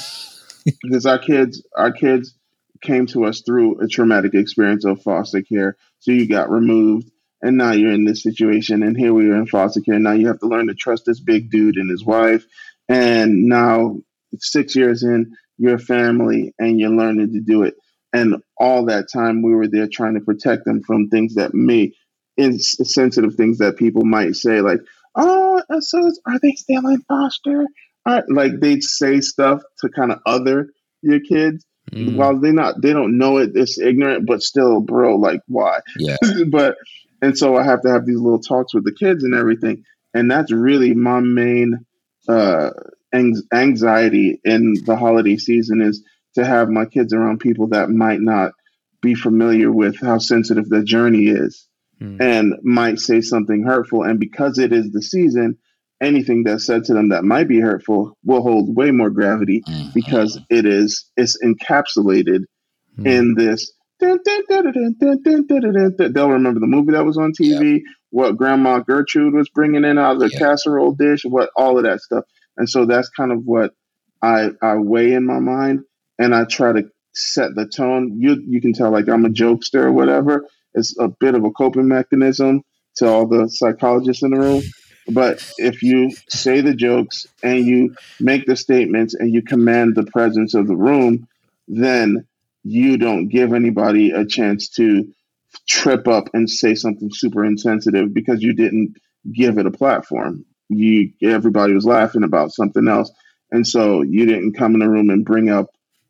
because 0.81 1.05
our 1.05 1.19
kids 1.19 1.65
our 1.75 1.91
kids 1.91 2.35
came 2.81 3.05
to 3.07 3.25
us 3.25 3.41
through 3.41 3.81
a 3.81 3.87
traumatic 3.87 4.33
experience 4.33 4.85
of 4.85 5.01
foster 5.01 5.41
care. 5.41 5.77
So 5.99 6.11
you 6.11 6.27
got 6.27 6.51
removed, 6.51 7.09
and 7.41 7.57
now 7.57 7.71
you're 7.71 7.93
in 7.93 8.05
this 8.05 8.23
situation, 8.23 8.83
and 8.83 8.97
here 8.97 9.13
we 9.13 9.29
are 9.29 9.35
in 9.35 9.47
foster 9.47 9.81
care. 9.81 9.99
Now 9.99 10.11
you 10.11 10.27
have 10.27 10.39
to 10.39 10.47
learn 10.47 10.67
to 10.67 10.73
trust 10.73 11.03
this 11.05 11.19
big 11.19 11.49
dude 11.49 11.77
and 11.77 11.89
his 11.89 12.03
wife, 12.03 12.45
and 12.87 13.45
now 13.45 13.97
six 14.39 14.75
years 14.75 15.03
in, 15.03 15.33
you're 15.57 15.75
a 15.75 15.79
family, 15.79 16.53
and 16.59 16.79
you're 16.79 16.89
learning 16.89 17.33
to 17.33 17.41
do 17.41 17.63
it. 17.63 17.75
And 18.15 18.41
all 18.57 18.85
that 18.85 19.07
time, 19.11 19.41
we 19.41 19.53
were 19.53 19.67
there 19.67 19.87
trying 19.87 20.13
to 20.15 20.21
protect 20.21 20.65
them 20.65 20.83
from 20.83 21.09
things 21.09 21.35
that 21.35 21.53
may, 21.53 21.93
insensitive 22.37 23.35
things 23.35 23.57
that 23.59 23.77
people 23.77 24.05
might 24.05 24.35
say, 24.35 24.61
like, 24.61 24.79
"Oh, 25.15 25.61
so 25.79 26.11
are 26.25 26.39
they 26.39 26.53
still 26.53 26.87
in 26.87 27.01
foster?" 27.01 27.65
like 28.29 28.59
they'd 28.59 28.83
say 28.83 29.19
stuff 29.19 29.63
to 29.79 29.89
kind 29.89 30.11
of 30.11 30.19
other 30.27 30.69
your 31.01 31.19
kids 31.19 31.65
Mm. 31.91 32.15
While 32.15 32.39
they 32.39 32.51
not 32.51 32.81
they 32.81 32.93
don't 32.93 33.17
know 33.17 33.37
it, 33.37 33.51
it's 33.53 33.77
ignorant, 33.77 34.25
but 34.25 34.41
still, 34.41 34.81
bro, 34.81 35.17
like 35.17 35.41
why? 35.47 35.79
Yeah. 35.97 36.17
but 36.47 36.75
and 37.21 37.37
so 37.37 37.55
I 37.55 37.63
have 37.63 37.81
to 37.81 37.91
have 37.91 38.05
these 38.05 38.19
little 38.19 38.39
talks 38.39 38.73
with 38.73 38.85
the 38.85 38.93
kids 38.93 39.23
and 39.23 39.35
everything, 39.35 39.83
and 40.13 40.29
that's 40.29 40.51
really 40.51 40.93
my 40.93 41.19
main 41.19 41.85
uh, 42.27 42.71
anxiety 43.13 44.39
in 44.43 44.73
the 44.85 44.95
holiday 44.95 45.37
season 45.37 45.81
is 45.81 46.03
to 46.35 46.45
have 46.45 46.69
my 46.69 46.85
kids 46.85 47.13
around 47.13 47.39
people 47.39 47.67
that 47.69 47.89
might 47.89 48.21
not 48.21 48.53
be 49.01 49.15
familiar 49.15 49.71
with 49.71 49.99
how 49.99 50.17
sensitive 50.17 50.67
the 50.69 50.83
journey 50.83 51.27
is 51.27 51.67
mm. 52.01 52.19
and 52.21 52.55
might 52.63 52.99
say 52.99 53.21
something 53.21 53.63
hurtful 53.63 54.03
and 54.03 54.19
because 54.19 54.57
it 54.57 54.73
is 54.73 54.91
the 54.91 55.01
season 55.01 55.57
anything 56.01 56.43
that's 56.43 56.65
said 56.65 56.83
to 56.83 56.93
them 56.93 57.09
that 57.09 57.23
might 57.23 57.47
be 57.47 57.59
hurtful 57.59 58.17
will 58.23 58.41
hold 58.41 58.75
way 58.75 58.91
more 58.91 59.09
gravity 59.09 59.63
mm-hmm. 59.67 59.89
because 59.93 60.39
it 60.49 60.65
is 60.65 61.09
it's 61.15 61.37
encapsulated 61.43 62.41
mm-hmm. 62.97 63.07
in 63.07 63.35
this 63.35 63.71
they'll 66.13 66.31
remember 66.31 66.59
the 66.59 66.67
movie 66.67 66.91
that 66.91 67.05
was 67.05 67.17
on 67.17 67.31
TV, 67.31 67.81
what 68.09 68.37
Grandma 68.37 68.79
Gertrude 68.79 69.33
was 69.33 69.49
bringing 69.49 69.85
in 69.85 69.97
out 69.97 70.15
of 70.15 70.19
the 70.19 70.29
casserole 70.29 70.93
dish, 70.93 71.23
what 71.23 71.49
all 71.55 71.77
of 71.77 71.83
that 71.85 72.01
stuff. 72.01 72.25
And 72.57 72.69
so 72.69 72.85
that's 72.85 73.09
kind 73.09 73.31
of 73.31 73.43
what 73.45 73.73
I 74.21 74.49
I 74.61 74.75
weigh 74.75 75.13
in 75.13 75.25
my 75.25 75.39
mind, 75.39 75.83
and 76.19 76.33
I 76.33 76.45
try 76.45 76.73
to 76.73 76.89
set 77.13 77.55
the 77.55 77.67
tone. 77.67 78.19
You 78.19 78.41
you 78.47 78.61
can 78.61 78.73
tell 78.73 78.91
like 78.91 79.07
I'm 79.07 79.25
a 79.25 79.29
jokester 79.29 79.83
or 79.83 79.91
whatever. 79.91 80.45
It's 80.73 80.97
a 80.99 81.07
bit 81.07 81.35
of 81.35 81.45
a 81.45 81.51
coping 81.51 81.87
mechanism 81.87 82.63
to 82.97 83.07
all 83.07 83.27
the 83.27 83.49
psychologists 83.49 84.23
in 84.23 84.31
the 84.31 84.39
room. 84.39 84.63
But 85.07 85.39
if 85.57 85.81
you 85.83 86.11
say 86.29 86.61
the 86.61 86.73
jokes 86.73 87.27
and 87.43 87.65
you 87.65 87.95
make 88.19 88.45
the 88.45 88.55
statements 88.55 89.13
and 89.13 89.33
you 89.33 89.41
command 89.41 89.95
the 89.95 90.05
presence 90.05 90.53
of 90.53 90.67
the 90.67 90.75
room, 90.75 91.27
then 91.67 92.27
you 92.63 92.97
don't 92.97 93.27
give 93.27 93.53
anybody 93.53 94.11
a 94.11 94.25
chance 94.25 94.69
to 94.69 95.07
trip 95.67 96.07
up 96.07 96.29
and 96.33 96.49
say 96.49 96.75
something 96.75 97.09
super 97.13 97.45
insensitive 97.45 98.13
because 98.13 98.41
you 98.41 98.53
didn't 98.53 98.95
give 99.31 99.57
it 99.57 99.65
a 99.65 99.71
platform. 99.71 100.45
You 100.69 101.11
everybody 101.21 101.73
was 101.73 101.85
laughing 101.85 102.23
about 102.23 102.51
something 102.51 102.87
else. 102.87 103.11
And 103.51 103.65
so 103.67 104.01
you 104.01 104.25
didn't 104.25 104.57
come 104.57 104.73
in 104.73 104.79
the 104.79 104.89
room 104.89 105.09
and 105.09 105.23
bring 105.23 105.49
up 105.49 105.67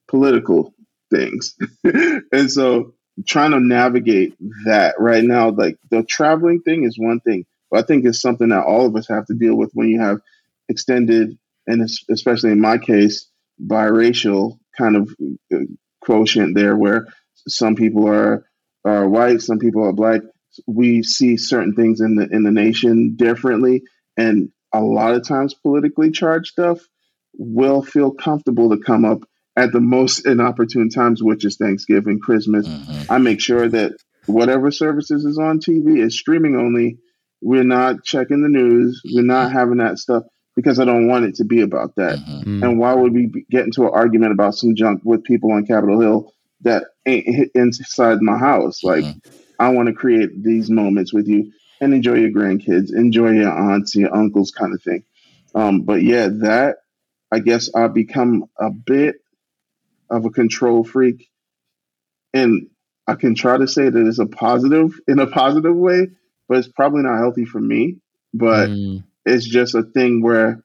political 0.10 0.74
things. 1.12 1.56
and 2.32 2.52
so 2.52 2.94
trying 3.28 3.52
to 3.52 3.60
navigate 3.60 4.36
that 4.66 4.96
right 5.00 5.24
now, 5.24 5.50
like 5.50 5.78
the 5.90 6.04
traveling 6.04 6.62
thing 6.62 6.84
is 6.84 6.98
one 6.98 7.20
thing 7.22 7.46
but 7.76 7.84
I 7.84 7.88
think 7.88 8.06
it's 8.06 8.22
something 8.22 8.50
that 8.50 8.66
all 8.66 8.86
of 8.86 8.96
us 8.96 9.08
have 9.10 9.26
to 9.28 9.34
deal 9.34 9.56
with 9.56 9.72
when 9.74 9.90
you 9.90 10.00
have 10.00 10.20
extended, 10.70 11.38
and 11.68 11.88
especially 12.10 12.52
in 12.52 12.62
my 12.62 12.78
case, 12.78 13.30
biracial 13.62 14.60
kind 14.78 14.96
of 14.96 15.14
uh, 15.54 15.60
quotient 16.02 16.56
there, 16.56 16.78
where 16.78 17.08
some 17.48 17.76
people 17.76 18.08
are 18.08 18.46
are 18.86 19.10
white, 19.10 19.42
some 19.42 19.60
people 19.60 19.84
are 19.84 19.94
black. 19.94 20.22
We 20.68 21.04
see 21.04 21.38
certain 21.38 21.74
things 21.74 22.02
in 22.02 22.16
the 22.16 22.28
in 22.32 22.44
the 22.44 22.52
nation 22.52 23.16
differently, 23.16 23.84
and 24.16 24.50
a 24.74 24.82
lot 24.82 25.14
of 25.14 25.28
times 25.28 25.54
politically 25.54 26.12
charged 26.12 26.52
stuff 26.52 26.80
will 27.38 27.82
feel 27.82 28.12
comfortable 28.12 28.70
to 28.70 28.78
come 28.78 29.04
up 29.04 29.20
at 29.56 29.72
the 29.72 29.80
most 29.80 30.26
inopportune 30.26 30.90
times, 30.90 31.24
which 31.24 31.46
is 31.46 31.58
Thanksgiving, 31.58 32.20
Christmas. 32.20 32.68
Mm-hmm. 32.68 33.12
I 33.12 33.18
make 33.20 33.40
sure 33.40 33.68
that 33.70 33.94
whatever 34.26 34.72
services 34.72 35.24
is 35.24 35.38
on 35.38 35.60
TV 35.60 36.04
is 36.04 36.18
streaming 36.18 36.56
only 36.56 36.98
we're 37.46 37.64
not 37.64 38.04
checking 38.04 38.42
the 38.42 38.50
news. 38.50 39.02
We're 39.14 39.24
not 39.24 39.52
having 39.52 39.78
that 39.78 40.00
stuff 40.00 40.24
because 40.56 40.80
I 40.80 40.86
don't 40.86 41.08
want 41.08 41.26
it 41.26 41.36
to 41.36 41.46
be 41.46 41.62
about 41.62 41.96
that. 41.98 42.18
Mm-hmm. 42.18 42.64
And 42.64 42.80
why 42.80 42.94
would 42.94 43.14
we 43.14 43.46
get 43.52 43.66
into 43.66 43.84
an 43.84 43.92
argument 43.94 44.32
about 44.32 44.56
some 44.56 44.76
junk 44.76 45.02
with 45.04 45.24
people 45.24 45.52
on 45.52 45.66
Capitol 45.66 46.00
Hill 46.00 46.34
that 46.62 46.86
ain't 47.06 47.52
inside 47.54 48.18
my 48.22 48.38
house? 48.38 48.84
Like, 48.84 49.04
mm-hmm. 49.04 49.36
I 49.60 49.70
want 49.70 49.90
to 49.90 49.94
create 49.94 50.44
these 50.44 50.72
moments 50.72 51.14
with 51.14 51.28
you 51.28 51.52
and 51.80 51.94
enjoy 51.94 52.16
your 52.16 52.32
grandkids, 52.32 52.92
enjoy 52.92 53.32
your 53.32 53.52
aunts, 53.52 53.94
your 53.96 54.16
uncles, 54.16 54.50
kind 54.50 54.74
of 54.74 54.82
thing. 54.82 55.04
Um, 55.54 55.82
but 55.82 56.02
yeah, 56.02 56.30
that 56.42 56.78
I 57.32 57.40
guess 57.40 57.70
I've 57.76 57.94
become 57.94 58.46
a 58.60 58.72
bit 58.72 59.18
of 60.10 60.26
a 60.26 60.30
control 60.30 60.84
freak, 60.84 61.30
and 62.34 62.68
I 63.08 63.16
can 63.16 63.36
try 63.36 63.58
to 63.58 63.68
say 63.68 63.90
that 63.90 64.08
it's 64.08 64.20
a 64.20 64.26
positive 64.26 65.00
in 65.08 65.20
a 65.20 65.28
positive 65.28 65.76
way 65.76 66.08
but 66.48 66.58
it's 66.58 66.68
probably 66.68 67.04
not 67.04 67.18
healthy 67.18 67.46
for 67.46 67.60
me. 67.60 67.98
But 68.34 68.70
mm. 68.70 69.04
it's 69.26 69.46
just 69.46 69.76
a 69.76 69.84
thing 69.84 70.22
where 70.22 70.64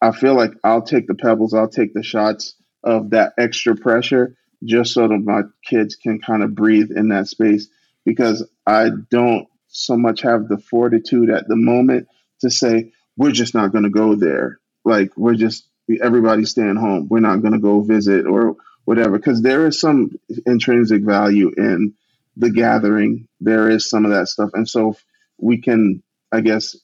I 0.00 0.12
feel 0.12 0.34
like 0.34 0.52
I'll 0.64 0.82
take 0.82 1.06
the 1.06 1.14
pebbles, 1.14 1.54
I'll 1.54 1.68
take 1.68 1.94
the 1.94 2.02
shots 2.02 2.54
of 2.82 3.10
that 3.10 3.32
extra 3.38 3.76
pressure 3.76 4.36
just 4.64 4.92
so 4.92 5.08
that 5.08 5.18
my 5.18 5.42
kids 5.64 5.96
can 5.96 6.20
kind 6.20 6.42
of 6.42 6.54
breathe 6.54 6.90
in 6.90 7.08
that 7.08 7.28
space 7.28 7.68
because 8.04 8.46
I 8.66 8.90
don't 9.10 9.46
so 9.68 9.96
much 9.96 10.22
have 10.22 10.48
the 10.48 10.58
fortitude 10.58 11.30
at 11.30 11.46
the 11.48 11.56
moment 11.56 12.08
to 12.40 12.50
say, 12.50 12.92
we're 13.16 13.32
just 13.32 13.54
not 13.54 13.72
going 13.72 13.84
to 13.84 13.90
go 13.90 14.14
there. 14.14 14.58
Like, 14.84 15.16
we're 15.16 15.34
just, 15.34 15.68
everybody's 16.02 16.50
staying 16.50 16.76
home. 16.76 17.08
We're 17.10 17.20
not 17.20 17.42
going 17.42 17.54
to 17.54 17.58
go 17.58 17.80
visit 17.80 18.26
or 18.26 18.56
whatever. 18.84 19.18
Because 19.18 19.42
there 19.42 19.66
is 19.66 19.80
some 19.80 20.10
intrinsic 20.46 21.02
value 21.02 21.52
in 21.56 21.94
the 22.36 22.50
gathering, 22.50 23.28
there 23.40 23.70
is 23.70 23.88
some 23.88 24.04
of 24.04 24.10
that 24.12 24.28
stuff. 24.28 24.50
And 24.54 24.68
so 24.68 24.96
we 25.38 25.60
can, 25.60 26.02
I 26.32 26.40
guess, 26.40 26.76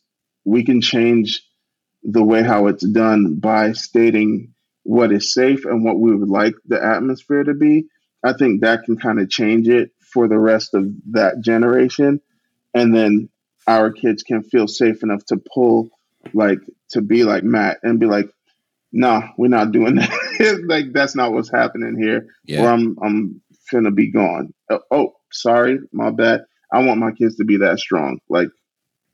we 0.44 0.64
can 0.64 0.80
change 0.80 1.42
the 2.02 2.22
way 2.22 2.42
how 2.42 2.66
it's 2.66 2.86
done 2.86 3.36
by 3.36 3.72
stating 3.72 4.54
what 4.82 5.12
is 5.12 5.32
safe 5.32 5.64
and 5.64 5.84
what 5.84 6.00
we 6.00 6.14
would 6.14 6.28
like 6.28 6.54
the 6.66 6.82
atmosphere 6.82 7.44
to 7.44 7.54
be. 7.54 7.86
I 8.24 8.32
think 8.32 8.60
that 8.60 8.84
can 8.84 8.96
kind 8.98 9.20
of 9.20 9.30
change 9.30 9.68
it 9.68 9.90
for 10.12 10.28
the 10.28 10.38
rest 10.38 10.74
of 10.74 10.88
that 11.12 11.40
generation. 11.40 12.20
And 12.74 12.94
then 12.94 13.28
our 13.66 13.92
kids 13.92 14.22
can 14.22 14.42
feel 14.42 14.66
safe 14.66 15.02
enough 15.02 15.24
to 15.26 15.40
pull 15.54 15.90
like 16.32 16.58
to 16.90 17.00
be 17.00 17.24
like 17.24 17.42
Matt 17.42 17.78
and 17.82 18.00
be 18.00 18.06
like, 18.06 18.30
nah, 18.92 19.28
we're 19.38 19.48
not 19.48 19.72
doing 19.72 19.96
that. 19.96 20.64
like 20.68 20.92
that's 20.92 21.14
not 21.16 21.32
what's 21.32 21.50
happening 21.50 21.96
here. 22.00 22.26
Yeah. 22.44 22.62
Or 22.64 22.68
I'm 22.68 22.96
I'm 23.02 23.40
finna 23.72 23.94
be 23.94 24.10
gone. 24.10 24.52
Oh, 24.70 24.80
oh, 24.90 25.12
sorry, 25.32 25.78
my 25.92 26.10
bad. 26.10 26.42
I 26.72 26.84
want 26.84 27.00
my 27.00 27.12
kids 27.12 27.36
to 27.36 27.44
be 27.44 27.56
that 27.58 27.78
strong. 27.78 28.18
Like 28.28 28.48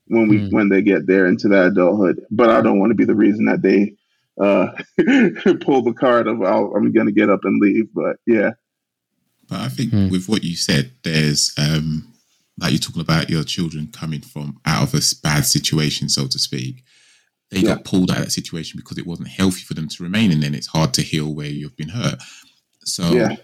when 0.07 0.29
we 0.29 0.39
Mm. 0.39 0.53
when 0.53 0.69
they 0.69 0.83
get 0.83 1.07
there 1.07 1.27
into 1.27 1.49
that 1.49 1.67
adulthood. 1.67 2.21
But 2.31 2.51
I 2.51 2.61
don't 2.63 2.79
want 2.81 2.91
to 2.91 2.95
be 2.97 3.05
the 3.05 3.15
reason 3.15 3.45
that 3.47 3.63
they 3.63 3.95
uh 4.41 4.69
pull 5.61 5.83
the 5.83 5.95
card 5.99 6.27
of 6.29 6.41
oh, 6.43 6.73
I'm 6.75 6.93
gonna 6.93 7.13
get 7.13 7.31
up 7.31 7.41
and 7.45 7.61
leave. 7.61 7.89
But 7.95 8.17
yeah. 8.27 8.53
But 9.49 9.61
I 9.61 9.69
think 9.69 9.93
Hmm. 9.93 10.09
with 10.09 10.29
what 10.29 10.45
you 10.45 10.57
said, 10.57 10.93
there's 11.05 11.53
um, 11.59 12.13
like 12.61 12.73
you're 12.73 12.79
talking 12.79 13.01
about 13.03 13.31
your 13.31 13.45
children 13.45 13.89
coming 13.93 14.21
from 14.21 14.59
out 14.67 14.83
of 14.83 14.95
a 14.95 15.01
bad 15.23 15.47
situation, 15.47 16.09
so 16.09 16.27
to 16.27 16.39
speak. 16.39 16.85
They 17.51 17.61
Yeah. 17.61 17.75
got 17.77 17.85
pulled 17.85 18.11
out 18.11 18.19
of 18.19 18.25
that 18.25 18.31
situation 18.33 18.77
because 18.77 18.99
it 18.99 19.07
wasn't 19.07 19.29
healthy 19.29 19.63
for 19.63 19.75
them 19.75 19.89
to 19.89 20.03
remain, 20.03 20.31
and 20.33 20.43
then 20.43 20.55
it's 20.55 20.67
hard 20.69 20.93
to 20.95 21.03
heal 21.03 21.35
where 21.35 21.49
you've 21.51 21.77
been 21.77 21.89
hurt. 21.91 22.23
So 22.85 23.15
Yeah. 23.15 23.37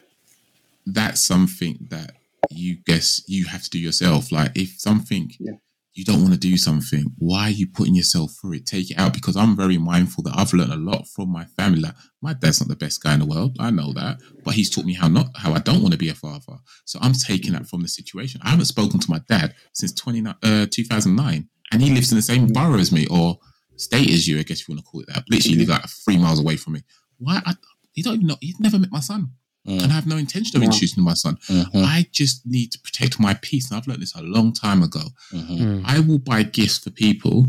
that's 0.87 1.21
something 1.21 1.87
that 1.91 2.17
you 2.51 2.77
guess 2.87 3.23
you 3.27 3.45
have 3.47 3.63
to 3.63 3.71
do 3.71 3.79
yourself. 3.79 4.31
Like 4.31 4.53
if 4.55 4.75
something 4.79 5.33
Yeah. 5.41 5.53
you 5.95 6.05
don't 6.05 6.21
want 6.21 6.35
to 6.35 6.39
do 6.39 6.57
something, 6.59 7.05
why 7.17 7.45
are 7.45 7.51
you 7.51 7.67
putting 7.67 7.95
yourself 7.95 8.35
through 8.39 8.55
it? 8.55 8.67
Take 8.67 8.91
it 8.91 8.99
out 8.99 9.15
because 9.15 9.37
I'm 9.37 9.57
very 9.57 9.79
mindful 9.79 10.23
that 10.25 10.37
I've 10.37 10.53
learned 10.53 10.73
a 10.73 10.77
lot 10.77 11.09
from 11.09 11.31
my 11.31 11.45
family. 11.57 11.81
Like 11.81 11.95
my 12.21 12.35
dad's 12.35 12.61
not 12.61 12.69
the 12.69 12.77
best 12.77 13.03
guy 13.03 13.15
in 13.15 13.21
the 13.21 13.27
world, 13.27 13.57
I 13.59 13.71
know 13.71 13.93
that, 13.95 14.21
but 14.45 14.55
he's 14.55 14.69
taught 14.69 14.85
me 14.85 14.93
how 14.95 15.09
not 15.09 15.31
how 15.37 15.55
I 15.55 15.61
don't 15.61 15.81
want 15.81 15.93
to 15.93 15.99
be 15.99 16.11
a 16.11 16.15
father. 16.15 16.59
So 16.85 16.99
I'm 17.01 17.13
taking 17.15 17.53
that 17.53 17.69
from 17.69 17.81
the 17.81 17.89
situation. 17.89 18.41
I 18.45 18.51
haven't 18.51 18.67
spoken 18.67 19.01
to 19.01 19.11
my 19.11 19.21
dad 19.29 19.55
since 19.73 19.93
29, 19.93 20.35
uh, 20.43 20.67
2009, 20.71 21.49
and 21.73 21.83
he 21.83 21.91
lives 21.91 22.13
in 22.13 22.17
the 22.17 22.23
same 22.23 22.49
borough 22.49 22.79
as 22.79 22.93
me 22.93 23.07
or 23.07 23.39
state 23.77 24.11
as 24.11 24.27
you, 24.29 24.39
I 24.39 24.43
guess 24.43 24.61
if 24.61 24.69
you 24.69 24.75
want 24.75 24.85
to 24.85 24.91
call 24.91 25.01
it 25.03 25.09
that. 25.09 25.25
Literally, 25.31 25.59
live 25.59 25.69
like 25.69 25.89
three 25.89 26.17
miles 26.19 26.41
away 26.41 26.57
from 26.57 26.75
me. 26.75 26.83
Why? 27.19 27.41
I, 27.45 27.55
he 27.93 28.03
don't 28.03 28.15
even 28.15 28.27
know. 28.27 28.37
He's 28.41 28.59
never 28.61 28.79
met 28.79 28.91
my 28.93 29.01
son, 29.01 29.31
Mm. 29.67 29.83
and 29.83 29.93
I 29.93 29.95
have 29.95 30.07
no 30.07 30.17
intention 30.19 30.57
of 30.57 30.63
Wow. 30.63 30.67
introducing 30.67 31.03
my 31.03 31.15
son. 31.15 31.39
Mhm, 31.49 31.85
I 31.87 32.07
just 32.13 32.45
need 32.47 32.71
to 32.73 32.79
protect 32.81 33.19
my 33.19 33.33
peace. 33.35 33.71
And 33.71 33.79
I've 33.79 33.87
learned 33.89 34.03
this 34.03 34.15
a 34.15 34.21
long 34.23 34.53
time 34.53 34.83
ago. 34.83 35.05
mhm. 35.33 35.59
Mm. 35.59 35.83
I 35.85 36.01
will 36.01 36.19
buy 36.19 36.43
gifts 36.43 36.79
for 36.79 36.91
people 36.91 37.47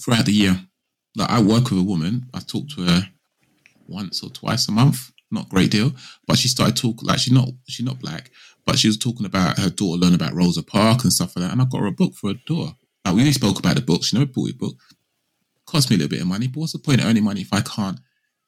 throughout 0.00 0.26
the 0.26 0.32
year. 0.32 0.64
Like 1.16 1.30
I 1.30 1.40
work 1.40 1.70
with 1.70 1.80
a 1.80 1.82
woman. 1.82 2.26
I 2.34 2.38
talk 2.40 2.68
to 2.70 2.82
her 2.82 3.08
once 3.88 4.22
or 4.22 4.30
twice 4.30 4.68
a 4.68 4.72
month. 4.72 5.10
Not 5.30 5.46
a 5.46 5.48
great 5.48 5.70
deal, 5.70 5.92
but 6.26 6.38
she 6.38 6.48
started 6.48 6.76
talking 6.76 7.06
like 7.06 7.18
she's 7.18 7.32
not 7.34 7.48
she's 7.68 7.84
not 7.84 7.98
black, 8.00 8.30
but 8.64 8.78
she 8.78 8.86
was 8.88 8.96
talking 8.96 9.26
about 9.26 9.58
her 9.58 9.68
daughter 9.70 9.98
learning 10.00 10.14
about 10.14 10.34
Rosa 10.34 10.62
Parks 10.62 11.04
and 11.04 11.12
stuff 11.12 11.36
like 11.36 11.44
that. 11.44 11.52
And 11.52 11.60
I 11.60 11.64
got 11.66 11.80
her 11.80 11.86
a 11.86 11.92
book 11.92 12.14
for 12.14 12.28
her 12.32 12.38
daughter. 12.46 12.74
Like 13.04 13.14
we 13.14 13.20
only 13.22 13.32
spoke 13.32 13.58
about 13.58 13.74
the 13.76 13.82
book. 13.82 14.04
She 14.04 14.16
never 14.16 14.30
bought 14.30 14.50
a 14.50 14.54
book. 14.54 14.76
Cost 15.68 15.90
me 15.90 15.96
a 15.96 15.98
little 15.98 16.08
bit 16.16 16.22
of 16.22 16.26
money, 16.26 16.46
but 16.48 16.60
what's 16.60 16.72
the 16.72 16.78
point 16.78 17.00
of 17.00 17.06
earning 17.06 17.24
money 17.24 17.42
if 17.42 17.52
I 17.52 17.60
can't 17.60 18.00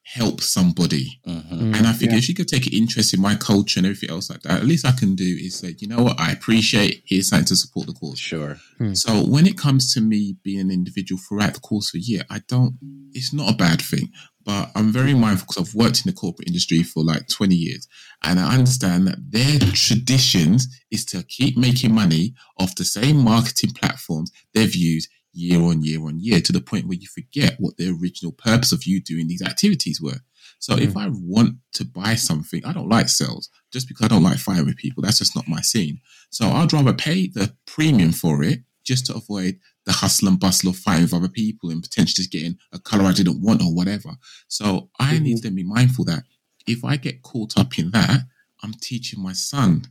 help 0.03 0.41
somebody? 0.41 1.19
Mhm. 1.27 1.75
And 1.77 1.85
I 1.85 1.93
figure 1.93 2.13
Yeah. 2.13 2.17
if 2.17 2.23
she 2.25 2.33
could 2.33 2.47
take 2.47 2.65
an 2.65 2.73
interest 2.73 3.13
in 3.13 3.21
my 3.21 3.35
culture 3.35 3.79
and 3.79 3.85
everything 3.85 4.09
else 4.09 4.31
like 4.31 4.41
that, 4.41 4.59
at 4.61 4.65
least 4.65 4.85
I 4.85 4.91
can 4.91 5.13
do 5.13 5.37
is 5.39 5.53
say, 5.55 5.75
you 5.77 5.87
know 5.87 6.01
what, 6.01 6.19
I 6.19 6.31
appreciate 6.31 7.03
here's 7.05 7.27
something 7.27 7.45
to 7.45 7.55
support 7.55 7.85
the 7.85 7.93
cause. 7.93 8.17
Sure. 8.17 8.59
So 8.93 9.23
when 9.23 9.45
it 9.45 9.55
comes 9.55 9.93
to 9.93 10.01
me 10.01 10.35
being 10.43 10.61
an 10.61 10.71
individual 10.71 11.21
throughout 11.21 11.53
the 11.53 11.59
course 11.59 11.93
of 11.93 11.99
a 11.99 12.03
year, 12.03 12.23
I 12.31 12.39
don't. 12.47 12.73
It's 13.13 13.31
not 13.33 13.53
a 13.53 13.55
bad 13.55 13.79
thing, 13.83 14.09
but 14.43 14.71
I'm 14.73 14.91
very 14.91 15.13
mindful 15.13 15.45
because 15.47 15.61
I've 15.69 15.75
worked 15.75 15.99
in 16.03 16.07
the 16.09 16.13
corporate 16.23 16.47
industry 16.47 16.81
for 16.81 17.03
like 17.03 17.27
20 17.27 17.55
years, 17.55 17.87
and 18.23 18.39
I 18.39 18.55
understand 18.57 19.05
that 19.07 19.19
their 19.29 19.59
traditions 19.59 20.67
is 20.89 21.05
to 21.11 21.21
keep 21.21 21.55
making 21.55 21.93
money 21.93 22.33
off 22.57 22.73
the 22.73 22.85
same 22.85 23.17
marketing 23.17 23.71
platforms 23.71 24.31
they've 24.55 24.75
used 24.75 25.07
year 25.33 25.61
on 25.61 25.83
year 25.83 26.01
on 26.05 26.19
year 26.19 26.41
to 26.41 26.51
the 26.51 26.61
point 26.61 26.87
where 26.87 26.97
you 26.97 27.07
forget 27.07 27.55
what 27.59 27.77
the 27.77 27.89
original 27.89 28.31
purpose 28.31 28.71
of 28.71 28.85
you 28.85 29.01
doing 29.01 29.27
these 29.27 29.41
activities 29.41 30.01
were. 30.01 30.19
So 30.59 30.77
if 30.77 30.95
I 30.95 31.07
want 31.09 31.55
to 31.73 31.85
buy 31.85 32.15
something, 32.15 32.63
I 32.65 32.73
don't 32.73 32.89
like 32.89 33.09
sales 33.09 33.49
just 33.71 33.87
because 33.87 34.05
I 34.05 34.09
don't 34.09 34.23
like 34.23 34.37
fighting 34.37 34.65
with 34.65 34.77
people. 34.77 35.01
That's 35.01 35.17
just 35.17 35.35
not 35.35 35.47
my 35.47 35.61
scene. 35.61 35.99
So 36.29 36.47
I'd 36.49 36.73
rather 36.73 36.93
pay 36.93 37.27
the 37.27 37.55
premium 37.65 38.11
for 38.11 38.43
it 38.43 38.59
just 38.83 39.07
to 39.07 39.15
avoid 39.15 39.59
the 39.85 39.91
hustle 39.91 40.27
and 40.27 40.39
bustle 40.39 40.69
of 40.69 40.75
fighting 40.77 41.03
with 41.03 41.13
other 41.13 41.29
people 41.29 41.71
and 41.71 41.81
potentially 41.81 42.15
just 42.15 42.31
getting 42.31 42.57
a 42.71 42.79
color 42.79 43.05
I 43.05 43.13
didn't 43.13 43.41
want 43.41 43.61
or 43.63 43.73
whatever. 43.73 44.11
So 44.47 44.89
I 44.99 45.15
Mhm. 45.15 45.21
need 45.23 45.41
to 45.41 45.51
be 45.51 45.63
mindful 45.63 46.05
that 46.05 46.25
if 46.67 46.83
I 46.83 46.97
get 46.97 47.23
caught 47.23 47.57
up 47.57 47.79
in 47.79 47.91
that, 47.91 48.27
I'm 48.61 48.73
teaching 48.73 49.21
my 49.21 49.33
son 49.33 49.85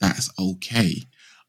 that's 0.00 0.30
okay. 0.38 1.02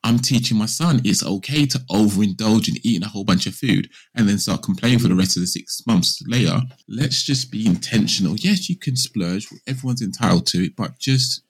I'm 0.04 0.18
teaching 0.20 0.58
my 0.58 0.66
son 0.66 1.02
it's 1.04 1.24
okay 1.24 1.66
to 1.68 1.78
overindulge 1.92 2.68
in 2.68 2.76
eating 2.84 3.04
a 3.04 3.08
whole 3.10 3.24
bunch 3.24 3.46
of 3.46 3.54
food 3.54 3.90
and 4.16 4.28
then 4.28 4.40
start 4.40 4.64
complaining 4.64 5.00
for 5.00 5.08
the 5.08 5.16
rest 5.16 5.38
of 5.38 5.42
the 5.42 5.48
six 5.48 5.84
months 5.86 6.22
later. 6.28 6.60
Let's 6.88 7.24
just 7.24 7.52
be 7.52 7.66
intentional. 7.66 8.36
Yes, 8.36 8.70
you 8.70 8.78
can 8.78 8.96
splurge. 8.96 9.48
Everyone's 9.68 10.02
entitled 10.02 10.48
to 10.48 10.66
it, 10.66 10.76
but 10.76 10.98
just 11.00 11.44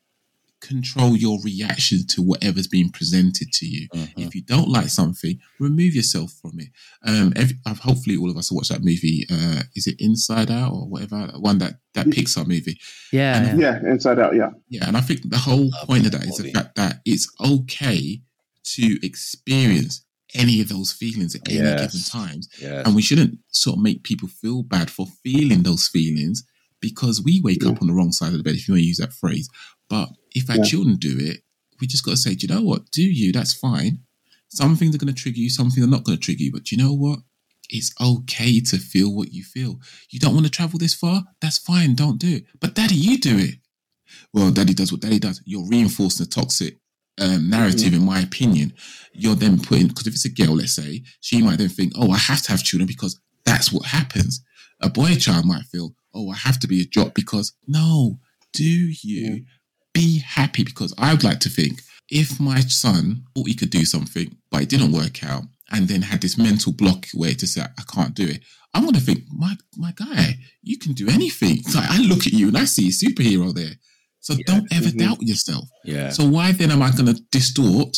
control 0.59 1.17
your 1.17 1.39
reaction 1.43 2.05
to 2.07 2.21
whatever's 2.21 2.67
being 2.67 2.91
presented 2.91 3.51
to 3.51 3.65
you. 3.65 3.87
Mhm. 3.95 4.11
If 4.15 4.35
you 4.35 4.43
don't 4.43 4.69
like 4.69 4.89
something, 4.89 5.39
remove 5.59 5.95
yourself 5.95 6.33
from 6.39 6.59
it. 6.59 6.67
Um, 7.03 7.33
every, 7.35 7.57
hopefully, 7.65 8.15
all 8.15 8.29
of 8.29 8.37
us 8.37 8.51
will 8.51 8.57
watch 8.57 8.69
that 8.69 8.83
movie. 8.83 9.25
Uh, 9.29 9.63
is 9.75 9.87
it 9.87 9.95
Inside 9.99 10.51
Out 10.51 10.71
or 10.71 10.87
whatever? 10.87 11.31
One 11.39 11.57
that 11.59 11.79
that 11.93 12.07
Pixar 12.07 12.45
movie. 12.45 12.79
Yeah. 13.11 13.55
yeah. 13.55 13.55
Yeah, 13.81 13.91
inside 13.91 14.19
out, 14.19 14.35
yeah. 14.35 14.51
Yeah, 14.69 14.87
and 14.87 14.95
I 14.95 15.01
think 15.01 15.29
the 15.29 15.37
whole 15.37 15.69
point 15.85 16.05
of 16.05 16.11
that 16.11 16.21
that 16.21 16.29
is 16.29 16.37
the 16.37 16.51
fact 16.51 16.75
that 16.75 17.01
it's 17.05 17.27
okay 17.43 18.21
to 18.75 19.05
experience 19.05 20.05
any 20.33 20.61
of 20.61 20.69
those 20.69 20.91
feelings 20.93 21.35
at 21.35 21.41
any 21.47 21.57
Yes. 21.57 21.81
given 21.93 22.03
times, 22.07 22.47
Yes. 22.61 22.85
and 22.85 22.95
we 22.95 23.01
shouldn't 23.01 23.39
sort 23.51 23.77
of 23.77 23.83
make 23.83 24.03
people 24.03 24.27
feel 24.29 24.63
bad 24.63 24.89
for 24.89 25.07
feeling 25.23 25.63
those 25.63 25.87
feelings 25.87 26.43
because 26.79 27.21
we 27.21 27.41
wake 27.41 27.65
up 27.65 27.75
mm. 27.75 27.81
on 27.81 27.87
the 27.87 27.93
wrong 27.93 28.11
side 28.11 28.31
of 28.31 28.37
the 28.37 28.43
bed, 28.43 28.55
if 28.55 28.67
you 28.67 28.73
want 28.73 28.81
to 28.83 28.87
use 28.87 28.97
that 28.97 29.13
phrase. 29.13 29.49
But 29.89 30.09
if 30.33 30.49
our 30.49 30.57
Yeah. 30.57 30.63
children 30.63 30.95
do 30.95 31.17
it, 31.19 31.43
we 31.79 31.87
just 31.87 32.03
got 32.05 32.11
to 32.11 32.17
say, 32.17 32.33
do 32.35 32.47
you 32.47 32.53
know 32.53 32.61
what? 32.61 32.89
Do 32.91 33.03
you? 33.03 33.31
That's 33.31 33.53
fine. 33.53 33.99
Some 34.49 34.75
things 34.75 34.95
are 34.95 34.97
going 34.97 35.13
to 35.13 35.21
trigger 35.21 35.39
you, 35.39 35.49
some 35.49 35.69
things 35.69 35.85
are 35.85 35.89
not 35.89 36.03
going 36.03 36.17
to 36.17 36.23
trigger 36.23 36.43
you. 36.43 36.51
But 36.51 36.63
do 36.65 36.75
you 36.75 36.81
know 36.81 36.93
what? 36.93 37.19
It's 37.69 37.93
okay 38.01 38.59
to 38.61 38.77
feel 38.77 39.13
what 39.15 39.31
you 39.31 39.43
feel. 39.43 39.79
You 40.09 40.19
don't 40.19 40.33
want 40.33 40.45
to 40.45 40.51
travel 40.51 40.77
this 40.79 40.93
far? 40.93 41.23
That's 41.41 41.57
fine. 41.57 41.95
Don't 41.95 42.19
do 42.19 42.35
it. 42.37 42.45
But 42.59 42.75
daddy, 42.75 42.95
you 42.95 43.17
do 43.17 43.37
it. 43.37 43.55
Well, 44.33 44.51
daddy 44.51 44.73
does 44.73 44.91
what 44.91 45.01
daddy 45.01 45.19
does. 45.19 45.41
You're 45.45 45.67
reinforcing 45.67 46.25
the 46.25 46.29
toxic 46.29 46.79
um, 47.21 47.49
narrative, 47.49 47.93
in 47.93 48.05
my 48.05 48.19
opinion. 48.19 48.73
You're 49.13 49.35
then 49.35 49.59
putting, 49.59 49.87
because 49.87 50.07
if 50.07 50.13
it's 50.13 50.25
a 50.25 50.29
girl, 50.29 50.55
let's 50.55 50.73
say, 50.73 51.03
she 51.19 51.41
might 51.41 51.57
then 51.57 51.69
think, 51.69 51.93
oh, 51.97 52.11
I 52.11 52.17
have 52.17 52.41
to 52.43 52.51
have 52.51 52.63
children 52.63 52.87
because 52.87 53.19
that's 53.45 53.71
what 53.71 53.85
happens. 53.85 54.43
A 54.81 54.89
boy 54.89 55.15
child 55.15 55.45
might 55.45 55.63
feel, 55.63 55.93
oh, 56.13 56.29
I 56.29 56.35
have 56.35 56.59
to 56.59 56.67
be 56.67 56.81
a 56.81 56.85
jock 56.85 57.13
because 57.13 57.53
no, 57.67 58.19
do 58.53 58.63
you 58.63 59.45
be 59.93 60.19
happy? 60.19 60.63
Because 60.63 60.93
I 60.97 61.13
would 61.13 61.23
like 61.23 61.39
to 61.41 61.49
think 61.49 61.81
if 62.09 62.39
my 62.39 62.59
son 62.61 63.23
thought 63.35 63.47
he 63.47 63.55
could 63.55 63.69
do 63.69 63.85
something, 63.85 64.35
but 64.49 64.63
it 64.63 64.69
didn't 64.69 64.91
work 64.91 65.23
out, 65.23 65.43
and 65.71 65.87
then 65.87 66.01
had 66.01 66.21
this 66.21 66.37
mental 66.37 66.73
block 66.73 67.07
where 67.13 67.33
to 67.33 67.47
say, 67.47 67.61
I 67.61 67.83
can't 67.93 68.13
do 68.13 68.27
it, 68.27 68.41
I'm 68.73 68.83
going 68.83 68.95
to 68.95 69.01
think, 69.01 69.23
my, 69.31 69.55
my 69.77 69.93
guy, 69.93 70.35
you 70.61 70.77
can 70.77 70.93
do 70.93 71.09
anything. 71.09 71.59
Like, 71.75 71.89
I 71.89 71.99
look 72.01 72.27
at 72.27 72.33
you 72.33 72.49
and 72.49 72.57
I 72.57 72.65
see 72.65 72.87
a 72.87 72.91
superhero 72.91 73.53
there. 73.53 73.73
So 74.21 74.35
don't 74.45 74.71
ever 74.71 74.89
Mhm. 74.89 74.97
doubt 74.99 75.21
yourself. 75.23 75.67
yeah. 75.83 76.09
So 76.11 76.23
why 76.27 76.51
then 76.51 76.71
am 76.71 76.81
I 76.81 76.91
going 76.91 77.13
to 77.13 77.21
distort 77.31 77.97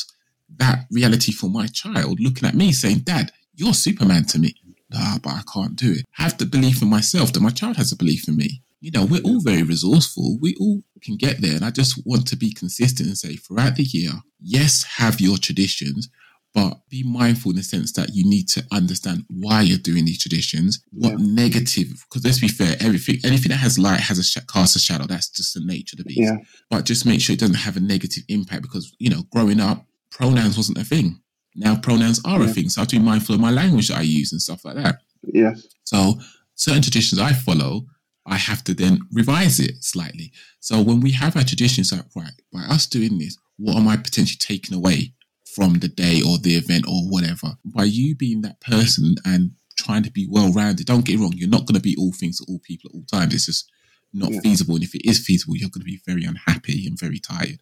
that 0.57 0.85
reality 0.91 1.31
for 1.31 1.49
my 1.49 1.67
child 1.67 2.19
looking 2.19 2.47
at 2.47 2.55
me 2.55 2.71
saying, 2.71 2.99
Dad, 2.99 3.31
you're 3.55 3.73
Superman 3.73 4.25
to 4.25 4.39
me? 4.39 4.55
Nah, 4.89 5.17
but 5.19 5.31
I 5.33 5.41
can't 5.53 5.75
do 5.75 5.91
it. 5.91 6.05
Have 6.11 6.37
the 6.37 6.45
belief 6.45 6.81
in 6.81 6.89
myself 6.89 7.33
that 7.33 7.41
my 7.41 7.49
child 7.49 7.77
has 7.77 7.91
a 7.91 7.95
belief 7.95 8.27
in 8.27 8.37
me. 8.37 8.61
You 8.79 8.91
know, 8.91 9.05
we're 9.05 9.21
all 9.21 9.41
very 9.41 9.63
resourceful. 9.63 10.37
We 10.39 10.55
all 10.59 10.83
can 11.01 11.15
get 11.17 11.41
there. 11.41 11.55
And 11.55 11.65
I 11.65 11.71
just 11.71 12.05
want 12.05 12.27
to 12.27 12.35
be 12.35 12.51
consistent 12.53 13.07
and 13.09 13.17
say 13.17 13.35
throughout 13.37 13.75
the 13.75 13.83
year, 13.83 14.11
yes, 14.39 14.83
have 14.97 15.19
your 15.21 15.37
traditions, 15.37 16.09
but 16.53 16.87
be 16.89 17.01
mindful 17.03 17.51
in 17.51 17.57
the 17.57 17.63
sense 17.63 17.91
that 17.93 18.09
you 18.13 18.23
need 18.29 18.47
to 18.49 18.63
understand 18.71 19.25
why 19.29 19.61
you're 19.61 19.77
doing 19.79 20.05
these 20.05 20.21
traditions. 20.21 20.81
What 20.91 21.19
Yeah. 21.19 21.25
negative? 21.25 22.05
Because 22.07 22.23
let's 22.23 22.39
be 22.39 22.47
fair, 22.47 22.75
everything, 22.79 23.19
anything 23.23 23.49
that 23.49 23.57
has 23.57 23.79
light 23.79 23.99
has 24.01 24.19
a 24.19 24.23
sh- 24.23 24.37
cast 24.51 24.75
a 24.75 24.79
shadow. 24.79 25.05
That's 25.07 25.29
just 25.29 25.53
the 25.55 25.61
nature 25.61 25.95
of 25.95 25.99
the 25.99 26.03
beast 26.05 26.19
Yeah. 26.21 26.37
but 26.69 26.85
just 26.85 27.05
make 27.05 27.21
sure 27.21 27.33
it 27.33 27.39
doesn't 27.39 27.55
have 27.55 27.77
a 27.77 27.79
negative 27.79 28.23
impact 28.27 28.61
because 28.61 28.93
you 28.99 29.09
know 29.09 29.23
growing 29.31 29.59
up 29.59 29.87
pronouns 30.11 30.55
wasn't 30.57 30.77
a 30.77 30.83
thing 30.83 31.19
now 31.55 31.75
pronouns 31.75 32.19
are 32.25 32.41
a 32.43 32.47
thing 32.47 32.69
so 32.69 32.79
i 32.79 32.83
have 32.83 32.87
to 32.89 32.97
be 32.99 33.01
mindful 33.03 33.33
of 33.35 33.41
my 33.41 33.49
language 33.51 33.87
that 33.87 33.97
i 33.97 34.01
use 34.01 34.31
and 34.31 34.41
stuff 34.41 34.63
like 34.65 34.75
that 34.75 34.95
Yes. 35.33 35.63
so 35.83 36.19
certain 36.55 36.81
traditions 36.83 37.19
i 37.19 37.33
follow 37.33 37.87
i 38.27 38.37
have 38.37 38.63
to 38.65 38.73
then 38.75 38.99
revise 39.11 39.59
it 39.59 39.83
slightly 39.83 40.31
so 40.59 40.81
when 40.81 40.99
we 40.99 41.11
have 41.11 41.35
our 41.35 41.43
traditions 41.43 41.91
like 41.91 42.05
right 42.15 42.31
by 42.51 42.61
us 42.75 42.85
doing 42.85 43.17
this 43.17 43.37
what 43.57 43.75
am 43.75 43.87
i 43.87 43.97
potentially 43.97 44.37
taking 44.39 44.75
away 44.75 45.13
from 45.55 45.75
the 45.75 45.87
day 45.87 46.21
or 46.27 46.37
the 46.39 46.55
event 46.55 46.85
or 46.87 47.01
whatever 47.09 47.49
by 47.65 47.83
you 47.83 48.15
being 48.15 48.41
that 48.41 48.59
person 48.61 49.15
and 49.25 49.51
trying 49.75 50.03
to 50.03 50.11
be 50.11 50.27
well-rounded 50.29 50.85
don't 50.85 51.05
get 51.05 51.15
it 51.15 51.19
wrong 51.21 51.33
you're 51.35 51.49
not 51.49 51.65
going 51.65 51.75
to 51.75 51.81
be 51.89 51.95
all 51.97 52.11
things 52.13 52.37
to 52.39 52.45
all 52.47 52.59
people 52.59 52.89
at 52.89 52.95
all 52.95 53.05
times 53.11 53.33
it's 53.33 53.45
just 53.47 53.69
not 54.13 54.31
Yeah. 54.31 54.41
feasible 54.41 54.75
and 54.75 54.83
if 54.83 54.93
it 54.95 55.05
is 55.07 55.19
feasible 55.25 55.55
you're 55.57 55.69
going 55.69 55.81
to 55.81 55.85
be 55.95 56.01
very 56.05 56.23
unhappy 56.23 56.85
and 56.87 56.99
very 56.99 57.19
tired 57.19 57.59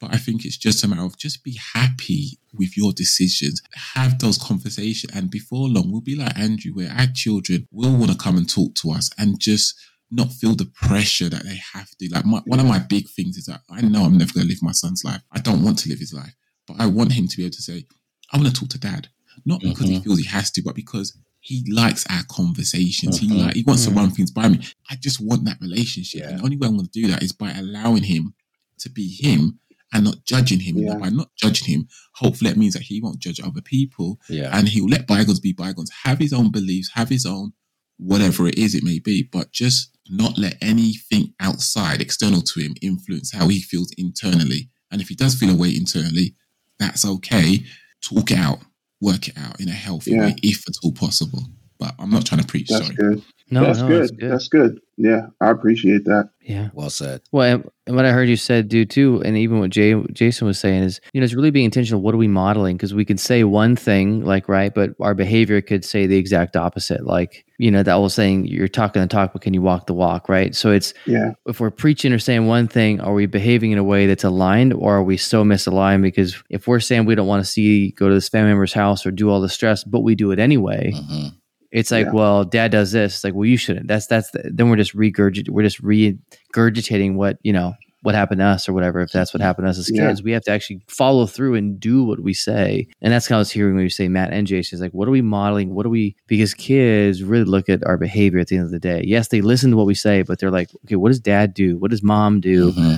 But 0.00 0.14
I 0.14 0.18
think 0.18 0.44
it's 0.44 0.56
just 0.56 0.84
a 0.84 0.88
matter 0.88 1.02
of 1.06 1.16
just 1.18 1.42
be 1.42 1.56
happy 1.74 2.38
with 2.60 2.76
your 2.76 2.92
decisions. 2.92 3.60
Have 3.94 4.12
those 4.20 4.38
conversations. 4.50 5.12
And 5.16 5.28
before 5.28 5.68
long, 5.68 5.90
we'll 5.90 6.00
be 6.12 6.14
like 6.14 6.38
Andrew, 6.38 6.72
where 6.72 6.92
our 7.00 7.08
children 7.22 7.66
will 7.72 7.96
want 8.00 8.12
to 8.12 8.16
come 8.24 8.36
and 8.38 8.48
talk 8.48 8.70
to 8.76 8.92
us 8.98 9.10
and 9.18 9.40
just 9.40 9.74
not 10.18 10.30
feel 10.40 10.54
the 10.54 10.70
pressure 10.86 11.28
that 11.34 11.42
they 11.48 11.58
have 11.74 11.90
to. 11.98 12.08
Like 12.14 12.24
my, 12.32 12.40
one 12.46 12.60
of 12.60 12.66
my 12.74 12.78
big 12.94 13.06
things 13.16 13.36
is 13.40 13.46
that 13.46 13.62
I 13.76 13.80
know 13.92 14.04
I'm 14.04 14.16
never 14.18 14.32
going 14.34 14.46
to 14.46 14.52
live 14.52 14.62
my 14.62 14.76
son's 14.82 15.02
life. 15.04 15.22
I 15.36 15.40
don't 15.40 15.64
want 15.64 15.76
to 15.80 15.88
live 15.88 15.98
his 15.98 16.14
life, 16.22 16.34
but 16.68 16.80
I 16.80 16.86
want 16.86 17.12
him 17.12 17.26
to 17.26 17.36
be 17.36 17.44
able 17.44 17.52
to 17.52 17.62
say, 17.62 17.86
I 18.32 18.36
want 18.36 18.48
to 18.48 18.60
talk 18.60 18.68
to 18.70 18.78
dad. 18.78 19.08
Not 19.44 19.60
because 19.60 19.86
mm-hmm. 19.86 19.94
he 19.94 20.00
feels 20.00 20.18
he 20.18 20.26
has 20.26 20.50
to, 20.52 20.62
but 20.62 20.74
because 20.74 21.16
he 21.40 21.64
likes 21.72 22.04
our 22.10 22.22
conversations. 22.30 23.20
Mm-hmm. 23.20 23.34
He 23.34 23.42
like 23.42 23.54
he 23.54 23.62
wants 23.62 23.86
mm-hmm. 23.86 23.94
to 23.94 24.00
run 24.00 24.10
things 24.10 24.30
by 24.30 24.48
me. 24.48 24.60
I 24.90 24.96
just 24.96 25.20
want 25.20 25.44
that 25.44 25.58
relationship. 25.60 26.22
Yeah. 26.22 26.28
And 26.30 26.38
the 26.38 26.44
only 26.44 26.56
way 26.56 26.66
I'm 26.66 26.74
going 26.74 26.86
to 26.86 27.00
do 27.00 27.08
that 27.08 27.22
is 27.22 27.32
by 27.32 27.52
allowing 27.52 28.02
him 28.02 28.34
to 28.80 28.90
be 28.90 29.08
him 29.08 29.60
and 29.92 30.04
not 30.04 30.24
judging 30.24 30.60
him. 30.60 30.78
Yeah. 30.78 30.92
And 30.92 31.00
by 31.00 31.08
not 31.08 31.30
judging 31.36 31.66
him, 31.66 31.88
hopefully 32.14 32.50
that 32.50 32.58
means 32.58 32.74
that 32.74 32.82
he 32.82 33.00
won't 33.00 33.20
judge 33.20 33.40
other 33.40 33.62
people. 33.62 34.18
Yeah. 34.28 34.50
And 34.52 34.68
he'll 34.68 34.88
let 34.88 35.06
bygones 35.06 35.40
be 35.40 35.52
bygones, 35.52 35.90
have 36.04 36.18
his 36.18 36.32
own 36.32 36.50
beliefs, 36.50 36.90
have 36.94 37.08
his 37.08 37.24
own 37.24 37.52
whatever 37.96 38.46
it 38.46 38.56
is 38.56 38.74
it 38.74 38.84
may 38.84 38.98
be, 38.98 39.22
but 39.22 39.52
just 39.52 39.96
not 40.08 40.38
let 40.38 40.56
anything 40.62 41.34
outside, 41.40 42.00
external 42.00 42.40
to 42.40 42.60
him, 42.60 42.74
influence 42.80 43.32
how 43.32 43.48
he 43.48 43.60
feels 43.60 43.92
internally. 43.98 44.70
And 44.90 45.00
if 45.00 45.08
he 45.08 45.14
does 45.14 45.34
feel 45.34 45.50
a 45.50 45.56
way 45.56 45.74
internally, 45.74 46.34
that's 46.78 47.04
okay. 47.04 47.64
Talk 48.02 48.30
it 48.30 48.38
out, 48.38 48.60
work 49.00 49.28
it 49.28 49.36
out 49.36 49.60
in 49.60 49.68
a 49.68 49.72
healthy 49.72 50.12
yeah. 50.12 50.20
way, 50.20 50.36
if 50.42 50.68
at 50.68 50.74
all 50.82 50.92
possible. 50.92 51.42
But 51.78 51.94
I'm 51.98 52.10
not 52.10 52.26
trying 52.26 52.40
to 52.40 52.46
preach. 52.46 52.68
That's 52.68 52.86
sorry. 52.86 52.96
good. 52.96 53.22
No, 53.50 53.62
that's, 53.64 53.80
no, 53.80 53.88
good. 53.88 54.02
that's 54.02 54.10
good. 54.10 54.30
That's 54.30 54.48
good. 54.48 54.80
Yeah, 54.98 55.28
I 55.40 55.50
appreciate 55.50 56.04
that. 56.06 56.30
Yeah. 56.42 56.70
Well 56.74 56.90
said. 56.90 57.22
Well, 57.30 57.62
and 57.86 57.96
what 57.96 58.04
I 58.04 58.10
heard 58.10 58.28
you 58.28 58.36
said 58.36 58.68
do 58.68 58.84
too, 58.84 59.22
and 59.24 59.36
even 59.36 59.60
what 59.60 59.70
Jay 59.70 59.94
Jason 60.12 60.46
was 60.46 60.58
saying 60.58 60.82
is, 60.82 61.00
you 61.12 61.20
know, 61.20 61.24
it's 61.24 61.34
really 61.34 61.52
being 61.52 61.66
intentional. 61.66 62.02
What 62.02 62.14
are 62.14 62.18
we 62.18 62.26
modeling? 62.26 62.76
Because 62.76 62.94
we 62.94 63.04
can 63.04 63.16
say 63.16 63.44
one 63.44 63.76
thing, 63.76 64.24
like 64.24 64.48
right, 64.48 64.74
but 64.74 64.90
our 65.00 65.14
behavior 65.14 65.60
could 65.60 65.84
say 65.84 66.06
the 66.06 66.16
exact 66.16 66.56
opposite. 66.56 67.06
Like, 67.06 67.46
you 67.58 67.70
know, 67.70 67.84
that 67.84 67.92
old 67.94 68.10
saying, 68.10 68.46
"You're 68.46 68.66
talking 68.66 69.00
the 69.00 69.08
talk, 69.08 69.32
but 69.32 69.42
can 69.42 69.54
you 69.54 69.62
walk 69.62 69.86
the 69.86 69.94
walk?" 69.94 70.28
Right. 70.28 70.54
So 70.54 70.72
it's 70.72 70.92
yeah. 71.06 71.32
If 71.46 71.60
we're 71.60 71.70
preaching 71.70 72.12
or 72.12 72.18
saying 72.18 72.46
one 72.46 72.66
thing, 72.66 73.00
are 73.00 73.14
we 73.14 73.26
behaving 73.26 73.70
in 73.70 73.78
a 73.78 73.84
way 73.84 74.06
that's 74.06 74.24
aligned, 74.24 74.72
or 74.74 74.96
are 74.96 75.02
we 75.02 75.16
so 75.16 75.44
misaligned? 75.44 76.02
Because 76.02 76.42
if 76.50 76.66
we're 76.66 76.80
saying 76.80 77.04
we 77.04 77.14
don't 77.14 77.28
want 77.28 77.44
to 77.44 77.50
see 77.50 77.92
go 77.92 78.08
to 78.08 78.14
this 78.14 78.28
family 78.28 78.50
member's 78.50 78.72
house 78.72 79.06
or 79.06 79.12
do 79.12 79.30
all 79.30 79.40
the 79.40 79.48
stress, 79.48 79.84
but 79.84 80.00
we 80.00 80.16
do 80.16 80.32
it 80.32 80.40
anyway. 80.40 80.92
Mm-hmm 80.92 81.28
it's 81.70 81.90
like, 81.90 82.06
yeah. 82.06 82.12
well, 82.12 82.44
dad 82.44 82.70
does 82.70 82.92
this. 82.92 83.16
It's 83.16 83.24
like, 83.24 83.34
well, 83.34 83.44
you 83.44 83.56
shouldn't. 83.56 83.88
That's 83.88 84.06
that's 84.06 84.30
the, 84.30 84.50
then 84.52 84.70
we're 84.70 84.76
just 84.76 84.96
regurgitating. 84.96 85.50
We're 85.50 85.62
just 85.62 85.82
regurgitating 85.82 87.14
what 87.14 87.38
you 87.42 87.52
know 87.52 87.74
what 88.02 88.14
happened 88.14 88.38
to 88.38 88.44
us 88.44 88.68
or 88.68 88.72
whatever. 88.72 89.00
If 89.00 89.12
that's 89.12 89.34
what 89.34 89.40
happened 89.40 89.66
to 89.66 89.70
us 89.70 89.78
as 89.78 89.90
kids, 89.90 90.20
yeah. 90.20 90.24
we 90.24 90.32
have 90.32 90.44
to 90.44 90.52
actually 90.52 90.80
follow 90.88 91.26
through 91.26 91.56
and 91.56 91.78
do 91.80 92.04
what 92.04 92.20
we 92.20 92.32
say. 92.32 92.86
And 93.02 93.12
that's 93.12 93.26
kind 93.26 93.36
of 93.36 93.38
I 93.38 93.40
was 93.40 93.50
hearing 93.50 93.74
when 93.74 93.84
you 93.84 93.90
say 93.90 94.08
Matt 94.08 94.32
and 94.32 94.46
Jason 94.46 94.76
is 94.76 94.80
like, 94.80 94.92
what 94.92 95.08
are 95.08 95.10
we 95.10 95.20
modeling? 95.20 95.74
What 95.74 95.84
are 95.84 95.90
we? 95.90 96.16
Because 96.26 96.54
kids 96.54 97.22
really 97.22 97.44
look 97.44 97.68
at 97.68 97.84
our 97.86 97.98
behavior 97.98 98.38
at 98.38 98.48
the 98.48 98.56
end 98.56 98.64
of 98.64 98.70
the 98.70 98.78
day. 98.78 99.02
Yes, 99.04 99.28
they 99.28 99.40
listen 99.40 99.72
to 99.72 99.76
what 99.76 99.86
we 99.86 99.94
say, 99.94 100.22
but 100.22 100.38
they're 100.38 100.50
like, 100.50 100.70
okay, 100.84 100.96
what 100.96 101.08
does 101.08 101.20
dad 101.20 101.54
do? 101.54 101.76
What 101.76 101.90
does 101.90 102.02
mom 102.02 102.40
do? 102.40 102.72
Mm-hmm 102.72 102.96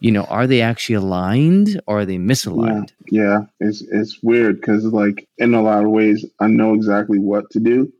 you 0.00 0.10
know, 0.10 0.24
are 0.24 0.46
they 0.46 0.62
actually 0.62 0.96
aligned 0.96 1.80
or 1.86 2.00
are 2.00 2.06
they 2.06 2.16
misaligned? 2.16 2.90
Yeah, 3.10 3.22
yeah. 3.22 3.40
it's 3.60 3.82
it's 3.82 4.22
weird 4.22 4.56
because 4.56 4.84
like 4.84 5.28
in 5.38 5.54
a 5.54 5.62
lot 5.62 5.84
of 5.84 5.90
ways, 5.90 6.24
I 6.40 6.48
know 6.48 6.74
exactly 6.74 7.18
what 7.18 7.50
to 7.50 7.60
do. 7.60 7.92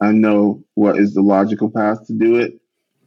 I 0.00 0.12
know 0.12 0.62
what 0.74 0.98
is 0.98 1.14
the 1.14 1.22
logical 1.22 1.70
path 1.70 2.06
to 2.06 2.12
do 2.12 2.36
it, 2.36 2.60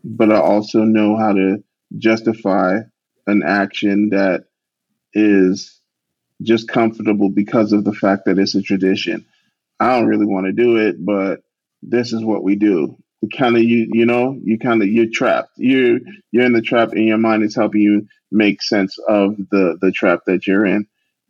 but 0.03 0.31
I 0.31 0.39
also 0.39 0.83
know 0.83 1.15
how 1.15 1.31
to 1.31 1.63
justify 1.97 2.79
an 3.27 3.43
action 3.43 4.09
that 4.09 4.45
is 5.13 5.79
just 6.41 6.67
comfortable 6.67 7.29
because 7.29 7.71
of 7.71 7.85
the 7.85 7.93
fact 7.93 8.25
that 8.25 8.37
it's 8.37 8.55
a 8.55 8.61
tradition. 8.61 9.25
I 9.79 9.97
don't 9.97 10.07
really 10.07 10.25
want 10.25 10.47
to 10.47 10.51
do 10.51 10.75
it, 10.75 11.03
but 11.03 11.41
this 11.81 12.11
is 12.11 12.23
what 12.23 12.43
we 12.43 12.55
do 12.55 12.97
kind 13.30 13.56
of 13.56 13.64
you 13.64 13.88
you 13.91 14.06
know 14.06 14.38
you 14.43 14.57
kind 14.57 14.81
of 14.81 14.88
you're 14.88 15.11
trapped. 15.11 15.52
You're 15.57 15.99
you're 16.31 16.45
in 16.45 16.53
the 16.53 16.61
trap 16.61 16.91
and 16.91 17.06
your 17.06 17.18
mind 17.18 17.43
is 17.43 17.56
helping 17.56 17.81
you 17.81 18.07
make 18.31 18.61
sense 18.61 18.98
of 19.07 19.38
the 19.52 19.77
the 19.81 19.91
trap 19.91 20.22
that 20.27 20.48
you're 20.48 20.65
in. 20.65 20.88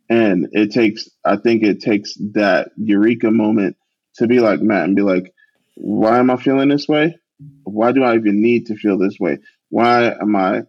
And 0.08 0.48
it 0.52 0.72
takes 0.72 1.08
i 1.24 1.36
think 1.36 1.62
it 1.62 1.80
takes 1.80 2.14
that 2.34 2.70
eureka 2.76 3.30
moment 3.30 3.76
to 4.16 4.26
be 4.26 4.40
like 4.40 4.60
matt 4.60 4.84
and 4.84 4.96
be 4.96 5.02
like 5.02 5.32
why 5.74 6.18
am 6.18 6.30
i 6.30 6.36
feeling 6.36 6.68
this 6.68 6.88
way? 6.88 7.16
Why 7.64 7.92
do 7.92 8.02
i 8.02 8.14
even 8.14 8.42
need 8.42 8.66
to 8.66 8.76
feel 8.76 8.98
this 8.98 9.18
way? 9.18 9.38
Why 9.70 10.12
am 10.12 10.36
i 10.36 10.62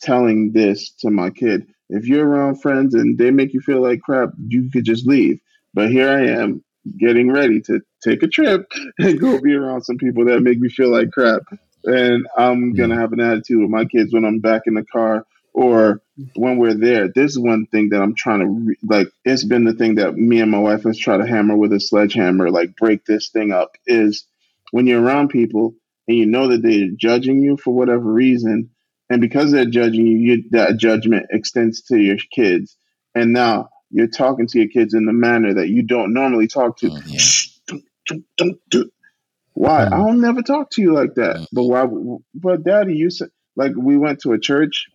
telling 0.00 0.52
this 0.52 0.92
to 1.00 1.10
my 1.10 1.30
kid? 1.30 1.66
If 1.88 2.06
you're 2.06 2.26
around 2.26 2.60
friends 2.60 2.94
and 2.94 3.18
they 3.18 3.30
make 3.30 3.52
you 3.52 3.60
feel 3.60 3.82
like 3.82 4.00
crap 4.00 4.30
you 4.46 4.70
could 4.70 4.84
just 4.84 5.06
leave. 5.06 5.40
But 5.72 5.90
here 5.90 6.10
i 6.10 6.26
am 6.26 6.62
getting 6.98 7.30
ready 7.30 7.60
to 7.60 7.80
take 8.02 8.22
a 8.22 8.28
trip 8.28 8.70
and 8.98 9.20
go 9.20 9.40
be 9.40 9.54
around 9.54 9.82
some 9.82 9.98
people 9.98 10.24
that 10.26 10.40
make 10.40 10.58
me 10.58 10.68
feel 10.68 10.90
like 10.90 11.10
crap. 11.10 11.42
And 11.84 12.26
I'm 12.36 12.70
hmm. 12.70 12.76
gonna 12.76 12.98
have 12.98 13.12
an 13.12 13.20
attitude 13.20 13.60
with 13.60 13.70
my 13.70 13.84
kids 13.84 14.12
when 14.12 14.24
I'm 14.24 14.40
back 14.40 14.62
in 14.66 14.74
the 14.74 14.84
car 14.84 15.26
or 15.52 16.00
when 16.36 16.58
we're 16.58 16.74
there. 16.74 17.08
This 17.08 17.32
is 17.32 17.38
one 17.38 17.66
thing 17.66 17.90
that 17.90 18.02
I'm 18.02 18.14
trying 18.14 18.40
to 18.40 18.46
re- 18.46 18.76
like. 18.82 19.08
It's 19.24 19.44
been 19.44 19.64
the 19.64 19.72
thing 19.72 19.96
that 19.96 20.14
me 20.14 20.40
and 20.40 20.50
my 20.50 20.58
wife 20.58 20.84
has 20.84 20.98
tried 20.98 21.18
to 21.18 21.26
hammer 21.26 21.56
with 21.56 21.72
a 21.72 21.80
sledgehammer, 21.80 22.50
like 22.50 22.76
break 22.76 23.04
this 23.04 23.30
thing 23.30 23.52
up. 23.52 23.76
Is 23.86 24.26
when 24.70 24.86
you're 24.86 25.02
around 25.02 25.28
people 25.28 25.74
and 26.06 26.16
you 26.16 26.26
know 26.26 26.48
that 26.48 26.62
they're 26.62 26.88
judging 26.96 27.42
you 27.42 27.56
for 27.56 27.74
whatever 27.74 28.12
reason, 28.12 28.70
and 29.08 29.20
because 29.20 29.50
they're 29.50 29.64
judging 29.64 30.06
you, 30.06 30.18
you 30.18 30.44
that 30.50 30.76
judgment 30.76 31.26
extends 31.30 31.82
to 31.82 31.98
your 31.98 32.18
kids. 32.32 32.76
And 33.14 33.32
now 33.32 33.70
you're 33.90 34.08
talking 34.08 34.46
to 34.46 34.58
your 34.58 34.68
kids 34.68 34.94
in 34.94 35.04
the 35.04 35.12
manner 35.12 35.54
that 35.54 35.68
you 35.68 35.82
don't 35.82 36.12
normally 36.12 36.46
talk 36.46 36.78
to. 36.78 36.90
Oh, 36.90 37.00
yeah. 37.06 37.18
Shh, 37.18 37.48
don't, 37.66 37.84
don't, 38.06 38.24
don't 38.36 38.60
do. 38.70 38.90
Why? 39.54 39.84
Mm. 39.84 39.92
I'll 39.92 40.12
never 40.14 40.42
talk 40.42 40.70
to 40.70 40.82
you 40.82 40.94
like 40.94 41.14
that. 41.16 41.36
Mm. 41.36 41.46
But 41.52 41.64
why? 41.64 42.18
But 42.34 42.64
daddy, 42.64 42.94
you 42.96 43.10
said 43.10 43.30
like 43.56 43.72
we 43.76 43.96
went 43.96 44.20
to 44.20 44.32
a 44.32 44.38
church, 44.38 44.86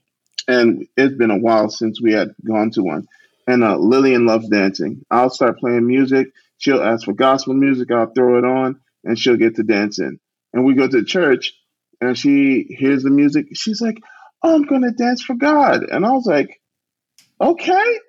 and 0.47 0.87
it's 0.97 1.15
been 1.15 1.31
a 1.31 1.37
while 1.37 1.69
since 1.69 2.01
we 2.01 2.13
had 2.13 2.29
gone 2.45 2.71
to 2.71 2.81
one. 2.81 3.07
And 3.47 3.63
uh, 3.63 3.77
Lillian 3.77 4.25
loves 4.25 4.49
dancing. 4.49 5.05
I'll 5.11 5.29
start 5.29 5.59
playing 5.59 5.85
music. 5.85 6.29
She'll 6.57 6.81
ask 6.81 7.05
for 7.05 7.13
gospel 7.13 7.53
music. 7.53 7.91
I'll 7.91 8.11
throw 8.11 8.39
it 8.39 8.45
on, 8.45 8.79
and 9.03 9.19
she'll 9.19 9.35
get 9.35 9.55
to 9.57 9.63
dancing. 9.63 10.19
And 10.53 10.65
we 10.65 10.73
go 10.73 10.87
to 10.87 11.03
church, 11.03 11.53
and 12.01 12.17
she 12.17 12.65
hears 12.69 13.03
the 13.03 13.11
music. 13.11 13.47
She's 13.53 13.81
like, 13.81 14.01
"Oh, 14.41 14.55
I'm 14.55 14.63
gonna 14.63 14.91
dance 14.91 15.21
for 15.21 15.35
God." 15.35 15.83
And 15.83 16.05
I 16.05 16.11
was 16.11 16.25
like, 16.25 16.59
"Okay." 17.39 17.99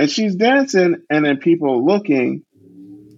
And 0.00 0.10
she's 0.10 0.34
dancing, 0.34 1.02
and 1.10 1.26
then 1.26 1.36
people 1.36 1.84
looking, 1.84 2.42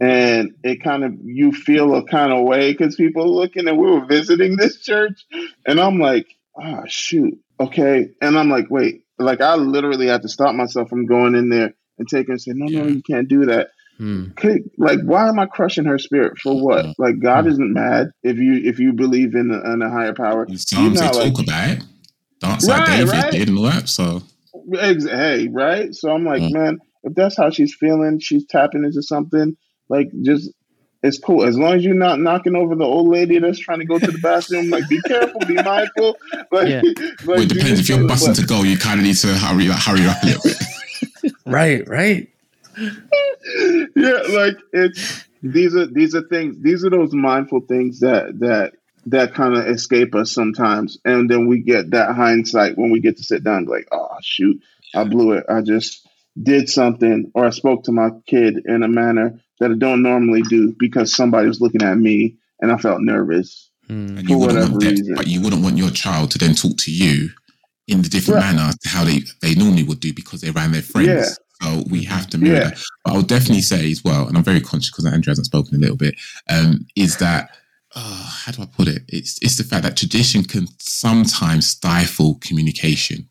and 0.01 0.57
it 0.65 0.83
kind 0.83 1.05
of 1.05 1.15
you 1.23 1.53
feel 1.53 1.95
a 1.95 2.05
kind 2.05 2.33
of 2.33 2.45
way 2.45 2.73
because 2.73 2.97
people 2.97 3.23
are 3.23 3.29
looking, 3.29 3.69
and 3.69 3.79
we 3.79 3.89
were 3.89 4.05
visiting 4.05 4.57
this 4.59 4.81
church, 4.81 5.25
and 5.65 5.79
I'm 5.79 6.01
like, 6.01 6.27
oh 6.61 6.83
shoot, 6.89 7.39
okay, 7.61 8.11
and 8.21 8.37
I'm 8.37 8.51
like, 8.51 8.67
wait, 8.69 9.05
like 9.17 9.41
I 9.41 9.55
literally 9.55 10.09
had 10.09 10.23
to 10.23 10.29
stop 10.29 10.57
myself 10.57 10.89
from 10.89 11.07
going 11.07 11.37
in 11.37 11.51
there 11.51 11.73
and 11.99 12.09
taking 12.09 12.33
and 12.33 12.43
say, 12.43 12.51
no, 12.53 12.67
no, 12.67 12.89
you 12.89 13.01
can't 13.01 13.29
do 13.29 13.47
that. 13.47 13.71
Hmm. 13.99 14.31
Like, 14.77 15.03
why 15.05 15.29
am 15.29 15.39
I 15.39 15.47
crushing 15.47 15.85
her 15.85 15.99
spirit 15.99 16.39
for 16.39 16.61
what? 16.61 16.87
Like, 16.99 17.21
God 17.21 17.45
hmm. 17.45 17.51
isn't 17.51 17.73
mad 17.73 18.11
if 18.25 18.39
you 18.39 18.55
if 18.65 18.81
you 18.81 18.93
believe 18.93 19.37
in 19.37 19.53
a, 19.53 19.73
in 19.73 19.83
a 19.83 19.91
higher 19.91 20.15
power. 20.15 20.49
Psalms 20.57 20.99
they 20.99 21.07
like, 21.07 21.33
talk 21.33 21.45
about 21.45 21.71
it. 21.71 21.85
Don't 22.41 22.51
right, 22.65 22.65
like 22.65 22.87
David 22.87 23.13
right? 23.13 23.31
did 23.31 23.51
all 23.51 23.63
that. 23.63 23.89
So 23.89 24.23
Hey, 24.71 25.49
right? 25.49 25.95
So 25.95 26.11
I'm 26.11 26.25
like, 26.25 26.43
mm. 26.43 26.53
man, 26.53 26.79
if 27.05 27.15
that's 27.15 27.37
how 27.37 27.51
she's 27.51 27.75
feeling, 27.75 28.19
she's 28.21 28.47
tapping 28.47 28.85
into 28.85 29.03
something. 29.03 29.57
Like, 29.89 30.09
just 30.23 30.51
it's 31.03 31.19
cool 31.19 31.43
as 31.43 31.59
long 31.59 31.75
as 31.75 31.85
you're 31.85 31.95
not 31.95 32.21
knocking 32.21 32.55
over 32.55 32.77
the 32.77 32.85
old 32.85 33.09
lady 33.09 33.39
that's 33.41 33.59
trying 33.59 33.81
to 33.81 33.85
go 33.85 33.99
to 33.99 34.07
the 34.07 34.19
bathroom. 34.23 34.71
Like, 34.71 34.89
be 34.89 35.01
careful, 35.03 35.41
be 35.41 35.55
mindful. 35.55 36.17
Like, 36.51 36.69
yeah. 36.69 36.83
like 36.97 37.27
well, 37.27 37.41
it 37.41 37.49
depends. 37.49 37.81
If 37.81 37.89
you're 37.89 38.07
busting 38.07 38.35
to 38.35 38.45
go, 38.45 38.63
you 38.63 38.77
kind 38.77 39.01
of 39.01 39.07
need 39.07 39.17
to 39.17 39.29
hurry, 39.29 39.69
like, 39.69 39.79
hurry 39.79 40.07
up 40.07 40.23
a 40.23 40.27
little 40.27 40.43
bit. 40.43 41.33
right, 41.47 41.89
right. 41.89 42.29
yeah, 43.97 44.19
like 44.31 44.57
it's 44.75 45.25
these 45.43 45.75
are 45.75 45.87
these 45.87 46.15
are 46.15 46.23
things. 46.23 46.57
These 46.61 46.85
are 46.85 46.91
those 46.91 47.15
mindful 47.15 47.61
things 47.61 48.01
that 48.01 48.39
that 48.41 48.75
that 49.07 49.35
kind 49.35 49.55
of 49.55 49.67
escape 49.67 50.15
us 50.15 50.33
sometimes. 50.33 50.99
And 51.05 51.29
then 51.29 51.47
we 51.47 51.61
get 51.61 51.91
that 51.91 52.15
hindsight 52.15 52.79
when 52.79 52.91
we 52.91 53.01
get 53.01 53.17
to 53.17 53.25
sit 53.25 53.43
down, 53.43 53.67
like, 53.67 53.89
oh, 53.93 54.09
shoot, 54.23 54.63
I 54.95 55.05
blew 55.05 55.33
it. 55.33 55.45
I 55.49 55.63
just 55.63 56.07
did 56.41 56.69
something, 56.69 57.31
or 57.35 57.45
I 57.45 57.51
spoke 57.51 57.85
to 57.85 57.93
my 57.93 58.11
kid 58.27 58.63
in 58.65 58.83
a 58.83 58.89
manner 58.89 59.41
that 59.61 59.71
I 59.71 59.75
don't 59.75 60.03
normally 60.03 60.43
do 60.43 60.75
because 60.79 61.15
somebody 61.15 61.49
was 61.49 61.61
looking 61.61 61.83
at 61.83 61.97
me 61.97 62.37
and 62.61 62.73
I 62.73 62.77
felt 62.77 63.01
nervous. 63.01 63.71
Mm. 63.89 64.27
For 64.27 64.39
whatever 64.39 64.79
reason. 64.79 65.15
But 65.15 65.27
you 65.27 65.43
wouldn't 65.43 65.63
want 65.63 65.77
your 65.77 65.91
child 65.91 66.31
to 66.33 66.39
then 66.39 66.55
talk 66.55 66.77
to 66.79 66.93
you 66.93 67.31
in 67.89 68.03
the 68.03 68.09
different 68.09 68.41
right. 68.41 68.55
manner 68.55 68.73
to 68.73 68.89
how 68.89 69.05
they, 69.05 69.21
they 69.41 69.55
normally 69.55 69.83
would 69.83 70.01
do 70.01 70.15
because 70.15 70.41
they're 70.41 70.53
around 70.53 70.73
their 70.73 70.83
friends. 70.83 71.09
Yeah. 71.09 71.25
So 71.63 71.85
we 71.91 72.05
have 72.05 72.29
to 72.31 72.39
mirror 72.39 72.55
yeah. 72.55 72.65
that. 72.71 72.83
But 73.05 73.15
I'll 73.15 73.23
definitely 73.23 73.63
say 73.63 73.91
as 73.91 74.03
well, 74.03 74.27
and 74.27 74.37
I'm 74.37 74.45
very 74.45 74.61
conscious 74.61 74.91
because 74.91 75.07
Andrew 75.07 75.31
hasn't 75.31 75.47
spoken 75.47 75.77
a 75.77 75.79
little 75.79 75.97
bit, 75.97 76.15
um, 76.49 76.87
is 76.97 77.19
that 77.19 77.51
uh, 77.95 78.25
how 78.45 78.53
do 78.53 78.63
I 78.63 78.67
put 78.67 78.89
it? 78.89 79.03
It's 79.09 79.39
it's 79.43 79.57
the 79.57 79.65
fact 79.65 79.83
that 79.85 79.97
tradition 79.97 80.45
can 80.45 80.67
sometimes 80.81 81.67
stifle 81.67 82.37
communication. 82.41 83.29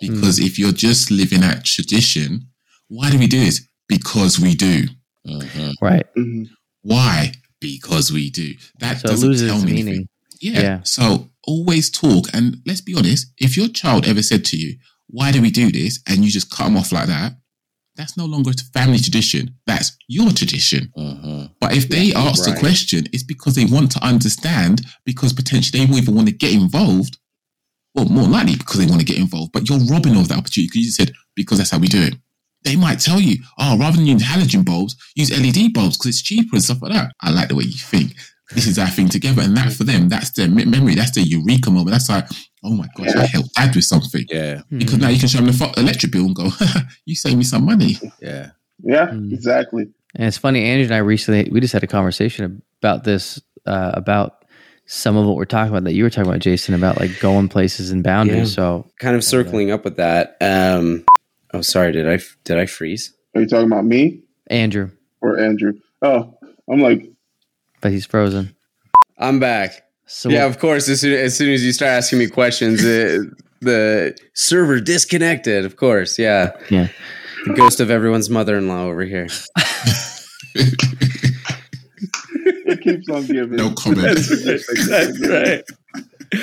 Because 0.00 0.38
if 0.38 0.58
you're 0.58 0.72
just 0.72 1.10
living 1.10 1.42
at 1.42 1.64
tradition, 1.64 2.48
why 2.88 3.10
do 3.10 3.18
we 3.18 3.26
do 3.26 3.40
this? 3.44 3.66
Because 3.88 4.38
we 4.38 4.54
do. 4.54 4.84
Mhm. 5.26 5.72
Right. 5.80 6.06
hmm 6.14 6.44
Why? 6.82 7.32
Because 7.60 8.12
we 8.12 8.30
do. 8.30 8.54
That 8.80 9.00
So 9.00 9.08
doesn't 9.08 9.28
loses 9.28 9.50
tell 9.50 9.58
me 9.60 9.72
meaning. 9.72 9.88
anything. 9.88 10.08
Yeah. 10.40 10.60
Yeah. 10.60 10.82
So 10.84 11.30
always 11.44 11.90
talk. 11.90 12.28
And 12.32 12.58
let's 12.66 12.80
be 12.80 12.94
honest, 12.94 13.26
if 13.38 13.56
your 13.56 13.68
child 13.68 14.06
ever 14.06 14.22
said 14.22 14.44
to 14.46 14.56
you, 14.56 14.76
Why 15.08 15.32
do 15.32 15.40
we 15.42 15.50
do 15.50 15.72
this? 15.72 15.98
and 16.06 16.24
you 16.24 16.30
just 16.30 16.50
cut 16.50 16.64
them 16.64 16.76
off 16.76 16.92
like 16.92 17.08
that, 17.08 17.32
that's 17.98 18.16
no 18.16 18.24
longer 18.24 18.52
a 18.52 18.78
family 18.78 18.98
tradition. 18.98 19.50
That's 19.66 19.96
your 20.06 20.30
tradition. 20.30 20.92
Mhm. 20.96 21.50
But 21.60 21.76
if 21.76 21.88
they 21.88 22.04
Yeah, 22.04 22.20
ask 22.20 22.44
the 22.44 22.54
question, 22.54 23.08
it's 23.12 23.24
because 23.24 23.56
they 23.56 23.64
want 23.66 23.90
to 23.92 24.04
understand, 24.04 24.86
because 25.04 25.32
potentially 25.32 25.84
they 25.84 25.96
even 25.98 26.14
want 26.14 26.28
to 26.28 26.32
get 26.34 26.52
involved. 26.52 27.18
Well, 27.94 28.08
more 28.08 28.28
likely 28.28 28.54
because 28.54 28.78
they 28.78 28.86
want 28.86 29.00
to 29.00 29.04
get 29.12 29.18
involved, 29.18 29.50
but 29.52 29.68
you're 29.68 29.80
robbing 29.80 30.16
of 30.16 30.28
that 30.28 30.38
opportunity 30.38 30.68
because 30.68 30.86
you 30.86 30.92
said, 30.92 31.12
because 31.34 31.58
that's 31.58 31.70
how 31.70 31.78
we 31.78 31.88
do 31.88 32.00
it. 32.00 32.14
They 32.62 32.76
might 32.76 33.00
tell 33.00 33.20
you, 33.20 33.38
oh, 33.58 33.76
rather 33.76 33.96
than 33.96 34.06
use 34.06 34.22
halogen 34.22 34.64
bulbs, 34.64 34.94
use 35.16 35.30
LED 35.32 35.72
bulbs 35.72 35.96
because 35.96 36.10
it's 36.10 36.22
cheaper 36.22 36.54
and 36.54 36.62
stuff 36.62 36.80
like 36.82 36.92
that. 36.92 37.12
I 37.20 37.30
like 37.30 37.48
the 37.48 37.56
way 37.56 37.64
you 37.64 37.78
think. 37.78 38.14
This 38.54 38.66
is 38.66 38.78
our 38.78 38.88
thing 38.88 39.08
together. 39.08 39.42
And 39.42 39.56
that 39.56 39.72
for 39.72 39.84
them, 39.84 40.08
that's 40.08 40.30
their 40.30 40.48
memory. 40.48 40.94
That's 40.94 41.10
their 41.12 41.24
eureka 41.24 41.70
moment. 41.70 41.90
That's 41.90 42.08
like, 42.08 42.28
oh 42.64 42.70
my 42.74 42.86
gosh, 42.96 43.14
I 43.14 43.26
helped 43.26 43.54
dad 43.54 43.74
with 43.74 43.84
something. 43.84 44.24
Yeah. 44.30 44.62
Because 44.70 44.98
now 44.98 45.08
you 45.08 45.18
can 45.18 45.28
show 45.28 45.38
them 45.38 45.46
the 45.46 45.74
electric 45.76 46.12
bill 46.12 46.26
and 46.26 46.34
go, 46.34 46.50
you 47.04 47.14
saved 47.14 47.36
me 47.38 47.44
some 47.44 47.64
money. 47.64 47.96
Yeah. 48.20 48.50
Yeah, 48.82 49.06
Mm. 49.08 49.32
exactly. 49.32 49.88
And 50.14 50.26
it's 50.26 50.38
funny, 50.38 50.64
Andrew 50.64 50.84
and 50.84 50.94
I 50.94 50.98
recently 50.98 51.48
we 51.50 51.60
just 51.60 51.72
had 51.72 51.82
a 51.84 51.86
conversation 51.88 52.62
about 52.80 53.04
this, 53.04 53.40
uh, 53.66 53.90
about 53.94 54.44
some 54.86 55.16
of 55.16 55.26
what 55.26 55.36
we're 55.36 55.44
talking 55.44 55.70
about 55.72 55.84
that 55.84 55.92
you 55.92 56.02
were 56.02 56.10
talking 56.10 56.28
about, 56.30 56.40
Jason, 56.40 56.74
about 56.74 56.98
like 56.98 57.18
going 57.20 57.48
places 57.48 57.90
and 57.90 58.02
boundaries. 58.02 58.50
Yeah. 58.52 58.54
So 58.54 58.90
Kind 59.00 59.16
of 59.16 59.22
circling 59.24 59.70
up 59.70 59.84
with 59.84 59.96
that. 59.96 60.36
Um, 60.40 61.04
oh, 61.52 61.60
sorry. 61.60 61.92
Did 61.92 62.08
I 62.08 62.18
did 62.44 62.56
I 62.58 62.64
freeze? 62.66 63.12
Are 63.34 63.40
you 63.42 63.46
talking 63.46 63.66
about 63.66 63.84
me 63.84 64.22
Andrew, 64.46 64.90
or 65.20 65.38
Andrew? 65.38 65.74
Oh, 66.00 66.38
I'm 66.70 66.80
like, 66.80 67.04
but 67.82 67.92
he's 67.92 68.06
frozen. 68.06 68.54
I'm 69.18 69.40
back. 69.40 69.82
So 70.08 70.30
yeah, 70.30 70.46
of 70.46 70.58
course. 70.58 70.88
As 70.88 71.00
soon 71.02 71.12
as, 71.18 71.36
soon 71.36 71.50
as 71.52 71.62
you 71.64 71.72
start 71.72 71.90
asking 71.90 72.18
me 72.18 72.26
questions, 72.28 72.82
it, 72.84 73.20
the 73.60 74.16
server 74.34 74.80
disconnected. 74.80 75.64
Of 75.64 75.76
course, 75.76 76.18
yeah. 76.18 76.52
Yeah. 76.70 76.88
The 77.46 77.54
ghost 77.54 77.78
of 77.80 77.90
everyone's 77.90 78.28
mother-in-law 78.30 78.84
over 78.84 79.04
here. 79.04 79.28
it 82.66 82.80
keeps 82.80 83.08
on 83.08 83.26
giving. 83.26 83.56
No 83.56 83.72
comment. 83.74 84.18
That's 84.44 85.28
right. 85.28 85.62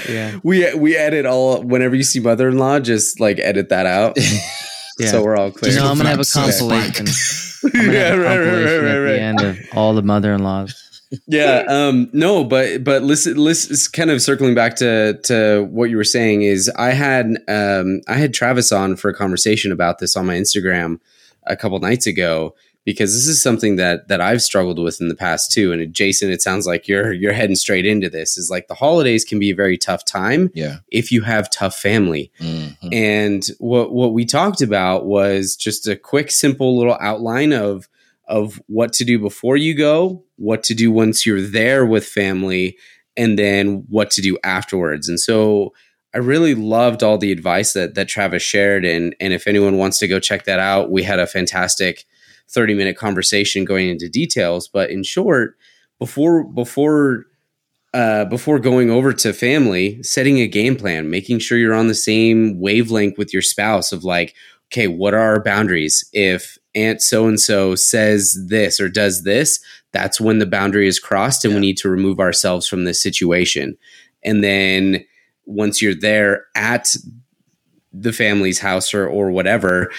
yeah, 0.09 0.39
We 0.43 0.73
we 0.75 0.95
edit 0.95 1.25
all 1.25 1.61
whenever 1.61 1.95
you 1.95 2.03
see 2.03 2.19
mother-in-law, 2.19 2.79
just 2.79 3.19
like 3.19 3.39
edit 3.39 3.69
that 3.69 3.85
out, 3.85 4.17
yeah. 4.99 5.11
so 5.11 5.23
we're 5.23 5.35
all 5.35 5.51
clear. 5.51 5.73
You 5.73 5.79
know, 5.79 5.89
I'm 5.91 5.97
gonna 5.97 6.09
have 6.09 6.19
a 6.19 6.23
Flaps, 6.23 6.59
compilation. 6.59 7.07
spike. 7.07 7.75
I'm 7.75 7.81
gonna 7.85 7.93
yeah, 7.93 7.99
have 8.09 8.19
a 8.19 8.21
right, 8.23 8.39
right, 8.39 8.79
right, 8.79 9.11
at 9.11 9.15
the 9.17 9.21
end 9.21 9.41
of 9.41 9.59
all 9.75 9.93
the 9.93 10.01
mother-in-laws. 10.01 10.84
Yeah 11.27 11.63
um 11.67 12.09
no 12.13 12.43
but 12.43 12.83
but 12.83 13.03
listen 13.03 13.35
listen 13.37 13.75
kind 13.93 14.09
of 14.11 14.21
circling 14.21 14.55
back 14.55 14.75
to 14.75 15.19
to 15.23 15.67
what 15.71 15.89
you 15.89 15.97
were 15.97 16.03
saying 16.03 16.41
is 16.43 16.69
i 16.77 16.91
had 16.91 17.27
um 17.47 18.01
i 18.07 18.13
had 18.15 18.33
travis 18.33 18.71
on 18.71 18.95
for 18.95 19.09
a 19.09 19.13
conversation 19.13 19.71
about 19.71 19.99
this 19.99 20.15
on 20.15 20.25
my 20.25 20.35
instagram 20.35 20.99
a 21.47 21.55
couple 21.55 21.79
nights 21.79 22.07
ago 22.07 22.55
because 22.85 23.13
this 23.13 23.27
is 23.27 23.41
something 23.41 23.77
that 23.77 24.07
that 24.09 24.21
i've 24.21 24.41
struggled 24.41 24.77
with 24.79 25.01
in 25.01 25.07
the 25.07 25.15
past 25.15 25.51
too 25.51 25.71
and 25.71 25.93
jason 25.93 26.29
it 26.31 26.41
sounds 26.41 26.67
like 26.67 26.87
you're 26.87 27.11
you're 27.13 27.33
heading 27.33 27.55
straight 27.55 27.85
into 27.85 28.09
this 28.09 28.37
is 28.37 28.49
like 28.49 28.67
the 28.67 28.75
holidays 28.75 29.25
can 29.25 29.39
be 29.39 29.49
a 29.51 29.55
very 29.55 29.77
tough 29.77 30.05
time 30.05 30.51
Yeah. 30.53 30.77
if 30.91 31.11
you 31.11 31.21
have 31.21 31.49
tough 31.49 31.75
family 31.75 32.31
Mhm. 32.39 32.75
and 32.93 33.47
what 33.59 33.91
what 33.91 34.13
we 34.13 34.25
talked 34.25 34.61
about 34.61 35.05
was 35.05 35.55
just 35.55 35.87
a 35.87 35.95
quick, 35.95 36.29
simple 36.31 36.77
little 36.77 36.97
outline 37.01 37.53
of 37.53 37.87
of 38.27 38.61
what 38.67 38.93
to 38.93 39.05
do 39.05 39.19
before 39.19 39.57
you 39.57 39.73
go, 39.75 40.23
what 40.37 40.63
to 40.63 40.73
do 40.73 40.91
once 40.91 41.25
you're 41.25 41.41
there 41.41 41.85
with 41.85 42.05
family, 42.05 42.77
and 43.17 43.37
then 43.39 43.85
what 43.89 44.11
to 44.11 44.21
do 44.21 44.37
afterwards. 44.43 45.07
And 45.07 45.19
so 45.19 45.73
I 46.13 46.19
really 46.19 46.55
loved 46.55 47.03
all 47.03 47.17
the 47.17 47.31
advice 47.31 47.73
that 47.73 47.95
that 47.95 48.07
Travis 48.07 48.41
shared. 48.41 48.85
And 48.85 49.15
and 49.19 49.33
if 49.33 49.47
anyone 49.47 49.77
wants 49.77 49.99
to 49.99 50.07
go 50.07 50.19
check 50.19 50.45
that 50.45 50.59
out, 50.59 50.91
we 50.91 51.03
had 51.03 51.19
a 51.19 51.27
fantastic 51.27 52.05
30 52.49 52.73
minute 52.73 52.97
conversation 52.97 53.65
going 53.65 53.89
into 53.89 54.09
details. 54.09 54.67
But 54.67 54.89
in 54.89 55.03
short, 55.03 55.57
before 55.99 56.43
before 56.43 57.25
uh, 57.93 58.25
before 58.25 58.59
going 58.59 58.89
over 58.89 59.13
to 59.13 59.33
family, 59.33 60.03
setting 60.03 60.39
a 60.39 60.47
game 60.47 60.75
plan, 60.75 61.09
making 61.09 61.39
sure 61.39 61.57
you're 61.57 61.73
on 61.73 61.87
the 61.87 61.95
same 61.95 62.59
wavelength 62.59 63.17
with 63.17 63.31
your 63.31 63.41
spouse 63.41 63.93
of 63.93 64.03
like, 64.03 64.35
okay, 64.67 64.87
what 64.87 65.13
are 65.13 65.19
our 65.19 65.41
boundaries? 65.41 66.03
If 66.11 66.57
Aunt 66.75 67.01
so 67.01 67.27
and 67.27 67.39
so 67.39 67.75
says 67.75 68.37
this 68.47 68.79
or 68.79 68.89
does 68.89 69.23
this, 69.23 69.59
that's 69.93 70.19
when 70.19 70.39
the 70.39 70.45
boundary 70.45 70.87
is 70.87 70.99
crossed 70.99 71.45
and 71.45 71.53
we 71.53 71.61
need 71.61 71.77
to 71.77 71.89
remove 71.89 72.19
ourselves 72.19 72.67
from 72.67 72.83
this 72.83 73.01
situation. 73.01 73.77
And 74.23 74.43
then 74.43 75.05
once 75.45 75.81
you're 75.81 75.95
there 75.95 76.45
at 76.55 76.95
the 77.93 78.11
family's 78.11 78.59
house 78.59 78.93
or, 78.93 79.07
or 79.07 79.31
whatever, 79.31 79.91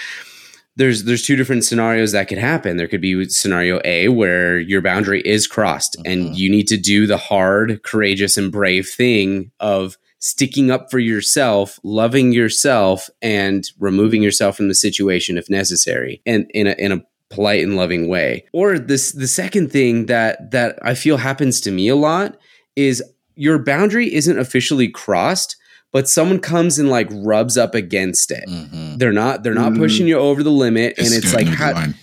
there's 0.75 1.05
there's 1.05 1.23
two 1.23 1.35
different 1.35 1.65
scenarios 1.65 2.11
that 2.11 2.27
could 2.27 2.37
happen. 2.37 2.77
There 2.77 2.87
could 2.87 3.01
be 3.01 3.27
scenario 3.29 3.81
A 3.83 4.09
where 4.09 4.59
your 4.59 4.81
boundary 4.81 5.21
is 5.21 5.47
crossed 5.47 5.97
Mhm. 5.99 6.11
and 6.11 6.37
you 6.37 6.51
need 6.51 6.67
to 6.67 6.77
do 6.77 7.07
the 7.07 7.17
hard, 7.17 7.81
courageous, 7.81 8.37
and 8.37 8.51
brave 8.51 8.87
thing 8.87 9.51
of 9.59 9.97
sticking 10.19 10.71
up 10.71 10.89
for 10.91 10.99
yourself, 10.99 11.79
loving 11.83 12.31
yourself, 12.31 13.09
and 13.21 13.69
removing 13.79 14.23
yourself 14.23 14.57
from 14.57 14.67
the 14.67 14.75
situation 14.75 15.37
if 15.37 15.49
necessary, 15.49 16.21
and 16.25 16.49
in 16.53 16.67
a 16.67 16.71
in 16.79 16.91
a 16.91 17.01
polite 17.29 17.63
and 17.63 17.75
loving 17.75 18.07
way. 18.07 18.45
Or 18.53 18.79
this 18.79 19.11
the 19.11 19.27
second 19.27 19.71
thing 19.71 20.05
that 20.07 20.51
that 20.51 20.79
I 20.81 20.95
feel 20.95 21.17
happens 21.17 21.59
to 21.61 21.71
me 21.71 21.87
a 21.89 21.95
lot 21.95 22.37
is 22.75 23.03
your 23.35 23.59
boundary 23.59 24.13
isn't 24.13 24.39
officially 24.39 24.87
crossed, 24.87 25.55
but 25.91 26.09
someone 26.09 26.39
comes 26.39 26.79
and 26.79 26.89
like 26.89 27.07
rubs 27.11 27.57
up 27.57 27.75
against 27.75 28.31
it. 28.31 28.45
Mhm. 28.49 28.97
They're 28.97 29.11
not 29.11 29.43
they're 29.43 29.53
not 29.53 29.73
Mm. 29.73 29.77
pushing 29.77 30.07
you 30.07 30.17
over 30.17 30.41
the 30.41 30.51
limit 30.51 30.95
and 30.97 31.07
it's 31.13 31.33
like 31.33 31.47
how, 31.47 31.73
line. 31.73 31.95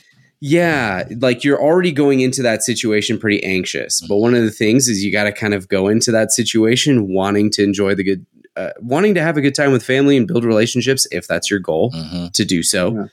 Yeah, 0.47 1.05
like 1.21 1.43
you're 1.43 1.59
already 1.59 1.91
going 1.91 2.21
into 2.21 2.43
that 2.43 2.63
situation 2.63 3.19
pretty 3.19 3.43
anxious. 3.43 4.03
But 4.07 4.17
one 4.19 4.35
of 4.35 4.43
the 4.43 4.51
things 4.51 4.89
is 4.89 5.03
you 5.03 5.11
got 5.11 5.25
to 5.25 5.33
kind 5.33 5.55
of 5.55 5.69
go 5.69 5.89
into 5.89 6.13
that 6.13 6.33
situation 6.33 7.09
wanting 7.09 7.51
to 7.53 7.63
enjoy 7.65 7.95
the 7.95 8.05
good 8.05 8.27
uh, 8.55 8.71
wanting 8.79 9.15
to 9.15 9.23
have 9.23 9.39
a 9.39 9.41
good 9.41 9.55
time 9.55 9.73
with 9.73 9.83
family 9.83 10.19
and 10.19 10.29
build 10.29 10.45
relationships 10.45 11.09
if 11.11 11.27
that's 11.27 11.51
your 11.51 11.61
goal 11.61 11.91
Mhm. 11.93 12.31
to 12.33 12.45
do 12.45 12.63
so. 12.63 12.95
Yeah. 12.95 13.05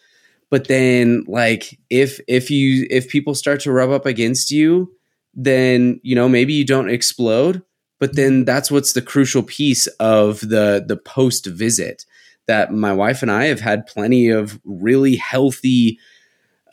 But 0.50 0.68
then 0.68 1.24
like 1.26 1.80
if 1.90 2.20
if 2.28 2.52
you 2.52 2.86
if 2.90 3.08
people 3.08 3.34
start 3.34 3.62
to 3.62 3.72
rub 3.72 3.92
up 3.92 4.06
against 4.06 4.52
you, 4.52 4.92
then 5.34 6.02
you 6.04 6.16
know 6.16 6.28
maybe 6.28 6.52
you 6.52 6.66
don't 6.66 6.90
explode, 6.90 7.62
but 7.98 8.14
then 8.18 8.44
that's 8.44 8.70
what's 8.70 8.92
the 8.92 9.02
crucial 9.02 9.42
piece 9.44 9.88
of 10.02 10.42
the 10.42 10.84
the 10.86 10.98
post 10.98 11.46
visit 11.46 12.04
that 12.48 12.74
my 12.74 12.92
wife 12.92 13.22
and 13.22 13.32
I 13.32 13.46
have 13.46 13.62
had 13.62 13.88
plenty 13.88 14.28
of 14.30 14.60
really 14.66 15.16
healthy 15.16 15.98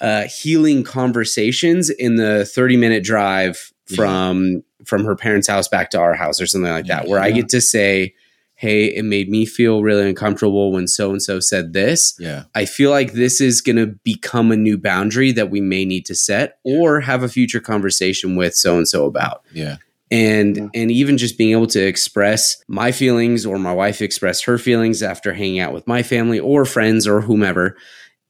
uh, 0.00 0.24
healing 0.24 0.84
conversations 0.84 1.90
in 1.90 2.16
the 2.16 2.44
30 2.44 2.76
minute 2.76 3.02
drive 3.04 3.72
from 3.94 4.62
from 4.84 5.04
her 5.04 5.16
parents' 5.16 5.48
house 5.48 5.68
back 5.68 5.90
to 5.90 5.98
our 5.98 6.14
house 6.14 6.40
or 6.40 6.46
something 6.46 6.70
like 6.70 6.86
that 6.86 7.08
where 7.08 7.20
I 7.20 7.30
get 7.30 7.48
to 7.50 7.60
say 7.60 8.14
hey 8.54 8.86
it 8.86 9.04
made 9.04 9.28
me 9.28 9.44
feel 9.46 9.82
really 9.82 10.08
uncomfortable 10.08 10.72
when 10.72 10.86
so 10.88 11.10
and 11.10 11.22
so 11.22 11.40
said 11.40 11.72
this 11.72 12.14
Yeah. 12.18 12.44
I 12.54 12.64
feel 12.64 12.90
like 12.90 13.12
this 13.12 13.40
is 13.40 13.60
going 13.60 13.76
to 13.76 13.86
become 14.04 14.50
a 14.52 14.56
new 14.56 14.76
boundary 14.78 15.32
that 15.32 15.50
we 15.50 15.60
may 15.60 15.84
need 15.84 16.06
to 16.06 16.14
set 16.14 16.58
or 16.64 17.00
have 17.00 17.22
a 17.22 17.28
future 17.28 17.60
conversation 17.60 18.36
with 18.36 18.54
so 18.54 18.76
and 18.76 18.88
so 18.88 19.04
about. 19.06 19.42
Yeah. 19.52 19.76
And 20.10 20.56
Yeah. 20.56 20.68
and 20.74 20.90
even 20.90 21.18
just 21.18 21.38
being 21.38 21.52
able 21.52 21.66
to 21.68 21.80
express 21.86 22.62
my 22.66 22.92
feelings 22.92 23.44
or 23.46 23.58
my 23.58 23.72
wife 23.72 24.00
express 24.02 24.40
her 24.42 24.58
feelings 24.58 25.02
after 25.02 25.32
hanging 25.34 25.60
out 25.60 25.72
with 25.72 25.86
my 25.86 26.02
family 26.02 26.38
or 26.40 26.64
friends 26.64 27.06
or 27.06 27.20
whomever 27.20 27.76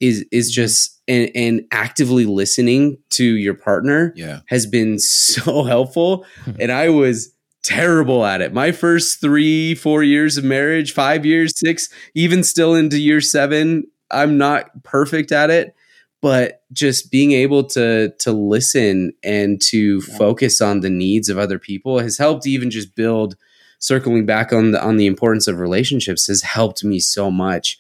is 0.01 0.25
is 0.31 0.51
just 0.51 1.01
and, 1.09 1.31
and 1.35 1.62
actively 1.73 2.25
listening 2.27 2.99
to 3.11 3.25
your 3.25 3.55
partner 3.55 4.12
Yeah. 4.16 4.41
has 4.47 4.66
been 4.66 4.99
so 4.99 5.62
helpful 5.65 6.25
hmm. 6.45 6.53
and 6.61 6.70
I 6.73 6.89
was 6.91 7.33
terrible 7.65 8.25
at 8.25 8.41
it. 8.41 8.53
My 8.55 8.73
first 8.73 9.20
3 9.20 9.75
4 9.75 10.03
years 10.03 10.37
of 10.39 10.45
marriage, 10.45 10.93
5 10.93 11.27
years, 11.27 11.53
6, 11.59 11.89
even 12.15 12.43
still 12.45 12.75
into 12.75 12.99
year 12.99 13.20
7, 13.20 13.85
I'm 14.11 14.39
not 14.39 14.85
perfect 14.85 15.33
at 15.33 15.51
it, 15.51 15.75
but 16.23 16.62
just 16.73 17.11
being 17.11 17.33
able 17.33 17.65
to 17.65 18.11
to 18.20 18.33
listen 18.33 19.12
and 19.23 19.61
to 19.62 20.03
Yeah. 20.09 20.16
focus 20.16 20.61
on 20.61 20.81
the 20.81 20.91
needs 20.91 21.29
of 21.29 21.39
other 21.39 21.59
people 21.59 21.99
has 21.99 22.19
helped 22.19 22.47
even 22.47 22.70
just 22.70 22.95
build 22.95 23.37
circling 23.81 24.27
back 24.27 24.53
on 24.53 24.73
the 24.73 24.83
on 24.83 24.97
the 24.97 25.07
importance 25.07 25.47
of 25.47 25.59
relationships 25.61 26.27
has 26.27 26.43
helped 26.43 26.83
me 26.85 26.99
so 26.99 27.31
much 27.31 27.79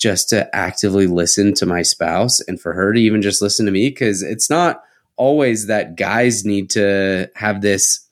just 0.00 0.28
to 0.30 0.56
actively 0.56 1.06
listen 1.06 1.54
to 1.54 1.66
my 1.66 1.82
spouse 1.82 2.40
and 2.40 2.60
for 2.60 2.72
her 2.72 2.92
to 2.92 3.00
even 3.00 3.22
just 3.22 3.40
listen 3.40 3.66
to 3.66 3.72
me 3.72 3.88
because 3.88 4.22
it's 4.22 4.50
not 4.50 4.82
always 5.16 5.66
that 5.66 5.96
guys 5.96 6.44
need 6.44 6.70
to 6.70 7.30
have 7.36 7.60
this 7.60 8.08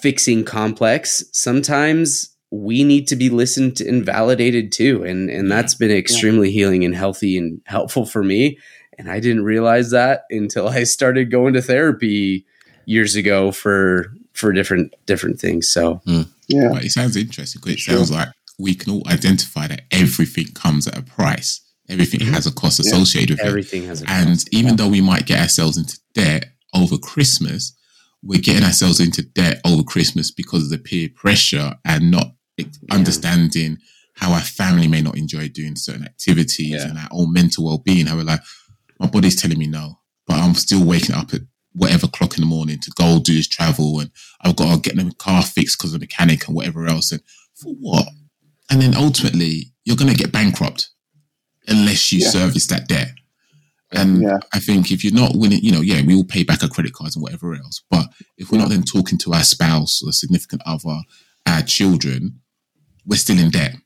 fixing 0.00 0.44
complex 0.44 1.24
sometimes 1.32 2.32
we 2.52 2.84
need 2.84 3.08
to 3.08 3.16
be 3.16 3.30
listened 3.30 3.78
to 3.78 3.88
and 3.88 4.04
validated 4.04 4.70
too. 4.70 5.02
And 5.02 5.30
and 5.30 5.50
that's 5.50 5.74
been 5.74 5.90
extremely 5.90 6.50
healing 6.50 6.84
and 6.84 6.94
healthy 6.94 7.38
and 7.38 7.62
helpful 7.64 8.04
for 8.04 8.22
me. 8.22 8.58
And 8.98 9.10
I 9.10 9.20
didn't 9.20 9.44
realize 9.44 9.90
that 9.90 10.24
until 10.30 10.68
I 10.68 10.84
started 10.84 11.30
going 11.30 11.54
to 11.54 11.62
therapy 11.62 12.44
years 12.84 13.16
ago 13.16 13.52
for 13.52 14.12
for 14.34 14.52
different 14.52 14.94
different 15.06 15.40
things. 15.40 15.68
So 15.68 16.02
hmm. 16.04 16.22
Yeah. 16.48 16.68
But 16.70 16.84
it 16.84 16.92
sounds 16.92 17.16
interesting 17.16 17.62
because 17.64 17.80
it 17.80 17.90
sounds 17.90 18.10
like 18.10 18.28
we 18.62 18.76
can 18.76 18.92
all 18.92 19.02
identify 19.08 19.66
that 19.66 19.82
everything 19.90 20.46
comes 20.54 20.86
at 20.86 20.96
a 20.96 21.02
price. 21.02 21.60
Everything 21.88 22.20
mm-hmm. 22.20 22.32
has 22.32 22.46
a 22.46 22.52
cost 22.52 22.78
Yeah. 22.78 22.86
associated 22.86 23.38
with 23.38 23.46
it. 23.46 23.48
everything 23.48 23.86
has 23.86 24.02
a 24.02 24.10
And 24.10 24.44
even 24.52 24.76
though 24.76 24.88
we 24.88 25.00
might 25.00 25.26
get 25.26 25.40
ourselves 25.40 25.76
into 25.76 25.98
debt 26.14 26.52
over 26.72 26.96
Christmas, 26.96 27.72
we're 28.22 28.40
getting 28.40 28.62
ourselves 28.62 29.00
into 29.00 29.22
debt 29.22 29.60
over 29.64 29.82
Christmas 29.82 30.30
because 30.30 30.62
of 30.64 30.70
the 30.70 30.78
peer 30.78 31.08
pressure 31.08 31.74
and 31.84 32.12
not 32.12 32.36
understanding 32.90 33.78
how 34.14 34.32
our 34.32 34.40
family 34.40 34.86
may 34.86 35.02
not 35.02 35.16
enjoy 35.16 35.48
doing 35.48 35.74
certain 35.74 36.04
activities 36.04 36.70
Yeah. 36.70 36.88
and 36.88 36.98
our 36.98 37.08
own 37.10 37.32
mental 37.32 37.64
well 37.64 37.78
being. 37.78 38.06
How 38.06 38.14
we're 38.16 38.22
like, 38.22 38.42
my 39.00 39.08
body's 39.08 39.34
telling 39.34 39.58
me 39.58 39.66
no, 39.66 39.98
but 40.24 40.36
I'm 40.36 40.54
still 40.54 40.84
waking 40.84 41.16
up 41.16 41.34
at 41.34 41.40
whatever 41.72 42.06
clock 42.06 42.36
in 42.36 42.42
the 42.42 42.46
morning 42.46 42.78
to 42.78 42.92
go 42.92 43.18
do 43.18 43.34
this 43.34 43.48
travel 43.48 43.98
and 43.98 44.10
I've 44.42 44.54
got 44.54 44.72
to 44.72 44.80
get 44.80 44.96
the 44.96 45.12
car 45.18 45.42
fixed 45.42 45.78
because 45.78 45.94
of 45.94 45.98
the 45.98 46.04
mechanic 46.04 46.46
and 46.46 46.54
whatever 46.54 46.86
else. 46.86 47.10
And 47.10 47.22
for 47.54 47.74
what? 47.74 48.06
And 48.72 48.80
then 48.80 48.96
ultimately, 48.96 49.74
you're 49.84 49.96
going 49.96 50.10
to 50.10 50.16
get 50.16 50.32
bankrupt 50.32 50.88
unless 51.68 52.10
you 52.10 52.20
Yeah. 52.20 52.30
service 52.30 52.66
that 52.68 52.88
debt. 52.88 53.12
And 53.92 54.22
Yeah. 54.22 54.38
I 54.52 54.58
think 54.60 54.90
if 54.90 55.04
you're 55.04 55.12
not 55.12 55.36
winning, 55.36 55.62
you 55.62 55.70
know, 55.70 55.82
yeah, 55.82 56.00
we 56.00 56.14
all 56.14 56.24
pay 56.24 56.42
back 56.42 56.62
our 56.62 56.70
credit 56.70 56.94
cards 56.94 57.14
and 57.14 57.22
whatever 57.22 57.54
else. 57.54 57.82
But 57.90 58.06
if 58.38 58.50
we're 58.50 58.58
not 58.58 58.70
then 58.70 58.82
talking 58.82 59.18
to 59.18 59.34
our 59.34 59.44
spouse 59.44 60.00
or 60.02 60.10
significant 60.12 60.62
other, 60.64 61.02
our 61.44 61.60
children, 61.62 62.40
we're 63.04 63.18
still 63.18 63.38
in 63.38 63.50
debt. 63.50 63.76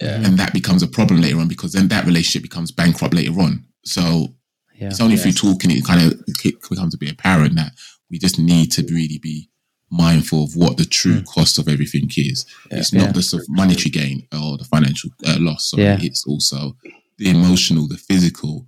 Yeah. 0.00 0.22
And 0.24 0.38
that 0.38 0.54
becomes 0.54 0.82
a 0.82 0.88
problem 0.88 1.20
later 1.20 1.38
on 1.38 1.48
because 1.48 1.72
then 1.72 1.88
that 1.88 2.06
relationship 2.06 2.42
becomes 2.42 2.72
bankrupt 2.72 3.12
later 3.14 3.38
on. 3.38 3.66
So 3.84 4.34
Yeah. 4.80 4.88
it's 4.88 5.00
only 5.00 5.16
Yes. 5.16 5.22
through 5.24 5.32
talking 5.32 5.70
it 5.70 5.84
kind 5.84 6.00
of 6.00 6.18
it 6.26 6.56
becomes 6.70 6.94
a 6.94 6.98
bit 6.98 7.12
apparent 7.12 7.56
that 7.56 7.74
we 8.10 8.18
just 8.18 8.38
need 8.38 8.72
to 8.72 8.82
really 8.86 9.18
be 9.18 9.50
mindful 9.96 10.44
of 10.44 10.56
what 10.56 10.76
the 10.76 10.84
true 10.84 11.22
cost 11.22 11.58
of 11.58 11.68
everything 11.68 12.08
is. 12.16 12.44
Yeah. 12.70 12.78
It's 12.78 12.92
not 12.92 13.06
Yeah. 13.06 13.12
the 13.12 13.44
monetary 13.48 13.90
gain 13.90 14.26
or 14.32 14.58
the 14.58 14.64
financial 14.64 15.10
uh, 15.26 15.36
loss. 15.40 15.70
Sorry. 15.70 15.84
Yeah. 15.84 15.98
It's 16.00 16.26
also 16.26 16.76
the 17.18 17.30
emotional, 17.30 17.86
the 17.88 17.96
physical, 17.96 18.66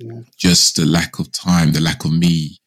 Yeah. 0.00 0.20
just 0.36 0.76
the 0.76 0.84
lack 0.86 1.18
of 1.18 1.30
time, 1.32 1.72
the 1.72 1.80
lack 1.80 2.04
of 2.04 2.12
me, 2.12 2.58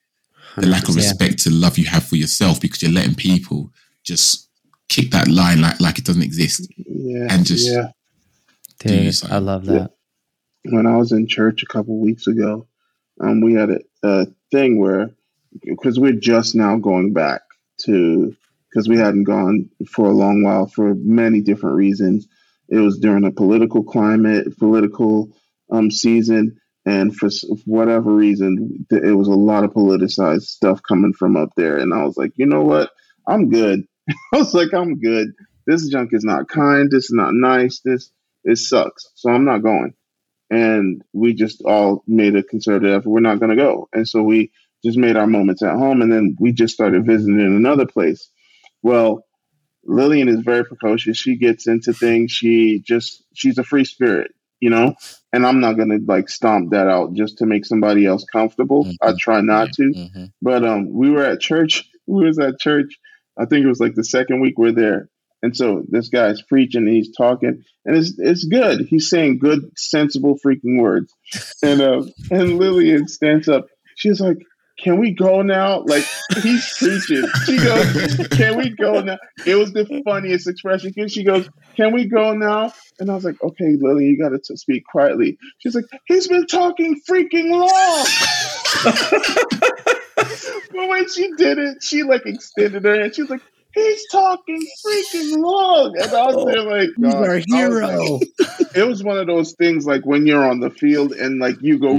the 0.57 0.68
lack 0.68 0.88
of 0.88 0.95
100%. 0.95 0.97
respect 0.97 1.39
to 1.43 1.49
love 1.49 1.77
you 1.77 1.85
have 1.85 2.06
for 2.06 2.15
yourself 2.15 2.61
because 2.61 2.81
you're 2.81 2.91
letting 2.99 3.15
people 3.15 3.72
just 4.03 4.49
kick 4.88 5.11
that 5.11 5.27
line 5.27 5.60
like 5.61 5.80
like 5.81 5.97
it 5.99 6.06
doesn't 6.06 6.22
exist. 6.31 6.61
Yeah. 6.77 7.27
And 7.30 7.45
just- 7.45 7.68
yeah. 7.72 7.91
do 8.80 8.89
Dude, 8.89 9.15
something. 9.15 9.35
I 9.35 9.39
love 9.39 9.65
that. 9.65 9.91
when 10.76 10.85
I 10.85 10.95
was 10.97 11.11
in 11.11 11.27
church 11.27 11.61
a 11.64 11.65
couple 11.65 11.97
weeks 11.99 12.26
ago, 12.27 12.68
um, 13.22 13.41
we 13.41 13.53
had 13.53 13.69
a, 13.69 13.80
a 14.03 14.27
thing 14.52 14.80
where 14.80 15.11
because 15.64 15.99
we're 15.99 16.11
just 16.34 16.56
now 16.56 16.77
going 16.77 17.14
back 17.14 17.41
to 17.81 18.35
because 18.69 18.89
we 18.89 18.97
hadn't 18.97 19.23
gone 19.23 19.69
for 19.89 20.07
a 20.07 20.14
long 20.14 20.43
while 20.43 20.68
for 20.68 20.95
many 20.95 21.41
different 21.41 21.76
reasons. 21.76 22.27
It 22.68 22.80
was 22.80 22.99
during 22.99 23.23
a 23.26 23.31
political 23.31 23.84
climate, 23.84 24.57
political 24.57 25.30
um, 25.72 25.91
season, 25.91 26.60
and 26.85 27.15
for 27.15 27.30
whatever 27.65 28.11
reason, 28.11 28.85
it 28.91 29.15
was 29.15 29.27
a 29.27 29.31
lot 29.31 29.64
of 29.64 29.72
politicized 29.72 30.43
stuff 30.43 30.81
coming 30.88 31.14
from 31.14 31.38
up 31.38 31.49
there. 31.56 31.77
And 31.77 31.93
I 31.93 32.03
was 32.03 32.18
like, 32.18 32.34
you 32.35 32.45
know 32.45 32.64
what? 32.64 32.89
I'm 33.27 33.49
good. 33.49 33.84
I 34.34 34.38
was 34.38 34.53
like, 34.53 34.73
I'm 34.73 34.99
good. 34.99 35.30
This 35.65 35.88
junk 35.88 36.10
is 36.14 36.23
not 36.23 36.49
kind. 36.49 36.89
This 36.91 37.06
is 37.06 37.14
not 37.14 37.34
nice. 37.34 37.81
This 37.84 38.11
it 38.43 38.57
sucks. 38.57 39.10
So 39.15 39.31
I'm 39.31 39.45
not 39.45 39.64
going 39.64 39.93
and 40.49 41.02
we 41.14 41.34
just 41.34 41.61
all 41.65 42.03
made 42.07 42.35
a 42.35 42.43
concerted 42.43 42.91
effort. 42.91 43.10
We're 43.10 43.19
not 43.19 43.39
going 43.39 43.49
to 43.49 43.56
go, 43.56 43.89
and 43.93 44.07
so 44.07 44.22
we 44.22 44.52
just 44.86 44.98
made 44.98 45.18
our 45.18 45.28
moments 45.28 45.64
at 45.64 45.74
home, 45.76 46.02
and 46.02 46.12
then 46.14 46.36
we 46.40 46.53
just 46.53 46.74
started 46.74 47.06
visiting 47.06 47.41
another 47.41 47.86
place. 47.88 48.30
Well, 48.84 49.26
Lillian 49.84 50.30
is 50.30 50.40
very 50.41 50.64
precocious. 50.66 51.18
She 51.18 51.38
gets 51.38 51.68
into 51.68 51.94
things. 51.94 52.32
She 52.32 52.82
just 52.86 53.24
she's 53.36 53.57
a 53.57 53.64
free 53.64 53.86
spirit, 53.86 54.32
you 54.60 54.70
know. 54.70 54.95
And 55.34 55.45
I'm 55.45 55.60
not 55.60 55.74
going 55.78 55.90
to 55.90 55.99
like 56.07 56.30
stomp 56.30 56.72
that 56.72 56.88
out 56.88 57.14
just 57.14 57.40
to 57.40 57.45
make 57.45 57.66
somebody 57.66 58.06
else 58.06 58.26
comfortable. 58.32 58.88
I 59.02 59.12
Mhm. 59.12 59.18
try 59.20 59.41
not 59.41 59.74
to. 59.74 59.84
Mhm. 59.84 60.32
But 60.41 60.66
um, 60.66 60.90
we 60.94 61.10
were 61.12 61.24
at 61.26 61.40
church. 61.41 61.84
We 62.07 62.24
was 62.28 62.38
at 62.38 62.60
church. 62.60 62.94
I 63.36 63.45
think 63.45 63.66
it 63.66 63.68
was 63.68 63.80
like 63.80 63.95
the 63.95 64.03
second 64.03 64.40
week 64.40 64.60
we're 64.60 64.72
there, 64.72 65.10
and 65.41 65.57
so 65.57 65.84
this 65.90 66.10
guy's 66.10 66.44
preaching 66.44 66.86
and 66.88 66.95
he's 66.95 67.16
talking, 67.18 67.64
and 67.84 67.98
it's 67.98 68.14
it's 68.20 68.44
good. 68.45 68.82
He's 68.88 69.10
saying 69.10 69.40
good, 69.40 69.62
sensible 69.76 70.38
freaking 70.45 70.80
words, 70.80 71.12
and 71.64 71.82
uh, 71.82 72.03
and 72.32 72.60
Lillian 72.60 73.07
stands 73.07 73.48
up. 73.49 73.66
She's 73.95 74.22
like, 74.22 74.38
"Can 74.77 74.99
we 74.99 75.11
go 75.11 75.41
now?" 75.41 75.81
Like 75.81 76.06
he's 76.41 76.77
preaching. 76.77 77.27
She 77.45 77.57
goes, 77.57 78.27
"Can 78.30 78.57
we 78.57 78.69
go 78.69 79.02
now?" 79.02 79.18
It 79.45 79.56
was 79.56 79.73
the 79.73 79.85
funniest 80.06 80.47
expression. 80.47 80.93
And 80.97 81.11
she 81.11 81.23
goes, 81.23 81.49
"Can 81.76 81.93
we 81.93 82.06
go 82.06 82.34
now?" 82.34 82.73
And 82.99 83.10
I 83.10 83.15
was 83.15 83.26
like, 83.26 83.41
"Okay, 83.41 83.77
Lily, 83.80 84.06
you 84.06 84.18
got 84.18 84.30
to 84.30 84.57
speak 84.57 84.85
quietly." 84.85 85.38
She's 85.60 85.76
like, 85.76 85.85
"He's 86.06 86.27
been 86.27 86.47
talking 86.47 86.99
freaking 87.10 87.49
long." 87.52 88.06
but 90.72 90.89
when 90.89 91.10
she 91.10 91.31
did 91.38 91.57
it, 91.57 91.84
she 91.84 92.03
like 92.03 92.26
extended 92.26 92.84
her 92.84 92.99
hand. 92.99 93.15
She 93.15 93.22
was 93.22 93.31
like, 93.31 93.41
"He's 93.76 94.06
talking 94.11 94.60
freaking 94.85 95.38
long," 95.38 95.93
and 95.99 96.11
I 96.11 96.26
was 96.31 96.45
there 96.45 96.64
like, 96.64 96.89
He's 96.97 97.14
our 97.14 97.35
was 97.35 97.45
hero. 97.47 97.88
like- 98.19 98.30
it 98.76 98.88
was 98.88 99.03
one 99.03 99.18
of 99.18 99.27
those 99.27 99.53
things 99.53 99.85
like 99.85 100.06
when 100.06 100.26
you're 100.26 100.43
on 100.49 100.60
the 100.61 100.69
field 100.69 101.11
and 101.14 101.39
like 101.39 101.56
you 101.61 101.77
go, 101.80 101.93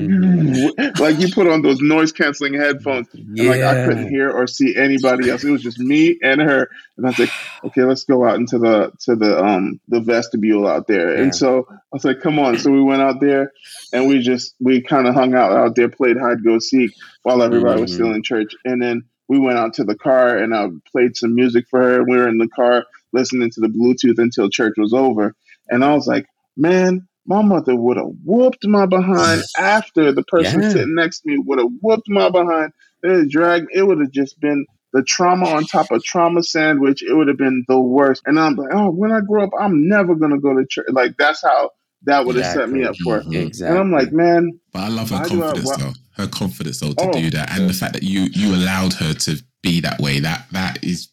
like 0.99 1.19
you 1.21 1.33
put 1.33 1.47
on 1.47 1.63
those 1.63 1.81
noise 1.81 2.13
canceling 2.13 2.55
headphones, 2.55 3.09
and 3.15 3.37
like 3.39 3.63
I 3.63 3.87
couldn't 3.87 4.09
hear 4.09 4.31
or 4.31 4.47
see 4.47 4.75
anybody 4.77 5.31
else. 5.31 5.45
It 5.45 5.51
was 5.51 5.63
just 5.63 5.79
me 5.79 6.19
and 6.23 6.41
her, 6.41 6.69
and 6.97 7.07
I 7.07 7.11
was 7.11 7.19
like, 7.19 7.31
"Okay, 7.65 7.83
let's 7.85 8.05
go 8.05 8.27
out 8.27 8.37
into 8.37 8.59
the 8.59 8.93
to 9.01 9.17
the 9.17 9.43
um 9.43 9.81
the 9.89 10.01
vestibule 10.01 10.67
out 10.67 10.87
there." 10.87 11.15
Yeah. 11.15 11.23
And 11.23 11.35
so 11.35 11.67
I 11.71 11.77
was 11.93 12.05
like, 12.05 12.21
"Come 12.21 12.39
on!" 12.39 12.59
So 12.59 12.71
we 12.71 12.83
went 12.83 13.03
out 13.03 13.21
there, 13.21 13.53
and 13.93 14.07
we 14.07 14.19
just 14.21 14.55
we 14.61 14.81
kind 14.81 15.07
of 15.07 15.15
hung 15.15 15.35
out 15.35 15.53
out 15.53 15.77
there, 15.77 15.89
played 15.89 16.17
hide 16.19 16.45
go 16.45 16.59
seek 16.59 16.93
while 17.23 17.43
everybody 17.43 17.81
was 17.81 17.91
Mhm. 17.91 17.95
still 17.95 18.13
in 18.15 18.23
church, 18.23 18.55
and 18.65 18.81
then 18.83 19.05
we 19.29 19.39
went 19.39 19.59
out 19.59 19.75
to 19.75 19.85
the 19.85 19.97
car 19.97 20.37
and 20.37 20.55
I 20.55 20.69
played 20.91 21.17
some 21.17 21.35
music 21.35 21.67
for 21.69 21.81
her. 21.81 22.05
We 22.05 22.17
were 22.17 22.29
in 22.29 22.39
the 22.39 22.49
car 22.49 22.85
listening 23.13 23.51
to 23.51 23.61
the 23.61 23.69
Bluetooth 23.69 24.19
until 24.19 24.49
church 24.51 24.75
was 24.77 24.93
over, 24.93 25.35
and 25.69 25.85
I 25.85 25.95
was 25.95 26.07
like, 26.07 26.27
"Man." 26.57 27.09
My 27.29 27.43
mother 27.43 27.75
would 27.75 27.97
have 27.97 28.07
whooped 28.25 28.65
my 28.69 28.87
behind 28.87 29.43
after 29.59 30.13
the 30.13 30.23
person 30.23 30.63
Yeah. 30.63 30.69
sitting 30.69 30.95
next 30.95 31.23
to 31.23 31.29
me 31.31 31.39
would 31.45 31.59
have 31.59 31.73
whooped 31.81 32.09
my 32.09 32.31
behind. 32.31 32.71
It 33.03 33.09
would 33.09 33.31
drag. 33.31 33.65
It 33.75 33.83
would 33.83 33.99
have 33.99 34.13
just 34.13 34.39
been 34.39 34.65
the 34.93 35.03
trauma 35.03 35.47
on 35.47 35.65
top 35.65 35.91
of 35.91 36.05
trauma 36.05 36.45
sandwich. 36.45 37.03
It 37.03 37.13
would 37.15 37.27
have 37.27 37.37
been 37.37 37.65
the 37.67 37.81
worst. 37.81 38.23
And 38.27 38.39
I'm 38.39 38.55
like, 38.55 38.69
oh, 38.73 38.91
when 38.91 39.11
I 39.11 39.23
grow 39.23 39.43
up, 39.43 39.51
I'm 39.59 39.89
never 39.89 40.15
gonna 40.15 40.39
go 40.39 40.55
to 40.55 40.65
church. 40.71 40.87
Like 40.93 41.17
that's 41.19 41.43
how 41.43 41.71
that 42.07 42.25
would 42.25 42.37
have 42.37 42.55
set 42.55 42.71
me 42.71 42.85
up 42.85 42.97
for. 43.05 43.21
Mhm. 43.23 43.47
exactly. 43.47 43.69
And 43.69 43.79
I'm 43.79 43.93
like, 43.93 44.13
man, 44.13 44.59
But 44.73 44.83
I 44.85 44.89
love 44.89 45.11
her 45.11 45.17
Why 45.17 45.29
do 45.29 45.43
I- 45.43 45.47
confidence 45.47 45.67
why- 45.69 45.77
though. 45.77 45.95
Her 46.23 46.27
confidence 46.29 46.81
though 46.81 46.93
to 46.95 47.09
Oh. 47.09 47.13
do 47.13 47.31
that. 47.31 47.53
And 47.59 47.69
the 47.69 47.75
fact 47.75 47.93
that 47.93 48.03
you 48.03 48.23
you 48.33 48.55
allowed 48.55 48.95
her 48.95 49.13
to 49.13 49.39
be 49.63 49.81
that 49.81 50.01
way, 50.01 50.19
that 50.21 50.47
that 50.53 50.79
is 50.83 51.09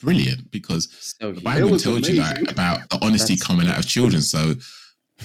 brilliant 0.00 0.50
because 0.50 0.88
so 1.00 1.28
the 1.28 1.32
huge. 1.34 1.44
Bible 1.44 1.70
was 1.70 1.82
tells 1.84 2.08
you 2.08 2.20
amazing. 2.22 2.44
like 2.44 2.50
about 2.52 2.90
the 2.90 2.98
honesty 3.04 3.34
That's- 3.34 3.46
coming 3.46 3.68
out 3.68 3.78
of 3.78 3.86
children. 3.86 4.20
So 4.22 4.56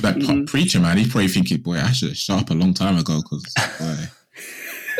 that 0.01 0.15
Mhm. 0.17 0.45
preacher 0.47 0.79
man, 0.79 0.97
he's 0.97 1.09
probably 1.09 1.27
thinking, 1.29 1.57
boy, 1.57 1.77
I 1.81 1.91
should 1.91 2.09
have 2.09 2.17
shut 2.17 2.39
up 2.41 2.49
a 2.51 2.53
long 2.53 2.73
time 2.73 2.97
ago 2.97 3.21
because 3.21 3.43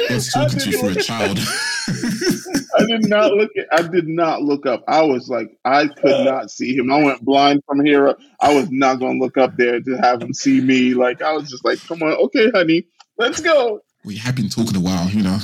God's 0.09 0.29
I 0.35 0.43
talking 0.43 0.59
to 0.59 0.65
you 0.71 0.81
didn't 0.81 0.97
a 0.97 1.03
child. 1.03 1.39
I 1.87 2.85
did 2.85 3.07
not 3.07 3.33
look. 3.33 3.51
At, 3.57 3.67
I 3.71 3.87
did 3.87 4.07
not 4.07 4.43
look 4.43 4.65
up. 4.65 4.83
I 4.87 5.01
was 5.01 5.29
like, 5.29 5.57
I 5.65 5.87
could 5.87 6.11
uh. 6.11 6.23
not 6.23 6.51
see 6.51 6.75
him. 6.75 6.91
I 6.91 7.03
went 7.03 7.23
blind 7.23 7.63
from 7.65 7.83
here. 7.85 8.09
up. 8.09 8.19
I 8.41 8.53
was 8.53 8.69
not 8.71 8.99
gonna 8.99 9.19
look 9.19 9.37
up 9.37 9.55
there 9.57 9.79
to 9.79 9.95
have 9.97 10.21
him 10.21 10.33
see 10.33 10.61
me. 10.61 10.93
Like 10.93 11.21
I 11.21 11.31
was 11.33 11.49
just 11.49 11.63
like, 11.63 11.79
come 11.87 12.03
on, 12.03 12.13
okay, 12.25 12.49
honey, 12.53 12.85
let's 13.17 13.39
go. 13.39 13.81
we 14.03 14.15
have 14.17 14.35
been 14.35 14.49
talking 14.49 14.75
a 14.75 14.79
while, 14.79 15.09
you 15.09 15.23
know. 15.23 15.39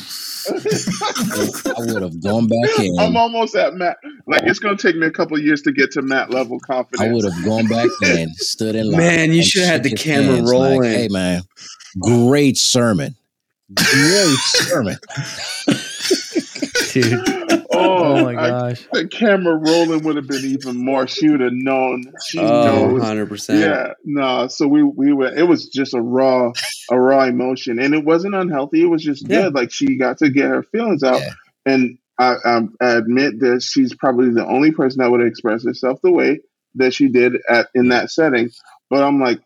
I 0.46 1.94
would 1.94 2.02
have 2.02 2.22
gone 2.22 2.48
back 2.48 2.80
in. 2.80 3.00
I'm 3.00 3.16
almost 3.16 3.56
at 3.56 3.76
Matt. 3.76 3.98
Like 4.28 4.44
it's 4.44 4.60
gonna 4.60 4.78
take 4.78 4.96
me 4.96 5.08
a 5.08 5.12
couple 5.12 5.40
years 5.40 5.62
to 5.64 5.72
get 5.72 5.92
to 5.92 6.02
Matt 6.02 6.30
level 6.30 6.60
confidence. 6.60 7.02
I 7.02 7.12
would 7.12 7.24
have 7.24 7.46
gone 7.46 7.68
back 7.68 7.90
in, 8.04 8.34
stood 8.36 8.76
in 8.76 8.92
line. 8.92 8.98
Man, 8.98 9.34
you 9.34 9.44
should 9.44 9.64
have 9.64 9.72
had 9.72 9.84
the 9.84 9.96
camera 9.96 10.36
hands 10.36 10.52
rolling. 10.52 10.82
Like, 10.82 10.98
hey, 10.98 11.08
man, 11.10 11.44
great 12.00 12.58
sermon. 12.58 13.16
Great 13.74 13.88
sermon. 14.40 14.98
Dude. 16.94 17.20
Oh, 17.76 18.04
Oh 18.16 18.24
my 18.24 18.36
I- 18.36 18.50
gosh. 18.50 18.88
the 18.94 19.08
camera 19.08 19.56
rolling 19.56 20.04
would 20.04 20.16
have 20.16 20.28
been 20.28 20.46
even 20.46 20.78
more. 20.86 21.08
She 21.08 21.28
would 21.30 21.40
have 21.40 21.54
known. 21.54 22.04
She 22.28 22.38
Oh, 22.38 22.88
knows. 22.92 23.02
100%. 23.02 23.60
Yeah, 23.60 23.94
no. 24.06 24.48
So 24.48 24.68
we 24.68 24.84
we 24.84 25.12
were. 25.12 25.36
It 25.36 25.48
was 25.48 25.70
just 25.70 25.96
a 25.96 26.02
raw, 26.02 26.52
a 26.92 27.00
raw 27.00 27.24
emotion, 27.24 27.80
and 27.80 27.96
it 27.96 28.06
wasn't 28.06 28.36
unhealthy. 28.36 28.84
It 28.84 28.90
was 28.90 29.02
just 29.04 29.28
Yeah. 29.28 29.44
good. 29.44 29.56
Like 29.56 29.72
she 29.72 29.98
got 29.98 30.20
to 30.20 30.30
get 30.30 30.46
her 30.50 30.62
feelings 30.64 31.04
out, 31.04 31.20
Yeah. 31.20 31.30
and 31.66 31.98
I, 32.20 32.36
I 32.80 32.92
admit 32.92 33.40
that 33.40 33.64
she's 33.64 33.96
probably 33.96 34.30
the 34.30 34.46
only 34.46 34.72
person 34.72 35.00
that 35.02 35.10
would 35.10 35.26
express 35.26 35.66
herself 35.66 36.00
the 36.04 36.12
way 36.12 36.42
that 36.76 36.94
she 36.94 37.08
did 37.08 37.38
at 37.50 37.70
in 37.74 37.90
that 37.90 38.12
setting. 38.12 38.52
But 38.92 39.04
I'm 39.04 39.20
like, 39.20 39.40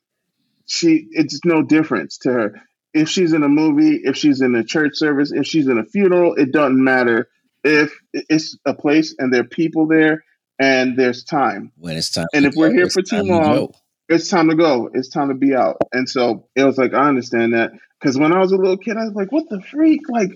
she 0.66 1.08
it's 1.12 1.40
no 1.46 1.64
difference 1.64 2.18
to 2.20 2.32
her. 2.34 2.62
If 2.94 3.08
she's 3.10 3.32
in 3.34 3.44
a 3.44 3.50
movie, 3.50 4.02
if 4.04 4.18
she's 4.18 4.42
in 4.42 4.54
a 4.56 4.64
church 4.66 4.96
service, 4.96 5.32
if 5.32 5.46
she's 5.46 5.68
in 5.68 5.78
a 5.78 5.86
funeral, 5.86 6.34
it 6.36 6.52
doesn't 6.52 6.84
matter. 6.84 7.30
If 7.68 7.94
it's 8.14 8.58
a 8.66 8.74
place 8.74 9.16
and 9.18 9.34
there 9.34 9.42
are 9.42 9.48
people 9.48 9.88
there 9.88 10.24
and 10.60 10.98
there's 10.98 11.24
time. 11.24 11.72
When 11.78 11.98
it's 11.98 12.12
time, 12.12 12.28
And 12.34 12.44
to 12.44 12.50
if 12.50 12.56
we're 12.56 12.74
here 12.74 12.90
for 12.90 13.02
too 13.02 13.18
time 13.18 13.26
to 13.26 13.34
long, 13.34 13.74
it's 14.10 14.30
time 14.30 14.50
to 14.50 14.56
go. 14.56 14.90
It's 14.94 15.10
time 15.10 15.30
to 15.30 15.36
be 15.36 15.54
out. 15.54 15.78
And 15.92 16.10
so 16.10 16.48
it 16.56 16.64
was 16.64 16.78
like, 16.78 16.94
I 16.94 17.08
understand 17.08 17.54
that. 17.54 17.72
Because 18.00 18.18
when 18.18 18.32
I 18.32 18.40
was 18.40 18.52
a 18.52 18.58
little 18.58 18.78
kid, 18.78 18.98
I 18.98 19.06
was 19.06 19.14
like, 19.14 19.32
what 19.32 19.50
the 19.50 19.62
freak? 19.62 20.02
Like, 20.08 20.32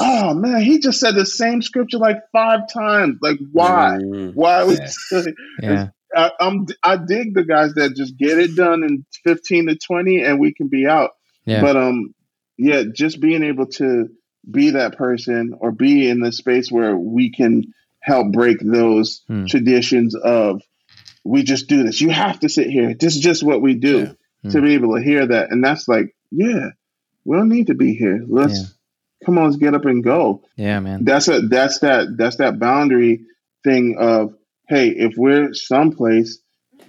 oh 0.00 0.34
man, 0.34 0.62
he 0.62 0.78
just 0.78 1.00
said 1.00 1.14
the 1.14 1.26
same 1.26 1.62
scripture 1.62 1.98
like 1.98 2.18
five 2.32 2.60
times. 2.72 3.18
Like, 3.20 3.38
why? 3.52 3.98
Mm. 4.02 4.34
Why 4.34 4.64
would 4.64 4.80
Yeah. 5.62 5.88
I, 6.16 6.30
I'm 6.40 6.66
I 6.82 6.96
dig 6.96 7.34
the 7.34 7.44
guys 7.44 7.74
that 7.74 7.96
just 7.96 8.16
get 8.16 8.38
it 8.38 8.54
done 8.54 8.84
in 8.84 9.04
15 9.24 9.66
to 9.66 9.76
20 9.76 10.22
and 10.22 10.38
we 10.38 10.54
can 10.54 10.68
be 10.68 10.86
out. 10.86 11.10
Yeah. 11.44 11.60
But 11.60 11.76
um 11.76 12.14
yeah, 12.56 12.84
just 12.92 13.20
being 13.20 13.42
able 13.42 13.66
to 13.66 14.08
be 14.50 14.70
that 14.70 14.96
person 14.96 15.54
or 15.58 15.72
be 15.72 16.08
in 16.08 16.20
the 16.20 16.32
space 16.32 16.70
where 16.70 16.96
we 16.96 17.30
can 17.30 17.64
help 18.00 18.32
break 18.32 18.58
those 18.60 19.22
Hmm. 19.28 19.46
traditions 19.46 20.14
of 20.14 20.62
we 21.24 21.42
just 21.42 21.68
do 21.68 21.82
this. 21.82 22.00
You 22.00 22.10
have 22.10 22.40
to 22.40 22.48
sit 22.50 22.68
here. 22.68 22.92
This 22.94 23.16
is 23.16 23.22
just 23.22 23.42
what 23.42 23.62
we 23.62 23.74
do. 23.74 23.98
Yeah. 24.00 24.12
Hmm. 24.42 24.50
To 24.50 24.60
be 24.62 24.74
able 24.74 24.94
to 24.96 25.02
hear 25.02 25.26
that. 25.26 25.50
And 25.50 25.64
that's 25.64 25.88
like, 25.88 26.14
yeah, 26.30 26.70
we 27.24 27.36
don't 27.36 27.48
need 27.48 27.68
to 27.68 27.74
be 27.74 27.94
here. 27.94 28.22
Let's 28.28 28.58
Yeah. 28.60 28.66
come 29.26 29.38
on, 29.38 29.44
let's 29.46 29.56
get 29.56 29.72
up 29.74 29.86
and 29.86 30.04
go 30.04 30.42
yeah, 30.56 30.80
man. 30.80 31.04
that's 31.04 31.28
a 31.28 31.40
that's 31.40 31.78
that 31.78 32.16
that's 32.18 32.36
that 32.36 32.58
boundary 32.58 33.22
thing 33.62 33.96
of 33.98 34.34
hey 34.68 34.88
if 34.90 35.14
we're 35.16 35.54
someplace 35.54 36.38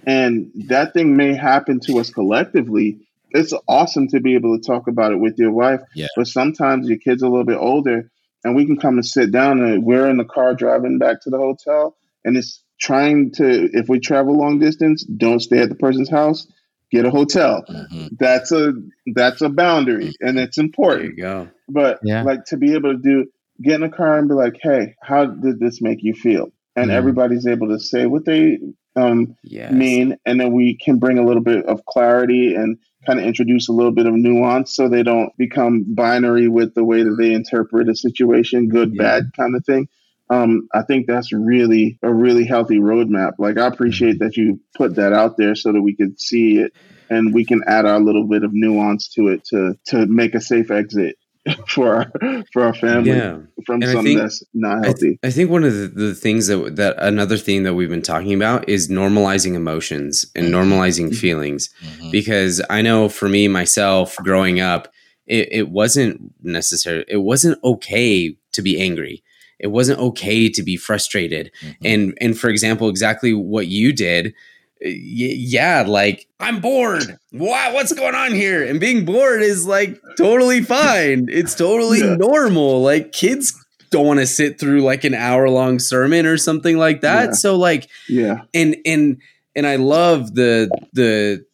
and 0.06 0.50
that 0.68 0.92
thing 0.92 1.16
may 1.16 1.32
happen 1.32 1.80
to 1.80 1.98
us 1.98 2.10
collectively 2.10 2.98
it's 3.36 3.52
awesome 3.68 4.08
to 4.08 4.20
be 4.20 4.34
able 4.34 4.58
to 4.58 4.66
talk 4.66 4.88
about 4.88 5.12
it 5.12 5.20
with 5.20 5.34
your 5.38 5.52
wife 5.52 5.80
Yeah. 5.94 6.06
but 6.16 6.26
sometimes 6.26 6.88
your 6.88 6.98
kids 6.98 7.22
are 7.22 7.26
a 7.26 7.30
little 7.30 7.44
bit 7.46 7.58
older 7.58 8.10
and 8.44 8.54
we 8.56 8.66
can 8.66 8.76
come 8.78 8.94
and 8.94 9.06
sit 9.06 9.30
down 9.32 9.60
and 9.62 9.84
we're 9.84 10.08
in 10.08 10.16
the 10.16 10.24
car 10.24 10.54
driving 10.54 10.98
back 10.98 11.22
to 11.22 11.30
the 11.30 11.38
hotel 11.38 11.96
and 12.24 12.36
it's 12.36 12.62
trying 12.80 13.32
to 13.32 13.70
if 13.72 13.88
we 13.88 13.98
travel 14.00 14.36
long 14.36 14.58
distance 14.58 15.04
don't 15.04 15.40
stay 15.40 15.58
at 15.60 15.68
the 15.68 15.74
person's 15.74 16.10
house 16.10 16.46
get 16.90 17.04
a 17.06 17.10
hotel 17.10 17.64
Mhm. 17.68 18.10
that's 18.18 18.52
a 18.52 18.72
that's 19.14 19.40
a 19.42 19.48
boundary 19.48 20.12
and 20.20 20.38
it's 20.38 20.56
There 20.56 20.64
important 20.64 21.16
you 21.16 21.22
go. 21.22 21.48
but 21.68 21.98
Yeah. 22.02 22.22
like 22.22 22.44
to 22.46 22.56
be 22.56 22.74
able 22.74 22.92
to 22.92 22.98
do 22.98 23.26
get 23.62 23.76
in 23.76 23.82
a 23.82 23.88
car 23.90 24.18
and 24.18 24.28
be 24.28 24.34
like, 24.34 24.58
hey, 24.62 24.94
how 25.00 25.24
did 25.24 25.58
this 25.58 25.80
make 25.80 26.02
you 26.02 26.12
feel? 26.12 26.48
And 26.76 26.90
Mhm. 26.90 26.94
everybody's 26.94 27.46
able 27.46 27.68
to 27.68 27.80
say 27.80 28.04
what 28.04 28.26
they 28.26 28.58
um, 28.96 29.34
Yes. 29.42 29.72
mean, 29.72 30.16
and 30.24 30.40
then 30.40 30.52
we 30.52 30.74
can 30.76 30.98
bring 30.98 31.18
a 31.18 31.24
little 31.24 31.42
bit 31.42 31.66
of 31.66 31.84
clarity 31.84 32.54
and 32.54 32.78
kind 33.06 33.18
of 33.18 33.24
introduce 33.24 33.68
a 33.68 33.72
little 33.72 33.92
bit 33.92 34.06
of 34.06 34.14
nuance 34.14 34.74
so 34.74 34.88
they 34.88 35.02
don't 35.02 35.30
become 35.36 35.84
binary 35.94 36.48
with 36.48 36.74
the 36.74 36.84
way 36.84 37.02
that 37.02 37.16
they 37.18 37.32
interpret 37.32 37.88
a 37.88 37.94
situation, 37.94 38.68
good, 38.68 38.94
Yeah. 38.94 39.02
bad 39.02 39.30
kind 39.36 39.54
of 39.56 39.64
thing. 39.64 39.88
Um, 40.28 40.66
I 40.74 40.82
think 40.82 41.06
that's 41.06 41.32
really 41.32 41.98
a 42.02 42.12
really 42.12 42.44
healthy 42.44 42.78
roadmap. 42.78 43.34
Like 43.38 43.58
I 43.58 43.66
appreciate 43.68 44.18
that 44.18 44.36
you 44.36 44.60
put 44.76 44.96
that 44.96 45.12
out 45.12 45.36
there 45.36 45.54
so 45.54 45.72
that 45.72 45.82
we 45.82 45.94
could 45.94 46.20
see 46.20 46.58
it 46.58 46.72
and 47.08 47.32
we 47.32 47.44
can 47.44 47.62
add 47.68 47.86
our 47.86 48.00
little 48.00 48.26
bit 48.26 48.42
of 48.42 48.50
nuance 48.52 49.08
to 49.10 49.28
it 49.28 49.44
to 49.50 49.74
to 49.86 50.06
make 50.06 50.34
a 50.34 50.40
safe 50.40 50.72
exit 50.72 51.14
for 51.68 51.94
our 51.96 52.12
for 52.52 52.62
our 52.62 52.74
family 52.74 53.10
Yeah. 53.10 53.38
from 53.64 53.76
And 53.82 53.84
I 53.84 53.92
something 53.92 54.04
think- 54.04 54.20
that's 54.20 54.42
not 54.54 54.78
I, 54.78 54.82
th- 54.82 54.86
healthy. 54.86 55.18
I 55.22 55.30
think 55.30 55.50
one 55.50 55.64
of 55.64 55.72
the, 55.74 55.86
the 55.88 56.14
things 56.14 56.46
that 56.48 56.76
that 56.76 56.96
another 56.98 57.36
thing 57.36 57.62
that 57.64 57.74
we've 57.74 57.88
been 57.88 58.02
talking 58.02 58.34
about 58.34 58.68
is 58.68 58.88
normalizing 58.88 59.54
emotions 59.54 60.26
and 60.34 60.48
normalizing 60.52 61.14
feelings 61.14 61.70
Mhm. 61.84 62.10
because 62.12 62.60
I 62.70 62.82
know 62.82 63.08
for 63.08 63.28
me 63.28 63.48
myself 63.48 64.16
growing 64.16 64.60
up 64.60 64.88
it, 65.26 65.48
it 65.50 65.68
wasn't 65.70 66.20
necessary 66.42 67.04
it 67.08 67.18
wasn't 67.18 67.58
okay 67.64 68.36
to 68.52 68.62
be 68.62 68.80
angry 68.80 69.22
it 69.58 69.68
wasn't 69.68 69.98
okay 69.98 70.48
to 70.48 70.62
be 70.62 70.76
frustrated 70.76 71.50
Mhm. 71.62 71.74
and 71.84 72.18
and 72.20 72.38
for 72.38 72.48
example 72.50 72.88
exactly 72.88 73.32
what 73.32 73.66
you 73.68 73.92
did 73.92 74.26
y- 74.26 74.32
yeah 74.80 75.84
like 75.86 76.26
i'm 76.40 76.60
bored 76.60 77.18
wow 77.32 77.72
what's 77.72 77.92
going 77.94 78.14
on 78.14 78.32
here 78.32 78.62
and 78.64 78.78
being 78.78 79.04
bored 79.04 79.40
is 79.42 79.66
like 79.66 79.98
totally 80.18 80.62
fine 80.62 81.28
it's 81.30 81.54
totally 81.54 82.00
Yeah. 82.00 82.16
normal 82.16 82.82
like 82.82 83.12
kids 83.12 83.54
don't 83.90 84.06
want 84.06 84.20
to 84.20 84.26
sit 84.26 84.58
through 84.60 84.82
like 84.82 85.04
an 85.04 85.14
hour 85.14 85.48
long 85.48 85.78
sermon 85.78 86.26
or 86.26 86.36
something 86.36 86.76
like 86.76 87.00
that 87.00 87.24
Yeah. 87.26 87.32
so 87.32 87.56
like 87.56 87.88
Yeah, 88.08 88.42
and 88.52 88.76
and 88.84 89.18
and 89.54 89.66
I 89.66 89.76
love 89.76 90.34
the 90.34 90.68
the 90.92 91.44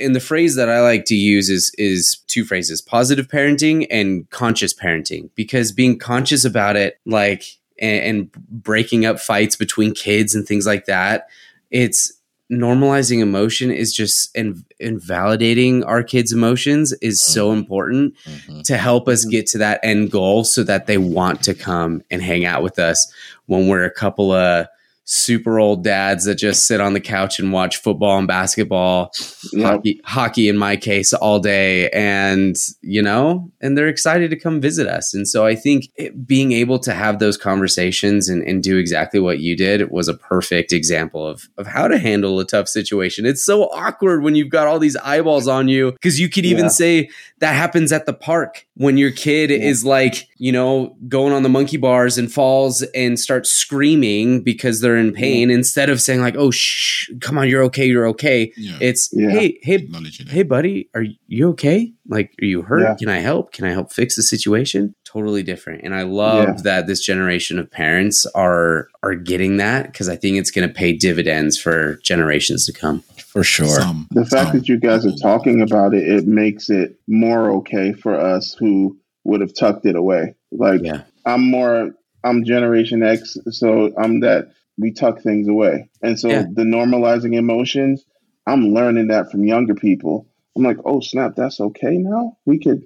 and 0.00 0.14
the 0.16 0.20
phrase 0.20 0.56
that 0.56 0.68
I 0.68 0.80
like 0.80 1.04
to 1.06 1.14
use 1.14 1.48
is 1.50 1.70
is 1.78 2.18
two 2.26 2.44
phrases: 2.44 2.80
positive 2.80 3.28
parenting 3.28 3.86
and 3.90 4.28
conscious 4.30 4.72
parenting. 4.74 5.28
Because 5.34 5.70
being 5.70 5.98
conscious 5.98 6.44
about 6.44 6.76
it, 6.76 6.98
like 7.04 7.44
and, 7.78 8.04
and 8.04 8.32
breaking 8.48 9.04
up 9.04 9.20
fights 9.20 9.54
between 9.56 9.92
kids 9.92 10.34
and 10.34 10.46
things 10.46 10.66
like 10.66 10.86
that, 10.86 11.28
it's 11.70 12.12
normalizing 12.50 13.20
emotion 13.20 13.70
is 13.70 13.92
just 13.94 14.34
and 14.36 14.62
invalidating 14.78 15.84
our 15.84 16.02
kids' 16.02 16.32
emotions 16.32 16.92
is 17.00 17.22
so 17.22 17.52
important 17.52 18.14
Mhm. 18.26 18.62
to 18.64 18.76
help 18.76 19.08
us 19.08 19.24
Mhm. 19.24 19.30
get 19.30 19.46
to 19.48 19.58
that 19.58 19.80
end 19.82 20.10
goal 20.10 20.44
so 20.44 20.62
that 20.64 20.86
they 20.86 20.98
want 20.98 21.42
to 21.44 21.54
come 21.54 22.02
and 22.10 22.22
hang 22.22 22.44
out 22.44 22.62
with 22.62 22.78
us 22.78 23.10
when 23.46 23.68
we're 23.68 23.84
a 23.84 23.90
couple 23.90 24.32
of 24.32 24.66
super 25.14 25.60
old 25.60 25.84
dads 25.84 26.24
that 26.24 26.36
just 26.36 26.66
sit 26.66 26.80
on 26.80 26.94
the 26.94 27.00
couch 27.00 27.38
and 27.38 27.52
watch 27.52 27.76
football 27.76 28.16
and 28.18 28.26
basketball 28.26 29.12
yeah, 29.52 29.66
hockey 29.68 30.00
hockey 30.04 30.48
in 30.48 30.56
my 30.56 30.74
case 30.74 31.12
all 31.12 31.38
day 31.38 31.90
and 31.90 32.56
you 32.80 33.02
know 33.02 33.50
and 33.60 33.76
they're 33.76 33.88
excited 33.88 34.30
to 34.30 34.38
come 34.38 34.58
visit 34.58 34.86
us 34.86 35.12
and 35.12 35.28
so 35.28 35.44
i 35.44 35.54
think 35.54 35.84
it, 35.96 36.26
being 36.26 36.52
able 36.52 36.78
to 36.78 36.94
have 36.94 37.18
those 37.18 37.36
conversations 37.36 38.30
and, 38.30 38.42
and 38.44 38.62
do 38.62 38.78
exactly 38.78 39.20
what 39.20 39.38
you 39.38 39.54
did 39.54 39.90
was 39.90 40.08
a 40.08 40.14
perfect 40.14 40.72
example 40.72 41.26
of 41.26 41.46
of 41.58 41.66
how 41.66 41.86
to 41.86 41.98
handle 41.98 42.40
a 42.40 42.44
tough 42.46 42.66
situation 42.66 43.26
it's 43.26 43.44
so 43.44 43.64
awkward 43.64 44.22
when 44.22 44.34
you've 44.34 44.48
got 44.48 44.66
all 44.66 44.78
these 44.78 44.96
eyeballs 44.96 45.46
on 45.46 45.68
you 45.68 45.92
because 45.92 46.18
you 46.18 46.30
could 46.30 46.46
even 46.46 46.64
Yeah. 46.64 46.68
say 46.68 47.10
that 47.40 47.54
happens 47.54 47.92
at 47.92 48.06
the 48.06 48.14
park 48.14 48.66
when 48.76 48.96
your 48.96 49.10
kid 49.10 49.50
Yeah. 49.50 49.58
is 49.58 49.84
like 49.84 50.26
you 50.38 50.52
know 50.52 50.96
going 51.06 51.34
on 51.34 51.42
the 51.42 51.50
monkey 51.50 51.76
bars 51.76 52.16
and 52.16 52.32
falls 52.32 52.80
and 52.94 53.20
starts 53.20 53.50
screaming 53.50 54.40
because 54.42 54.80
they're 54.80 55.01
in 55.08 55.12
pain 55.12 55.50
instead 55.50 55.88
of 55.90 56.00
saying 56.00 56.20
like 56.20 56.36
oh 56.36 56.50
shh 56.50 57.10
come 57.20 57.38
on 57.38 57.48
you're 57.48 57.62
okay 57.64 57.86
you're 57.86 58.06
okay 58.08 58.52
Yeah. 58.56 58.78
it's 58.80 59.10
Yeah. 59.12 59.30
hey, 59.30 59.58
hey, 59.62 59.88
hey, 60.28 60.42
buddy, 60.42 60.88
are 60.94 61.04
you 61.26 61.48
okay? 61.50 61.92
Like, 62.08 62.32
are 62.42 62.44
you 62.44 62.62
hurt? 62.62 62.82
Yeah. 62.82 62.94
Can 62.98 63.08
I 63.08 63.20
help? 63.20 63.52
Can 63.52 63.64
I 63.64 63.70
help 63.70 63.92
fix 63.92 64.16
the 64.16 64.22
situation? 64.22 64.94
Totally 65.04 65.42
different. 65.42 65.82
And 65.84 65.94
I 65.94 66.02
love 66.02 66.48
Yeah. 66.48 66.62
that 66.64 66.86
this 66.86 67.00
generation 67.00 67.58
of 67.58 67.70
parents 67.70 68.26
are 68.34 68.88
are 69.02 69.14
getting 69.14 69.56
that 69.58 69.86
because 69.92 70.08
I 70.08 70.16
think 70.16 70.36
it's 70.36 70.50
going 70.50 70.66
to 70.68 70.74
pay 70.74 70.92
dividends 70.92 71.58
for 71.58 71.96
generations 72.02 72.66
to 72.66 72.72
come. 72.72 73.02
For 73.32 73.42
sure. 73.44 73.66
Some, 73.80 74.08
the 74.10 74.26
fact 74.26 74.48
some 74.50 74.58
that 74.58 74.68
you 74.68 74.78
guys 74.78 75.06
are 75.06 75.16
talking 75.22 75.62
about 75.62 75.94
it, 75.94 76.06
it 76.06 76.26
makes 76.26 76.68
it 76.68 76.96
more 77.08 77.50
okay 77.58 77.92
for 77.94 78.14
us 78.18 78.54
who 78.58 78.96
would 79.24 79.40
have 79.40 79.54
tucked 79.54 79.86
it 79.86 79.96
away. 79.96 80.34
Like 80.50 80.82
Yeah. 80.82 81.02
I'm 81.24 81.42
more, 81.50 81.92
I'm 82.24 82.44
Generation 82.44 83.02
X, 83.02 83.36
so 83.50 83.92
I'm 83.96 84.20
that 84.20 84.52
we 84.78 84.92
tuck 84.92 85.20
things 85.22 85.48
away, 85.48 85.90
and 86.02 86.18
so 86.18 86.28
Yeah. 86.30 86.44
the 86.52 86.62
normalizing 86.64 87.34
emotions, 87.36 88.04
I'm 88.46 88.68
learning 88.74 89.08
that 89.08 89.30
from 89.30 89.44
younger 89.44 89.74
people. 89.74 90.26
I'm 90.56 90.62
like, 90.62 90.78
oh 90.84 91.00
snap, 91.00 91.34
that's 91.36 91.60
okay 91.60 91.96
now. 91.98 92.36
We 92.46 92.58
could, 92.58 92.84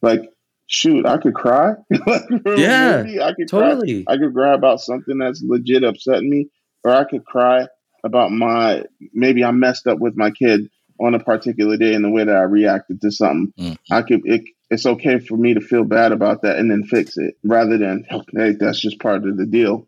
like, 0.00 0.22
shoot, 0.66 1.04
I 1.06 1.18
could 1.18 1.34
cry. 1.34 1.74
Like, 2.06 2.22
Yeah, 2.46 3.02
movie, 3.02 3.20
I 3.20 3.32
could 3.34 3.50
cry. 3.50 3.70
Totally. 3.70 4.04
I 4.06 4.16
could 4.16 4.32
cry 4.34 4.54
about 4.54 4.80
something 4.80 5.18
that's 5.18 5.42
legit 5.42 5.84
upsetting 5.84 6.30
me, 6.30 6.48
or 6.84 6.92
I 6.92 7.04
could 7.04 7.24
cry 7.24 7.66
about 8.04 8.32
my 8.32 8.84
maybe 9.12 9.44
I 9.44 9.50
messed 9.52 9.86
up 9.86 9.98
with 10.00 10.16
my 10.16 10.30
kid 10.30 10.68
on 11.00 11.14
a 11.14 11.20
particular 11.20 11.76
day 11.76 11.94
in 11.94 12.02
the 12.02 12.10
way 12.10 12.24
that 12.24 12.36
I 12.36 12.42
reacted 12.42 13.00
to 13.00 13.10
something. 13.10 13.52
Mhm. 13.58 13.76
I 13.90 14.02
could 14.02 14.22
it, 14.24 14.42
it's 14.70 14.86
okay 14.86 15.18
for 15.18 15.36
me 15.36 15.54
to 15.54 15.60
feel 15.60 15.84
bad 15.84 16.12
about 16.12 16.42
that 16.42 16.58
and 16.58 16.70
then 16.70 16.84
fix 16.84 17.16
it 17.16 17.36
rather 17.44 17.78
than 17.78 18.04
hey 18.34 18.52
that's 18.58 18.80
just 18.80 18.98
part 19.00 19.26
of 19.26 19.36
the 19.36 19.46
deal. 19.46 19.86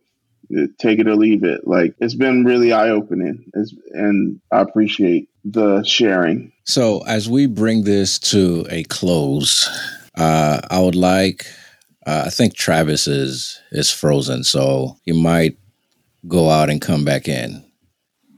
Take 0.78 0.98
it 0.98 1.08
or 1.08 1.16
leave 1.16 1.44
it. 1.44 1.66
Like 1.66 1.94
it's 1.98 2.14
been 2.14 2.44
really 2.44 2.72
eye 2.72 2.90
opening, 2.90 3.50
and 3.92 4.40
I 4.52 4.60
appreciate 4.60 5.28
the 5.44 5.82
sharing. 5.82 6.52
So, 6.64 7.00
as 7.06 7.28
we 7.28 7.46
bring 7.46 7.84
this 7.84 8.18
to 8.20 8.66
a 8.70 8.84
close, 8.84 9.68
uh, 10.16 10.60
I 10.70 10.80
would 10.80 10.94
like. 10.94 11.46
Uh, 12.06 12.24
I 12.26 12.30
think 12.30 12.54
Travis 12.54 13.06
is 13.06 13.60
is 13.72 13.90
frozen, 13.90 14.44
so 14.44 14.96
he 15.04 15.12
might 15.12 15.58
go 16.28 16.50
out 16.50 16.70
and 16.70 16.80
come 16.80 17.04
back 17.04 17.28
in. 17.28 17.64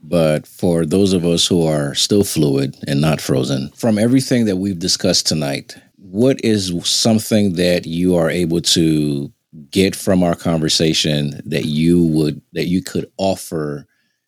But 0.03 0.47
for 0.47 0.85
those 0.85 1.11
of 1.11 1.25
us 1.25 1.45
who 1.47 1.65
are 1.65 1.93
still 1.93 2.23
fluid 2.23 2.77
and 2.87 3.01
not 3.01 3.19
frozen, 3.19 3.69
from 3.71 3.97
everything 3.97 4.45
that 4.45 4.55
we've 4.55 4.79
discussed 4.79 5.27
tonight, 5.27 5.75
what 5.97 6.39
is 6.43 6.73
something 6.87 7.53
that 7.53 7.85
you 7.85 8.15
are 8.15 8.29
able 8.29 8.61
to 8.61 9.31
get 9.71 9.95
from 9.95 10.23
our 10.23 10.35
conversation 10.35 11.41
that 11.45 11.65
you 11.65 12.05
would 12.05 12.41
that 12.53 12.65
you 12.65 12.81
could 12.83 13.11
offer 13.17 13.85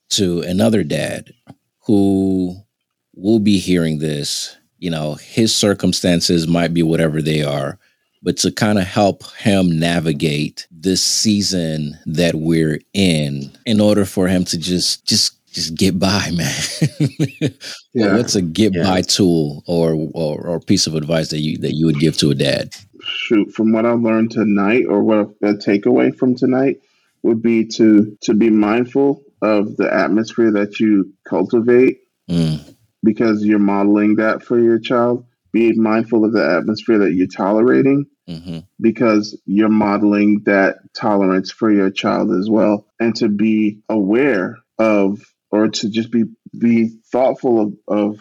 to 0.09 0.41
another 0.41 0.83
dad 0.83 1.31
who 1.85 2.55
will 3.15 3.39
be 3.39 3.59
hearing 3.59 3.99
this 3.99 4.57
you 4.77 4.89
know 4.89 5.15
his 5.15 5.55
circumstances 5.55 6.47
might 6.47 6.73
be 6.73 6.83
whatever 6.83 7.21
they 7.21 7.43
are 7.43 7.77
but 8.21 8.37
to 8.37 8.51
kind 8.51 8.77
of 8.77 8.85
help 8.85 9.23
him 9.37 9.79
navigate 9.79 10.67
this 10.71 11.03
season 11.03 11.97
that 12.05 12.35
we're 12.35 12.79
in 12.93 13.51
in 13.65 13.79
order 13.79 14.05
for 14.05 14.27
him 14.27 14.43
to 14.43 14.57
just 14.57 15.05
just 15.05 15.35
just 15.51 15.75
get 15.75 15.97
by 15.99 16.29
man 16.33 17.53
yeah. 17.93 18.15
what's 18.15 18.35
a 18.35 18.41
get 18.41 18.73
yeah. 18.73 18.83
by 18.83 19.01
tool 19.01 19.63
or, 19.67 20.09
or 20.13 20.41
or 20.41 20.59
piece 20.59 20.87
of 20.87 20.95
advice 20.95 21.29
that 21.29 21.39
you 21.39 21.57
that 21.57 21.73
you 21.73 21.85
would 21.85 21.99
give 21.99 22.17
to 22.17 22.31
a 22.31 22.35
dad 22.35 22.73
shoot 23.09 23.51
from 23.51 23.71
what 23.71 23.85
i 23.85 23.91
learned 23.91 24.31
tonight 24.31 24.85
or 24.87 25.03
what 25.03 25.29
a 25.41 25.53
takeaway 25.53 26.15
from 26.15 26.35
tonight 26.35 26.77
would 27.23 27.41
be 27.41 27.65
to 27.65 28.17
to 28.21 28.33
be 28.33 28.49
mindful 28.49 29.21
of 29.41 29.77
the 29.77 29.91
atmosphere 29.93 30.51
that 30.51 30.79
you 30.79 31.13
cultivate 31.27 31.99
mm. 32.29 32.75
because 33.03 33.43
you're 33.43 33.59
modeling 33.59 34.15
that 34.15 34.43
for 34.43 34.59
your 34.59 34.79
child 34.79 35.25
be 35.51 35.73
mindful 35.73 36.25
of 36.25 36.33
the 36.33 36.45
atmosphere 36.45 36.99
that 36.99 37.13
you're 37.13 37.27
tolerating 37.27 38.05
mm-hmm. 38.29 38.59
because 38.79 39.39
you're 39.45 39.69
modeling 39.69 40.43
that 40.45 40.77
tolerance 40.93 41.51
for 41.51 41.71
your 41.71 41.89
child 41.89 42.31
as 42.31 42.49
well 42.49 42.85
and 42.99 43.15
to 43.15 43.27
be 43.27 43.79
aware 43.89 44.57
of 44.77 45.19
or 45.51 45.67
to 45.69 45.89
just 45.89 46.11
be 46.11 46.25
be 46.57 46.89
thoughtful 47.11 47.61
of, 47.61 47.73
of 47.87 48.19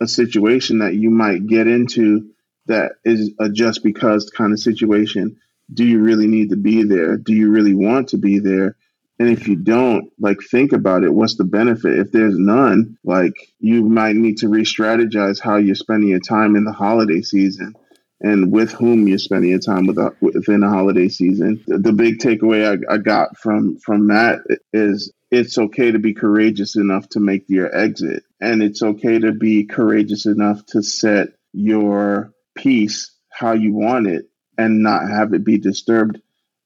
a 0.00 0.08
situation 0.08 0.78
that 0.78 0.94
you 0.94 1.10
might 1.10 1.46
get 1.46 1.66
into 1.66 2.30
that 2.66 2.92
is 3.04 3.32
a 3.38 3.48
just 3.48 3.82
because 3.82 4.30
kind 4.30 4.52
of 4.52 4.60
situation 4.60 5.36
do 5.72 5.84
you 5.84 6.00
really 6.00 6.26
need 6.26 6.50
to 6.50 6.56
be 6.56 6.82
there 6.82 7.16
do 7.16 7.32
you 7.32 7.50
really 7.50 7.74
want 7.74 8.08
to 8.08 8.18
be 8.18 8.38
there 8.38 8.76
and 9.20 9.28
if 9.28 9.46
you 9.46 9.54
don't, 9.54 10.10
like, 10.18 10.38
think 10.50 10.72
about 10.72 11.04
it. 11.04 11.12
What's 11.12 11.36
the 11.36 11.44
benefit? 11.44 11.98
If 11.98 12.10
there's 12.10 12.38
none, 12.38 12.96
like, 13.04 13.34
you 13.58 13.84
might 13.84 14.16
need 14.16 14.38
to 14.38 14.48
re 14.48 14.62
strategize 14.62 15.38
how 15.38 15.56
you're 15.56 15.74
spending 15.74 16.08
your 16.08 16.20
time 16.20 16.56
in 16.56 16.64
the 16.64 16.72
holiday 16.72 17.20
season 17.20 17.74
and 18.22 18.50
with 18.50 18.72
whom 18.72 19.06
you're 19.06 19.18
spending 19.18 19.50
your 19.50 19.58
time 19.58 19.86
with, 19.86 19.98
within 20.22 20.60
the 20.60 20.70
holiday 20.70 21.10
season. 21.10 21.62
The, 21.66 21.76
the 21.76 21.92
big 21.92 22.18
takeaway 22.18 22.66
I, 22.66 22.94
I 22.94 22.96
got 22.96 23.36
from, 23.36 23.76
from 23.80 24.08
that 24.08 24.40
is 24.72 25.12
it's 25.30 25.58
okay 25.58 25.92
to 25.92 25.98
be 25.98 26.14
courageous 26.14 26.76
enough 26.76 27.06
to 27.10 27.20
make 27.20 27.44
your 27.46 27.74
exit. 27.76 28.22
And 28.40 28.62
it's 28.62 28.82
okay 28.82 29.18
to 29.18 29.32
be 29.32 29.66
courageous 29.66 30.24
enough 30.24 30.64
to 30.68 30.82
set 30.82 31.28
your 31.52 32.32
peace 32.62 33.12
how 33.30 33.52
you 33.52 33.72
want 33.72 34.06
it 34.06 34.26
and 34.58 34.82
not 34.82 35.08
have 35.08 35.32
it 35.32 35.44
be 35.44 35.58
disturbed 35.58 36.20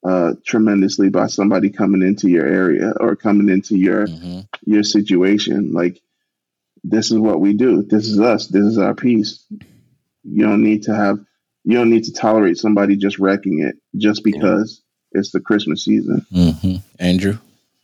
uh, 0.05 0.33
tremendously 0.45 1.09
by 1.09 1.27
somebody 1.27 1.71
coming 1.71 2.03
into 2.03 2.29
your 2.29 2.47
area 2.47 2.93
or 3.01 3.16
coming 3.16 3.49
into 3.49 3.77
your 3.77 4.07
mm-hmm. 4.07 4.41
your 4.65 4.83
situation. 4.83 5.73
Like 5.73 6.01
this 6.83 7.11
is 7.11 7.19
what 7.19 7.41
we 7.41 7.55
do. 7.55 7.83
This 7.83 8.09
is 8.09 8.21
us. 8.21 8.49
This 8.49 8.65
is 8.65 8.79
our 8.79 8.95
peace. 8.95 9.47
You 10.25 10.47
don't 10.47 10.62
need 10.62 10.85
to 10.85 10.95
have. 10.95 11.19
You 11.65 11.79
don't 11.79 11.91
need 11.91 12.05
to 12.05 12.12
tolerate 12.12 12.59
somebody 12.59 12.97
just 12.97 13.19
wrecking 13.19 13.61
it 13.61 13.77
just 13.97 14.23
because 14.23 14.83
yeah. 15.12 15.21
it's 15.21 15.31
the 15.31 15.41
Christmas 15.41 15.85
season. 15.85 16.27
Mm-hmm. 16.33 16.77
Andrew. 16.99 17.39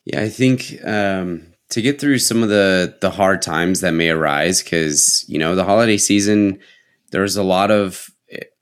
Yeah, 0.05 0.21
I 0.21 0.29
think 0.29 0.85
um, 0.85 1.47
to 1.71 1.81
get 1.81 2.01
through 2.01 2.19
some 2.19 2.43
of 2.43 2.49
the 2.51 2.97
the 3.01 3.11
hard 3.11 3.41
times 3.41 3.81
that 3.81 3.93
may 3.93 4.11
arise, 4.11 4.63
because 4.63 5.25
you 5.29 5.39
know 5.39 5.55
the 5.55 5.65
holiday 5.65 5.97
season, 5.97 6.59
there's 7.11 7.37
a 7.37 7.43
lot 7.43 7.71
of 7.71 8.11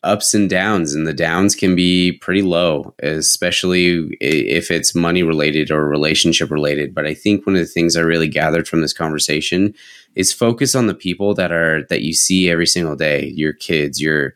ups 0.02 0.32
and 0.32 0.48
downs, 0.48 0.94
and 0.94 1.06
the 1.06 1.12
downs 1.12 1.54
can 1.54 1.74
be 1.74 2.12
pretty 2.12 2.42
low, 2.42 2.94
especially 3.02 4.16
if 4.20 4.70
it's 4.70 4.94
money 4.94 5.22
related 5.22 5.70
or 5.70 5.88
relationship 5.88 6.50
related. 6.50 6.94
But 6.94 7.06
I 7.06 7.14
think 7.14 7.46
one 7.46 7.56
of 7.56 7.60
the 7.60 7.66
things 7.66 7.96
I 7.96 8.00
really 8.00 8.28
gathered 8.28 8.68
from 8.68 8.80
this 8.80 8.92
conversation 8.92 9.74
is 10.14 10.32
focus 10.32 10.74
on 10.74 10.86
the 10.86 10.94
people 10.94 11.34
that 11.34 11.52
are 11.52 11.84
that 11.90 12.02
you 12.02 12.14
see 12.14 12.50
every 12.50 12.66
single 12.66 12.96
day, 12.96 13.26
your 13.34 13.52
kids, 13.52 14.00
your 14.00 14.34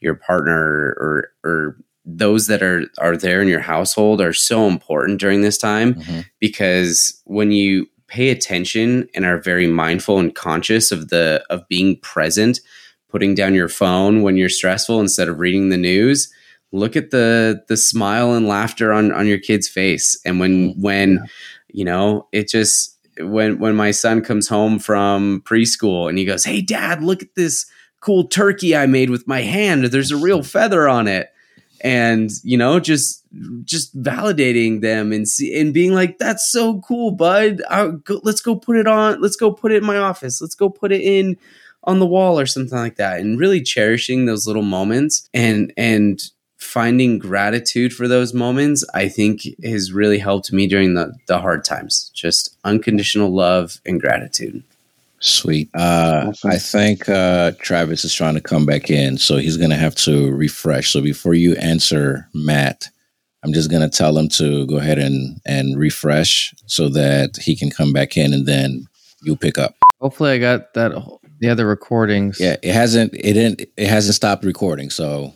your 0.00 0.14
partner, 0.14 0.96
or 0.98 1.28
or 1.44 1.76
those 2.04 2.46
that 2.48 2.62
are 2.62 2.84
are 2.98 3.16
there 3.16 3.40
in 3.40 3.48
your 3.48 3.60
household 3.60 4.20
are 4.20 4.32
so 4.32 4.66
important 4.66 5.20
during 5.20 5.42
this 5.42 5.58
time 5.58 5.94
mm-hmm. 5.94 6.20
because 6.40 7.22
when 7.26 7.52
you 7.52 7.86
pay 8.08 8.30
attention 8.30 9.08
and 9.14 9.24
are 9.24 9.38
very 9.38 9.66
mindful 9.66 10.18
and 10.18 10.34
conscious 10.34 10.90
of 10.90 11.08
the 11.10 11.44
of 11.48 11.66
being 11.68 11.98
present 12.00 12.60
putting 13.12 13.34
down 13.34 13.54
your 13.54 13.68
phone 13.68 14.22
when 14.22 14.36
you're 14.36 14.48
stressful 14.48 15.00
instead 15.00 15.28
of 15.28 15.38
reading 15.38 15.68
the 15.68 15.76
news 15.76 16.32
look 16.72 16.96
at 16.96 17.10
the 17.10 17.62
the 17.68 17.76
smile 17.76 18.32
and 18.32 18.48
laughter 18.48 18.92
on 18.92 19.12
on 19.12 19.26
your 19.26 19.38
kid's 19.38 19.68
face. 19.68 20.20
And 20.24 20.40
when 20.40 20.70
mm-hmm. 20.70 20.82
when 20.82 21.12
yeah. 21.12 21.24
you 21.68 21.84
know 21.84 22.28
it 22.32 22.48
just 22.48 22.98
when 23.20 23.58
when 23.58 23.76
my 23.76 23.90
son 23.90 24.22
comes 24.22 24.48
home 24.48 24.78
from 24.78 25.42
preschool 25.42 26.08
and 26.08 26.18
he 26.18 26.24
goes 26.24 26.44
hey 26.44 26.62
dad 26.62 27.02
look 27.02 27.22
at 27.22 27.34
this 27.36 27.66
cool 28.00 28.26
turkey 28.26 28.74
i 28.74 28.86
made 28.86 29.10
with 29.10 29.28
my 29.28 29.42
hand. 29.42 29.84
There's 29.84 30.10
a 30.10 30.16
real 30.16 30.42
feather 30.42 30.88
on 30.88 31.06
it. 31.06 31.28
And 31.84 32.30
you 32.42 32.56
know 32.56 32.80
just 32.80 33.24
just 33.64 34.00
validating 34.00 34.82
them 34.82 35.12
and 35.12 35.28
see 35.28 35.58
and 35.58 35.74
being 35.74 35.94
like 35.94 36.18
that's 36.18 36.50
so 36.50 36.80
cool 36.80 37.10
bud. 37.10 37.60
Go, 38.04 38.20
let's 38.22 38.40
go 38.40 38.54
put 38.56 38.76
it 38.76 38.86
on 38.86 39.20
let's 39.20 39.36
go 39.36 39.52
put 39.52 39.72
it 39.72 39.78
in 39.78 39.84
my 39.84 39.98
office. 39.98 40.40
Let's 40.40 40.54
go 40.54 40.70
put 40.70 40.92
it 40.92 41.00
in 41.00 41.36
on 41.84 41.98
the 41.98 42.06
wall 42.06 42.38
or 42.38 42.46
something 42.46 42.78
like 42.78 42.96
that 42.96 43.20
and 43.20 43.38
really 43.38 43.60
cherishing 43.60 44.26
those 44.26 44.46
little 44.46 44.62
moments 44.62 45.28
and 45.34 45.72
and 45.76 46.30
finding 46.58 47.18
gratitude 47.18 47.92
for 47.92 48.06
those 48.06 48.32
moments 48.32 48.84
i 48.94 49.08
think 49.08 49.42
has 49.64 49.92
really 49.92 50.18
helped 50.18 50.52
me 50.52 50.66
during 50.66 50.94
the, 50.94 51.12
the 51.26 51.38
hard 51.38 51.64
times. 51.64 52.10
Just 52.14 52.56
unconditional 52.64 53.34
love 53.34 53.80
and 53.84 54.00
gratitude. 54.00 54.62
Sweet. 55.18 55.68
Uh, 55.74 56.32
i 56.44 56.58
think 56.58 57.08
uh, 57.08 57.52
travis 57.58 58.04
is 58.04 58.14
trying 58.14 58.34
to 58.34 58.40
come 58.40 58.64
back 58.64 58.90
in 58.90 59.18
so 59.18 59.36
he's 59.36 59.56
gonna 59.56 59.76
have 59.76 59.94
to 59.96 60.30
refresh. 60.32 60.90
So 60.90 61.02
before 61.02 61.34
you 61.34 61.54
answer 61.56 62.28
matt 62.32 62.88
i'm 63.42 63.52
just 63.52 63.70
gonna 63.70 63.90
tell 63.90 64.16
him 64.16 64.28
to 64.28 64.66
go 64.66 64.76
ahead 64.76 64.98
and 64.98 65.40
and 65.44 65.76
refresh 65.78 66.54
so 66.66 66.88
that 66.90 67.36
he 67.36 67.56
can 67.56 67.70
come 67.70 67.92
back 67.92 68.16
in 68.16 68.32
and 68.32 68.46
then 68.46 68.86
you 69.22 69.36
pick 69.36 69.58
up. 69.58 69.74
Hopefully 70.00 70.30
i 70.30 70.38
got 70.38 70.74
that 70.74 70.92
the 71.42 71.50
other 71.50 71.66
recordings. 71.66 72.38
Yeah, 72.40 72.56
it 72.62 72.72
hasn't. 72.72 73.12
It 73.14 73.34
didn't. 73.34 73.68
It 73.76 73.88
hasn't 73.88 74.14
stopped 74.14 74.44
recording. 74.44 74.88
So. 74.88 75.34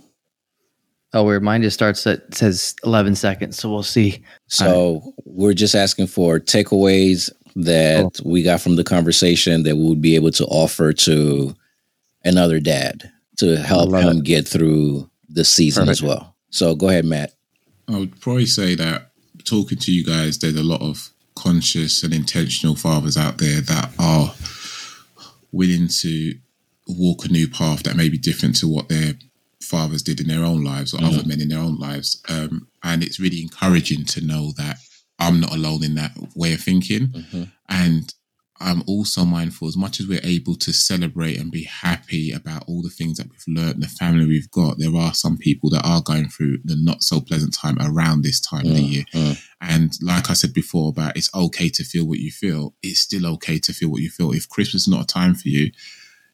Oh, 1.12 1.24
weird. 1.24 1.42
Mine 1.42 1.62
just 1.62 1.74
starts 1.74 2.06
at 2.06 2.34
says 2.34 2.74
eleven 2.84 3.14
seconds. 3.14 3.58
So 3.58 3.68
we'll 3.70 3.82
see. 3.82 4.22
So 4.46 5.02
right. 5.04 5.12
we're 5.24 5.52
just 5.52 5.74
asking 5.74 6.06
for 6.06 6.38
takeaways 6.38 7.30
that 7.56 8.20
we 8.24 8.42
got 8.42 8.60
from 8.60 8.76
the 8.76 8.84
conversation 8.84 9.64
that 9.64 9.76
we 9.76 9.88
would 9.88 10.00
be 10.00 10.14
able 10.14 10.30
to 10.30 10.44
offer 10.46 10.92
to 10.92 11.54
another 12.24 12.60
dad 12.60 13.10
to 13.38 13.56
help 13.56 13.92
him 13.92 14.18
it. 14.18 14.24
get 14.24 14.46
through 14.46 15.10
the 15.28 15.44
season 15.44 15.86
Perfect. 15.86 15.90
as 15.90 16.02
well. 16.02 16.36
So 16.50 16.74
go 16.74 16.88
ahead, 16.88 17.04
Matt. 17.04 17.32
I 17.88 17.98
would 17.98 18.20
probably 18.20 18.46
say 18.46 18.74
that 18.76 19.10
talking 19.44 19.78
to 19.78 19.92
you 19.92 20.04
guys, 20.04 20.38
there's 20.38 20.56
a 20.56 20.62
lot 20.62 20.82
of 20.82 21.10
conscious 21.34 22.02
and 22.02 22.14
intentional 22.14 22.76
fathers 22.76 23.16
out 23.16 23.38
there 23.38 23.60
that 23.60 23.90
are 23.98 24.34
willing 25.56 25.88
to 25.88 26.34
walk 26.88 27.24
a 27.24 27.28
new 27.28 27.48
path 27.48 27.82
that 27.82 27.96
may 27.96 28.08
be 28.08 28.18
different 28.18 28.56
to 28.56 28.68
what 28.68 28.88
their 28.88 29.14
fathers 29.62 30.02
did 30.02 30.20
in 30.20 30.28
their 30.28 30.44
own 30.44 30.62
lives 30.62 30.94
or 30.94 30.98
mm-hmm. 30.98 31.18
other 31.18 31.26
men 31.26 31.40
in 31.40 31.48
their 31.48 31.58
own 31.58 31.76
lives. 31.78 32.22
Um, 32.28 32.68
and 32.82 33.02
it's 33.02 33.18
really 33.18 33.42
encouraging 33.42 34.04
to 34.06 34.20
know 34.24 34.52
that 34.56 34.76
I'm 35.18 35.40
not 35.40 35.52
alone 35.52 35.82
in 35.82 35.94
that 35.96 36.12
way 36.34 36.52
of 36.52 36.60
thinking. 36.60 37.08
Mm-hmm. 37.08 37.44
And 37.68 38.14
I'm 38.60 38.82
also 38.86 39.24
mindful, 39.24 39.68
as 39.68 39.76
much 39.76 40.00
as 40.00 40.06
we're 40.06 40.20
able 40.22 40.54
to 40.56 40.72
celebrate 40.72 41.38
and 41.38 41.50
be 41.50 41.64
happy 41.64 42.32
about 42.32 42.64
all 42.66 42.82
the 42.82 42.88
things 42.88 43.18
that 43.18 43.28
we've 43.28 43.56
learned, 43.56 43.82
the 43.82 43.88
family 43.88 44.24
we've 44.24 44.50
got, 44.50 44.78
there 44.78 44.96
are 44.96 45.12
some 45.12 45.36
people 45.36 45.68
that 45.70 45.84
are 45.84 46.02
going 46.02 46.28
through 46.28 46.58
the 46.64 46.76
not 46.76 47.02
so 47.02 47.20
pleasant 47.20 47.54
time 47.54 47.76
around 47.80 48.22
this 48.22 48.40
time 48.40 48.64
mm, 48.64 48.70
of 48.70 48.76
the 48.76 48.82
mm, 48.82 48.90
year. 48.90 49.04
Mm. 49.12 49.42
And 49.60 49.92
like 50.02 50.30
I 50.30 50.32
said 50.32 50.54
before, 50.54 50.88
about 50.88 51.16
it's 51.16 51.34
okay 51.34 51.68
to 51.68 51.84
feel 51.84 52.06
what 52.06 52.18
you 52.18 52.30
feel, 52.30 52.74
it's 52.82 53.00
still 53.00 53.26
okay 53.34 53.58
to 53.58 53.72
feel 53.72 53.90
what 53.90 54.00
you 54.00 54.10
feel. 54.10 54.32
If 54.32 54.48
Christmas 54.48 54.82
is 54.82 54.88
not 54.88 55.04
a 55.04 55.06
time 55.06 55.34
for 55.34 55.48
you, 55.48 55.70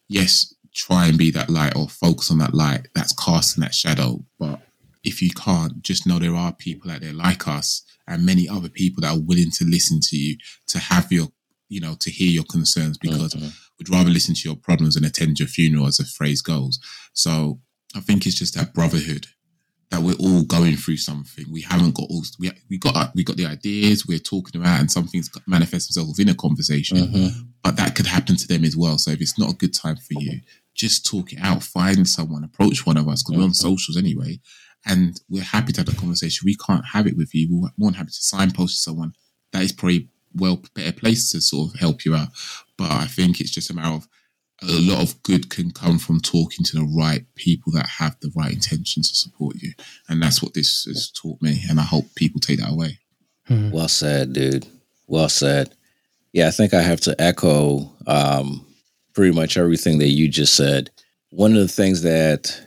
yes, 0.08 0.54
try 0.74 1.06
and 1.06 1.18
be 1.18 1.30
that 1.32 1.50
light 1.50 1.76
or 1.76 1.88
focus 1.88 2.30
on 2.30 2.38
that 2.38 2.54
light 2.54 2.88
that's 2.94 3.12
casting 3.12 3.62
that 3.62 3.74
shadow. 3.74 4.24
But 4.38 4.60
if 5.04 5.20
you 5.20 5.30
can't, 5.30 5.82
just 5.82 6.06
know 6.06 6.18
there 6.18 6.34
are 6.34 6.52
people 6.52 6.90
out 6.90 7.00
there 7.00 7.12
like 7.12 7.48
us 7.48 7.82
and 8.06 8.24
many 8.24 8.48
other 8.48 8.68
people 8.68 9.00
that 9.02 9.12
are 9.12 9.20
willing 9.20 9.50
to 9.50 9.64
listen 9.64 10.00
to 10.00 10.16
you, 10.16 10.36
to 10.68 10.78
have 10.78 11.10
your 11.10 11.28
you 11.72 11.80
know, 11.80 11.96
to 12.00 12.10
hear 12.10 12.28
your 12.28 12.44
concerns 12.44 12.98
because 12.98 13.32
mm-hmm. 13.32 13.48
we'd 13.78 13.88
rather 13.88 14.10
listen 14.10 14.34
to 14.34 14.46
your 14.46 14.56
problems 14.56 14.94
and 14.94 15.06
attend 15.06 15.38
your 15.38 15.48
funeral, 15.48 15.86
as 15.86 15.96
the 15.96 16.04
phrase 16.04 16.42
goes. 16.42 16.78
So 17.14 17.60
I 17.96 18.00
think 18.00 18.26
it's 18.26 18.38
just 18.38 18.54
that 18.54 18.74
brotherhood 18.74 19.26
that 19.90 20.02
we're 20.02 20.16
all 20.16 20.42
going 20.44 20.76
through 20.76 20.98
something. 20.98 21.46
We 21.50 21.62
haven't 21.62 21.94
got 21.94 22.08
all 22.10 22.22
we 22.38 22.52
we 22.68 22.76
got 22.76 23.14
we 23.14 23.24
got 23.24 23.36
the 23.38 23.46
ideas 23.46 24.06
we're 24.06 24.18
talking 24.18 24.60
about, 24.60 24.80
and 24.80 24.90
something's 24.90 25.30
manifest 25.46 25.88
itself 25.88 26.08
within 26.08 26.28
a 26.28 26.34
conversation. 26.34 26.98
Mm-hmm. 26.98 27.40
But 27.62 27.76
that 27.76 27.96
could 27.96 28.06
happen 28.06 28.36
to 28.36 28.46
them 28.46 28.64
as 28.64 28.76
well. 28.76 28.98
So 28.98 29.10
if 29.10 29.22
it's 29.22 29.38
not 29.38 29.52
a 29.52 29.56
good 29.56 29.72
time 29.72 29.96
for 29.96 30.20
you, 30.20 30.40
just 30.74 31.06
talk 31.06 31.32
it 31.32 31.38
out. 31.40 31.62
Find 31.62 32.06
someone, 32.06 32.44
approach 32.44 32.84
one 32.84 32.98
of 32.98 33.08
us 33.08 33.22
because 33.22 33.32
mm-hmm. 33.32 33.38
we're 33.38 33.44
on 33.44 33.50
mm-hmm. 33.50 33.76
socials 33.76 33.96
anyway, 33.96 34.40
and 34.84 35.18
we're 35.30 35.42
happy 35.42 35.72
to 35.72 35.80
have 35.80 35.86
the 35.86 35.96
conversation. 35.96 36.44
We 36.44 36.56
can't 36.56 36.84
have 36.92 37.06
it 37.06 37.16
with 37.16 37.34
you. 37.34 37.48
We're 37.50 37.70
more 37.78 37.90
than 37.90 37.98
happy 37.98 38.10
to 38.10 38.22
signpost 38.22 38.76
to 38.76 38.82
someone 38.82 39.14
that 39.52 39.62
is 39.62 39.72
probably 39.72 40.08
well 40.34 40.62
better 40.74 40.92
placed 40.92 41.32
to 41.32 41.40
sort 41.40 41.74
of 41.74 41.80
help 41.80 42.04
you 42.04 42.14
out. 42.14 42.28
But 42.76 42.90
I 42.90 43.06
think 43.06 43.40
it's 43.40 43.50
just 43.50 43.70
a 43.70 43.74
matter 43.74 43.94
of 43.94 44.08
a 44.62 44.80
lot 44.80 45.02
of 45.02 45.22
good 45.22 45.50
can 45.50 45.70
come 45.72 45.98
from 45.98 46.20
talking 46.20 46.64
to 46.64 46.76
the 46.76 46.84
right 46.96 47.24
people 47.34 47.72
that 47.72 47.86
have 47.86 48.16
the 48.20 48.30
right 48.36 48.52
intentions 48.52 49.10
to 49.10 49.16
support 49.16 49.56
you. 49.60 49.72
And 50.08 50.22
that's 50.22 50.42
what 50.42 50.54
this 50.54 50.84
has 50.84 51.10
taught 51.10 51.42
me. 51.42 51.62
And 51.68 51.80
I 51.80 51.84
hope 51.84 52.06
people 52.14 52.40
take 52.40 52.60
that 52.60 52.70
away. 52.70 52.98
Well 53.72 53.88
said, 53.88 54.32
dude. 54.32 54.66
Well 55.08 55.28
said. 55.28 55.74
Yeah, 56.32 56.48
I 56.48 56.52
think 56.52 56.74
I 56.74 56.82
have 56.82 57.00
to 57.02 57.20
echo 57.20 57.92
um, 58.06 58.64
pretty 59.14 59.34
much 59.34 59.56
everything 59.56 59.98
that 59.98 60.08
you 60.08 60.28
just 60.28 60.54
said. 60.54 60.90
One 61.30 61.52
of 61.52 61.58
the 61.58 61.68
things 61.68 62.02
that 62.02 62.58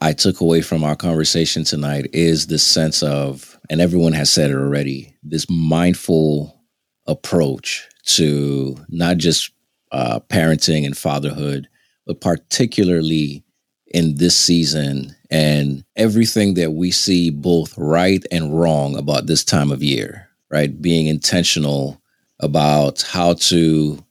I 0.00 0.12
took 0.14 0.40
away 0.40 0.62
from 0.62 0.82
our 0.82 0.96
conversation 0.96 1.62
tonight 1.62 2.08
is 2.12 2.46
this 2.46 2.64
sense 2.64 3.02
of, 3.02 3.56
and 3.70 3.80
everyone 3.80 4.14
has 4.14 4.30
said 4.30 4.50
it 4.50 4.56
already, 4.56 5.14
this 5.22 5.46
mindful 5.48 6.61
approach 7.06 7.88
to 8.04 8.76
not 8.88 9.16
just 9.18 9.52
uh, 9.92 10.20
parenting 10.28 10.84
and 10.86 10.96
fatherhood, 10.96 11.68
but 12.06 12.20
particularly 12.20 13.44
in 13.92 14.16
this 14.16 14.36
season 14.36 15.14
and 15.30 15.84
everything 15.96 16.54
that 16.54 16.72
we 16.72 16.90
see 16.90 17.30
both 17.30 17.76
right 17.76 18.24
and 18.30 18.58
wrong 18.58 18.96
about 18.96 19.26
this 19.26 19.44
time 19.44 19.70
of 19.70 19.82
year, 19.82 20.28
right? 20.50 20.80
Being 20.80 21.06
intentional 21.06 22.00
about 22.40 23.02
how 23.02 23.34
to 23.34 24.04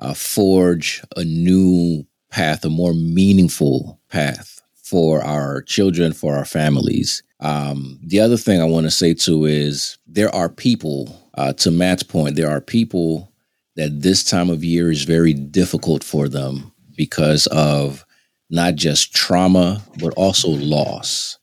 uh, 0.00 0.14
forge 0.14 1.02
a 1.16 1.24
new 1.24 2.06
path, 2.30 2.64
a 2.64 2.70
more 2.70 2.94
meaningful 2.94 4.00
path 4.08 4.60
for 4.74 5.22
our 5.22 5.62
children, 5.62 6.12
for 6.12 6.36
our 6.36 6.44
families. 6.44 7.22
Um, 7.40 7.98
the 8.02 8.20
other 8.20 8.36
thing 8.36 8.60
I 8.60 8.64
want 8.64 8.84
to 8.84 8.90
say 8.90 9.14
too 9.14 9.44
is 9.44 9.98
there 10.06 10.34
are 10.34 10.48
people, 10.48 11.23
uh, 11.34 11.52
to 11.54 11.70
Matt's 11.70 12.02
point, 12.02 12.36
there 12.36 12.50
are 12.50 12.60
people 12.60 13.32
that 13.76 14.02
this 14.02 14.22
time 14.22 14.50
of 14.50 14.62
year 14.62 14.90
is 14.90 15.04
very 15.04 15.34
difficult 15.34 16.04
for 16.04 16.28
them 16.28 16.72
because 16.96 17.46
of 17.48 18.04
not 18.50 18.76
just 18.76 19.14
trauma, 19.14 19.82
but 19.98 20.14
also 20.14 20.48
loss, 20.50 21.38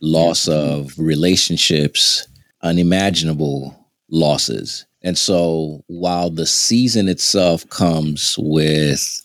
loss 0.00 0.48
of 0.48 0.92
relationships, 0.98 2.26
unimaginable 2.62 3.76
losses. 4.10 4.86
And 5.02 5.18
so 5.18 5.84
while 5.86 6.30
the 6.30 6.46
season 6.46 7.08
itself 7.08 7.68
comes 7.68 8.36
with 8.38 9.22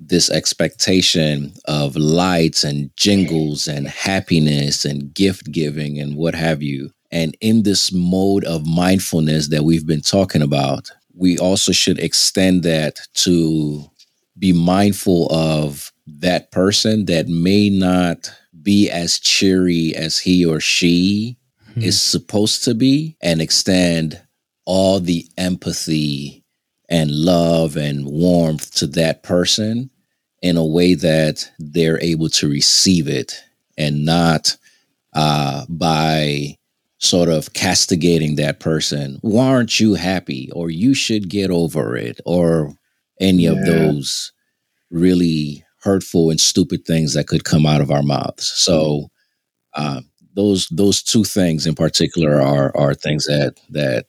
this 0.00 0.30
expectation 0.30 1.52
of 1.66 1.94
lights 1.94 2.64
and 2.64 2.90
jingles 2.96 3.68
and 3.68 3.86
happiness 3.86 4.84
and 4.84 5.14
gift 5.14 5.52
giving 5.52 5.98
and 5.98 6.16
what 6.16 6.34
have 6.34 6.62
you, 6.62 6.90
and 7.12 7.36
in 7.40 7.62
this 7.62 7.92
mode 7.92 8.44
of 8.44 8.66
mindfulness 8.66 9.48
that 9.48 9.64
we've 9.64 9.86
been 9.86 10.00
talking 10.00 10.42
about, 10.42 10.90
we 11.14 11.38
also 11.38 11.70
should 11.70 11.98
extend 11.98 12.62
that 12.62 12.98
to 13.14 13.84
be 14.38 14.52
mindful 14.52 15.28
of 15.30 15.92
that 16.06 16.50
person 16.50 17.04
that 17.04 17.28
may 17.28 17.68
not 17.68 18.32
be 18.62 18.90
as 18.90 19.18
cheery 19.18 19.94
as 19.94 20.18
he 20.18 20.44
or 20.44 20.58
she 20.58 21.36
is 21.76 22.00
supposed 22.00 22.64
to 22.64 22.74
be 22.74 23.16
and 23.22 23.40
extend 23.40 24.20
all 24.64 25.00
the 25.00 25.26
empathy 25.38 26.44
and 26.88 27.10
love 27.10 27.76
and 27.76 28.04
warmth 28.06 28.74
to 28.74 28.86
that 28.86 29.22
person 29.22 29.90
in 30.42 30.56
a 30.56 30.66
way 30.66 30.94
that 30.94 31.50
they're 31.58 32.00
able 32.02 32.28
to 32.28 32.48
receive 32.48 33.08
it 33.08 33.42
and 33.78 34.04
not 34.04 34.56
uh, 35.14 35.64
by 35.68 36.56
sort 37.02 37.28
of 37.28 37.52
castigating 37.52 38.36
that 38.36 38.60
person. 38.60 39.18
Why 39.22 39.46
aren't 39.48 39.80
you 39.80 39.94
happy? 39.94 40.50
Or 40.52 40.70
you 40.70 40.94
should 40.94 41.28
get 41.28 41.50
over 41.50 41.96
it, 41.96 42.20
or 42.24 42.72
any 43.20 43.46
of 43.46 43.64
those 43.66 44.32
really 44.90 45.64
hurtful 45.82 46.30
and 46.30 46.40
stupid 46.40 46.84
things 46.86 47.14
that 47.14 47.26
could 47.26 47.44
come 47.44 47.66
out 47.66 47.80
of 47.80 47.90
our 47.90 48.02
mouths. 48.02 48.52
So 48.54 49.10
uh, 49.74 50.00
those 50.34 50.68
those 50.68 51.02
two 51.02 51.24
things 51.24 51.66
in 51.66 51.74
particular 51.74 52.40
are 52.40 52.74
are 52.76 52.94
things 52.94 53.26
that 53.26 53.60
that 53.70 54.06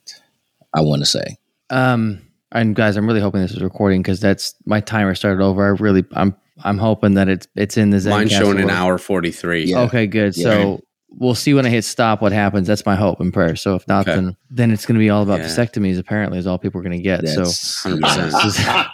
I 0.74 0.82
want 0.82 1.02
to 1.02 1.06
say. 1.06 1.38
Um, 1.70 2.22
and 2.52 2.76
guys, 2.76 2.96
I'm 2.96 3.08
really 3.08 3.22
hoping 3.22 3.42
this 3.42 3.52
is 3.52 3.64
recording 3.64 4.02
because 4.02 4.20
that's 4.20 4.54
my 4.66 4.80
timer 4.80 5.16
started 5.16 5.44
over. 5.44 5.66
I 5.66 5.70
really, 5.70 6.06
I'm, 6.14 6.36
I'm 6.64 6.78
hoping 6.78 7.16
that 7.16 7.28
it's 7.28 7.48
it's 7.56 7.78
in 7.78 7.90
the 7.90 7.98
Zencastr 7.98 8.10
Mine's 8.10 8.32
showing 8.32 8.60
an 8.60 8.70
hour 8.70 9.00
43. 9.00 9.66
Yeah. 9.66 9.82
Okay, 9.82 10.06
good. 10.06 10.38
Yeah. 10.38 10.44
So 10.44 10.82
we'll 11.18 11.36
see 11.36 11.54
when 11.54 11.66
I 11.66 11.70
hit 11.70 11.84
stop 11.86 12.22
what 12.22 12.32
happens. 12.32 12.68
That's 12.68 12.86
my 12.86 12.96
hope 12.96 13.20
and 13.20 13.34
prayer. 13.34 13.56
So 13.56 13.76
if 13.76 13.88
not, 13.88 14.08
Okay. 14.08 14.16
then 14.16 14.36
then 14.50 14.72
it's 14.72 14.86
going 14.86 14.96
to 14.96 15.00
be 15.00 15.10
all 15.10 15.24
about 15.24 15.40
Yeah. 15.40 15.46
vasectomies. 15.48 15.98
Apparently, 16.00 16.38
is 16.38 16.46
all 16.48 16.58
people 16.60 16.80
are 16.80 16.84
going 16.84 16.98
to 16.98 17.04
get. 17.04 17.28
so 17.28 17.42
That's 17.46 17.84
100%. 17.84 18.88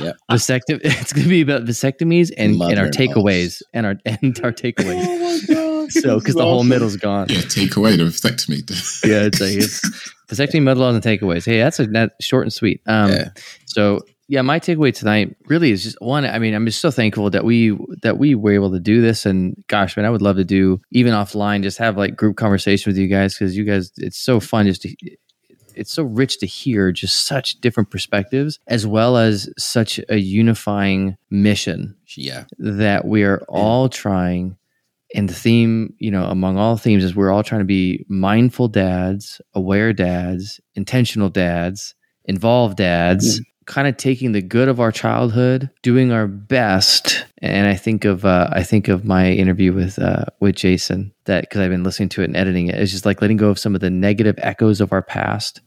yep. 0.04 0.16
vasectomy. 0.30 0.80
It's 0.82 1.12
going 1.12 1.24
to 1.24 1.28
be 1.30 1.40
about 1.40 1.64
vasectomies 1.64 2.30
and, 2.36 2.52
and 2.54 2.62
our 2.62 2.68
Mother-in-laws. 2.86 2.96
takeaways 2.96 3.62
and 3.72 3.86
our 3.86 3.96
and 4.04 4.40
our 4.42 4.52
takeaways. 4.52 5.04
Oh 5.06 5.18
my 5.18 5.54
god! 5.54 5.92
so 6.02 6.18
because 6.18 6.34
the 6.34 6.42
whole 6.42 6.64
middle's 6.64 6.96
gone. 6.96 7.26
Yeah, 7.30 7.42
take 7.42 7.76
away 7.76 7.96
the 7.96 8.04
vasectomy. 8.04 8.62
yeah, 9.04 9.22
it's 9.26 9.40
like 9.40 9.52
it's 9.52 9.80
vasectomy, 10.28 10.62
mud 10.62 10.78
laws, 10.78 10.94
and 10.94 11.04
takeaways. 11.04 11.44
Hey, 11.46 11.58
that's 11.58 11.78
a 11.80 11.86
that 11.88 12.12
short 12.20 12.44
and 12.44 12.52
sweet. 12.52 12.80
Um, 12.86 13.10
Yeah. 13.10 13.28
so 13.66 14.00
yeah, 14.28 14.42
my 14.42 14.58
takeaway 14.58 14.92
tonight 14.92 15.36
really 15.46 15.70
is 15.70 15.84
just 15.84 16.00
one. 16.00 16.24
I 16.26 16.40
mean, 16.40 16.52
I'm 16.52 16.66
just 16.66 16.80
so 16.80 16.90
thankful 16.90 17.30
that 17.30 17.44
we 17.44 17.78
that 18.02 18.18
we 18.18 18.34
were 18.34 18.52
able 18.52 18.72
to 18.72 18.80
do 18.80 19.00
this, 19.00 19.24
and 19.24 19.56
gosh, 19.68 19.96
man, 19.96 20.04
I 20.04 20.10
would 20.10 20.22
love 20.22 20.36
to 20.36 20.44
do 20.44 20.80
even 20.90 21.12
offline, 21.12 21.62
just 21.62 21.78
have 21.78 21.96
like 21.96 22.16
group 22.16 22.36
conversation 22.36 22.90
with 22.90 22.98
you 22.98 23.06
guys 23.06 23.34
because 23.34 23.56
you 23.56 23.64
guys, 23.64 23.92
it's 23.98 24.18
so 24.18 24.40
fun 24.40 24.66
just 24.66 24.82
to. 24.82 24.94
It's 25.76 25.92
so 25.92 26.04
rich 26.04 26.38
to 26.38 26.46
hear 26.46 26.90
just 26.90 27.26
such 27.26 27.60
different 27.60 27.90
perspectives, 27.90 28.58
as 28.66 28.86
well 28.86 29.18
as 29.18 29.50
such 29.58 30.00
a 30.08 30.16
unifying 30.16 31.18
mission 31.30 31.94
Yeah. 32.16 32.44
that 32.58 33.04
we 33.04 33.24
are 33.24 33.42
all 33.46 33.90
trying 33.90 34.56
and 35.16 35.28
the 35.28 35.34
theme 35.34 35.92
you 35.98 36.10
know 36.10 36.26
among 36.26 36.56
all 36.56 36.76
themes 36.76 37.02
is 37.02 37.16
we're 37.16 37.32
all 37.32 37.42
trying 37.42 37.60
to 37.60 37.64
be 37.64 38.04
mindful 38.08 38.68
dads 38.68 39.40
aware 39.54 39.92
dads 39.92 40.60
intentional 40.74 41.28
dads 41.28 41.94
involved 42.26 42.76
dads 42.76 43.40
kind 43.66 43.88
of 43.88 43.96
taking 43.96 44.30
the 44.30 44.40
good 44.40 44.68
of 44.68 44.78
our 44.78 44.92
childhood 44.92 45.68
doing 45.82 46.12
our 46.12 46.28
best. 46.28 47.26
And 47.42 47.66
i 47.66 47.74
think 47.74 48.04
of 48.04 48.24
uh, 48.24 48.48
i 48.52 48.62
think 48.62 48.88
of 48.88 49.04
my 49.04 49.32
interview 49.32 49.72
with 49.72 49.98
uh, 49.98 50.26
with 50.40 50.54
jason 50.56 51.12
that 51.24 51.42
because 51.42 51.60
i've 51.60 51.70
been 51.70 51.82
listening 51.82 52.08
to 52.10 52.22
it 52.22 52.26
and 52.26 52.36
editing 52.36 52.68
it. 52.68 52.76
It's 52.76 52.92
just 52.92 53.04
like 53.04 53.20
letting 53.20 53.36
go 53.36 53.48
of 53.48 53.58
some 53.58 53.74
of 53.74 53.80
the 53.80 53.90
negative 53.90 54.36
echoes 54.38 54.80
of 54.80 54.92
our 54.92 55.02
past 55.02 55.60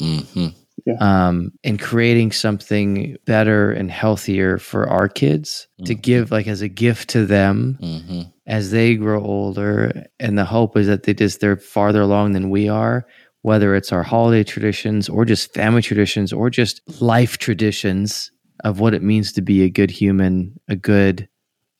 hmm 0.85 1.03
um, 1.03 1.51
and 1.63 1.79
creating 1.79 2.31
something 2.31 3.17
better 3.25 3.71
and 3.71 3.89
healthier 3.91 4.57
for 4.57 4.87
our 4.89 5.07
kids 5.07 5.67
to 5.85 5.95
Mhm. 5.95 6.01
give 6.01 6.31
like 6.31 6.47
as 6.47 6.61
a 6.61 6.67
gift 6.67 7.09
to 7.09 7.25
them 7.25 7.77
hmm 7.81 8.21
as 8.47 8.71
they 8.71 8.95
grow 8.95 9.23
older. 9.23 10.05
And 10.19 10.35
the 10.35 10.43
hope 10.45 10.75
is 10.75 10.87
that 10.87 11.03
they 11.03 11.13
just 11.13 11.39
they're 11.39 11.55
farther 11.57 12.01
along 12.01 12.33
than 12.33 12.49
we 12.49 12.67
are 12.69 13.05
whether 13.41 13.73
it's 13.73 13.93
our 13.93 14.03
holiday 14.03 14.43
traditions 14.43 15.07
or 15.07 15.23
just 15.23 15.53
family 15.53 15.81
traditions 15.81 16.33
or 16.33 16.49
just 16.49 16.81
life 17.01 17.37
traditions 17.37 18.31
of 18.65 18.81
what 18.81 18.93
it 18.93 19.01
means 19.01 19.31
to 19.31 19.41
be 19.41 19.63
a 19.63 19.69
good 19.69 19.89
human 19.91 20.59
a 20.67 20.75
good 20.75 21.27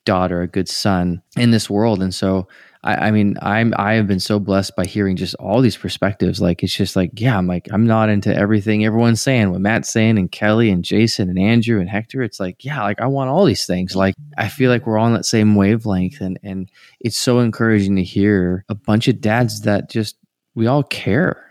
daughter 0.10 0.42
a 0.42 0.48
good 0.48 0.68
son 0.68 1.22
in 1.38 1.52
this 1.52 1.70
world. 1.70 2.02
And 2.02 2.14
so 2.14 2.48
I, 2.82 3.08
I 3.08 3.12
mean 3.12 3.36
i'm 3.42 3.74
i 3.78 3.94
have 3.94 4.08
been 4.08 4.20
so 4.20 4.40
blessed 4.40 4.76
by 4.76 4.86
hearing 4.86 5.18
just 5.18 5.36
all 5.36 5.62
these 5.62 5.78
perspectives. 5.78 6.42
Like 6.42 6.64
it's 6.64 6.74
just 6.74 6.96
like 6.96 7.12
yeah 7.20 7.38
i'm 7.38 7.46
like 7.46 7.68
i'm 7.72 7.86
not 7.86 8.10
into 8.10 8.36
everything 8.36 8.86
everyone's 8.86 9.22
saying. 9.22 9.52
What 9.52 9.62
matt's 9.62 9.92
saying 9.92 10.18
and 10.18 10.32
kelly 10.32 10.72
and 10.72 10.84
jason 10.84 11.30
and 11.30 11.38
andrew 11.38 11.80
and 11.80 11.90
hector 11.90 12.24
it's 12.24 12.40
like 12.40 12.66
yeah 12.66 12.82
like 12.82 13.00
i 13.00 13.06
want 13.06 13.30
all 13.30 13.46
these 13.46 13.68
things. 13.68 13.96
Like 13.96 14.16
i 14.38 14.48
feel 14.48 14.72
like 14.72 14.88
we're 14.88 14.98
on 14.98 15.14
that 15.14 15.26
same 15.26 15.56
wavelength. 15.56 16.22
And 16.22 16.40
and 16.42 16.72
it's 17.00 17.20
so 17.20 17.40
encouraging 17.40 17.98
to 17.98 18.04
hear 18.04 18.66
a 18.68 18.76
bunch 18.76 19.08
of 19.08 19.22
dads 19.22 19.62
that 19.62 19.92
just 19.92 20.18
we 20.56 20.66
all 20.66 20.84
care 20.84 21.50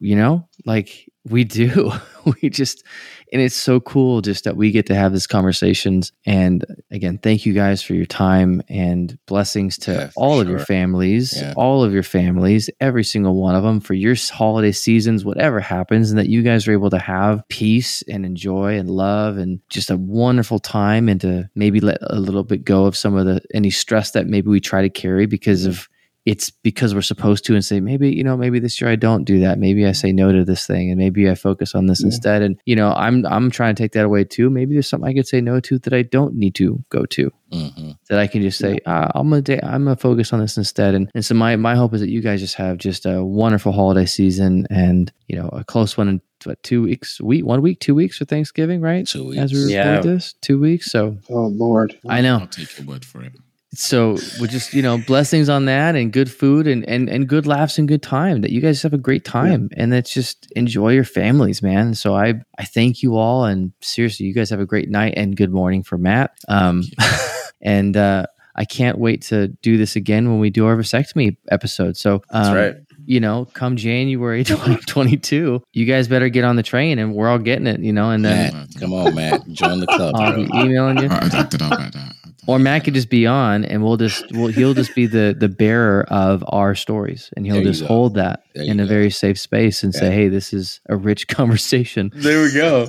you 0.00 0.16
know? 0.16 0.46
Like 0.64 1.10
we 1.28 1.44
do. 1.44 1.92
We 2.42 2.50
just 2.50 2.82
and 3.32 3.42
it's 3.42 3.56
so 3.56 3.80
cool 3.80 4.20
just 4.20 4.44
that 4.44 4.56
we 4.56 4.70
get 4.70 4.86
to 4.86 4.94
have 4.94 5.12
these 5.12 5.26
conversations 5.26 6.12
and 6.24 6.64
again 6.90 7.18
thank 7.18 7.44
you 7.46 7.52
guys 7.52 7.82
for 7.82 7.94
your 7.94 8.06
time 8.06 8.62
and 8.68 9.18
blessings 9.26 9.76
to 9.78 9.92
Yeah, 9.92 10.10
all 10.16 10.40
of 10.40 10.48
your 10.48 10.58
families 10.60 11.34
Yeah. 11.36 11.52
all 11.56 11.82
of 11.84 11.92
your 11.92 12.02
families 12.02 12.70
every 12.80 13.04
single 13.04 13.34
one 13.40 13.54
of 13.54 13.62
them 13.62 13.80
for 13.80 13.94
your 13.94 14.14
holiday 14.32 14.72
seasons 14.72 15.24
whatever 15.24 15.60
happens 15.60 16.10
and 16.10 16.18
that 16.18 16.28
you 16.28 16.42
guys 16.42 16.66
are 16.68 16.72
able 16.72 16.90
to 16.90 16.98
have 16.98 17.42
peace 17.48 18.02
and 18.08 18.24
enjoy 18.24 18.78
and 18.78 18.88
love 18.90 19.36
and 19.38 19.60
just 19.68 19.90
a 19.90 19.96
wonderful 19.96 20.58
time 20.58 21.08
and 21.08 21.20
to 21.20 21.48
maybe 21.54 21.80
let 21.80 21.98
a 22.02 22.20
little 22.20 22.44
bit 22.44 22.64
go 22.64 22.84
of 22.86 22.96
some 22.96 23.16
of 23.16 23.26
the 23.26 23.40
any 23.54 23.70
stress 23.70 24.12
that 24.12 24.26
maybe 24.26 24.48
we 24.48 24.60
try 24.60 24.82
to 24.82 24.90
carry 24.90 25.26
because 25.26 25.66
of 25.66 25.88
it's 26.26 26.50
because 26.50 26.92
we're 26.92 27.02
supposed 27.02 27.44
to 27.46 27.54
and 27.54 27.64
say 27.64 27.78
maybe 27.80 28.10
you 28.12 28.24
know 28.24 28.36
maybe 28.36 28.58
this 28.58 28.80
year 28.80 28.90
I 28.90 28.96
don't 28.96 29.24
do 29.24 29.38
that. 29.40 29.58
Maybe 29.58 29.86
I 29.86 29.92
say 29.92 30.12
no 30.12 30.32
to 30.32 30.44
this 30.44 30.66
thing 30.66 30.90
and 30.90 30.98
maybe 30.98 31.30
I 31.30 31.36
focus 31.36 31.74
on 31.74 31.86
this 31.86 32.00
Yeah. 32.00 32.06
instead. 32.08 32.42
And 32.42 32.60
you 32.66 32.74
know 32.76 32.92
I'm 32.92 33.24
I'm 33.26 33.50
trying 33.50 33.74
to 33.76 33.82
take 33.82 33.92
that 33.92 34.04
away 34.04 34.24
too. 34.24 34.50
Maybe 34.50 34.74
there's 34.74 34.88
something 34.88 35.08
I 35.08 35.14
could 35.14 35.28
say 35.28 35.40
no 35.40 35.60
to 35.60 35.78
that 35.78 35.92
I 35.94 36.02
don't 36.02 36.34
need 36.34 36.54
to 36.56 36.84
go 36.90 37.06
to 37.06 37.30
hmm 37.52 37.92
that 38.10 38.18
I 38.18 38.26
can 38.26 38.42
just 38.42 38.58
say 38.58 38.78
ah, 38.86 39.08
I'm 39.14 39.30
gonna 39.30 39.40
da- 39.42 39.60
I'm 39.62 39.84
gonna 39.84 39.94
focus 39.96 40.32
on 40.32 40.40
this 40.40 40.56
instead. 40.56 40.94
And 40.96 41.10
and 41.14 41.24
so 41.24 41.34
my 41.34 41.54
my 41.56 41.76
hope 41.76 41.94
is 41.94 42.00
that 42.00 42.10
you 42.10 42.20
guys 42.20 42.40
just 42.40 42.56
have 42.56 42.76
just 42.78 43.06
a 43.06 43.24
wonderful 43.24 43.70
holiday 43.72 44.04
season 44.06 44.66
and 44.68 45.12
you 45.28 45.36
know 45.36 45.48
a 45.52 45.62
close 45.62 45.96
one 45.96 46.08
in 46.08 46.20
what, 46.44 46.60
two 46.64 46.82
weeks 46.82 47.20
week 47.20 47.46
one 47.46 47.62
week 47.62 47.78
two 47.80 47.94
weeks 47.94 48.18
for 48.18 48.24
Thanksgiving 48.24 48.80
right 48.80 49.06
Two 49.06 49.32
as 49.34 49.52
we 49.52 49.60
weeks. 49.60 49.74
record 49.74 49.94
Yeah. 49.94 50.00
this 50.00 50.34
two 50.42 50.58
weeks 50.58 50.90
so 50.90 51.18
Oh 51.30 51.46
Lord. 51.46 51.96
I 52.08 52.20
know 52.20 52.38
I'll 52.38 52.46
take 52.48 52.76
your 52.78 52.86
word 52.86 53.04
for 53.04 53.22
it. 53.22 53.32
So 53.78 54.16
we 54.40 54.48
just 54.48 54.72
you 54.72 54.82
know 54.82 54.98
blessings 54.98 55.48
on 55.48 55.66
that 55.66 55.94
and 55.94 56.12
good 56.12 56.30
food 56.30 56.66
and 56.66 56.88
and 56.88 57.08
and 57.08 57.28
good 57.28 57.46
laughs 57.46 57.78
and 57.78 57.86
good 57.86 58.02
time 58.02 58.40
that 58.40 58.50
you 58.50 58.60
guys 58.60 58.82
have 58.82 58.92
a 58.92 58.98
great 58.98 59.24
time. 59.24 59.68
And 59.76 59.92
that's 59.92 60.12
just 60.12 60.50
enjoy 60.52 60.92
your 60.92 61.04
families 61.04 61.62
man. 61.62 61.94
So 61.94 62.14
i 62.14 62.34
i 62.58 62.64
thank 62.64 63.02
you 63.02 63.16
all 63.16 63.44
and 63.44 63.72
seriously 63.80 64.26
you 64.26 64.34
guys 64.34 64.50
have 64.50 64.60
a 64.60 64.66
great 64.66 64.88
night 64.88 65.14
and 65.16 65.36
good 65.36 65.52
morning 65.52 65.82
for 65.82 65.98
matt. 65.98 66.32
Um 66.48 66.82
and 67.60 67.96
uh 67.96 68.26
i 68.54 68.64
can't 68.64 68.98
wait 68.98 69.22
to 69.22 69.48
do 69.62 69.76
this 69.76 69.96
again 69.96 70.28
when 70.30 70.40
we 70.40 70.50
do 70.50 70.66
our 70.66 70.76
vasectomy 70.76 71.36
episode. 71.50 71.96
So 71.96 72.22
um, 72.30 72.42
That's 72.42 72.54
right. 72.54 72.76
you 73.04 73.20
know 73.20 73.46
come 73.54 73.76
january 73.76 74.44
2022 74.44 75.62
you 75.72 75.84
guys 75.84 76.08
better 76.08 76.28
get 76.28 76.44
on 76.44 76.56
the 76.56 76.62
train 76.62 76.98
and 76.98 77.14
we're 77.14 77.28
all 77.28 77.38
getting 77.38 77.66
it 77.66 77.80
you 77.80 77.92
know 77.92 78.10
and 78.10 78.24
then 78.24 78.52
Matt, 78.52 78.68
come 78.78 78.92
on, 78.92 79.14
Matt, 79.14 79.46
join 79.48 79.80
the 79.80 79.86
club. 79.86 80.14
i'll 80.16 80.34
be 80.34 80.48
emailing 80.54 80.98
you. 80.98 81.08
I, 81.08 81.26
I, 81.26 81.42
don't 81.42 81.70
that. 81.70 82.25
Or 82.46 82.58
Matt 82.58 82.84
could 82.84 82.94
just 82.94 83.10
be 83.10 83.26
on, 83.26 83.64
and 83.64 83.82
we'll 83.82 83.96
just 83.96 84.24
we'll, 84.32 84.48
he'll 84.48 84.74
just 84.74 84.94
be 84.94 85.06
the 85.06 85.34
the 85.38 85.48
bearer 85.48 86.04
of 86.08 86.44
our 86.48 86.74
stories, 86.74 87.30
and 87.36 87.44
he'll 87.46 87.62
just 87.62 87.82
go. 87.82 87.86
hold 87.88 88.14
that 88.14 88.44
There 88.54 88.64
in 88.64 88.78
a 88.80 88.84
go. 88.84 88.88
very 88.88 89.10
safe 89.10 89.38
space 89.38 89.82
and 89.82 89.94
say, 89.94 90.10
"Hey, 90.10 90.28
this 90.28 90.52
is 90.52 90.80
a 90.88 90.96
rich 90.96 91.28
conversation." 91.38 92.10
There 92.14 92.42
we 92.42 92.52
go. 92.52 92.88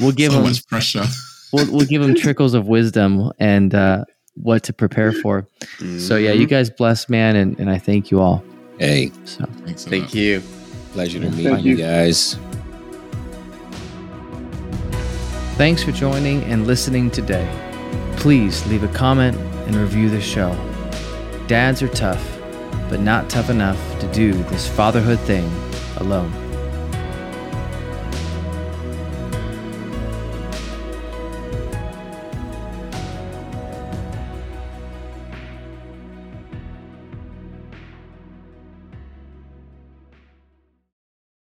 We'll 0.00 0.12
give 0.12 0.32
so 0.32 0.38
him 0.38 0.44
much 0.44 0.66
pressure. 0.66 1.04
we'll, 1.52 1.70
we'll 1.70 1.86
give 1.86 2.02
him 2.02 2.14
trickles 2.14 2.54
of 2.54 2.66
wisdom 2.66 3.30
and 3.38 3.74
uh, 3.74 4.04
what 4.34 4.62
to 4.64 4.72
prepare 4.72 5.12
for. 5.12 5.46
So 5.98 6.16
yeah, 6.16 6.30
Mm-hmm. 6.32 6.40
you 6.40 6.46
guys 6.46 6.70
bless, 6.70 7.08
man, 7.08 7.36
and, 7.36 7.58
and 7.60 7.68
I 7.70 7.78
thank 7.78 8.10
you 8.10 8.20
all. 8.20 8.42
Hey, 8.78 9.10
So 9.26 9.44
Thanks 9.64 9.84
Thank 9.84 10.04
lot. 10.04 10.14
you. 10.14 10.42
pleasure 10.92 11.18
to 11.20 11.26
Yeah. 11.26 11.30
meet 11.32 11.44
Thank 11.44 11.64
you 11.64 11.70
you. 11.72 11.76
guys. 11.76 12.36
thanks 15.56 15.82
for 15.84 15.92
joining 15.92 16.42
and 16.44 16.66
listening 16.66 17.10
today. 17.10 17.46
Please 18.16 18.66
leave 18.66 18.84
a 18.84 18.88
comment 18.88 19.36
and 19.66 19.76
review 19.76 20.08
the 20.08 20.20
show. 20.20 20.56
Dads 21.46 21.82
are 21.82 21.88
tough, 21.88 22.38
but 22.88 23.00
not 23.00 23.28
tough 23.28 23.50
enough 23.50 23.78
to 24.00 24.12
do 24.12 24.32
this 24.44 24.68
fatherhood 24.68 25.18
thing 25.20 25.50
alone. 25.96 26.41